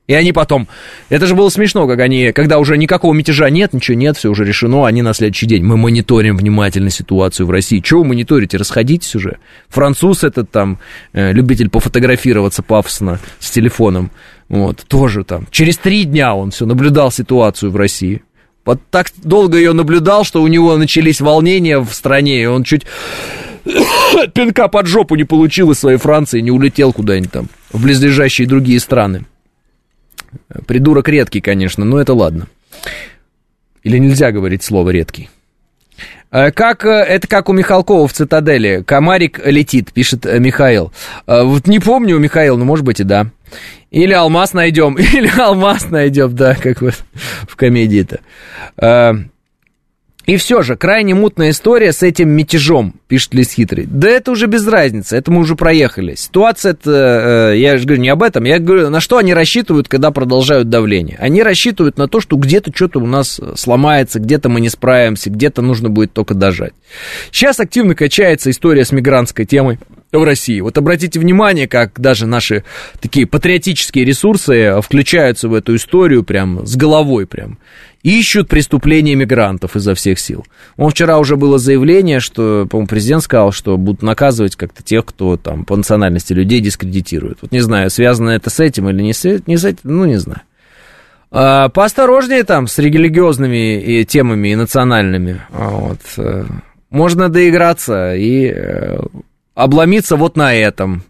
И 0.06 0.14
они 0.14 0.32
потом, 0.32 0.66
это 1.10 1.26
же 1.26 1.34
было 1.34 1.50
смешно, 1.50 1.86
как 1.86 2.00
они, 2.00 2.32
когда 2.32 2.56
уже 2.56 2.78
никакого 2.78 3.12
мятежа 3.12 3.50
нет, 3.50 3.74
ничего 3.74 3.98
нет, 3.98 4.16
все 4.16 4.30
уже 4.30 4.46
решено, 4.46 4.86
они 4.86 5.02
на 5.02 5.12
следующий 5.12 5.44
день, 5.44 5.62
мы 5.62 5.76
мониторим 5.76 6.38
внимательно 6.38 6.88
ситуацию 6.88 7.46
в 7.46 7.50
России. 7.50 7.80
Чего 7.80 8.00
вы 8.00 8.06
мониторите, 8.06 8.56
расходитесь 8.56 9.14
уже. 9.14 9.36
Француз 9.68 10.24
этот 10.24 10.50
там, 10.50 10.78
э, 11.12 11.32
любитель 11.32 11.68
пофотографироваться 11.68 12.62
пафосно 12.62 13.20
с 13.40 13.50
телефоном, 13.50 14.10
вот, 14.48 14.86
тоже 14.88 15.24
там. 15.24 15.46
Через 15.50 15.76
три 15.76 16.04
дня 16.04 16.34
он 16.34 16.50
все 16.50 16.64
наблюдал 16.64 17.12
ситуацию 17.12 17.70
в 17.70 17.76
России. 17.76 18.22
Вот 18.68 18.80
так 18.90 19.06
долго 19.16 19.56
ее 19.56 19.72
наблюдал, 19.72 20.24
что 20.24 20.42
у 20.42 20.46
него 20.46 20.76
начались 20.76 21.22
волнения 21.22 21.78
в 21.78 21.90
стране, 21.90 22.42
и 22.42 22.44
он 22.44 22.64
чуть 22.64 22.84
пинка 24.34 24.68
под 24.68 24.86
жопу 24.86 25.14
не 25.14 25.24
получил 25.24 25.70
из 25.70 25.78
своей 25.78 25.96
Франции, 25.96 26.40
не 26.40 26.50
улетел 26.50 26.92
куда-нибудь 26.92 27.32
там, 27.32 27.48
в 27.72 27.82
близлежащие 27.82 28.46
другие 28.46 28.78
страны. 28.78 29.24
Придурок 30.66 31.08
редкий, 31.08 31.40
конечно, 31.40 31.86
но 31.86 31.98
это 31.98 32.12
ладно. 32.12 32.46
Или 33.84 33.96
нельзя 33.96 34.32
говорить 34.32 34.62
слово 34.62 34.90
редкий. 34.90 35.30
Э, 36.30 36.50
как, 36.50 36.84
э, 36.84 36.90
это 36.90 37.26
как 37.26 37.48
у 37.48 37.54
Михалкова 37.54 38.06
в 38.06 38.12
«Цитадели». 38.12 38.82
Комарик 38.86 39.40
летит, 39.46 39.92
пишет 39.94 40.26
э, 40.26 40.38
Михаил. 40.38 40.92
Вот 41.26 41.66
не 41.66 41.78
помню, 41.78 42.18
Михаил, 42.18 42.58
но 42.58 42.66
может 42.66 42.84
быть 42.84 43.00
и 43.00 43.04
да. 43.04 43.28
Или 43.90 44.12
алмаз 44.12 44.52
найдем, 44.52 44.94
или 44.98 45.30
алмаз 45.40 45.90
найдем, 45.90 46.34
да, 46.34 46.54
как 46.54 46.82
вот 46.82 46.94
в 47.48 47.56
комедии-то. 47.56 48.20
И 50.28 50.36
все 50.36 50.60
же, 50.60 50.76
крайне 50.76 51.14
мутная 51.14 51.48
история 51.48 51.90
с 51.90 52.02
этим 52.02 52.28
мятежом, 52.28 52.92
пишет 53.08 53.32
Лис 53.32 53.52
Хитрый. 53.52 53.86
Да 53.86 54.10
это 54.10 54.30
уже 54.30 54.46
без 54.46 54.68
разницы, 54.68 55.16
это 55.16 55.30
мы 55.30 55.40
уже 55.40 55.56
проехали. 55.56 56.16
Ситуация, 56.16 56.72
это, 56.72 57.52
э, 57.54 57.58
я 57.58 57.78
же 57.78 57.86
говорю 57.86 58.02
не 58.02 58.10
об 58.10 58.22
этом, 58.22 58.44
я 58.44 58.58
говорю, 58.58 58.90
на 58.90 59.00
что 59.00 59.16
они 59.16 59.32
рассчитывают, 59.32 59.88
когда 59.88 60.10
продолжают 60.10 60.68
давление. 60.68 61.16
Они 61.18 61.42
рассчитывают 61.42 61.96
на 61.96 62.08
то, 62.08 62.20
что 62.20 62.36
где-то 62.36 62.72
что-то 62.74 62.98
у 62.98 63.06
нас 63.06 63.40
сломается, 63.56 64.20
где-то 64.20 64.50
мы 64.50 64.60
не 64.60 64.68
справимся, 64.68 65.30
где-то 65.30 65.62
нужно 65.62 65.88
будет 65.88 66.12
только 66.12 66.34
дожать. 66.34 66.74
Сейчас 67.32 67.58
активно 67.58 67.94
качается 67.94 68.50
история 68.50 68.84
с 68.84 68.92
мигрантской 68.92 69.46
темой 69.46 69.78
в 70.12 70.22
России. 70.22 70.60
Вот 70.60 70.76
обратите 70.76 71.18
внимание, 71.18 71.68
как 71.68 71.98
даже 71.98 72.26
наши 72.26 72.64
такие 73.00 73.26
патриотические 73.26 74.04
ресурсы 74.04 74.78
включаются 74.82 75.48
в 75.48 75.54
эту 75.54 75.76
историю 75.76 76.22
прям 76.22 76.66
с 76.66 76.76
головой 76.76 77.26
прям 77.26 77.58
ищут 78.02 78.48
преступления 78.48 79.14
мигрантов 79.14 79.76
изо 79.76 79.94
всех 79.94 80.18
сил. 80.18 80.46
Он 80.76 80.90
вчера 80.90 81.18
уже 81.18 81.36
было 81.36 81.58
заявление, 81.58 82.20
что, 82.20 82.66
по-моему, 82.70 82.88
президент 82.88 83.22
сказал, 83.22 83.52
что 83.52 83.76
будут 83.76 84.02
наказывать 84.02 84.56
как-то 84.56 84.82
тех, 84.82 85.04
кто 85.04 85.36
там 85.36 85.64
по 85.64 85.76
национальности 85.76 86.32
людей 86.32 86.60
дискредитирует. 86.60 87.38
Вот 87.42 87.52
не 87.52 87.60
знаю, 87.60 87.90
связано 87.90 88.30
это 88.30 88.50
с 88.50 88.60
этим 88.60 88.88
или 88.88 89.02
не 89.02 89.12
с, 89.12 89.24
не 89.46 89.56
с 89.56 89.64
этим, 89.64 89.80
ну 89.84 90.04
не 90.04 90.16
знаю. 90.16 90.42
А, 91.30 91.68
поосторожнее 91.68 92.44
там 92.44 92.66
с 92.66 92.78
религиозными 92.78 93.80
и 93.80 94.04
темами 94.04 94.48
и 94.48 94.56
национальными. 94.56 95.42
А 95.50 95.68
вот. 95.68 96.00
Э, 96.16 96.44
можно 96.90 97.28
доиграться 97.28 98.14
и 98.14 98.46
э, 98.46 98.98
обломиться 99.54 100.16
вот 100.16 100.36
на 100.36 100.54
этом. 100.54 101.02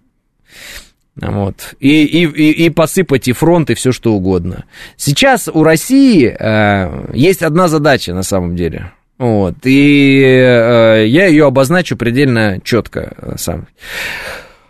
Вот. 1.20 1.74
И, 1.81 2.05
и, 2.05 2.24
и, 2.27 2.66
и 2.66 2.70
посыпать 2.70 3.28
и 3.28 3.32
фронт, 3.32 3.70
и 3.70 3.74
все 3.74 3.93
что 3.93 4.12
угодно. 4.12 4.65
Сейчас 4.97 5.49
у 5.49 5.62
России 5.62 6.27
э, 6.28 7.11
есть 7.12 7.43
одна 7.43 7.69
задача 7.69 8.15
на 8.15 8.23
самом 8.23 8.57
деле. 8.57 8.93
Вот. 9.19 9.55
И 9.65 10.23
э, 10.23 11.05
я 11.07 11.27
ее 11.27 11.47
обозначу 11.47 11.97
предельно 11.97 12.61
четко 12.62 13.15
э, 13.16 13.35
сам. 13.36 13.66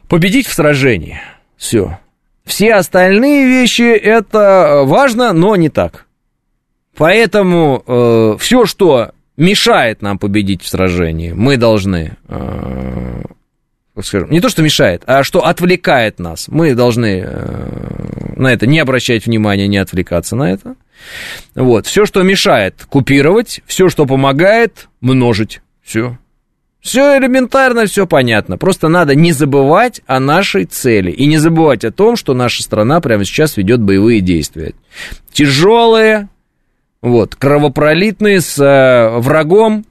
Победить 0.08 0.46
в 0.46 0.54
сражении. 0.54 1.20
Все. 1.56 1.98
Все 2.44 2.74
остальные 2.74 3.46
вещи 3.46 3.82
это 3.82 4.82
важно, 4.84 5.34
но 5.34 5.54
не 5.56 5.68
так. 5.68 6.06
Поэтому 6.96 7.82
э, 7.86 8.36
все, 8.40 8.64
что 8.64 9.10
мешает 9.36 10.00
нам 10.00 10.18
победить 10.18 10.62
в 10.62 10.68
сражении, 10.68 11.32
мы 11.32 11.58
должны 11.58 12.16
э, 12.26 13.22
скажем, 14.02 14.30
не 14.30 14.40
то, 14.40 14.48
что 14.48 14.62
мешает, 14.62 15.02
а 15.06 15.22
что 15.24 15.46
отвлекает 15.46 16.18
нас. 16.18 16.48
Мы 16.48 16.74
должны 16.74 17.24
э, 17.26 18.32
на 18.36 18.52
это 18.52 18.66
не 18.66 18.78
обращать 18.78 19.26
внимания, 19.26 19.66
не 19.66 19.78
отвлекаться 19.78 20.36
на 20.36 20.52
это. 20.52 20.76
Вот, 21.54 21.86
все, 21.86 22.06
что 22.06 22.22
мешает, 22.22 22.86
купировать, 22.88 23.60
все, 23.66 23.88
что 23.88 24.06
помогает, 24.06 24.88
множить. 25.00 25.60
Все. 25.82 26.18
Все 26.80 27.18
элементарно, 27.18 27.86
все 27.86 28.06
понятно. 28.06 28.56
Просто 28.56 28.88
надо 28.88 29.14
не 29.14 29.32
забывать 29.32 30.00
о 30.06 30.20
нашей 30.20 30.64
цели 30.64 31.10
и 31.10 31.26
не 31.26 31.38
забывать 31.38 31.84
о 31.84 31.90
том, 31.90 32.16
что 32.16 32.34
наша 32.34 32.62
страна 32.62 33.00
прямо 33.00 33.24
сейчас 33.24 33.56
ведет 33.56 33.80
боевые 33.80 34.20
действия. 34.20 34.74
Тяжелые, 35.32 36.28
вот, 37.02 37.34
кровопролитные, 37.34 38.40
с 38.40 38.58
э, 38.58 39.18
врагом, 39.18 39.84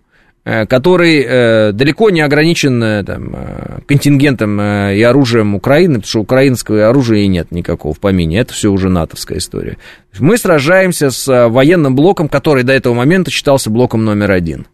который 0.70 1.26
э, 1.28 1.72
далеко 1.74 2.10
не 2.10 2.22
ограничен 2.22 2.82
э, 2.82 3.04
там, 3.04 3.36
контингентом 3.86 4.62
и 4.62 5.02
оружием 5.02 5.56
Украины, 5.56 5.96
потому 5.96 6.08
что 6.08 6.20
украинского 6.22 6.88
оружия 6.88 7.20
и 7.20 7.28
нет 7.28 7.52
никакого 7.52 7.94
в 7.94 8.00
помине, 8.00 8.40
это 8.40 8.54
все 8.54 8.72
уже 8.72 8.90
натовская 8.90 9.40
история. 9.40 9.78
Мы 10.20 10.38
сражаемся 10.38 11.12
с 11.12 11.50
военным 11.50 11.96
блоком, 11.96 12.30
который 12.30 12.64
до 12.64 12.74
этого 12.74 12.94
момента 12.94 13.30
считался 13.30 13.70
блоком 13.70 14.06
номер 14.06 14.32
один. 14.32 14.68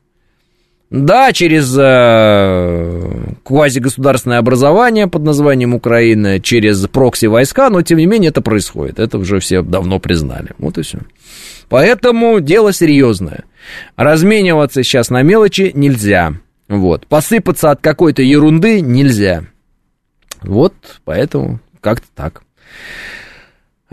Да, 0.94 1.34
через 1.34 1.76
э, 1.76 3.34
квазигосударственное 3.44 4.38
образование 4.38 5.08
под 5.08 5.24
названием 5.24 5.74
Украина, 5.74 6.40
через 6.40 6.88
прокси-войска, 6.88 7.72
но 7.72 7.82
тем 7.82 7.98
не 7.98 8.06
менее 8.06 8.30
это 8.30 8.42
происходит. 8.42 9.00
Это 9.00 9.18
уже 9.18 9.40
все 9.40 9.64
давно 9.64 9.98
признали. 9.98 10.50
Вот 10.60 10.78
и 10.78 10.84
все. 10.84 11.00
Поэтому 11.70 12.40
дело 12.40 12.74
серьезное. 12.74 13.44
Размениваться 13.96 14.84
сейчас 14.84 15.10
на 15.10 15.22
мелочи 15.22 15.72
нельзя. 15.74 16.34
Вот. 16.68 17.08
Посыпаться 17.08 17.72
от 17.72 17.82
какой-то 17.82 18.22
ерунды 18.22 18.82
нельзя. 18.82 19.46
Вот, 20.42 20.74
поэтому 21.06 21.60
как-то 21.82 22.08
так. 22.16 22.44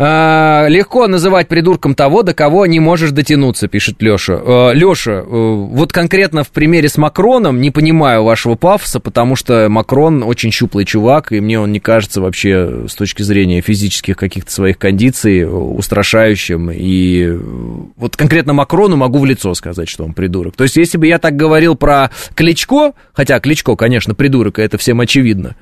А, 0.02 0.66
легко 0.68 1.06
называть 1.08 1.46
придурком 1.46 1.94
того, 1.94 2.22
до 2.22 2.32
кого 2.32 2.64
не 2.64 2.80
можешь 2.80 3.10
дотянуться, 3.10 3.68
пишет 3.68 4.00
Леша. 4.00 4.40
А, 4.42 4.70
Леша, 4.72 5.12
э, 5.12 5.22
вот 5.26 5.92
конкретно 5.92 6.42
в 6.42 6.48
примере 6.48 6.88
с 6.88 6.96
Макроном 6.96 7.60
не 7.60 7.70
понимаю 7.70 8.24
вашего 8.24 8.54
пафоса, 8.54 8.98
потому 8.98 9.36
что 9.36 9.68
Макрон 9.68 10.22
очень 10.22 10.52
щуплый 10.52 10.86
чувак, 10.86 11.32
и 11.32 11.40
мне 11.40 11.60
он 11.60 11.72
не 11.72 11.80
кажется 11.80 12.22
вообще 12.22 12.86
с 12.88 12.94
точки 12.94 13.20
зрения 13.20 13.60
физических 13.60 14.16
каких-то 14.16 14.50
своих 14.50 14.78
кондиций 14.78 15.46
устрашающим. 15.46 16.70
И 16.70 17.36
вот 17.96 18.16
конкретно 18.16 18.54
Макрону 18.54 18.96
могу 18.96 19.18
в 19.18 19.26
лицо 19.26 19.52
сказать, 19.52 19.90
что 19.90 20.04
он 20.04 20.14
придурок. 20.14 20.56
То 20.56 20.64
есть, 20.64 20.78
если 20.78 20.96
бы 20.96 21.08
я 21.08 21.18
так 21.18 21.36
говорил 21.36 21.74
про 21.74 22.10
Кличко, 22.34 22.94
хотя 23.12 23.38
Кличко, 23.38 23.76
конечно, 23.76 24.14
придурок, 24.14 24.60
и 24.60 24.62
это 24.62 24.78
всем 24.78 24.98
очевидно, 25.02 25.56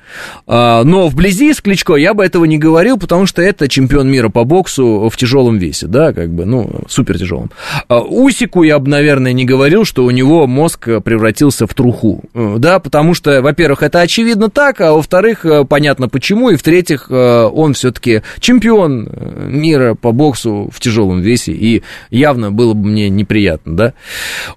а, 0.47 0.85
но 0.85 1.09
вблизи 1.09 1.53
с 1.53 1.59
Кличко 1.59 1.95
я 1.95 2.13
бы 2.13 2.23
этого 2.23 2.45
не 2.45 2.57
говорил, 2.57 2.97
потому 2.97 3.25
что 3.25 3.41
это 3.41 3.67
чемпион 3.67 4.09
мира 4.09 4.28
по 4.29 4.43
боксу 4.43 5.09
в 5.09 5.17
тяжелом 5.17 5.57
весе, 5.57 5.87
да, 5.87 6.13
как 6.13 6.29
бы, 6.29 6.45
ну, 6.45 6.81
супер 6.87 7.17
тяжелом. 7.17 7.51
А 7.87 7.99
Усику 8.01 8.63
я 8.63 8.79
бы, 8.79 8.89
наверное, 8.89 9.33
не 9.33 9.45
говорил, 9.45 9.85
что 9.85 10.05
у 10.05 10.11
него 10.11 10.47
мозг 10.47 10.87
превратился 11.03 11.67
в 11.67 11.73
труху, 11.73 12.23
э, 12.33 12.55
да, 12.57 12.79
потому 12.79 13.13
что, 13.13 13.41
во-первых, 13.41 13.83
это 13.83 14.01
очевидно 14.01 14.49
так, 14.49 14.81
а 14.81 14.93
во-вторых, 14.93 15.45
э, 15.45 15.65
понятно 15.65 16.09
почему, 16.09 16.49
и 16.49 16.55
в-третьих, 16.55 17.07
э, 17.09 17.43
он 17.43 17.73
все-таки 17.73 18.21
чемпион 18.39 19.09
мира 19.47 19.95
по 19.95 20.11
боксу 20.11 20.69
в 20.71 20.79
тяжелом 20.79 21.21
весе, 21.21 21.53
и 21.53 21.83
явно 22.09 22.51
было 22.51 22.73
бы 22.73 22.87
мне 22.87 23.09
неприятно, 23.09 23.75
да, 23.75 23.93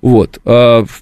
вот. 0.01 0.41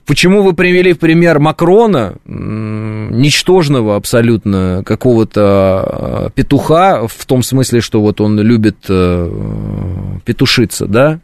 Почему 0.07 0.43
вы 0.43 0.53
привели 0.53 0.93
в 0.93 0.99
пример 0.99 1.39
Макрона, 1.39 2.15
ничтожного 2.27 3.97
абсолютно 3.97 4.83
какого-то 4.85 6.33
петуха, 6.35 7.07
в 7.07 7.27
том 7.27 7.43
смысле, 7.43 7.81
что 7.81 8.01
вот 8.01 8.21
он 8.21 8.39
любит 8.41 8.60
любит 8.61 8.77
э, 8.89 10.19
петушиться, 10.25 10.87
да? 10.87 11.21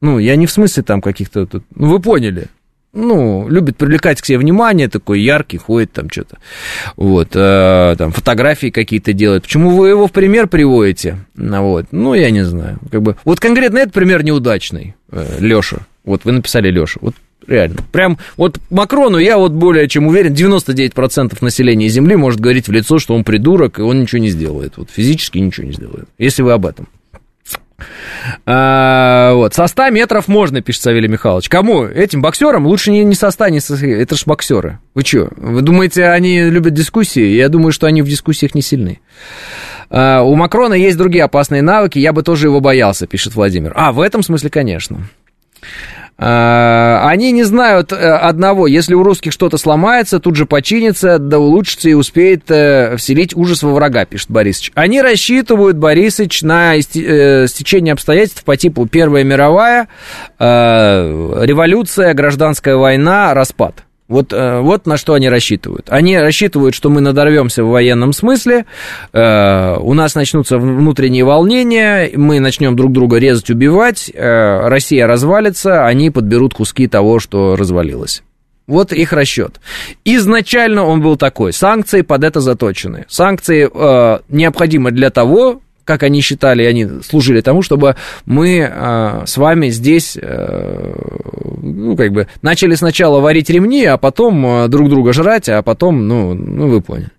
Ну, 0.00 0.18
я 0.18 0.36
не 0.36 0.46
в 0.46 0.50
смысле 0.50 0.82
там 0.82 1.00
каких-то... 1.00 1.48
Ну, 1.74 1.88
вы 1.88 1.98
поняли. 1.98 2.48
Ну, 2.92 3.48
любит 3.48 3.76
привлекать 3.76 4.20
к 4.20 4.26
себе 4.26 4.38
внимание, 4.38 4.88
такой 4.88 5.20
яркий, 5.20 5.56
ходит 5.56 5.92
там 5.92 6.08
что-то. 6.10 6.38
Вот, 6.96 7.30
э, 7.34 7.94
там 7.98 8.12
фотографии 8.12 8.70
какие-то 8.70 9.12
делает. 9.12 9.44
Почему 9.44 9.70
вы 9.70 9.88
его 9.88 10.06
в 10.06 10.12
пример 10.12 10.46
приводите? 10.46 11.18
Ну, 11.34 11.62
вот, 11.62 11.86
ну, 11.90 12.14
я 12.14 12.30
не 12.30 12.44
знаю. 12.44 12.78
Как 12.92 13.02
бы, 13.02 13.16
вот 13.24 13.40
конкретно 13.40 13.78
этот 13.78 13.94
пример 13.94 14.22
неудачный, 14.22 14.94
э, 15.10 15.38
Леша. 15.40 15.78
Вот 16.04 16.24
вы 16.24 16.32
написали 16.32 16.70
Леша. 16.70 16.98
Вот 17.00 17.16
реально. 17.46 17.76
Прям 17.92 18.18
вот 18.36 18.58
Макрону 18.70 19.18
я 19.18 19.38
вот 19.38 19.52
более 19.52 19.88
чем 19.88 20.06
уверен, 20.06 20.32
99% 20.32 21.36
населения 21.40 21.88
Земли 21.88 22.16
может 22.16 22.40
говорить 22.40 22.68
в 22.68 22.72
лицо, 22.72 22.98
что 22.98 23.14
он 23.14 23.24
придурок, 23.24 23.78
и 23.78 23.82
он 23.82 24.00
ничего 24.00 24.20
не 24.20 24.30
сделает. 24.30 24.74
Вот 24.76 24.90
физически 24.90 25.38
ничего 25.38 25.66
не 25.66 25.72
сделает. 25.72 26.08
Если 26.18 26.42
вы 26.42 26.52
об 26.52 26.66
этом. 26.66 26.88
А, 28.46 29.34
вот, 29.34 29.54
со 29.54 29.66
100 29.66 29.90
метров 29.90 30.28
можно, 30.28 30.62
пишет 30.62 30.82
Савелий 30.82 31.08
Михайлович. 31.08 31.48
Кому? 31.48 31.84
Этим 31.84 32.22
боксерам? 32.22 32.66
Лучше 32.66 32.90
не, 32.90 33.04
не 33.04 33.14
со 33.14 33.30
100, 33.30 33.48
не 33.48 33.60
со... 33.60 33.74
Это 33.74 34.16
ж 34.16 34.22
боксеры. 34.26 34.78
Вы 34.94 35.02
что? 35.02 35.28
Вы 35.36 35.62
думаете, 35.62 36.06
они 36.06 36.40
любят 36.42 36.74
дискуссии? 36.74 37.34
Я 37.34 37.48
думаю, 37.48 37.72
что 37.72 37.86
они 37.86 38.02
в 38.02 38.08
дискуссиях 38.08 38.54
не 38.54 38.62
сильны. 38.62 39.00
А, 39.90 40.22
у 40.22 40.34
Макрона 40.34 40.74
есть 40.74 40.96
другие 40.96 41.24
опасные 41.24 41.62
навыки, 41.62 41.98
я 41.98 42.12
бы 42.12 42.22
тоже 42.22 42.46
его 42.46 42.60
боялся, 42.60 43.06
пишет 43.06 43.34
Владимир. 43.34 43.72
А, 43.76 43.92
в 43.92 44.00
этом 44.00 44.22
смысле, 44.22 44.50
конечно. 44.50 45.08
А, 46.16 47.08
они 47.08 47.32
не 47.32 47.42
знают 47.42 47.92
э, 47.92 47.96
одного, 47.96 48.68
если 48.68 48.94
у 48.94 49.02
русских 49.02 49.32
что-то 49.32 49.58
сломается, 49.58 50.20
тут 50.20 50.36
же 50.36 50.46
починится, 50.46 51.18
да 51.18 51.40
улучшится 51.40 51.88
и 51.88 51.94
успеет 51.94 52.44
э, 52.50 52.96
вселить 52.96 53.36
ужас 53.36 53.64
во 53.64 53.72
врага, 53.72 54.04
пишет 54.04 54.30
Борисович. 54.30 54.70
Они 54.74 55.02
рассчитывают, 55.02 55.76
Борисович, 55.76 56.42
на 56.42 56.76
э, 56.76 57.46
стечение 57.48 57.92
обстоятельств 57.92 58.44
по 58.44 58.56
типу 58.56 58.86
Первая 58.86 59.24
мировая, 59.24 59.88
революция, 60.38 62.14
гражданская 62.14 62.76
война, 62.76 63.34
распад. 63.34 63.83
Вот, 64.06 64.34
э, 64.34 64.60
вот 64.60 64.86
на 64.86 64.98
что 64.98 65.14
они 65.14 65.30
рассчитывают. 65.30 65.86
Они 65.88 66.18
рассчитывают, 66.18 66.74
что 66.74 66.90
мы 66.90 67.00
надорвемся 67.00 67.64
в 67.64 67.68
военном 67.68 68.12
смысле, 68.12 68.66
э, 69.12 69.76
у 69.80 69.94
нас 69.94 70.14
начнутся 70.14 70.58
внутренние 70.58 71.24
волнения, 71.24 72.10
мы 72.14 72.38
начнем 72.38 72.76
друг 72.76 72.92
друга 72.92 73.16
резать, 73.16 73.48
убивать, 73.48 74.10
э, 74.12 74.68
Россия 74.68 75.06
развалится, 75.06 75.86
они 75.86 76.10
подберут 76.10 76.52
куски 76.52 76.86
того, 76.86 77.18
что 77.18 77.56
развалилось. 77.56 78.22
Вот 78.66 78.92
их 78.92 79.12
расчет. 79.12 79.60
Изначально 80.04 80.84
он 80.84 81.02
был 81.02 81.16
такой. 81.16 81.52
Санкции 81.52 82.00
под 82.00 82.24
это 82.24 82.40
заточены. 82.40 83.04
Санкции 83.08 83.68
э, 83.72 84.18
необходимы 84.28 84.90
для 84.90 85.10
того, 85.10 85.60
как 85.84 86.02
они 86.02 86.20
считали, 86.20 86.64
они 86.64 86.86
служили 87.06 87.40
тому, 87.40 87.62
чтобы 87.62 87.96
мы 88.26 88.58
э, 88.58 89.22
с 89.26 89.36
вами 89.36 89.68
здесь, 89.68 90.16
э, 90.20 90.94
ну, 91.62 91.96
как 91.96 92.12
бы, 92.12 92.26
начали 92.42 92.74
сначала 92.74 93.20
варить 93.20 93.50
ремни, 93.50 93.84
а 93.84 93.96
потом 93.96 94.44
э, 94.46 94.68
друг 94.68 94.88
друга 94.88 95.12
жрать, 95.12 95.48
а 95.48 95.62
потом, 95.62 96.08
ну, 96.08 96.34
ну, 96.34 96.68
вы 96.68 96.80
поняли. 96.80 97.10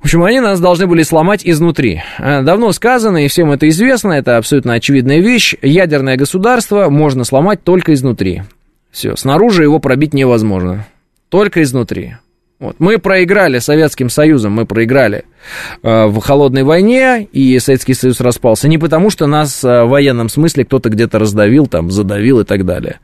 В 0.00 0.06
общем, 0.06 0.22
они 0.22 0.40
нас 0.40 0.60
должны 0.60 0.86
были 0.86 1.02
сломать 1.02 1.42
изнутри. 1.44 2.02
Э, 2.18 2.42
давно 2.42 2.72
сказано, 2.72 3.24
и 3.24 3.28
всем 3.28 3.52
это 3.52 3.68
известно, 3.68 4.12
это 4.12 4.36
абсолютно 4.36 4.74
очевидная 4.74 5.20
вещь. 5.20 5.54
Ядерное 5.62 6.16
государство 6.16 6.90
можно 6.90 7.24
сломать 7.24 7.62
только 7.62 7.94
изнутри. 7.94 8.42
Все, 8.90 9.16
снаружи 9.16 9.62
его 9.62 9.78
пробить 9.78 10.12
невозможно. 10.12 10.86
Только 11.28 11.62
изнутри. 11.62 12.16
Вот. 12.64 12.76
Мы 12.78 12.96
проиграли 12.96 13.58
Советским 13.58 14.08
Союзом, 14.08 14.52
мы 14.52 14.64
проиграли 14.64 15.24
э, 15.82 16.06
в 16.06 16.18
холодной 16.20 16.62
войне, 16.62 17.28
и 17.30 17.58
Советский 17.58 17.92
Союз 17.92 18.20
распался 18.20 18.68
не 18.68 18.78
потому, 18.78 19.10
что 19.10 19.26
нас 19.26 19.62
э, 19.62 19.84
в 19.84 19.88
военном 19.88 20.30
смысле 20.30 20.64
кто-то 20.64 20.88
где-то 20.88 21.18
раздавил, 21.18 21.66
там, 21.66 21.90
задавил 21.90 22.40
и 22.40 22.44
так 22.44 22.64
далее. 22.64 23.00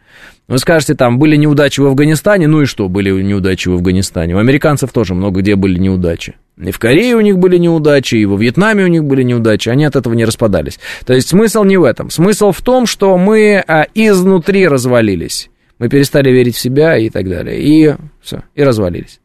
Вы 0.48 0.56
скажете, 0.56 0.94
там, 0.94 1.18
были 1.18 1.36
неудачи 1.36 1.78
в 1.78 1.84
Афганистане, 1.84 2.46
ну 2.46 2.62
и 2.62 2.64
что, 2.64 2.88
были 2.88 3.10
неудачи 3.10 3.68
в 3.68 3.74
Афганистане? 3.74 4.34
У 4.34 4.38
американцев 4.38 4.92
тоже 4.92 5.14
много 5.14 5.42
где 5.42 5.56
были 5.56 5.78
неудачи. 5.78 6.36
И 6.56 6.70
в 6.70 6.78
Корее 6.78 7.16
у 7.16 7.20
них 7.20 7.36
были 7.36 7.58
неудачи, 7.58 8.14
и 8.14 8.24
во 8.24 8.38
Вьетнаме 8.38 8.84
у 8.84 8.88
них 8.88 9.04
были 9.04 9.22
неудачи, 9.22 9.68
они 9.68 9.84
от 9.84 9.94
этого 9.94 10.14
не 10.14 10.24
распадались. 10.24 10.80
То 11.04 11.12
есть 11.12 11.28
смысл 11.28 11.64
не 11.64 11.76
в 11.76 11.84
этом. 11.84 12.08
Смысл 12.08 12.52
в 12.52 12.62
том, 12.62 12.86
что 12.86 13.18
мы 13.18 13.62
э, 13.66 13.84
изнутри 13.94 14.66
развалились. 14.66 15.50
Мы 15.78 15.90
перестали 15.90 16.30
верить 16.30 16.56
в 16.56 16.60
себя 16.60 16.96
и 16.96 17.10
так 17.10 17.28
далее. 17.28 17.60
И 17.60 17.94
все, 18.22 18.42
и 18.54 18.62
развалились. 18.62 19.19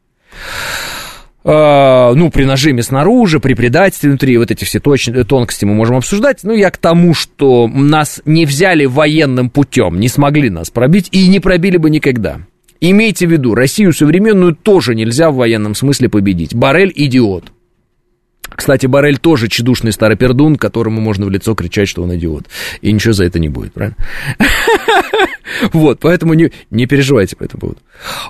Uh, 1.44 2.12
ну, 2.14 2.28
при 2.32 2.42
нажиме 2.42 2.82
снаружи, 2.82 3.38
при 3.38 3.54
предательстве 3.54 4.10
внутри, 4.10 4.36
вот 4.36 4.50
эти 4.50 4.64
все 4.64 4.80
точ- 4.80 5.22
тонкости 5.22 5.64
мы 5.64 5.74
можем 5.74 5.94
обсуждать. 5.94 6.40
Ну, 6.42 6.52
я 6.52 6.72
к 6.72 6.76
тому, 6.76 7.14
что 7.14 7.68
нас 7.68 8.20
не 8.24 8.46
взяли 8.46 8.84
военным 8.84 9.48
путем, 9.48 10.00
не 10.00 10.08
смогли 10.08 10.50
нас 10.50 10.70
пробить 10.70 11.08
и 11.12 11.28
не 11.28 11.38
пробили 11.38 11.76
бы 11.76 11.88
никогда. 11.88 12.40
Имейте 12.80 13.28
в 13.28 13.30
виду, 13.30 13.54
Россию 13.54 13.92
современную 13.92 14.56
тоже 14.56 14.96
нельзя 14.96 15.30
в 15.30 15.36
военном 15.36 15.76
смысле 15.76 16.08
победить. 16.08 16.52
Барель 16.52 16.92
идиот. 16.92 17.52
Кстати, 18.48 18.86
Барель 18.86 19.18
тоже 19.18 19.48
чедушный 19.48 19.92
старый 19.92 20.16
пердун, 20.16 20.56
которому 20.56 21.00
можно 21.00 21.26
в 21.26 21.30
лицо 21.30 21.54
кричать, 21.54 21.88
что 21.88 22.02
он 22.02 22.14
идиот. 22.16 22.46
И 22.80 22.90
ничего 22.90 23.12
за 23.12 23.24
это 23.24 23.38
не 23.38 23.48
будет, 23.48 23.72
правильно? 23.72 23.96
Вот, 25.72 26.00
поэтому 26.00 26.34
не, 26.34 26.50
не 26.70 26.86
переживайте 26.86 27.36
по 27.36 27.44
этому 27.44 27.60
поводу. 27.60 27.78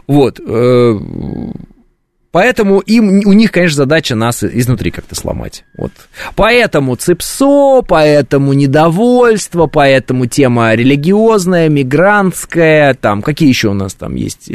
Вот. 0.06 0.38
Поэтому 2.36 2.80
им, 2.80 3.22
у 3.24 3.32
них, 3.32 3.50
конечно, 3.50 3.76
задача 3.76 4.14
нас 4.14 4.44
изнутри 4.44 4.90
как-то 4.90 5.14
сломать. 5.14 5.64
Вот. 5.74 5.90
Поэтому 6.34 6.94
ЦИПСО, 6.94 7.80
поэтому 7.80 8.52
недовольство, 8.52 9.68
поэтому 9.68 10.26
тема 10.26 10.74
религиозная, 10.74 11.70
мигрантская, 11.70 12.92
там, 12.92 13.22
какие 13.22 13.48
еще 13.48 13.68
у 13.68 13.72
нас 13.72 13.94
там 13.94 14.16
есть 14.16 14.50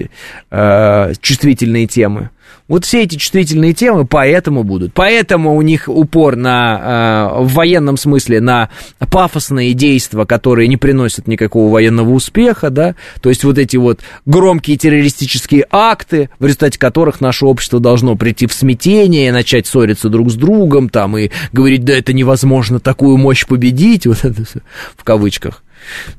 э, 0.52 1.14
чувствительные 1.22 1.88
темы. 1.88 2.30
Вот 2.72 2.85
все 2.85 3.03
эти 3.03 3.15
чувствительные 3.15 3.73
темы 3.73 4.06
поэтому 4.06 4.64
будут. 4.64 4.93
Поэтому 4.93 5.57
у 5.57 5.61
них 5.61 5.89
упор 5.89 6.38
на, 6.38 7.34
э, 7.35 7.43
в 7.43 7.52
военном 7.52 7.98
смысле 7.98 8.39
на 8.39 8.69
пафосные 8.98 9.73
действия, 9.73 10.26
которые 10.26 10.69
не 10.69 10.77
приносят 10.77 11.27
никакого 11.27 11.69
военного 11.69 12.11
успеха, 12.11 12.69
да, 12.69 12.95
то 13.22 13.27
есть 13.27 13.43
вот 13.43 13.57
эти 13.57 13.76
вот 13.76 13.99
громкие 14.26 14.77
террористические 14.77 15.65
акты, 15.69 16.30
в 16.39 16.45
результате 16.45 16.80
которых 16.80 17.19
наше 17.19 17.45
общество 17.45 17.81
должно 17.81 18.15
прийти 18.15 18.48
в 18.48 18.53
смятение, 18.53 19.34
начать 19.34 19.68
ссориться 19.68 20.07
друг 20.07 20.31
с 20.31 20.35
другом, 20.35 20.88
там, 20.88 21.18
и 21.18 21.30
говорить, 21.52 21.84
да 21.84 21.91
это 21.91 22.14
невозможно 22.14 22.80
такую 22.80 23.18
мощь 23.18 23.45
победить, 23.45 24.06
вот 24.07 24.23
это 24.23 24.45
все 24.45 24.61
в 24.95 25.03
кавычках. 25.03 25.61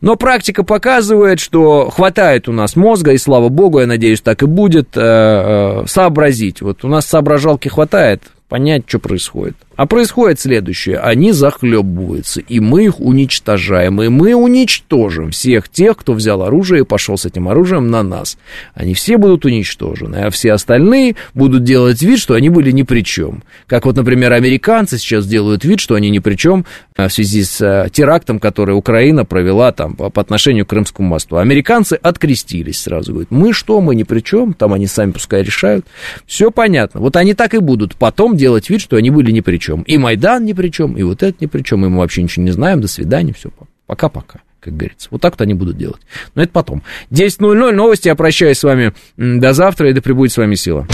Но 0.01 0.17
практика 0.17 0.65
показывает, 0.65 1.41
что 1.41 1.91
хватает 1.91 2.49
у 2.49 2.53
нас 2.53 2.77
мозга, 2.77 3.13
и 3.13 3.19
слава 3.19 3.49
богу, 3.49 3.81
я 3.81 3.87
надеюсь, 3.87 4.21
так 4.21 4.43
и 4.43 4.47
будет, 4.47 4.97
э, 4.97 5.01
э, 5.01 5.85
сообразить. 5.87 6.63
Вот 6.63 6.85
у 6.85 6.89
нас 6.89 7.07
соображалки 7.07 7.69
хватает 7.69 8.23
понять, 8.49 8.85
что 8.87 8.99
происходит. 8.99 9.57
А 9.77 9.87
происходит 9.87 10.39
следующее. 10.41 10.99
Они 10.99 11.33
захлебываются, 11.33 12.41
и 12.41 12.61
мы 12.61 12.85
их 12.85 13.01
уничтожаем. 13.01 14.03
И 14.03 14.09
мы 14.09 14.35
уничтожим 14.35 15.31
всех 15.31 15.69
тех, 15.69 15.97
кто 15.97 16.13
взял 16.13 16.43
оружие 16.43 16.83
и 16.83 16.85
пошел 16.85 17.17
с 17.17 17.25
этим 17.25 17.49
оружием 17.49 17.91
на 17.91 18.03
нас. 18.03 18.37
Они 18.75 18.95
все 18.95 19.17
будут 19.17 19.45
уничтожены, 19.45 20.17
а 20.17 20.31
все 20.31 20.53
остальные 20.53 21.17
будут 21.35 21.65
делать 21.65 22.03
вид, 22.03 22.19
что 22.19 22.35
они 22.35 22.51
были 22.51 22.71
ни 22.71 22.83
при 22.83 23.03
чем. 23.03 23.43
Как 23.67 23.87
вот, 23.87 23.97
например, 23.97 24.33
американцы 24.33 24.99
сейчас 24.99 25.27
делают 25.27 25.65
вид, 25.65 25.81
что 25.81 25.95
они 25.95 26.11
ни 26.11 26.19
при 26.19 26.35
чем 26.35 26.67
а, 26.97 27.09
в 27.09 27.13
связи 27.13 27.43
с 27.43 27.61
а, 27.61 27.89
терактом, 27.89 28.39
который 28.39 28.77
Украина 28.77 29.25
провела 29.25 29.73
там 29.73 29.95
по 29.95 30.21
отношению 30.21 30.67
к 30.67 30.71
Крымскому 30.71 31.09
мосту. 31.09 31.37
Американцы 31.37 31.95
открестились 31.95 32.81
сразу. 32.81 33.13
Говорят, 33.13 33.31
мы 33.31 33.53
что, 33.53 33.81
мы 33.81 33.95
ни 33.95 34.03
при 34.03 34.21
чем, 34.21 34.53
там 34.53 34.75
они 34.75 34.87
сами 34.87 35.13
пускай 35.13 35.43
решают. 35.43 35.87
Все 36.27 36.51
понятно. 36.51 37.01
Вот 37.01 37.17
они 37.17 37.35
так 37.35 37.55
и 37.55 37.59
будут 37.59 37.97
потом 37.97 38.37
делать 38.37 38.69
вид, 38.69 38.81
что 38.81 38.97
они 38.97 39.11
были 39.11 39.31
ни 39.31 39.41
при 39.41 39.59
чем. 39.63 39.83
И 39.83 39.97
Майдан 39.99 40.45
ни 40.45 40.53
при 40.53 40.69
чем, 40.69 40.97
и 40.97 41.03
вот 41.03 41.23
это 41.23 41.37
ни 41.41 41.47
при 41.47 41.63
чем, 41.63 41.87
и 41.87 41.89
мы 41.89 41.99
вообще 41.99 42.23
ничего 42.23 42.45
не 42.45 42.53
знаем, 42.53 42.81
до 42.81 42.89
свидания, 42.89 43.33
все, 43.33 43.51
пока-пока 43.87 44.41
как 44.61 44.77
говорится. 44.77 45.09
Вот 45.11 45.21
так 45.21 45.33
вот 45.33 45.41
они 45.41 45.55
будут 45.55 45.77
делать. 45.77 46.01
Но 46.37 46.43
это 46.43 46.53
потом. 46.53 46.83
10.00, 47.11 47.73
новости, 47.73 48.07
я 48.07 48.15
прощаюсь 48.15 48.59
с 48.59 48.63
вами 48.63 48.93
до 49.17 49.53
завтра, 49.55 49.91
и 49.91 49.93
да 49.93 50.01
пребудет 50.01 50.33
с 50.33 50.37
вами 50.37 50.55
сила. 50.55 50.87